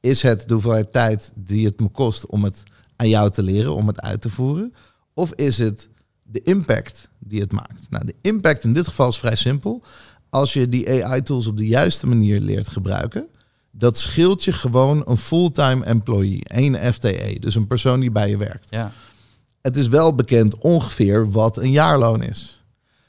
Is 0.00 0.22
het 0.22 0.48
de 0.48 0.52
hoeveelheid 0.54 0.92
tijd 0.92 1.32
die 1.34 1.66
het 1.66 1.80
me 1.80 1.88
kost 1.88 2.26
om 2.26 2.44
het 2.44 2.62
aan 2.96 3.08
jou 3.08 3.30
te 3.30 3.42
leren, 3.42 3.74
om 3.74 3.86
het 3.86 4.00
uit 4.00 4.20
te 4.20 4.30
voeren? 4.30 4.74
Of 5.14 5.32
is 5.32 5.58
het 5.58 5.88
de 6.26 6.42
impact 6.42 7.08
die 7.18 7.40
het 7.40 7.52
maakt? 7.52 7.86
Nou, 7.90 8.04
de 8.04 8.14
impact 8.20 8.64
in 8.64 8.72
dit 8.72 8.86
geval 8.86 9.08
is 9.08 9.18
vrij 9.18 9.36
simpel. 9.36 9.82
Als 10.28 10.52
je 10.52 10.68
die 10.68 11.04
AI-tools 11.04 11.46
op 11.46 11.56
de 11.56 11.66
juiste 11.66 12.06
manier 12.06 12.40
leert 12.40 12.68
gebruiken, 12.68 13.26
dat 13.70 13.98
scheelt 13.98 14.44
je 14.44 14.52
gewoon 14.52 15.02
een 15.06 15.16
fulltime 15.16 15.84
employee, 15.84 16.44
één 16.44 16.92
FTE, 16.94 17.36
dus 17.40 17.54
een 17.54 17.66
persoon 17.66 18.00
die 18.00 18.10
bij 18.10 18.28
je 18.28 18.36
werkt. 18.36 18.66
Ja. 18.70 18.92
Het 19.60 19.76
is 19.76 19.88
wel 19.88 20.14
bekend 20.14 20.58
ongeveer 20.58 21.30
wat 21.30 21.58
een 21.58 21.70
jaarloon 21.70 22.22
is. 22.22 22.64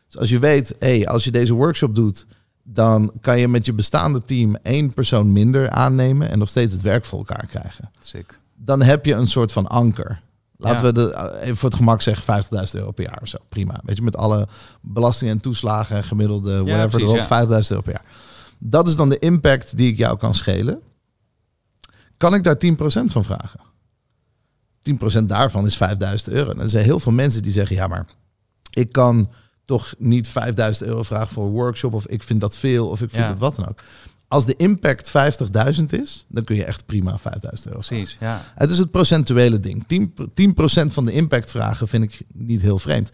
Dus 0.05 0.17
als 0.17 0.29
je 0.29 0.39
weet, 0.39 0.75
hey, 0.79 1.07
als 1.07 1.23
je 1.23 1.31
deze 1.31 1.53
workshop 1.53 1.95
doet, 1.95 2.25
dan 2.63 3.11
kan 3.21 3.39
je 3.39 3.47
met 3.47 3.65
je 3.65 3.73
bestaande 3.73 4.25
team 4.25 4.55
één 4.55 4.93
persoon 4.93 5.31
minder 5.31 5.69
aannemen 5.69 6.29
en 6.29 6.39
nog 6.39 6.49
steeds 6.49 6.73
het 6.73 6.81
werk 6.81 7.05
voor 7.05 7.19
elkaar 7.19 7.45
krijgen. 7.47 7.91
Sick. 7.99 8.39
Dan 8.55 8.81
heb 8.81 9.05
je 9.05 9.13
een 9.13 9.27
soort 9.27 9.51
van 9.51 9.67
anker. 9.67 10.21
Laten 10.57 10.77
Ja. 10.85 10.85
we 10.85 10.93
de, 10.93 11.13
eh, 11.13 11.43
even 11.43 11.57
voor 11.57 11.69
het 11.69 11.77
gemak 11.77 12.01
zeggen 12.01 12.23
50.000 12.23 12.75
euro 12.79 12.91
per 12.91 13.03
jaar 13.03 13.19
of 13.21 13.27
zo. 13.27 13.37
Prima. 13.49 13.81
Weet 13.83 13.95
je, 13.95 14.01
met 14.01 14.15
alle 14.17 14.47
belastingen 14.81 15.33
en 15.33 15.39
toeslagen 15.39 15.95
en 15.95 16.03
gemiddelde 16.03 16.51
whatever 16.63 16.89
precies, 16.89 17.07
erop, 17.07 17.17
ja. 17.17 17.25
50.000 17.27 17.69
euro 17.71 17.81
per 17.83 17.91
jaar. 17.93 18.05
Dat 18.59 18.87
is 18.87 18.95
dan 18.95 19.09
de 19.09 19.19
impact 19.19 19.77
die 19.77 19.91
ik 19.91 19.97
jou 19.97 20.17
kan 20.17 20.33
schelen. 20.33 20.81
Kan 22.17 22.33
ik 22.33 22.43
daar 22.43 22.57
10% 22.57 23.11
van 23.11 23.23
vragen? 23.23 23.59
10% 24.81 25.29
daarvan 25.29 25.65
is 25.65 25.77
5000 25.77 26.29
euro. 26.31 26.51
En 26.51 26.59
er 26.59 26.69
zijn 26.69 26.83
heel 26.83 26.99
veel 26.99 27.11
mensen 27.11 27.43
die 27.43 27.51
zeggen, 27.51 27.75
ja, 27.75 27.87
maar 27.87 28.05
ik 28.69 28.91
kan 28.91 29.29
toch 29.65 29.93
niet 29.97 30.27
5000 30.27 30.89
euro 30.89 31.03
vragen 31.03 31.27
voor 31.33 31.45
een 31.45 31.51
workshop 31.51 31.93
of 31.93 32.07
ik 32.07 32.23
vind 32.23 32.41
dat 32.41 32.57
veel 32.57 32.87
of 32.89 33.01
ik 33.01 33.09
vind 33.09 33.23
Ja. 33.23 33.29
het 33.29 33.39
wat 33.39 33.55
dan 33.55 33.67
ook. 33.67 33.79
Als 34.27 34.45
de 34.45 34.55
impact 34.55 35.11
50.000 35.79 35.85
is, 35.89 36.25
dan 36.27 36.43
kun 36.43 36.55
je 36.55 36.63
echt 36.63 36.85
prima 36.85 37.17
5000 37.17 37.67
euro. 37.67 37.79
Precies, 37.87 38.17
ja. 38.19 38.41
Het 38.55 38.71
is 38.71 38.77
het 38.77 38.91
procentuele 38.91 39.59
ding. 39.59 39.83
10%, 39.83 40.23
10% 40.33 40.93
van 40.93 41.05
de 41.05 41.11
impact 41.11 41.51
vragen 41.51 41.87
vind 41.87 42.03
ik 42.03 42.19
niet 42.33 42.61
heel 42.61 42.79
vreemd. 42.79 43.09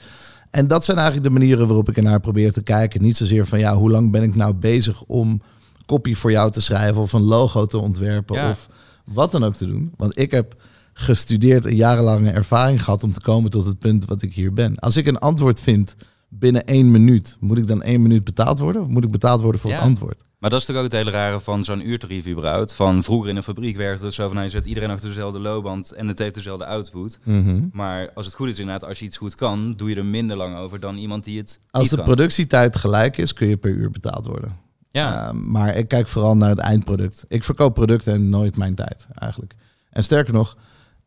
En 0.50 0.68
dat 0.68 0.86
zijn 0.86 0.98
eigenlijk 0.98 1.28
de 1.28 1.34
manieren 1.34 1.68
waarop 1.68 1.90
ik 1.90 1.98
ernaar 1.98 2.20
probeer 2.20 2.52
te 2.52 2.64
kijken. 2.64 3.02
Niet 3.02 3.18
zozeer 3.18 3.46
van 3.46 3.60
ja, 3.60 3.76
hoe 3.76 3.90
lang 3.92 4.12
ben 4.12 4.24
ik 4.24 4.36
nou 4.36 4.54
bezig 4.54 5.04
om 5.04 5.42
copy 5.86 6.14
voor 6.14 6.32
jou 6.32 6.52
te 6.52 6.62
schrijven 6.62 7.02
of 7.02 7.14
een 7.14 7.22
logo 7.24 7.66
te 7.66 7.78
ontwerpen 7.78 8.36
Ja. 8.36 8.50
of 8.50 8.70
wat 9.06 9.32
dan 9.32 9.44
ook 9.44 9.56
te 9.56 9.66
doen. 9.66 9.92
Want 9.98 10.20
ik 10.20 10.32
heb 10.32 10.56
gestudeerd 10.94 11.66
en 11.66 11.76
jarenlange 11.76 12.32
ervaring 12.32 12.84
gehad 12.84 13.04
om 13.04 13.14
te 13.14 13.22
komen 13.22 13.50
tot 13.52 13.66
het 13.66 13.80
punt 13.80 14.06
wat 14.06 14.22
ik 14.22 14.34
hier 14.34 14.54
ben. 14.54 14.76
Als 14.76 14.98
ik 14.98 15.08
een 15.08 15.20
antwoord 15.20 15.60
vind 15.60 15.96
binnen 16.40 16.66
één 16.66 16.92
minuut, 16.92 17.38
moet 17.40 17.58
ik 17.58 17.68
dan 17.68 17.82
één 17.82 18.02
minuut 18.02 18.24
betaald 18.24 18.60
worden? 18.60 18.82
Of 18.82 18.88
moet 18.88 19.04
ik 19.04 19.12
betaald 19.12 19.42
worden 19.42 19.62
voor 19.62 19.70
Ja. 19.70 19.76
het 19.76 19.86
antwoord? 19.86 20.24
Maar 20.40 20.50
dat 20.50 20.60
is 20.60 20.66
toch 20.66 20.76
ook 20.76 20.84
het 20.84 20.92
hele 20.92 21.12
rare 21.12 21.40
van 21.40 21.64
zo'n 21.64 21.88
uurtarief 21.90 22.28
überhaupt. 22.28 22.74
Van 22.74 23.04
vroeger 23.04 23.30
in 23.30 23.36
een 23.36 23.44
fabriek 23.44 23.78
werkte 23.78 24.06
het 24.06 24.14
zo 24.14 24.24
van, 24.26 24.34
nou, 24.34 24.46
je 24.46 24.52
zet 24.52 24.66
iedereen 24.66 24.90
achter 24.90 25.08
dezelfde 25.08 25.40
loopband 25.40 25.92
en 25.92 26.08
het 26.08 26.20
heeft 26.20 26.36
dezelfde 26.36 26.66
output. 26.66 27.20
Mhm. 27.24 27.60
Maar 27.72 28.12
als 28.14 28.26
het 28.26 28.36
goed 28.36 28.48
is 28.48 28.60
inderdaad, 28.60 28.90
als 28.90 29.00
je 29.00 29.06
iets 29.06 29.18
goed 29.18 29.36
kan, 29.36 29.74
doe 29.78 29.90
je 29.90 29.96
er 29.96 30.06
minder 30.06 30.38
lang 30.38 30.58
over 30.58 30.80
dan 30.80 30.98
iemand 30.98 31.24
die 31.24 31.38
het 31.38 31.60
Als 31.70 31.90
de 31.90 31.96
kan. 31.96 32.06
productietijd 32.06 32.76
gelijk 32.76 33.18
is, 33.18 33.34
kun 33.34 33.48
je 33.48 33.58
per 33.58 33.72
uur 33.72 33.92
betaald 33.92 34.26
worden. 34.26 34.58
Ja, 34.90 35.26
Uh, 35.34 35.40
maar 35.42 35.76
ik 35.76 35.88
kijk 35.88 36.08
vooral 36.08 36.36
naar 36.38 36.50
het 36.50 36.60
eindproduct. 36.60 37.26
Ik 37.28 37.44
verkoop 37.44 37.74
producten 37.74 38.14
en 38.14 38.30
nooit 38.30 38.58
mijn 38.58 38.76
tijd 38.76 39.08
eigenlijk. 39.14 39.54
En 39.90 40.04
sterker 40.04 40.34
nog, 40.34 40.58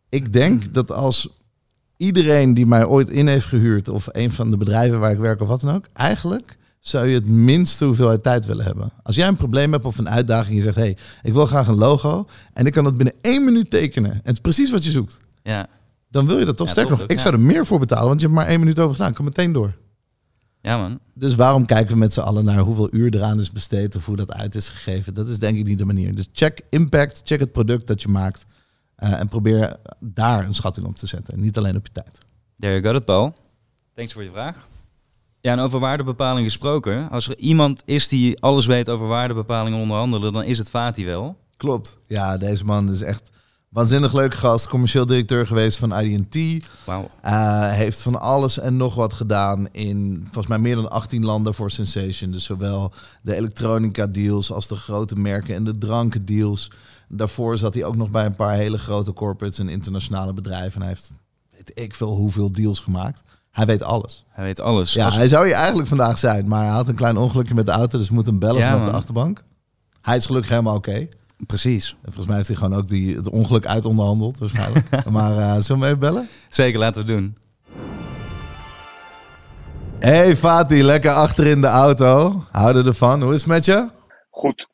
ik 0.09 0.33
denk 0.33 0.75
dat 0.75 0.93
als 0.93 1.29
iedereen 1.97 2.55
die 2.55 2.67
mij 2.67 2.85
ooit 2.87 3.09
in 3.09 3.27
heeft 3.27 3.47
gehuurd, 3.47 3.89
of 3.89 4.09
een 4.13 4.31
van 4.31 4.51
de 4.51 4.57
bedrijven 4.57 5.01
waar 5.01 5.11
ik 5.11 5.19
werk 5.19 5.41
of 5.41 5.49
wat 5.49 5.61
dan 5.61 5.75
ook, 5.75 5.87
eigenlijk 5.93 6.57
zou 6.79 7.07
je 7.07 7.15
het 7.15 7.27
minste 7.27 7.85
hoeveelheid 7.85 8.23
tijd 8.23 8.47
willen 8.47 8.65
hebben. 8.65 8.93
Als 9.03 9.17
jij 9.17 9.29
een 9.29 9.37
probleem 9.37 9.73
hebt 9.73 9.85
of 9.85 9.99
een 9.99 10.09
uitdaging, 10.09 10.57
je 10.57 10.63
zegt: 10.63 10.77
hé, 10.77 10.83
hey, 10.83 10.97
ik 11.23 11.33
wil 11.33 11.47
graag 11.47 11.69
een 11.69 11.75
logo 11.77 12.27
en 12.53 12.67
ik 12.67 12.73
kan 12.73 12.85
dat 12.85 12.97
binnen 12.97 13.15
één 13.21 13.45
minuut 13.45 13.71
tekenen. 13.71 14.11
En 14.13 14.21
het 14.23 14.33
is 14.33 14.41
precies 14.41 14.71
wat 14.71 14.85
je 14.85 14.91
zoekt. 14.91 15.19
ja. 15.43 15.67
Dan 16.11 16.27
wil 16.27 16.39
je 16.39 16.45
dat 16.45 16.57
toch 16.57 16.67
Ja, 16.67 16.73
sterker 16.73 16.93
nog. 16.93 17.03
ook, 17.03 17.11
Ik 17.11 17.17
ja. 17.17 17.23
zou 17.23 17.35
er 17.35 17.41
meer 17.41 17.67
voor 17.67 17.79
betalen, 17.79 18.07
want 18.09 18.21
je 18.21 18.27
hebt 18.27 18.39
maar 18.39 18.47
één 18.49 18.59
minuut 18.61 18.79
over 18.79 18.95
gedaan. 18.95 19.09
Ik 19.09 19.15
kan 19.17 19.25
meteen 19.25 19.53
door. 19.53 19.75
ja 20.63 20.79
man. 20.79 20.99
Dus 21.15 21.35
waarom 21.35 21.67
kijken 21.67 21.93
we 21.93 21.99
met 21.99 22.13
z'n 22.13 22.21
allen 22.21 22.45
naar 22.45 22.59
hoeveel 22.59 22.89
uur 22.95 23.15
eraan 23.15 23.41
is 23.41 23.53
besteed 23.53 23.97
of 23.97 24.07
hoe 24.07 24.17
dat 24.17 24.33
uit 24.33 24.55
is 24.55 24.69
gegeven? 24.69 25.15
Dat 25.15 25.29
is 25.29 25.39
denk 25.39 25.59
ik 25.59 25.67
niet 25.67 25.79
de 25.79 25.85
manier. 25.85 26.15
Dus 26.15 26.29
check 26.33 26.61
impact, 26.71 27.21
check 27.25 27.41
het 27.41 27.53
product 27.53 27.87
dat 27.87 28.03
je 28.03 28.09
maakt 28.09 28.45
eh, 28.97 29.21
en 29.21 29.29
probeer 29.29 29.77
daar 30.01 30.45
een 30.45 30.55
schatting 30.55 30.87
op 30.87 30.97
te 30.97 31.07
zetten. 31.07 31.35
En 31.35 31.41
niet 31.41 31.57
alleen 31.57 31.77
op 31.77 31.87
je 31.87 31.93
tijd. 31.93 32.19
There 32.59 32.73
you 32.73 32.85
got 32.85 32.95
it, 32.95 33.05
Paul. 33.05 33.35
Thanks 33.95 34.13
voor 34.13 34.23
je 34.23 34.31
vraag. 34.31 34.67
Ja, 35.41 35.53
en 35.53 35.59
over 35.59 35.79
waardebepaling 35.79 36.47
gesproken. 36.47 37.11
Als 37.11 37.29
er 37.29 37.39
iemand 37.39 37.83
is 37.85 38.09
die 38.09 38.41
alles 38.41 38.67
weet 38.67 38.89
over 38.89 39.07
waardebepalingen 39.07 39.79
onderhandelen, 39.79 40.33
dan 40.33 40.43
is 40.43 40.59
het 40.59 40.71
Fatih 40.71 41.05
wel. 41.05 41.37
Klopt. 41.57 41.97
Ja, 42.07 42.37
deze 42.37 42.65
man 42.65 42.91
is 42.91 43.03
echt 43.03 43.31
waanzinnig 43.69 44.13
leuk 44.13 44.35
gast. 44.35 44.69
Commercieel 44.69 45.07
directeur 45.07 45.47
geweest 45.47 45.79
van 45.79 45.99
IDT. 45.99 46.67
Wauw. 46.85 47.11
Uh, 47.25 47.71
heeft 47.71 48.01
van 48.01 48.21
alles 48.21 48.59
en 48.59 48.77
nog 48.77 48.95
wat 48.95 49.13
gedaan 49.13 49.69
in 49.73 50.21
volgens 50.25 50.47
mij 50.47 50.59
meer 50.59 50.75
dan 50.75 50.91
18 50.91 51.25
landen 51.25 51.55
voor 51.55 51.71
Sensation. 51.71 52.31
Dus 52.31 52.45
zowel 52.45 52.93
de 53.23 53.35
elektronica 53.35 54.07
deals 54.07 54.53
als 54.53 54.69
de 54.69 54.77
grote 54.77 55.17
merken 55.17 55.55
en 55.55 55.65
de 55.65 55.79
dranken 55.79 56.25
deals. 56.25 56.71
Daarvoor 57.09 57.59
zat 57.59 57.75
hij 57.75 57.85
ook 57.85 57.97
nog 57.97 58.11
bij 58.11 58.25
een 58.25 58.35
paar 58.35 58.55
hele 58.55 58.79
grote 58.79 59.13
corporates 59.13 59.59
en 59.59 59.69
internationale 59.69 60.33
bedrijven. 60.33 60.75
En 60.75 60.81
hij 60.81 60.89
heeft 60.89 61.13
weet 61.51 61.71
ik 61.75 61.95
veel 61.95 62.15
hoeveel 62.17 62.53
deals 62.53 62.81
gemaakt. 62.81 63.23
Hij 63.51 63.67
weet 63.67 63.83
alles. 63.83 64.25
Hij 64.29 64.45
weet 64.45 64.61
alles. 64.61 64.93
Ja, 64.93 65.05
Als- 65.05 65.15
hij 65.15 65.29
zou 65.29 65.45
hier 65.47 65.55
eigenlijk 65.55 65.89
vandaag 65.89 66.19
zijn, 66.19 66.49
maar 66.49 66.63
hij 66.65 66.73
had 66.73 66.89
een 66.89 66.95
klein 66.95 67.17
ongelukje 67.17 67.55
met 67.55 67.67
de 67.67 67.73
auto, 67.73 67.99
dus 67.99 68.09
we 68.09 68.15
moeten 68.15 68.33
hem 68.33 68.41
bellen 68.41 68.61
Ja, 68.61 68.69
vanaf 68.71 68.85
de 68.85 68.97
achterbank. 68.97 69.43
Hij 70.03 70.17
is 70.17 70.27
gelukkig 70.27 70.51
helemaal 70.51 70.75
oké. 70.77 71.09
Precies. 71.47 71.91
En 71.91 71.97
volgens 72.05 72.27
mij 72.27 72.37
heeft 72.37 72.49
hij 72.49 72.57
gewoon 72.57 72.75
ook 72.79 72.89
die, 72.89 73.17
het 73.17 73.29
ongeluk 73.31 73.67
uitonderhandeld 73.67 74.39
waarschijnlijk. 74.39 75.05
maar 75.11 75.37
eh 75.39 75.51
zullen 75.53 75.63
we 75.67 75.73
hem 75.73 75.83
even 75.83 75.99
bellen? 75.99 76.29
Zeker, 76.49 76.79
laten 76.79 77.07
we 77.07 77.13
het 77.13 77.21
doen. 77.21 77.37
Hey 79.99 80.37
Fatih, 80.37 80.83
lekker 80.85 81.13
achter 81.13 81.47
in 81.47 81.61
de 81.61 81.67
auto. 81.67 82.43
Houden 82.51 82.87
ervan. 82.87 83.23
Hoe 83.23 83.35
is 83.35 83.41
het 83.41 83.49
met 83.49 83.65
je? 83.65 83.89
Goed. 84.31 84.69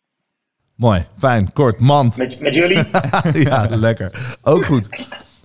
Mooi, 0.77 1.05
fijn, 1.18 1.53
kort, 1.53 1.79
mand. 1.81 2.16
Met, 2.16 2.41
met 2.41 2.55
jullie? 2.55 2.85
ja, 3.49 3.66
lekker. 3.70 4.37
Ook 4.43 4.64
goed. 4.64 4.89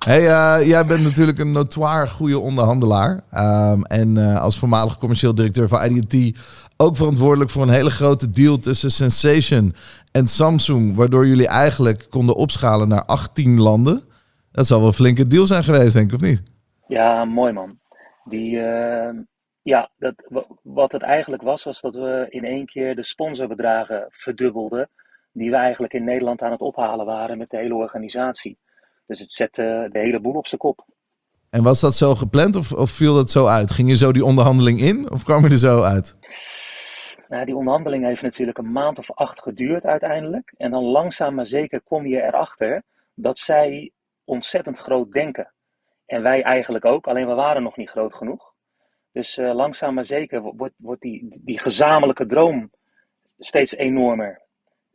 Hey, 0.05 0.27
eh, 0.27 0.67
jij 0.67 0.85
bent 0.85 1.03
natuurlijk 1.03 1.39
een 1.39 1.51
notoire 1.51 2.07
goede 2.07 2.39
onderhandelaar. 2.39 3.23
Ehm, 3.31 3.81
en 3.81 4.17
eh, 4.17 4.41
als 4.41 4.59
voormalig 4.59 4.97
commercieel 4.97 5.35
directeur 5.35 5.67
van 5.67 5.83
IDT 5.91 6.37
ook 6.77 6.95
verantwoordelijk 6.95 7.49
voor 7.49 7.63
een 7.63 7.69
hele 7.69 7.89
grote 7.89 8.29
deal 8.29 8.57
tussen 8.57 8.91
Sensation 8.91 9.73
en 10.11 10.27
Samsung, 10.27 10.95
waardoor 10.95 11.27
jullie 11.27 11.47
eigenlijk 11.47 12.05
konden 12.09 12.35
opschalen 12.35 12.87
naar 12.87 13.05
18 13.05 13.59
landen. 13.59 14.03
Dat 14.51 14.67
zal 14.67 14.79
wel 14.79 14.87
een 14.87 14.93
flinke 14.93 15.27
deal 15.27 15.45
zijn 15.45 15.63
geweest, 15.63 15.93
denk 15.93 16.09
ik, 16.09 16.15
of 16.15 16.21
niet? 16.21 16.43
Ja, 16.87 17.25
mooi 17.25 17.53
man. 17.53 17.79
Die, 18.23 18.59
eh, 18.59 19.09
ja, 19.61 19.89
dat, 19.97 20.13
wa- 20.29 20.47
wat 20.63 20.91
het 20.91 21.01
eigenlijk 21.01 21.41
was, 21.43 21.63
was 21.63 21.81
dat 21.81 21.95
we 21.95 22.25
in 22.29 22.43
één 22.43 22.65
keer 22.65 22.95
de 22.95 23.03
sponsorbedragen 23.05 24.05
verdubbelden. 24.09 24.89
Die 25.37 25.49
we 25.49 25.55
eigenlijk 25.55 25.93
in 25.93 26.03
Nederland 26.03 26.41
aan 26.41 26.51
het 26.51 26.61
ophalen 26.61 27.05
waren 27.05 27.37
met 27.37 27.49
de 27.49 27.57
hele 27.57 27.73
organisatie. 27.75 28.57
Dus 29.05 29.19
het 29.19 29.31
zette 29.31 29.89
de 29.91 29.99
hele 29.99 30.19
boel 30.19 30.33
op 30.33 30.47
zijn 30.47 30.61
kop. 30.61 30.85
En 31.49 31.63
was 31.63 31.79
dat 31.79 31.95
zo 31.95 32.15
gepland 32.15 32.55
of, 32.55 32.71
of 32.73 32.91
viel 32.91 33.15
dat 33.15 33.31
zo 33.31 33.45
uit? 33.45 33.71
Ging 33.71 33.89
je 33.89 33.95
zo 33.97 34.11
die 34.11 34.25
onderhandeling 34.25 34.79
in 34.79 35.11
of 35.11 35.23
kwam 35.23 35.43
je 35.43 35.49
er 35.49 35.57
zo 35.57 35.81
uit? 35.81 36.15
Nou, 37.27 37.45
die 37.45 37.55
onderhandeling 37.55 38.05
heeft 38.05 38.21
natuurlijk 38.21 38.57
een 38.57 38.71
maand 38.71 38.99
of 38.99 39.11
acht 39.11 39.41
geduurd 39.41 39.85
uiteindelijk. 39.85 40.53
En 40.57 40.71
dan 40.71 40.83
langzaam 40.83 41.35
maar 41.35 41.45
zeker 41.45 41.81
kom 41.81 42.05
je 42.05 42.21
erachter 42.21 42.83
dat 43.13 43.39
zij 43.39 43.91
ontzettend 44.23 44.77
groot 44.77 45.11
denken. 45.11 45.53
En 46.05 46.21
wij 46.21 46.43
eigenlijk 46.43 46.85
ook, 46.85 47.07
alleen 47.07 47.27
we 47.27 47.33
waren 47.33 47.63
nog 47.63 47.77
niet 47.77 47.89
groot 47.89 48.13
genoeg. 48.13 48.53
Dus 49.11 49.37
eh, 49.37 49.53
langzaam 49.53 49.93
maar 49.93 50.05
zeker 50.05 50.41
wo- 50.41 50.53
wordt, 50.55 50.73
wordt 50.77 51.01
die, 51.01 51.39
die 51.43 51.59
gezamenlijke 51.59 52.25
droom 52.25 52.71
steeds 53.37 53.75
enormer. 53.75 54.41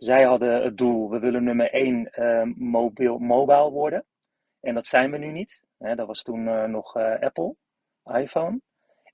Zij 0.02 0.22
hadden 0.22 0.62
het 0.62 0.76
doel, 0.76 1.10
we 1.10 1.18
willen 1.18 1.44
nummer 1.44 1.70
één 1.70 2.10
eh, 2.10 2.42
mobiel, 2.56 3.18
mobile 3.18 3.70
worden. 3.70 4.04
En 4.60 4.74
dat 4.74 4.86
zijn 4.86 5.10
we 5.10 5.18
nu 5.18 5.32
niet. 5.32 5.62
Hè, 5.78 5.94
dat 5.94 6.06
was 6.06 6.22
toen 6.22 6.48
eh, 6.48 6.64
nog 6.64 6.96
eh, 6.96 7.20
Apple, 7.20 7.54
iPhone. 8.04 8.60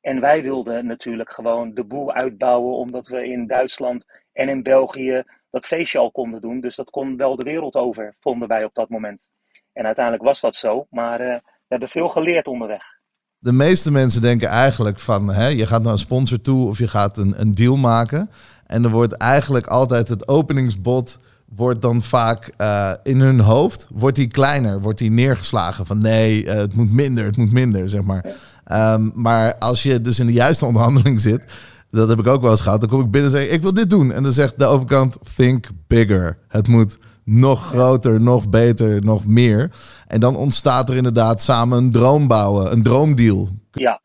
En 0.01 0.21
wij 0.21 0.43
wilden 0.43 0.87
natuurlijk 0.87 1.33
gewoon 1.33 1.75
de 1.75 1.85
boel 1.85 2.13
uitbouwen, 2.13 2.77
omdat 2.77 3.07
we 3.07 3.29
in 3.29 3.47
Duitsland 3.47 4.05
en 4.33 4.49
in 4.49 4.63
België 4.63 5.23
dat 5.51 5.67
feestje 5.67 5.99
al 5.99 6.11
konden 6.11 6.41
doen. 6.41 6.61
Dus 6.61 6.77
dat 6.77 6.91
kon 6.91 7.17
wel 7.17 7.37
de 7.37 7.45
wereld 7.45 7.75
over, 7.75 8.17
vonden 8.21 8.49
wij 8.49 8.65
op 8.65 8.75
dat 8.75 8.89
moment. 8.89 9.29
En 9.73 9.85
uiteindelijk 9.87 10.25
was 10.25 10.41
dat 10.41 10.57
zo, 10.57 10.87
maar 10.91 11.19
we 11.19 11.43
hebben 11.69 11.89
veel 11.89 12.09
geleerd 12.09 12.47
onderweg. 12.47 12.99
De 13.41 13.53
meeste 13.53 13.91
mensen 13.91 14.23
denken 14.23 14.49
eigenlijk 14.49 14.99
van, 14.99 15.29
hè, 15.29 15.47
je 15.47 15.67
gaat 15.67 15.83
naar 15.83 15.93
een 15.93 15.99
sponsor 15.99 16.41
toe 16.41 16.69
of 16.69 16.79
je 16.79 16.89
gaat 16.89 17.17
een, 17.17 17.41
een 17.41 17.55
deal 17.55 17.77
maken. 17.77 18.31
En 18.69 18.85
er 18.85 18.91
wordt 18.91 19.13
eigenlijk 19.13 19.67
altijd 19.67 20.09
het 20.09 20.29
openingsbod 20.29 21.19
wordt 21.55 21.83
dan 21.83 22.03
vaak 22.03 22.53
uh, 22.59 22.93
in 23.03 23.21
hun 23.21 23.41
hoofd 23.41 23.89
wordt 23.91 24.17
die 24.17 24.27
kleiner, 24.27 24.81
wordt 24.81 24.99
die 24.99 25.11
neergeslagen 25.11 25.87
van 25.87 26.01
nee, 26.01 26.45
uh, 26.45 26.53
het 26.53 26.75
moet 26.75 26.93
minder, 26.93 27.25
het 27.25 27.37
moet 27.37 27.53
minder, 27.53 27.89
zeg 27.89 28.03
maar. 28.03 28.25
Um, 28.73 29.13
maar 29.15 29.55
als 29.59 29.83
je 29.83 30.01
dus 30.01 30.21
in 30.21 30.27
de 30.27 30.33
juiste 30.33 30.67
onderhandeling 30.67 31.21
zit, 31.21 31.45
dat 31.91 32.09
heb 32.09 32.19
ik 32.19 32.27
ook 32.27 32.43
wel 32.43 32.51
eens 32.51 32.61
gehad, 32.61 32.81
dan 32.81 32.89
kom 32.89 33.01
ik 33.01 33.11
binnen 33.11 33.33
en 33.33 33.39
zeg 33.39 33.49
ik 33.49 33.63
wil 33.63 33.75
dit 33.75 33.91
doen 33.91 34.13
en 34.13 34.23
dan 34.23 34.33
zegt 34.33 34.59
de 34.59 34.65
overkant 34.65 35.17
think 35.37 35.67
bigger. 35.87 36.39
Het 36.49 36.69
moet 36.69 36.99
nog 37.25 37.67
groter, 37.67 38.21
nog 38.21 38.49
beter, 38.49 39.05
nog 39.05 39.27
meer. 39.27 39.71
En 40.07 40.21
dan 40.21 40.37
ontstaat 40.37 40.91
er 40.91 40.97
inderdaad 40.97 41.43
samen 41.43 41.79
een 41.79 41.91
droom 41.91 42.27
bouwen, 42.27 42.73
een 42.73 42.83
droomdeal. 42.83 43.49
Ja, 43.73 44.01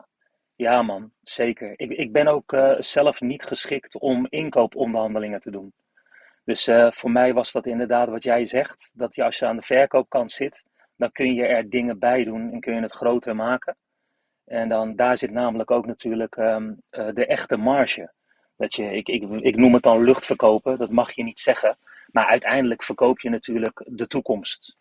ja 0.64 0.82
man, 0.82 1.12
zeker. 1.22 1.74
Ik, 1.76 1.92
ik 1.92 2.12
ben 2.12 2.28
ook 2.28 2.54
uh, 2.54 2.76
zelf 2.80 3.22
niet 3.22 3.44
geschikt 3.44 4.00
om 4.00 4.28
inkooponderhandelingen 4.30 5.40
te 5.40 5.52
doen. 5.52 5.74
Dus 6.46 6.68
uh, 6.68 6.92
voor 6.92 7.12
mij 7.12 7.34
was 7.34 7.52
dat 7.52 7.66
inderdaad 7.66 8.10
wat 8.10 8.24
jij 8.24 8.46
zegt. 8.46 8.90
Dat 8.94 9.16
je 9.16 9.24
als 9.24 9.38
je 9.40 9.46
aan 9.46 9.56
de 9.56 9.62
verkoopkant 9.62 10.32
zit, 10.32 10.64
dan 10.96 11.12
kun 11.12 11.34
je 11.34 11.46
er 11.46 11.70
dingen 11.70 12.00
bij 12.00 12.24
doen 12.24 12.52
en 12.52 12.60
kun 12.60 12.76
je 12.76 12.82
het 12.82 12.92
groter 12.92 13.36
maken. 13.36 13.78
En 14.46 14.70
dan, 14.70 14.96
daar 14.96 15.18
zit 15.18 15.32
namelijk 15.32 15.72
ook 15.72 15.86
natuurlijk 15.86 16.36
um, 16.36 16.82
uh, 16.92 17.08
de 17.14 17.26
echte 17.26 17.58
marge. 17.58 18.12
Dat 18.58 18.76
je, 18.76 18.92
ik, 18.92 19.08
ik, 19.08 19.24
ik 19.30 19.56
noem 19.56 19.74
het 19.74 19.84
dan 19.84 20.04
luchtverkopen, 20.04 20.78
dat 20.78 20.90
mag 20.90 21.12
je 21.12 21.24
niet 21.24 21.40
zeggen. 21.40 21.78
Maar 22.12 22.26
uiteindelijk 22.26 22.84
verkoop 22.84 23.20
je 23.20 23.30
natuurlijk 23.30 23.84
de 23.86 24.08
toekomst. 24.08 24.78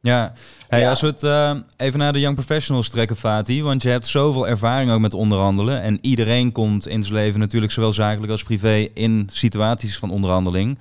Ja, 0.00 0.32
hey, 0.68 0.80
ja. 0.80 0.88
als 0.88 1.00
we 1.00 1.06
het 1.06 1.22
uh, 1.22 1.56
even 1.76 1.98
naar 1.98 2.12
de 2.12 2.20
Young 2.20 2.34
Professionals 2.34 2.90
trekken, 2.90 3.16
Fatih. 3.16 3.62
Want 3.62 3.82
je 3.82 3.88
hebt 3.88 4.06
zoveel 4.06 4.48
ervaring 4.48 4.90
ook 4.90 5.00
met 5.00 5.14
onderhandelen. 5.14 5.82
En 5.82 5.98
iedereen 6.00 6.52
komt 6.52 6.86
in 6.86 7.02
zijn 7.02 7.14
leven 7.14 7.40
natuurlijk 7.40 7.72
zowel 7.72 7.92
zakelijk 7.92 8.32
als 8.32 8.42
privé 8.42 8.88
in 8.94 9.28
situaties 9.32 9.98
van 9.98 10.10
onderhandeling. 10.10 10.78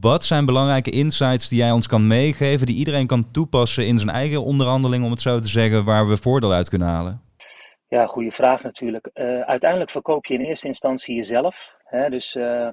Wat 0.00 0.24
zijn 0.24 0.46
belangrijke 0.46 0.90
insights 0.90 1.48
die 1.48 1.58
jij 1.58 1.70
ons 1.70 1.86
kan 1.86 2.06
meegeven, 2.06 2.66
die 2.66 2.76
iedereen 2.76 3.06
kan 3.06 3.30
toepassen 3.30 3.86
in 3.86 3.98
zijn 3.98 4.10
eigen 4.10 4.44
onderhandeling, 4.44 5.04
om 5.04 5.10
het 5.10 5.20
zo 5.20 5.40
te 5.40 5.48
zeggen, 5.48 5.84
waar 5.84 6.08
we 6.08 6.16
voordeel 6.16 6.52
uit 6.52 6.68
kunnen 6.68 6.88
halen? 6.88 7.22
Ja, 7.88 8.06
goede 8.06 8.32
vraag 8.32 8.62
natuurlijk. 8.62 9.10
Uh, 9.14 9.40
uiteindelijk 9.40 9.90
verkoop 9.90 10.26
je 10.26 10.34
in 10.34 10.44
eerste 10.44 10.66
instantie 10.66 11.14
jezelf. 11.14 11.74
Hè? 11.84 12.08
Dus 12.08 12.34
uh, 12.34 12.68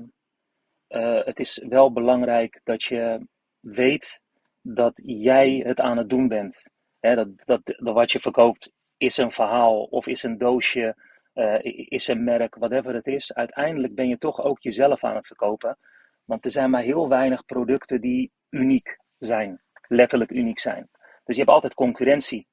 uh, 0.89 1.19
het 1.25 1.39
is 1.39 1.65
wel 1.69 1.91
belangrijk 1.91 2.61
dat 2.63 2.83
je 2.83 3.27
weet 3.59 4.21
dat 4.67 5.01
jij 5.05 5.63
het 5.65 5.79
aan 5.79 5.97
het 5.97 6.09
doen 6.09 6.27
bent. 6.27 6.69
Dat, 6.99 7.27
dat, 7.45 7.61
dat 7.65 7.93
wat 7.93 8.11
je 8.11 8.19
verkoopt 8.19 8.71
is 8.97 9.17
een 9.17 9.31
verhaal 9.31 9.83
of 9.83 10.07
is 10.07 10.23
een 10.23 10.37
doosje, 10.37 10.95
uh, 11.33 11.59
is 11.89 12.07
een 12.07 12.23
merk, 12.23 12.55
whatever 12.55 12.93
het 12.93 13.07
is. 13.07 13.33
Uiteindelijk 13.33 13.95
ben 13.95 14.07
je 14.07 14.17
toch 14.17 14.41
ook 14.41 14.61
jezelf 14.61 15.03
aan 15.03 15.15
het 15.15 15.27
verkopen. 15.27 15.77
Want 16.23 16.45
er 16.45 16.51
zijn 16.51 16.69
maar 16.69 16.81
heel 16.81 17.09
weinig 17.09 17.45
producten 17.45 18.01
die 18.01 18.31
uniek 18.49 18.97
zijn, 19.17 19.61
letterlijk 19.87 20.31
uniek 20.31 20.59
zijn. 20.59 20.89
Dus 21.23 21.35
je 21.35 21.41
hebt 21.41 21.53
altijd 21.53 21.73
concurrentie. 21.73 22.47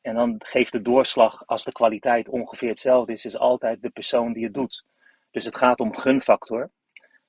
En 0.00 0.14
dan 0.14 0.34
geeft 0.38 0.72
de 0.72 0.82
doorslag, 0.82 1.46
als 1.46 1.64
de 1.64 1.72
kwaliteit 1.72 2.28
ongeveer 2.28 2.68
hetzelfde 2.68 3.12
is, 3.12 3.24
is 3.24 3.38
altijd 3.38 3.82
de 3.82 3.90
persoon 3.90 4.32
die 4.32 4.44
het 4.44 4.54
doet. 4.54 4.84
Dus 5.30 5.44
het 5.44 5.56
gaat 5.56 5.80
om 5.80 5.96
gunfactor. 5.96 6.70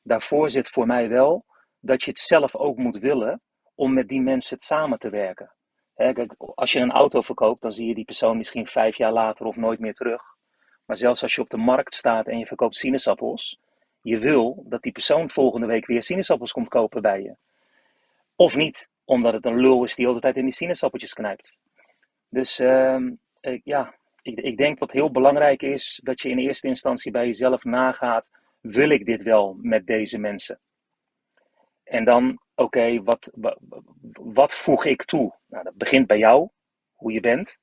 Daarvoor 0.01 0.49
zit 0.49 0.69
voor 0.69 0.85
mij 0.85 1.09
wel 1.09 1.45
dat 1.79 2.03
je 2.03 2.09
het 2.09 2.19
zelf 2.19 2.55
ook 2.55 2.77
moet 2.77 2.97
willen 2.97 3.41
om 3.75 3.93
met 3.93 4.07
die 4.07 4.21
mensen 4.21 4.59
samen 4.59 4.99
te 4.99 5.09
werken. 5.09 5.51
kijk, 5.95 6.33
als 6.37 6.71
je 6.71 6.79
een 6.79 6.91
auto 6.91 7.21
verkoopt, 7.21 7.61
dan 7.61 7.71
zie 7.71 7.87
je 7.87 7.95
die 7.95 8.05
persoon 8.05 8.37
misschien 8.37 8.67
vijf 8.67 8.97
jaar 8.97 9.11
later 9.11 9.45
of 9.45 9.55
nooit 9.55 9.79
meer 9.79 9.93
terug. 9.93 10.21
Maar 10.85 10.97
zelfs 10.97 11.21
als 11.21 11.35
je 11.35 11.41
op 11.41 11.49
de 11.49 11.57
markt 11.57 11.93
staat 11.93 12.27
en 12.27 12.37
je 12.37 12.45
verkoopt 12.45 12.77
sinaasappels, 12.77 13.59
je 14.01 14.17
wil 14.17 14.63
dat 14.67 14.81
die 14.81 14.91
persoon 14.91 15.29
volgende 15.29 15.67
week 15.67 15.85
weer 15.85 16.03
sinaasappels 16.03 16.51
komt 16.51 16.69
kopen 16.69 17.01
bij 17.01 17.21
je. 17.21 17.35
Of 18.35 18.55
niet, 18.55 18.89
omdat 19.05 19.33
het 19.33 19.45
een 19.45 19.59
lul 19.59 19.83
is 19.83 19.95
die 19.95 20.07
altijd 20.07 20.35
in 20.35 20.43
die 20.43 20.53
sinaasappeltjes 20.53 21.13
knijpt. 21.13 21.57
Dus 22.29 22.59
uh, 22.59 23.11
ja, 23.63 23.95
ik, 24.21 24.39
ik 24.39 24.57
denk 24.57 24.79
wat 24.79 24.91
heel 24.91 25.11
belangrijk 25.11 25.61
is, 25.61 25.99
dat 26.03 26.21
je 26.21 26.29
in 26.29 26.37
eerste 26.37 26.67
instantie 26.67 27.11
bij 27.11 27.25
jezelf 27.25 27.63
nagaat, 27.63 28.31
wil 28.61 28.89
ik 28.89 29.05
dit 29.05 29.23
wel 29.23 29.57
met 29.61 29.85
deze 29.85 30.17
mensen? 30.17 30.59
En 31.83 32.05
dan, 32.05 32.39
oké, 32.55 33.03
wat, 33.03 33.31
wat 34.13 34.53
voeg 34.53 34.85
ik 34.85 35.03
toe? 35.03 35.35
Nou, 35.47 35.63
dat 35.63 35.75
begint 35.75 36.07
bij 36.07 36.17
jou, 36.17 36.49
hoe 36.93 37.11
je 37.11 37.19
bent. 37.19 37.57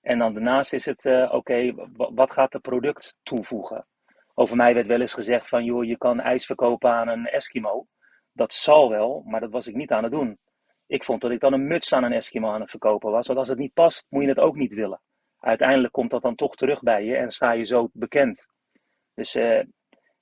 En 0.00 0.18
dan 0.18 0.34
daarnaast 0.34 0.72
is 0.72 0.84
het, 0.84 1.04
uh, 1.04 1.32
oké, 1.32 1.74
wat 1.94 2.32
gaat 2.32 2.52
het 2.52 2.62
product 2.62 3.16
toevoegen? 3.22 3.86
Over 4.34 4.56
mij 4.56 4.74
werd 4.74 4.86
wel 4.86 5.00
eens 5.00 5.14
gezegd 5.14 5.48
van, 5.48 5.64
joh, 5.64 5.84
je 5.84 5.98
kan 5.98 6.20
ijs 6.20 6.46
verkopen 6.46 6.90
aan 6.90 7.08
een 7.08 7.26
Eskimo. 7.26 7.86
Dat 8.32 8.54
zal 8.54 8.90
wel, 8.90 9.22
maar 9.26 9.40
dat 9.40 9.50
was 9.50 9.66
ik 9.66 9.74
niet 9.74 9.90
aan 9.90 10.02
het 10.02 10.12
doen. 10.12 10.38
Ik 10.86 11.04
vond 11.04 11.20
dat 11.20 11.30
ik 11.30 11.40
dan 11.40 11.52
een 11.52 11.66
muts 11.66 11.92
aan 11.92 12.04
een 12.04 12.12
Eskimo 12.12 12.50
aan 12.50 12.60
het 12.60 12.70
verkopen 12.70 13.10
was. 13.10 13.26
Want 13.26 13.38
als 13.38 13.48
het 13.48 13.58
niet 13.58 13.72
past, 13.72 14.06
moet 14.08 14.22
je 14.22 14.28
het 14.28 14.38
ook 14.38 14.56
niet 14.56 14.74
willen. 14.74 15.00
Uiteindelijk 15.38 15.92
komt 15.92 16.10
dat 16.10 16.22
dan 16.22 16.34
toch 16.34 16.56
terug 16.56 16.80
bij 16.80 17.04
je 17.04 17.16
en 17.16 17.30
sta 17.30 17.52
je 17.52 17.64
zo 17.64 17.88
bekend. 17.92 18.46
Dus 19.14 19.36
uh, 19.36 19.62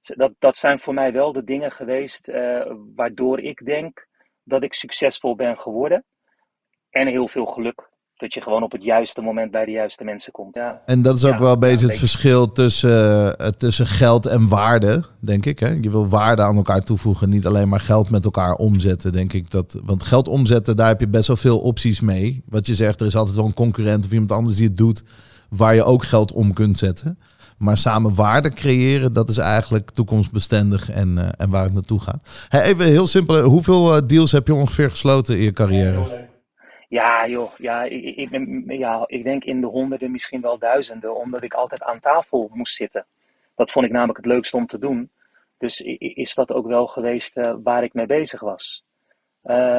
dat, 0.01 0.33
dat 0.39 0.57
zijn 0.57 0.81
voor 0.81 0.95
mij 0.95 1.13
wel 1.13 1.33
de 1.33 1.45
dingen 1.45 1.73
geweest 1.73 2.29
uh, 2.29 2.73
waardoor 2.95 3.41
ik 3.41 3.65
denk 3.65 4.07
dat 4.45 4.63
ik 4.63 4.75
succesvol 4.75 5.37
ben 5.37 5.59
geworden. 5.59 6.05
En 6.91 7.07
heel 7.07 7.29
veel 7.29 7.45
geluk. 7.45 7.91
Dat 8.17 8.35
je 8.35 8.43
gewoon 8.43 8.63
op 8.63 8.73
het 8.73 8.83
juiste 8.83 9.21
moment 9.21 9.51
bij 9.51 9.65
de 9.65 9.71
juiste 9.71 10.05
mensen 10.05 10.33
komt. 10.33 10.55
Ja. 10.55 10.83
En 10.87 11.03
dat 11.03 11.17
is 11.17 11.25
ook 11.25 11.33
ja, 11.33 11.41
wel 11.41 11.53
een 11.53 11.59
beetje 11.59 11.87
ja, 11.87 11.91
het 11.91 11.99
verschil 11.99 12.53
tussen, 12.53 13.37
uh, 13.41 13.47
tussen 13.47 13.87
geld 13.87 14.27
en 14.27 14.49
waarde, 14.49 15.05
denk 15.21 15.47
ik. 15.47 15.59
Hè? 15.59 15.69
Je 15.69 15.91
wil 15.91 16.09
waarde 16.09 16.43
aan 16.43 16.57
elkaar 16.57 16.85
toevoegen, 16.85 17.29
niet 17.29 17.47
alleen 17.47 17.69
maar 17.69 17.81
geld 17.81 18.11
met 18.11 18.25
elkaar 18.25 18.55
omzetten, 18.55 19.13
denk 19.13 19.33
ik. 19.33 19.51
Dat, 19.51 19.81
want 19.85 20.03
geld 20.03 20.29
omzetten, 20.29 20.77
daar 20.77 20.89
heb 20.89 21.01
je 21.01 21.09
best 21.09 21.27
wel 21.27 21.37
veel 21.37 21.61
opties 21.61 22.01
mee. 22.01 22.43
Wat 22.47 22.67
je 22.67 22.75
zegt, 22.75 23.01
er 23.01 23.07
is 23.07 23.17
altijd 23.17 23.37
wel 23.37 23.47
een 23.47 23.55
concurrent 23.55 24.05
of 24.05 24.13
iemand 24.13 24.33
anders 24.33 24.57
die 24.57 24.67
het 24.67 24.77
doet, 24.77 25.03
waar 25.49 25.75
je 25.75 25.85
ook 25.85 26.05
geld 26.05 26.33
om 26.33 26.53
kunt 26.53 26.79
zetten. 26.79 27.19
Maar 27.63 27.77
samen 27.77 28.15
waarde 28.15 28.53
creëren, 28.53 29.13
dat 29.13 29.29
is 29.29 29.39
eigenlijk 29.39 29.91
toekomstbestendig 29.91 30.91
en, 30.91 31.09
uh, 31.19 31.29
en 31.37 31.51
waar 31.51 31.65
het 31.65 31.73
naartoe 31.73 32.01
gaat. 32.01 32.47
Hey, 32.49 32.63
even 32.63 32.85
heel 32.85 33.07
simpel, 33.07 33.43
hoeveel 33.43 33.97
uh, 33.97 34.03
deals 34.07 34.33
heb 34.33 34.47
je 34.47 34.55
ongeveer 34.55 34.91
gesloten 34.91 35.37
in 35.37 35.43
je 35.43 35.53
carrière? 35.53 36.29
Ja, 36.89 37.29
joh, 37.29 37.53
ja 37.59 37.83
ik, 37.83 38.17
ik, 38.17 38.29
ja, 38.67 39.05
ik 39.07 39.25
denk 39.25 39.45
in 39.45 39.61
de 39.61 39.67
honderden, 39.67 40.11
misschien 40.11 40.41
wel 40.41 40.59
duizenden, 40.59 41.17
omdat 41.17 41.43
ik 41.43 41.55
altijd 41.55 41.83
aan 41.83 42.01
tafel 42.01 42.51
moest 42.53 42.75
zitten. 42.75 43.07
Dat 43.55 43.71
vond 43.71 43.87
ik 43.87 43.93
namelijk 43.93 44.19
het 44.19 44.27
leukste 44.27 44.57
om 44.57 44.67
te 44.67 44.79
doen. 44.79 45.11
Dus 45.59 45.81
is 45.99 46.35
dat 46.35 46.53
ook 46.53 46.67
wel 46.67 46.87
geweest 46.87 47.41
waar 47.63 47.83
ik 47.83 47.95
mee 47.95 48.07
bezig 48.07 48.41
was. 48.41 48.85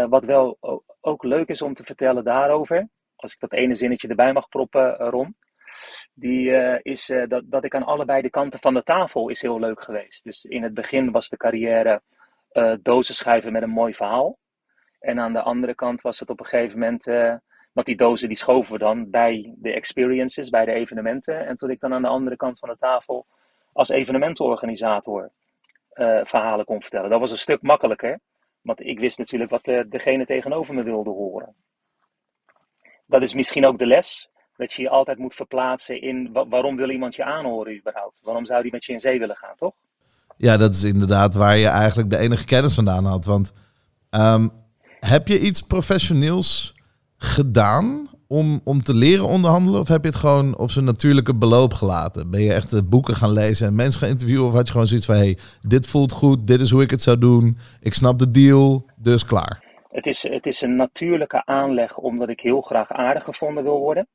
wat 0.10 0.26
wel 0.26 0.58
ook 1.02 1.24
leuk 1.24 1.50
is 1.50 1.62
om 1.62 1.74
te 1.74 1.84
vertellen 1.84 2.24
daarover, 2.24 2.88
als 3.16 3.34
ik 3.34 3.40
dat 3.40 3.54
ene 3.54 3.76
zinnetje 3.76 4.08
erbij 4.08 4.34
mag 4.34 4.50
proppen, 4.50 4.96
Ron 4.96 5.36
die 6.14 6.50
uh, 6.50 6.76
is 6.82 7.10
uh, 7.10 7.28
dat, 7.28 7.44
dat 7.46 7.64
ik 7.64 7.76
aan 7.76 7.84
allebei 7.84 8.22
de 8.22 8.30
kanten 8.30 8.60
van 8.60 8.74
de 8.74 8.84
tafel 8.84 9.30
is 9.30 9.42
heel 9.42 9.60
leuk 9.60 9.84
geweest. 9.84 10.24
Dus 10.24 10.46
in 10.46 10.64
het 10.64 10.74
begin 10.74 11.12
was 11.12 11.30
de 11.30 11.38
carrière 11.38 12.02
uh, 12.52 12.74
dozen 12.82 13.16
schuiven 13.16 13.52
met 13.52 13.62
een 13.62 13.70
mooi 13.70 13.94
verhaal. 13.94 14.38
En 15.00 15.20
aan 15.20 15.34
de 15.34 15.42
andere 15.42 15.76
kant 15.76 16.02
was 16.02 16.20
het 16.20 16.30
op 16.30 16.40
een 16.40 16.46
gegeven 16.46 16.80
moment, 16.80 17.06
want 17.74 17.86
die 17.86 17.96
dozen 17.96 18.28
die 18.28 18.38
schoven 18.38 18.74
we 18.74 18.80
dan 18.80 19.10
bij 19.10 19.54
de 19.58 19.74
experiences, 19.74 20.50
bij 20.50 20.66
de 20.66 20.72
evenementen. 20.72 21.46
En 21.46 21.58
toen 21.58 21.70
ik 21.70 21.80
dan 21.80 21.94
aan 21.94 22.02
de 22.02 22.08
andere 22.08 22.36
kant 22.36 22.60
van 22.60 22.70
de 22.70 22.78
tafel 22.78 23.26
als 23.74 23.90
evenementenorganisator 23.90 25.32
verhalen 26.24 26.66
kon 26.66 26.82
vertellen. 26.82 27.10
Dat 27.10 27.20
was 27.20 27.32
een 27.32 27.38
stuk 27.38 27.62
makkelijker, 27.62 28.20
want 28.62 28.80
ik 28.80 29.00
wist 29.00 29.18
natuurlijk 29.18 29.52
wat 29.52 29.64
degene 29.90 30.26
tegenover 30.26 30.74
me 30.74 30.84
wilde 30.84 31.10
horen. 31.10 31.56
Dat 33.06 33.22
is 33.22 33.34
misschien 33.34 33.66
ook 33.66 33.80
de 33.80 33.88
les 33.88 34.30
dat 34.56 34.74
je 34.74 34.82
je 34.82 34.90
altijd 34.90 35.18
moet 35.18 35.36
verplaatsen 35.36 36.02
in 36.02 36.30
waarom 36.50 36.76
wil 36.76 36.90
iemand 36.90 37.16
je 37.16 37.24
aanhoren 37.24 37.78
überhaupt? 37.78 38.20
Waarom 38.22 38.46
zou 38.46 38.62
die 38.62 38.72
met 38.72 38.86
je 38.86 38.94
in 38.94 39.00
zee 39.00 39.20
willen 39.20 39.36
gaan, 39.36 39.56
toch? 39.58 39.74
Ja, 40.38 40.58
dat 40.58 40.74
is 40.74 40.84
inderdaad 40.84 41.34
waar 41.34 41.58
je 41.58 41.68
eigenlijk 41.68 42.10
de 42.10 42.18
enige 42.18 42.46
kennis 42.46 42.76
vandaan 42.76 43.06
had. 43.06 43.26
Want 43.26 43.54
um, 44.12 44.52
heb 45.00 45.28
je 45.28 45.40
iets 45.40 45.62
professioneels 45.62 46.76
gedaan 47.18 48.10
om, 48.28 48.62
om 48.64 48.84
te 48.84 48.94
leren 48.94 49.26
onderhandelen? 49.26 49.80
Of 49.80 49.88
heb 49.88 50.02
je 50.02 50.10
het 50.10 50.18
gewoon 50.18 50.58
op 50.58 50.72
zijn 50.72 50.86
natuurlijke 50.86 51.36
beloop 51.36 51.74
gelaten? 51.74 52.32
Ben 52.32 52.42
je 52.42 52.54
echt 52.54 52.90
boeken 52.90 53.16
gaan 53.16 53.32
lezen 53.32 53.68
en 53.68 53.76
mensen 53.76 54.00
gaan 54.00 54.10
interviewen? 54.10 54.46
Of 54.46 54.54
had 54.54 54.66
je 54.66 54.72
gewoon 54.72 54.88
zoiets 54.88 55.06
van, 55.06 55.16
hey, 55.16 55.38
dit 55.62 55.88
voelt 55.88 56.12
goed, 56.12 56.48
dit 56.48 56.62
is 56.62 56.70
hoe 56.70 56.82
ik 56.82 56.90
het 56.90 57.02
zou 57.02 57.18
doen. 57.18 57.58
Ik 57.80 57.94
snap 57.94 58.20
de 58.20 58.32
deal, 58.32 58.90
dus 58.96 59.26
klaar. 59.26 59.64
Het 59.90 60.08
is, 60.08 60.24
het 60.30 60.46
is 60.46 60.62
een 60.62 60.76
natuurlijke 60.76 61.46
aanleg 61.46 61.98
omdat 61.98 62.30
ik 62.30 62.40
heel 62.40 62.62
graag 62.62 62.90
aardig 62.90 63.24
gevonden 63.24 63.64
wil 63.64 63.80
worden. 63.80 64.08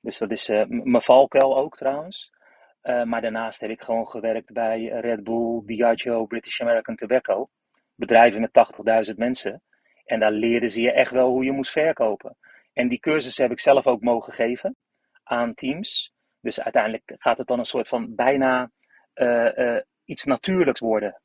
Dus 0.00 0.18
dat 0.18 0.30
is 0.30 0.48
uh, 0.48 0.64
mijn 0.66 1.02
valkuil 1.02 1.56
ook 1.56 1.76
trouwens. 1.76 2.32
Eh, 2.80 3.02
maar 3.02 3.20
daarnaast 3.20 3.60
heb 3.60 3.70
ik 3.70 3.82
gewoon 3.82 4.08
gewerkt 4.08 4.52
bij 4.52 4.84
Red 4.84 5.24
Bull, 5.24 5.62
Diageo, 5.64 6.26
British 6.26 6.60
American 6.60 6.96
Tobacco. 6.96 7.48
Bedrijven 7.94 8.40
met 8.40 8.50
80.000 9.10 9.16
mensen. 9.16 9.62
En 10.04 10.20
daar 10.20 10.32
leerden 10.32 10.70
ze 10.70 10.82
je 10.82 10.92
echt 10.92 11.10
wel 11.10 11.28
hoe 11.28 11.44
je 11.44 11.52
moest 11.52 11.72
verkopen. 11.72 12.36
En 12.72 12.88
die 12.88 13.00
cursus 13.00 13.36
heb 13.36 13.50
ik 13.50 13.60
zelf 13.60 13.86
ook 13.86 14.00
mogen 14.00 14.32
geven 14.32 14.76
aan 15.22 15.54
teams. 15.54 16.12
Dus 16.40 16.60
uiteindelijk 16.60 17.14
gaat 17.18 17.38
het 17.38 17.46
dan 17.46 17.58
een 17.58 17.64
soort 17.64 17.88
van 17.88 18.14
bijna 18.14 18.70
uh, 19.14 19.76
iets 20.04 20.24
natuurlijks 20.24 20.80
worden. 20.80 21.20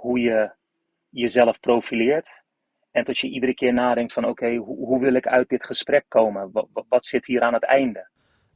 Hoe 0.00 0.20
je 0.20 0.54
jezelf 1.08 1.60
profileert. 1.60 2.44
En 2.90 3.04
dat 3.04 3.18
je 3.18 3.28
iedere 3.28 3.54
keer 3.54 3.72
nadenkt 3.72 4.12
van 4.12 4.22
oké, 4.22 4.32
okay, 4.32 4.56
hoe, 4.56 4.86
hoe, 4.86 5.00
wil 5.00 5.14
ik 5.14 5.26
uit 5.26 5.48
dit 5.48 5.64
gesprek 5.64 6.04
komen? 6.08 6.50
Wat, 6.52 6.66
wat, 6.88 7.06
zit 7.06 7.26
hier 7.26 7.42
aan 7.42 7.54
het 7.54 7.64
einde? 7.64 8.06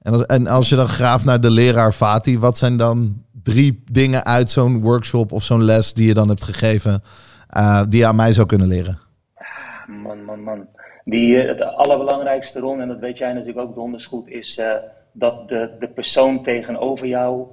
En 0.03 0.13
als, 0.13 0.27
en 0.27 0.47
als 0.47 0.69
je 0.69 0.77
dan 0.77 0.89
graaft 0.89 1.25
naar 1.25 1.41
de 1.41 1.51
leraar 1.51 1.93
Fati, 1.93 2.39
wat 2.39 2.59
zijn 2.59 2.77
dan 2.77 3.25
drie 3.43 3.83
dingen 3.91 4.25
uit 4.25 4.51
zo'n 4.51 4.81
workshop 4.81 5.33
of 5.33 5.43
zo'n 5.43 5.63
les 5.63 5.95
die 5.95 6.07
je 6.07 6.15
dan 6.15 6.29
hebt 6.29 6.45
gegeven, 6.45 7.03
die 7.89 7.99
je 7.99 8.07
aan 8.07 8.17
mij 8.17 8.33
zou 8.33 8.47
kunnen 8.47 8.67
leren? 8.67 8.99
Ah, 9.35 9.89
man, 9.89 10.25
man, 10.25 10.43
man. 10.43 10.67
Die, 11.05 11.37
het 11.37 11.61
allerbelangrijkste, 11.61 12.61
Ron, 12.61 12.81
en 12.81 12.89
dat 12.89 12.99
weet 12.99 13.19
jij 13.19 13.33
natuurlijk 13.33 13.69
ook 13.69 13.75
donders 13.75 14.07
goed, 14.07 14.29
is 14.29 14.59
uh, 14.59 14.75
dat 15.13 15.49
de, 15.49 15.77
de 15.79 15.89
persoon 15.89 16.43
tegenover 16.43 17.07
jou 17.07 17.47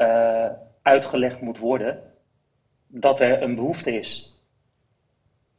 uh, 0.00 0.46
uitgelegd 0.82 1.40
moet 1.40 1.58
worden 1.58 1.98
dat 2.86 3.20
er 3.20 3.42
een 3.42 3.54
behoefte 3.54 3.98
is. 3.98 4.35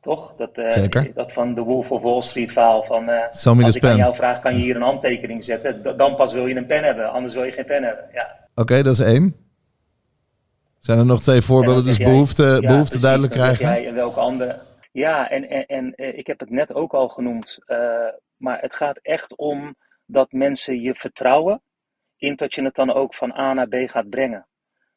Toch? 0.07 0.33
Dat, 0.35 0.49
Zeker. 0.71 1.13
dat 1.13 1.33
van 1.33 1.53
de 1.53 1.61
Wolf 1.61 1.91
of 1.91 2.01
Wall 2.01 2.21
Street 2.21 2.51
verhaal 2.51 2.83
van 2.83 3.09
als 3.29 3.75
ik 3.75 3.81
pen. 3.81 3.89
aan 3.89 3.97
jou 3.97 4.15
vraag, 4.15 4.39
kan 4.39 4.57
je 4.57 4.61
hier 4.63 4.75
een 4.75 4.81
handtekening 4.81 5.43
zetten? 5.43 5.97
Dan 5.97 6.15
pas 6.15 6.33
wil 6.33 6.47
je 6.47 6.55
een 6.55 6.65
pen 6.65 6.83
hebben, 6.83 7.11
anders 7.11 7.33
wil 7.33 7.43
je 7.43 7.51
geen 7.51 7.65
pen 7.65 7.83
hebben. 7.83 8.05
Ja. 8.13 8.35
Oké, 8.51 8.61
okay, 8.61 8.83
dat 8.83 8.93
is 8.93 8.99
één. 8.99 9.35
Zijn 10.79 10.99
er 10.99 11.05
nog 11.05 11.21
twee 11.21 11.41
voorbeelden? 11.41 11.85
Dus 11.85 11.97
behoefte, 11.97 12.43
ja, 12.43 12.59
behoefte 12.59 12.83
precies, 12.83 13.01
duidelijk 13.01 13.33
krijgen? 13.33 13.65
Jij 13.65 13.87
en 13.87 13.93
welke 13.93 14.19
andere? 14.19 14.59
Ja, 14.91 15.29
en, 15.29 15.49
en, 15.49 15.65
en 15.65 16.17
ik 16.17 16.27
heb 16.27 16.39
het 16.39 16.49
net 16.49 16.73
ook 16.73 16.93
al 16.93 17.07
genoemd. 17.07 17.59
Uh, 17.67 17.77
maar 18.37 18.61
het 18.61 18.75
gaat 18.75 18.99
echt 19.01 19.35
om 19.35 19.75
dat 20.05 20.31
mensen 20.31 20.81
je 20.81 20.95
vertrouwen 20.95 21.61
in 22.17 22.35
dat 22.35 22.53
je 22.53 22.63
het 22.63 22.75
dan 22.75 22.93
ook 22.93 23.13
van 23.13 23.31
A 23.31 23.53
naar 23.53 23.67
B 23.67 23.75
gaat 23.85 24.09
brengen. 24.09 24.47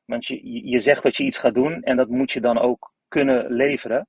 Want 0.04 0.26
je, 0.26 0.68
je 0.68 0.78
zegt 0.78 1.02
dat 1.02 1.16
je 1.16 1.24
iets 1.24 1.38
gaat 1.38 1.54
doen 1.54 1.82
en 1.82 1.96
dat 1.96 2.08
moet 2.08 2.32
je 2.32 2.40
dan 2.40 2.58
ook 2.58 2.92
kunnen 3.08 3.52
leveren. 3.52 4.08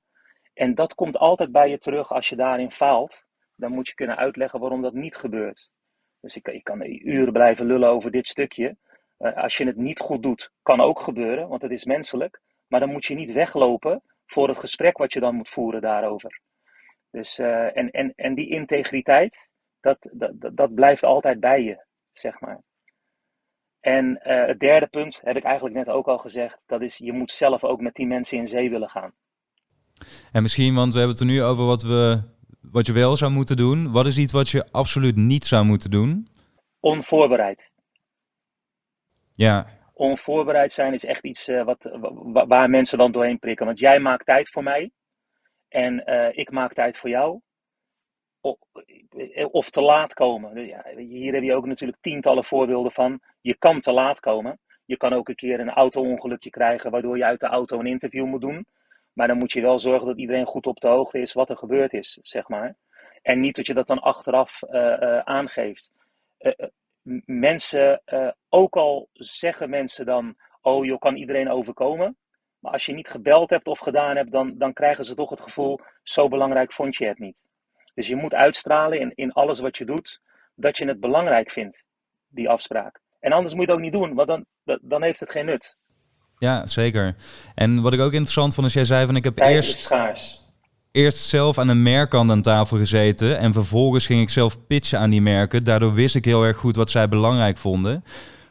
En 0.54 0.74
dat 0.74 0.94
komt 0.94 1.18
altijd 1.18 1.52
bij 1.52 1.68
je 1.68 1.78
terug 1.78 2.12
als 2.12 2.28
je 2.28 2.36
daarin 2.36 2.70
faalt. 2.70 3.24
Dan 3.54 3.72
moet 3.72 3.88
je 3.88 3.94
kunnen 3.94 4.16
uitleggen 4.16 4.60
waarom 4.60 4.82
dat 4.82 4.92
niet 4.92 5.16
gebeurt. 5.16 5.70
Dus 6.20 6.36
ik, 6.36 6.48
ik 6.48 6.64
kan 6.64 6.82
uren 6.84 7.32
blijven 7.32 7.66
lullen 7.66 7.88
over 7.88 8.10
dit 8.10 8.28
stukje. 8.28 8.76
Uh, 9.18 9.36
als 9.36 9.56
je 9.56 9.66
het 9.66 9.76
niet 9.76 9.98
goed 9.98 10.22
doet, 10.22 10.50
kan 10.62 10.80
ook 10.80 11.00
gebeuren, 11.00 11.48
want 11.48 11.62
het 11.62 11.70
is 11.70 11.84
menselijk. 11.84 12.40
Maar 12.66 12.80
dan 12.80 12.92
moet 12.92 13.04
je 13.04 13.14
niet 13.14 13.32
weglopen 13.32 14.02
voor 14.26 14.48
het 14.48 14.58
gesprek 14.58 14.98
wat 14.98 15.12
je 15.12 15.20
dan 15.20 15.34
moet 15.34 15.48
voeren 15.48 15.80
daarover. 15.80 16.40
Dus, 17.10 17.38
uh, 17.38 17.76
en, 17.76 17.90
en, 17.90 18.12
en 18.16 18.34
die 18.34 18.48
integriteit, 18.48 19.48
dat, 19.80 20.10
dat, 20.12 20.56
dat 20.56 20.74
blijft 20.74 21.02
altijd 21.02 21.40
bij 21.40 21.62
je, 21.62 21.84
zeg 22.10 22.40
maar. 22.40 22.62
En 23.80 24.20
uh, 24.22 24.46
het 24.46 24.60
derde 24.60 24.86
punt 24.86 25.20
heb 25.22 25.36
ik 25.36 25.44
eigenlijk 25.44 25.74
net 25.74 25.88
ook 25.88 26.08
al 26.08 26.18
gezegd, 26.18 26.62
dat 26.66 26.82
is 26.82 26.98
je 26.98 27.12
moet 27.12 27.32
zelf 27.32 27.64
ook 27.64 27.80
met 27.80 27.94
die 27.94 28.06
mensen 28.06 28.38
in 28.38 28.46
zee 28.46 28.70
willen 28.70 28.90
gaan. 28.90 29.14
En 30.32 30.42
misschien, 30.42 30.74
want 30.74 30.92
we 30.92 30.98
hebben 30.98 31.16
het 31.18 31.26
er 31.26 31.32
nu 31.32 31.42
over 31.42 31.64
wat, 31.64 31.82
we, 31.82 32.20
wat 32.60 32.86
je 32.86 32.92
wel 32.92 33.16
zou 33.16 33.30
moeten 33.30 33.56
doen. 33.56 33.92
Wat 33.92 34.06
is 34.06 34.18
iets 34.18 34.32
wat 34.32 34.48
je 34.48 34.70
absoluut 34.70 35.16
niet 35.16 35.44
zou 35.44 35.64
moeten 35.64 35.90
doen? 35.90 36.28
Onvoorbereid. 36.80 37.70
Ja, 39.34 39.66
onvoorbereid 40.02 40.72
zijn 40.72 40.92
is 40.92 41.04
echt 41.04 41.24
iets 41.24 41.48
uh, 41.48 41.64
wat, 41.64 41.90
waar 42.48 42.70
mensen 42.70 42.98
dan 42.98 43.12
doorheen 43.12 43.38
prikken. 43.38 43.66
Want 43.66 43.78
jij 43.78 44.00
maakt 44.00 44.26
tijd 44.26 44.50
voor 44.50 44.62
mij 44.62 44.90
en 45.68 46.02
uh, 46.06 46.28
ik 46.38 46.50
maak 46.50 46.72
tijd 46.72 46.98
voor 46.98 47.10
jou. 47.10 47.40
Of, 48.40 48.56
of 49.50 49.70
te 49.70 49.82
laat 49.82 50.14
komen. 50.14 50.66
Ja, 50.66 50.84
hier 50.96 51.32
heb 51.32 51.42
je 51.42 51.54
ook 51.54 51.66
natuurlijk 51.66 51.98
tientallen 52.00 52.44
voorbeelden 52.44 52.92
van. 52.92 53.20
Je 53.40 53.56
kan 53.58 53.80
te 53.80 53.92
laat 53.92 54.20
komen. 54.20 54.58
Je 54.84 54.96
kan 54.96 55.12
ook 55.12 55.28
een 55.28 55.34
keer 55.34 55.60
een 55.60 55.70
auto-ongelukje 55.70 56.50
krijgen 56.50 56.90
waardoor 56.90 57.16
je 57.16 57.24
uit 57.24 57.40
de 57.40 57.46
auto 57.46 57.78
een 57.78 57.86
interview 57.86 58.26
moet 58.26 58.40
doen. 58.40 58.66
Maar 59.12 59.26
dan 59.28 59.38
moet 59.38 59.52
je 59.52 59.60
wel 59.60 59.78
zorgen 59.78 60.06
dat 60.06 60.18
iedereen 60.18 60.46
goed 60.46 60.66
op 60.66 60.80
de 60.80 60.88
hoogte 60.88 61.18
is 61.18 61.32
wat 61.32 61.50
er 61.50 61.56
gebeurd 61.56 61.92
is, 61.92 62.18
zeg 62.22 62.48
maar. 62.48 62.76
En 63.22 63.40
niet 63.40 63.56
dat 63.56 63.66
je 63.66 63.74
dat 63.74 63.86
dan 63.86 63.98
achteraf 63.98 64.62
uh, 64.62 65.18
aangeeft 65.18 65.92
mensen, 67.24 68.02
uh, 68.06 68.30
ook 68.48 68.76
al 68.76 69.08
zeggen 69.12 69.70
mensen 69.70 70.06
dan, 70.06 70.36
oh 70.60 70.84
je 70.84 70.98
kan 70.98 71.16
iedereen 71.16 71.50
overkomen. 71.50 72.16
Maar 72.58 72.72
als 72.72 72.86
je 72.86 72.92
niet 72.92 73.08
gebeld 73.08 73.50
hebt 73.50 73.66
of 73.66 73.78
gedaan 73.78 74.16
hebt, 74.16 74.32
dan, 74.32 74.58
dan 74.58 74.72
krijgen 74.72 75.04
ze 75.04 75.14
toch 75.14 75.30
het 75.30 75.40
gevoel, 75.40 75.80
zo 76.02 76.28
belangrijk 76.28 76.72
vond 76.72 76.96
je 76.96 77.06
het 77.06 77.18
niet. 77.18 77.44
Dus 77.94 78.08
je 78.08 78.16
moet 78.16 78.34
uitstralen 78.34 79.00
in, 79.00 79.12
in 79.14 79.32
alles 79.32 79.60
wat 79.60 79.78
je 79.78 79.84
doet, 79.84 80.20
dat 80.54 80.76
je 80.76 80.86
het 80.86 81.00
belangrijk 81.00 81.50
vindt, 81.50 81.84
die 82.28 82.48
afspraak. 82.48 83.00
En 83.20 83.32
anders 83.32 83.54
moet 83.54 83.64
je 83.64 83.70
het 83.70 83.78
ook 83.78 83.84
niet 83.84 83.92
doen, 83.92 84.14
want 84.14 84.28
dan, 84.28 84.46
dan 84.82 85.02
heeft 85.02 85.20
het 85.20 85.30
geen 85.30 85.46
nut. 85.46 85.76
Ja, 86.42 86.66
zeker. 86.66 87.14
En 87.54 87.82
wat 87.82 87.92
ik 87.92 88.00
ook 88.00 88.12
interessant 88.12 88.54
vond, 88.54 88.66
is 88.66 88.72
jij 88.72 88.84
zei 88.84 89.06
van 89.06 89.16
ik 89.16 89.24
heb 89.24 89.36
Tijd 89.36 89.54
eerst... 89.54 89.78
schaars 89.78 90.40
eerst 90.92 91.18
zelf 91.18 91.58
aan 91.58 91.68
een 91.68 91.82
merkkant 91.82 92.30
aan 92.30 92.42
tafel 92.42 92.76
gezeten. 92.76 93.38
En 93.38 93.52
vervolgens 93.52 94.06
ging 94.06 94.20
ik 94.20 94.28
zelf 94.28 94.66
pitchen 94.66 94.98
aan 94.98 95.10
die 95.10 95.22
merken. 95.22 95.64
Daardoor 95.64 95.94
wist 95.94 96.14
ik 96.14 96.24
heel 96.24 96.44
erg 96.44 96.56
goed 96.56 96.76
wat 96.76 96.90
zij 96.90 97.08
belangrijk 97.08 97.58
vonden. 97.58 98.04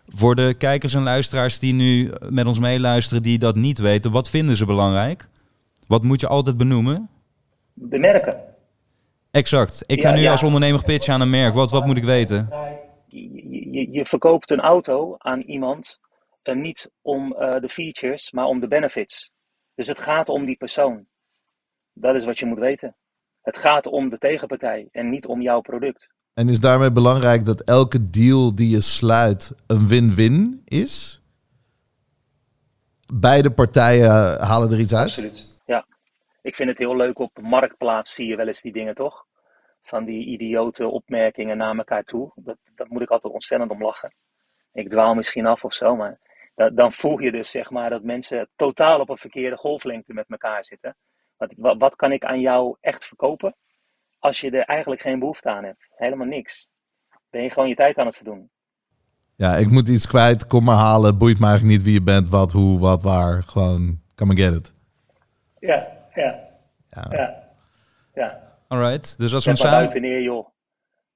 Voor 0.08 0.36
de 0.36 0.54
kijkers 0.58 0.94
en 0.94 1.04
luisteraars 1.04 1.60
die 1.60 1.74
nu 1.74 2.12
met 2.30 2.46
ons 2.46 2.60
meeluisteren, 2.60 3.24
die 3.24 3.38
dat 3.40 3.56
niet 3.56 3.78
weten, 3.80 4.12
wat 4.12 4.30
vinden 4.30 4.56
ze 4.56 4.66
belangrijk? 4.66 5.28
Wat 5.88 6.04
moet 6.04 6.20
je 6.22 6.28
altijd 6.28 6.58
benoemen? 6.58 7.10
De 7.74 7.98
merken. 8.00 8.38
Exact. 9.32 9.84
Ik 9.86 10.02
ga 10.02 10.10
Ja, 10.10 10.16
nu 10.16 10.22
ja. 10.22 10.32
als 10.32 10.44
ondernemer 10.44 10.84
pitchen 10.84 11.14
aan 11.14 11.22
een 11.22 11.30
merk. 11.30 11.54
Wat, 11.54 11.72
wat 11.72 11.86
moet 11.86 11.98
ik 11.98 12.04
weten? 12.04 12.50
Je, 13.08 13.70
je, 13.72 13.92
je 13.92 14.06
verkoopt 14.06 14.52
een 14.52 14.60
auto 14.62 15.16
aan 15.18 15.42
iemand 15.42 16.00
uh, 16.44 16.56
niet 16.56 16.92
om 17.02 17.36
uh, 17.40 17.52
de 17.52 17.70
features, 17.70 18.32
maar 18.32 18.46
om 18.46 18.60
de 18.60 18.68
benefits. 18.68 19.32
Dus 19.76 19.88
het 19.88 20.00
gaat 20.00 20.30
om 20.30 20.46
die 20.46 20.58
persoon. 20.58 21.06
Dat 21.94 22.16
is 22.16 22.26
wat 22.26 22.40
je 22.40 22.46
moet 22.46 22.60
weten. 22.60 22.96
Het 23.42 23.58
gaat 23.58 23.88
om 23.88 24.10
de 24.10 24.18
tegenpartij 24.18 24.88
en 24.92 25.10
niet 25.10 25.26
om 25.26 25.42
jouw 25.42 25.62
product. 25.62 26.14
En 26.34 26.50
is 26.50 26.60
daarmee 26.60 26.92
belangrijk 26.92 27.46
dat 27.46 27.62
elke 27.62 28.10
deal 28.10 28.56
die 28.56 28.70
je 28.70 28.82
sluit 28.82 29.56
een 29.68 29.88
win-win 29.88 30.62
is? 30.66 31.22
Beide 33.14 33.52
partijen 33.52 34.40
halen 34.42 34.72
er 34.72 34.80
iets 34.80 34.94
uit? 34.94 35.06
Absoluut. 35.06 35.48
Ja. 35.66 35.86
Ik 36.42 36.56
vind 36.56 36.70
het 36.70 36.78
heel 36.78 36.96
leuk 36.96 37.20
op 37.20 37.40
Marktplaats 37.42 38.14
zie 38.14 38.28
je 38.28 38.36
wel 38.36 38.48
eens 38.48 38.62
die 38.62 38.74
dingen, 38.74 38.96
toch? 38.96 39.26
Van 39.84 40.06
die 40.06 40.26
idiote 40.26 40.88
opmerkingen 40.88 41.58
naar 41.58 41.78
elkaar 41.78 42.04
toe. 42.04 42.32
Dat, 42.36 42.58
dat 42.76 42.90
moet 42.90 43.02
ik 43.02 43.10
altijd 43.10 43.34
ontzettend 43.34 43.72
om 43.72 43.84
lachen. 43.84 44.14
Ik 44.74 44.90
dwaal 44.90 45.16
misschien 45.16 45.46
af 45.46 45.64
of 45.64 45.74
zo, 45.74 45.96
maar 45.96 46.20
dan 46.56 46.92
voel 46.92 47.20
je 47.20 47.32
dus 47.32 47.52
zeg 47.52 47.70
maar 47.70 47.90
dat 47.90 48.04
mensen 48.04 48.50
totaal 48.56 49.00
op 49.00 49.10
een 49.10 49.18
verkeerde 49.18 49.58
golflengte 49.58 50.14
met 50.14 50.26
elkaar 50.28 50.64
zitten. 50.66 50.96
Wat, 51.38 51.78
wat 51.78 51.96
kan 51.96 52.12
ik 52.12 52.26
aan 52.26 52.40
jou 52.40 52.78
echt 52.80 53.06
verkopen 53.06 53.56
als 54.20 54.40
je 54.42 54.52
er 54.52 54.64
eigenlijk 54.66 55.02
geen 55.02 55.20
behoefte 55.20 55.50
aan 55.50 55.64
hebt? 55.64 55.90
Helemaal 55.96 56.28
niks. 56.28 56.68
Ben 57.30 57.44
je 57.44 57.52
gewoon 57.52 57.70
je 57.70 57.76
tijd 57.76 57.98
aan 57.98 58.06
het 58.06 58.16
verdoen. 58.16 58.50
Ja, 59.36 59.56
ik 59.56 59.70
moet 59.70 59.88
iets 59.88 60.08
kwijt, 60.08 60.48
kom 60.48 60.64
maar 60.64 60.76
halen. 60.78 61.18
Boeit 61.18 61.40
me 61.40 61.46
eigenlijk 61.48 61.76
niet 61.78 61.86
wie 61.86 61.94
je 61.94 62.04
bent, 62.04 62.28
wat, 62.28 62.52
hoe, 62.52 62.80
wat, 62.80 63.04
waar. 63.04 63.44
Gewoon, 63.44 64.02
come 64.16 64.30
and 64.32 64.40
get 64.40 64.54
it. 64.56 64.74
Ja, 65.60 65.88
ja, 66.14 66.50
Ja. 66.90 67.08
ja. 67.10 67.44
ja. 68.14 68.56
Alright. 68.68 69.18
Dus 69.18 69.34
als 69.34 69.46
we 69.46 69.56
samen... 69.56 69.78
buiten 69.78 70.02
neer, 70.02 70.22
joh. 70.22 70.48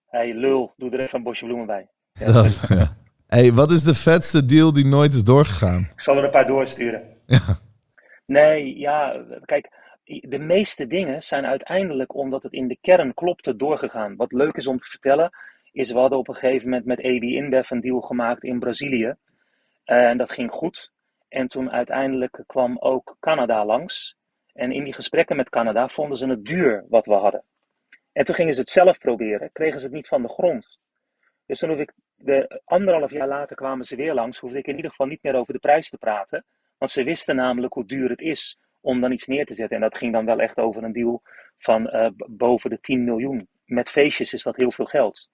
Hé, 0.08 0.18
hey, 0.18 0.34
lul, 0.34 0.74
doe 0.78 0.90
er 0.92 1.00
even 1.00 1.18
een 1.18 1.24
bosje 1.24 1.46
bloemen 1.46 1.66
bij. 1.68 1.90
Ja, 2.14 2.32
Dat- 2.42 2.68
ja. 2.68 2.96
Hey, 3.28 3.54
wat 3.54 3.72
is 3.72 3.84
de 3.84 3.96
vetste 3.96 4.46
deal 4.46 4.74
die 4.74 4.86
nooit 4.86 5.14
is 5.14 5.24
doorgegaan? 5.24 5.90
Ik 5.92 6.00
zal 6.00 6.18
er 6.18 6.24
een 6.24 6.32
paar 6.32 6.48
doorsturen. 6.48 7.02
Ja. 7.26 7.60
Nee, 8.26 8.78
ja, 8.80 9.26
kijk, 9.46 9.70
de 10.04 10.40
meeste 10.40 10.88
dingen 10.88 11.24
zijn 11.24 11.46
uiteindelijk 11.46 12.16
omdat 12.16 12.44
het 12.44 12.54
in 12.54 12.68
de 12.68 12.78
kern 12.82 13.14
klopte 13.14 13.56
doorgegaan. 13.56 14.16
Wat 14.16 14.32
leuk 14.32 14.56
is 14.56 14.68
om 14.68 14.80
te 14.80 14.88
vertellen, 14.88 15.32
is 15.72 15.92
we 15.92 16.00
hadden 16.00 16.18
op 16.18 16.28
een 16.28 16.36
gegeven 16.36 16.70
moment 16.70 16.86
met 16.86 16.98
AB 17.00 17.24
InBev 17.24 17.70
een 17.70 17.82
deal 17.82 18.02
gemaakt 18.02 18.44
in 18.44 18.60
Brazilië. 18.60 19.16
Eh, 19.84 20.10
En 20.10 20.18
dat 20.18 20.32
ging 20.32 20.52
goed. 20.52 20.92
En 21.30 21.48
toen 21.48 21.72
uiteindelijk 21.72 22.44
kwam 22.48 22.78
ook 22.80 23.18
Canada 23.20 23.66
langs. 23.66 24.16
En 24.54 24.72
in 24.72 24.84
die 24.84 24.94
gesprekken 24.94 25.36
met 25.36 25.50
Canada 25.50 25.88
vonden 25.88 26.18
ze 26.18 26.28
het 26.28 26.46
duur 26.46 26.86
wat 26.90 27.06
we 27.06 27.14
hadden. 27.14 27.44
En 28.12 28.26
toen 28.26 28.36
gingen 28.36 28.54
ze 28.54 28.60
het 28.60 28.70
zelf 28.70 28.98
proberen, 28.98 29.50
kregen 29.54 29.80
ze 29.80 29.86
het 29.86 29.96
niet 29.96 30.08
van 30.08 30.22
de 30.22 30.28
grond. 30.28 30.78
Dus 31.46 31.60
toen 31.60 31.70
hoef 31.70 31.80
ik, 31.80 31.94
de, 32.16 32.62
anderhalf 32.66 33.12
jaar 33.12 33.28
later 33.28 33.56
kwamen 33.56 33.86
ze 33.86 33.96
weer 33.96 34.14
langs, 34.14 34.40
hoefde 34.40 34.58
ik 34.58 34.68
in 34.68 34.76
ieder 34.76 34.92
geval 34.92 35.08
niet 35.08 35.24
meer 35.24 35.36
over 35.36 35.54
de 35.54 35.60
prijs 35.60 35.90
te 35.90 35.98
praten. 35.98 36.46
Want 36.78 36.92
ze 36.92 37.04
wisten 37.04 37.36
namelijk 37.36 37.74
hoe 37.74 37.86
duur 37.86 38.10
het 38.10 38.22
is 38.22 38.58
om 38.82 39.02
dan 39.02 39.12
iets 39.12 39.28
neer 39.28 39.46
te 39.46 39.54
zetten. 39.54 39.76
En 39.76 39.82
dat 39.84 39.98
ging 39.98 40.14
dan 40.14 40.26
wel 40.26 40.40
echt 40.40 40.58
over 40.58 40.84
een 40.84 40.94
deal 40.94 41.22
van 41.58 41.88
eh, 41.90 42.10
boven 42.28 42.70
de 42.70 42.80
10 42.82 43.04
miljoen. 43.04 43.48
Met 43.66 43.90
feestjes 43.90 44.34
is 44.34 44.44
dat 44.44 44.56
heel 44.56 44.72
veel 44.72 44.86
geld. 44.86 45.30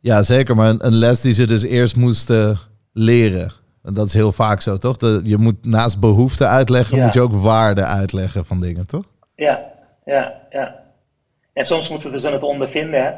Ja, 0.00 0.22
zeker. 0.22 0.56
Maar 0.56 0.74
een, 0.78 0.94
les 0.94 1.20
die 1.20 1.32
ze 1.32 1.46
dus 1.46 1.62
eerst 1.64 1.96
moesten 1.96 2.58
leren. 2.92 3.52
En 3.82 3.94
dat 3.94 4.06
is 4.06 4.14
heel 4.14 4.32
vaak 4.32 4.60
zo, 4.60 4.76
toch? 4.76 4.96
De, 4.96 5.20
je 5.24 5.36
moet 5.36 5.64
naast 5.64 6.00
behoeften 6.00 6.48
uitleggen, 6.48 6.96
Ja. 6.98 7.04
moet 7.04 7.14
je 7.14 7.20
ook 7.20 7.32
waarde 7.32 7.84
uitleggen 7.84 8.44
van 8.44 8.60
dingen, 8.60 8.86
toch? 8.86 9.12
Ja, 9.34 9.72
ja, 10.04 10.46
ja. 10.50 10.84
En 11.52 11.64
soms 11.64 11.88
moeten 11.88 12.18
ze 12.18 12.28
het 12.30 12.42
ondervinden, 12.42 13.04
hè? 13.04 13.12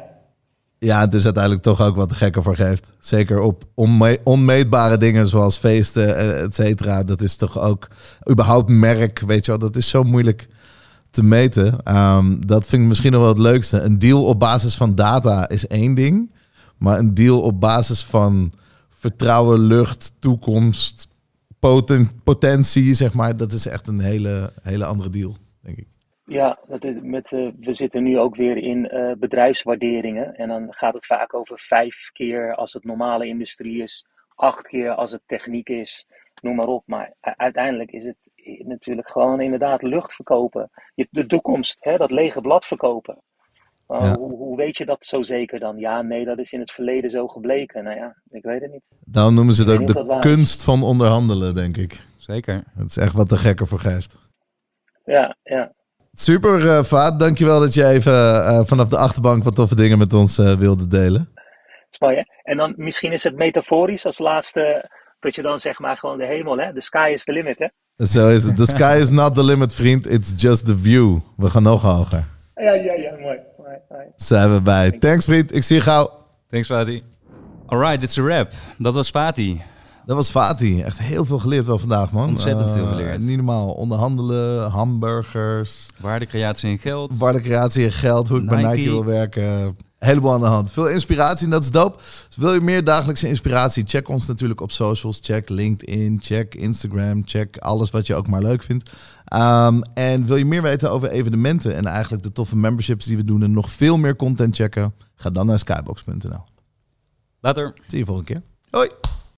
Ja, 0.78 1.00
het 1.00 1.14
is 1.14 1.24
uiteindelijk 1.24 1.62
toch 1.62 1.80
ook 1.80 1.96
wat 1.96 2.08
de 2.08 2.14
gekker 2.14 2.42
voor 2.42 2.56
geeft. 2.56 2.90
Zeker 2.98 3.40
op 3.40 3.64
onme- 3.74 4.18
onmeetbare 4.24 4.98
dingen 4.98 5.28
zoals 5.28 5.56
feesten, 5.56 6.16
eh, 6.16 6.42
et 6.42 6.54
cetera. 6.54 7.04
Dat 7.04 7.22
is 7.22 7.36
toch 7.36 7.58
ook 7.58 7.88
überhaupt 8.30 8.68
merk, 8.68 9.20
weet 9.20 9.44
je 9.44 9.50
wel. 9.50 9.60
Dat 9.60 9.76
is 9.76 9.88
zo 9.88 10.02
moeilijk 10.02 10.46
te 11.10 11.22
meten. 11.22 11.82
Ehm, 11.82 12.36
dat 12.40 12.66
vind 12.66 12.82
ik 12.82 12.88
misschien 12.88 13.12
nog 13.12 13.20
wel 13.20 13.28
het 13.28 13.38
leukste. 13.38 13.80
Een 13.80 13.98
deal 13.98 14.24
op 14.24 14.38
basis 14.38 14.74
van 14.76 14.94
data 14.94 15.48
is 15.48 15.66
één 15.66 15.94
ding. 15.94 16.34
Maar 16.76 16.98
een 16.98 17.14
deal 17.14 17.40
op 17.40 17.60
basis 17.60 18.04
van 18.04 18.52
vertrouwen, 18.88 19.60
lucht, 19.60 20.12
toekomst, 20.18 21.08
poten- 21.60 22.10
potentie, 22.24 22.94
zeg 22.94 23.12
maar. 23.12 23.36
Dat 23.36 23.52
is 23.52 23.66
echt 23.66 23.86
een 23.86 24.00
hele, 24.00 24.52
hele 24.62 24.84
andere 24.84 25.10
deal, 25.10 25.36
denk 25.62 25.76
ik. 25.78 25.86
Ja, 26.28 26.58
dat 26.66 26.84
is 26.84 26.94
met, 27.02 27.32
eh, 27.32 27.48
we 27.60 27.72
zitten 27.72 28.02
nu 28.02 28.18
ook 28.18 28.36
weer 28.36 28.56
in 28.56 28.88
eh, 28.88 29.12
bedrijfswaarderingen. 29.18 30.34
En 30.34 30.48
dan 30.48 30.66
gaat 30.70 30.94
het 30.94 31.06
vaak 31.06 31.34
over 31.34 31.58
vijf 31.60 32.10
keer 32.12 32.54
als 32.54 32.72
het 32.72 32.84
normale 32.84 33.26
industrie 33.26 33.82
is, 33.82 34.06
acht 34.34 34.66
keer 34.68 34.90
als 34.90 35.12
het 35.12 35.22
techniek 35.26 35.68
is, 35.68 36.06
noem 36.42 36.54
maar 36.56 36.66
op. 36.66 36.82
Maar 36.86 37.14
uiteindelijk 37.20 37.90
is 37.90 38.04
het 38.04 38.16
natuurlijk 38.66 39.10
gewoon 39.10 39.40
inderdaad 39.40 39.82
lucht 39.82 40.14
verkopen. 40.14 40.70
Je- 40.94 41.08
De 41.10 41.26
toekomst, 41.26 41.84
hè, 41.84 41.96
dat 41.96 42.10
lege 42.10 42.40
blad 42.40 42.64
verkopen. 42.66 43.22
Ja. 43.88 44.14
hoe, 44.16 44.36
hoe 44.36 44.56
weet 44.56 44.76
je 44.76 44.84
dat 44.84 45.04
zo 45.06 45.22
zeker 45.22 45.60
dan? 45.60 45.76
Ja, 45.78 46.02
nee, 46.02 46.24
dat 46.24 46.38
is 46.38 46.52
in 46.52 46.60
het 46.60 46.72
verleden 46.72 47.10
zo 47.10 47.26
gebleken. 47.28 47.84
Nou 47.84 47.96
ja, 47.96 48.16
ik 48.30 48.42
weet 48.44 48.60
het 48.60 48.70
niet. 48.72 48.82
Daarom 49.00 49.34
noemen 49.34 49.54
ze 49.54 49.62
het 49.62 49.80
ook 49.80 49.86
de 49.86 49.92
dat 50.04 50.20
kunst 50.20 50.64
van 50.64 50.82
onderhandelen, 50.82 51.54
denk 51.54 51.76
ik. 51.76 52.00
Zeker. 52.16 52.64
Het 52.74 52.90
is 52.90 52.96
echt 52.96 53.12
wat 53.12 53.28
de 53.28 53.36
gekker 53.36 53.66
voor 53.66 53.78
geeft. 53.78 54.18
Ja, 55.04 55.36
ja. 55.42 55.72
Super, 56.20 56.68
eh 56.68 56.84
Vaat. 56.84 57.20
Dankjewel 57.20 57.60
dat 57.60 57.74
je 57.74 57.86
even 57.86 58.44
eh, 58.46 58.60
vanaf 58.64 58.88
de 58.88 58.96
achterbank 58.96 59.44
wat 59.44 59.54
toffe 59.54 59.74
dingen 59.74 59.98
met 59.98 60.14
ons 60.14 60.38
eh, 60.38 60.52
wilde 60.52 60.86
delen. 60.86 61.30
Dat 61.34 61.88
is 61.90 61.98
mooi, 61.98 62.16
hè? 62.16 62.22
En 62.42 62.56
dan 62.56 62.74
misschien 62.76 63.12
is 63.12 63.24
het 63.24 63.36
metaforisch 63.36 64.04
als 64.04 64.18
laatste, 64.18 64.90
dat 65.20 65.34
je 65.34 65.42
dan 65.42 65.58
zeg 65.58 65.78
maar 65.78 65.96
gewoon 65.96 66.18
de 66.18 66.26
hemel, 66.26 66.58
hè? 66.58 66.74
The 66.74 66.80
sky 66.80 67.10
is 67.12 67.24
the 67.24 67.32
limit, 67.32 67.58
hè? 67.58 68.06
Zo 68.06 68.28
is 68.28 68.44
het. 68.44 68.56
The 68.56 68.66
sky 68.76 68.98
is 69.00 69.10
not 69.10 69.34
the 69.34 69.44
limit, 69.44 69.74
vriend. 69.74 70.10
It's 70.10 70.32
just 70.36 70.66
the 70.66 70.76
view. 70.76 71.18
We 71.36 71.50
gaan 71.50 71.62
nog 71.62 71.82
hoger. 71.82 72.24
Ja, 72.54 72.72
ja, 72.72 72.92
ja, 72.92 73.10
mooi. 73.10 73.38
mooi, 73.58 73.76
mooi. 73.88 74.04
Zijn 74.16 74.54
we 74.54 74.62
bij. 74.62 74.90
Thanks, 74.90 75.24
vriend. 75.24 75.54
Ik 75.54 75.62
zie 75.62 75.76
je 75.76 75.82
gauw. 75.82 76.10
Thanks, 76.50 76.66
Fatih. 76.66 77.00
Alright, 77.66 78.00
dit 78.00 78.08
is 78.10 78.16
een 78.16 78.24
wrap. 78.24 78.52
Dat 78.78 78.94
was 78.94 79.10
Fatih. 79.10 79.60
Dat 80.08 80.16
was 80.16 80.30
Fatih. 80.30 80.84
Echt 80.84 80.98
heel 80.98 81.24
veel 81.24 81.38
geleerd 81.38 81.64
wel 81.64 81.78
vandaag, 81.78 82.12
man. 82.12 82.28
Ontzettend 82.28 82.70
veel 82.70 82.84
Eh, 82.84 82.90
geleerd. 82.90 83.20
Niet 83.20 83.36
normaal. 83.36 83.68
Onderhandelen, 83.72 84.70
hamburgers, 84.70 85.86
Waardecreatie 86.00 86.70
en 86.70 86.78
geld. 86.78 87.16
waardecreatie 87.18 87.84
en 87.84 87.92
geld. 87.92 88.28
Hoe 88.28 88.38
ik 88.40 88.46
bij 88.46 88.62
Nike. 88.62 88.90
Wil 88.90 89.04
werken. 89.04 89.76
Heleboel 89.98 90.32
aan 90.32 90.40
de 90.40 90.46
hand. 90.46 90.70
Veel 90.72 90.88
inspiratie 90.88 91.44
en 91.44 91.50
dat 91.50 91.62
is 91.62 91.70
dope. 91.70 91.96
Dus 92.26 92.36
wil 92.36 92.54
je 92.54 92.60
meer 92.60 92.84
dagelijkse 92.84 93.28
inspiratie? 93.28 93.84
Check 93.86 94.08
ons 94.08 94.26
natuurlijk 94.26 94.60
op 94.60 94.70
socials. 94.70 95.18
Check 95.22 95.48
LinkedIn, 95.48 96.18
check 96.22 96.54
Instagram, 96.54 97.22
check 97.24 97.56
alles 97.58 97.90
wat 97.90 98.06
je 98.06 98.14
ook 98.14 98.28
maar 98.28 98.42
leuk 98.42 98.62
vindt. 98.62 98.90
Ehm, 99.24 99.80
en 99.94 100.26
wil 100.26 100.36
je 100.36 100.44
meer 100.44 100.62
weten 100.62 100.90
over 100.90 101.08
evenementen 101.10 101.74
en 101.74 101.84
eigenlijk 101.84 102.22
de 102.22 102.32
toffe 102.32 102.56
memberships 102.56 103.04
die 103.06 103.16
we 103.16 103.24
doen 103.24 103.42
en 103.42 103.52
nog 103.52 103.70
veel 103.70 103.98
meer 103.98 104.16
content 104.16 104.56
checken? 104.56 104.94
Ga 105.14 105.30
dan 105.30 105.46
naar 105.46 105.58
skybox.nl. 105.58 106.44
Later. 107.40 107.74
Zie 107.86 107.98
je 107.98 108.04
volgende 108.04 108.32
keer. 108.32 108.42
Hoi! 108.70 108.88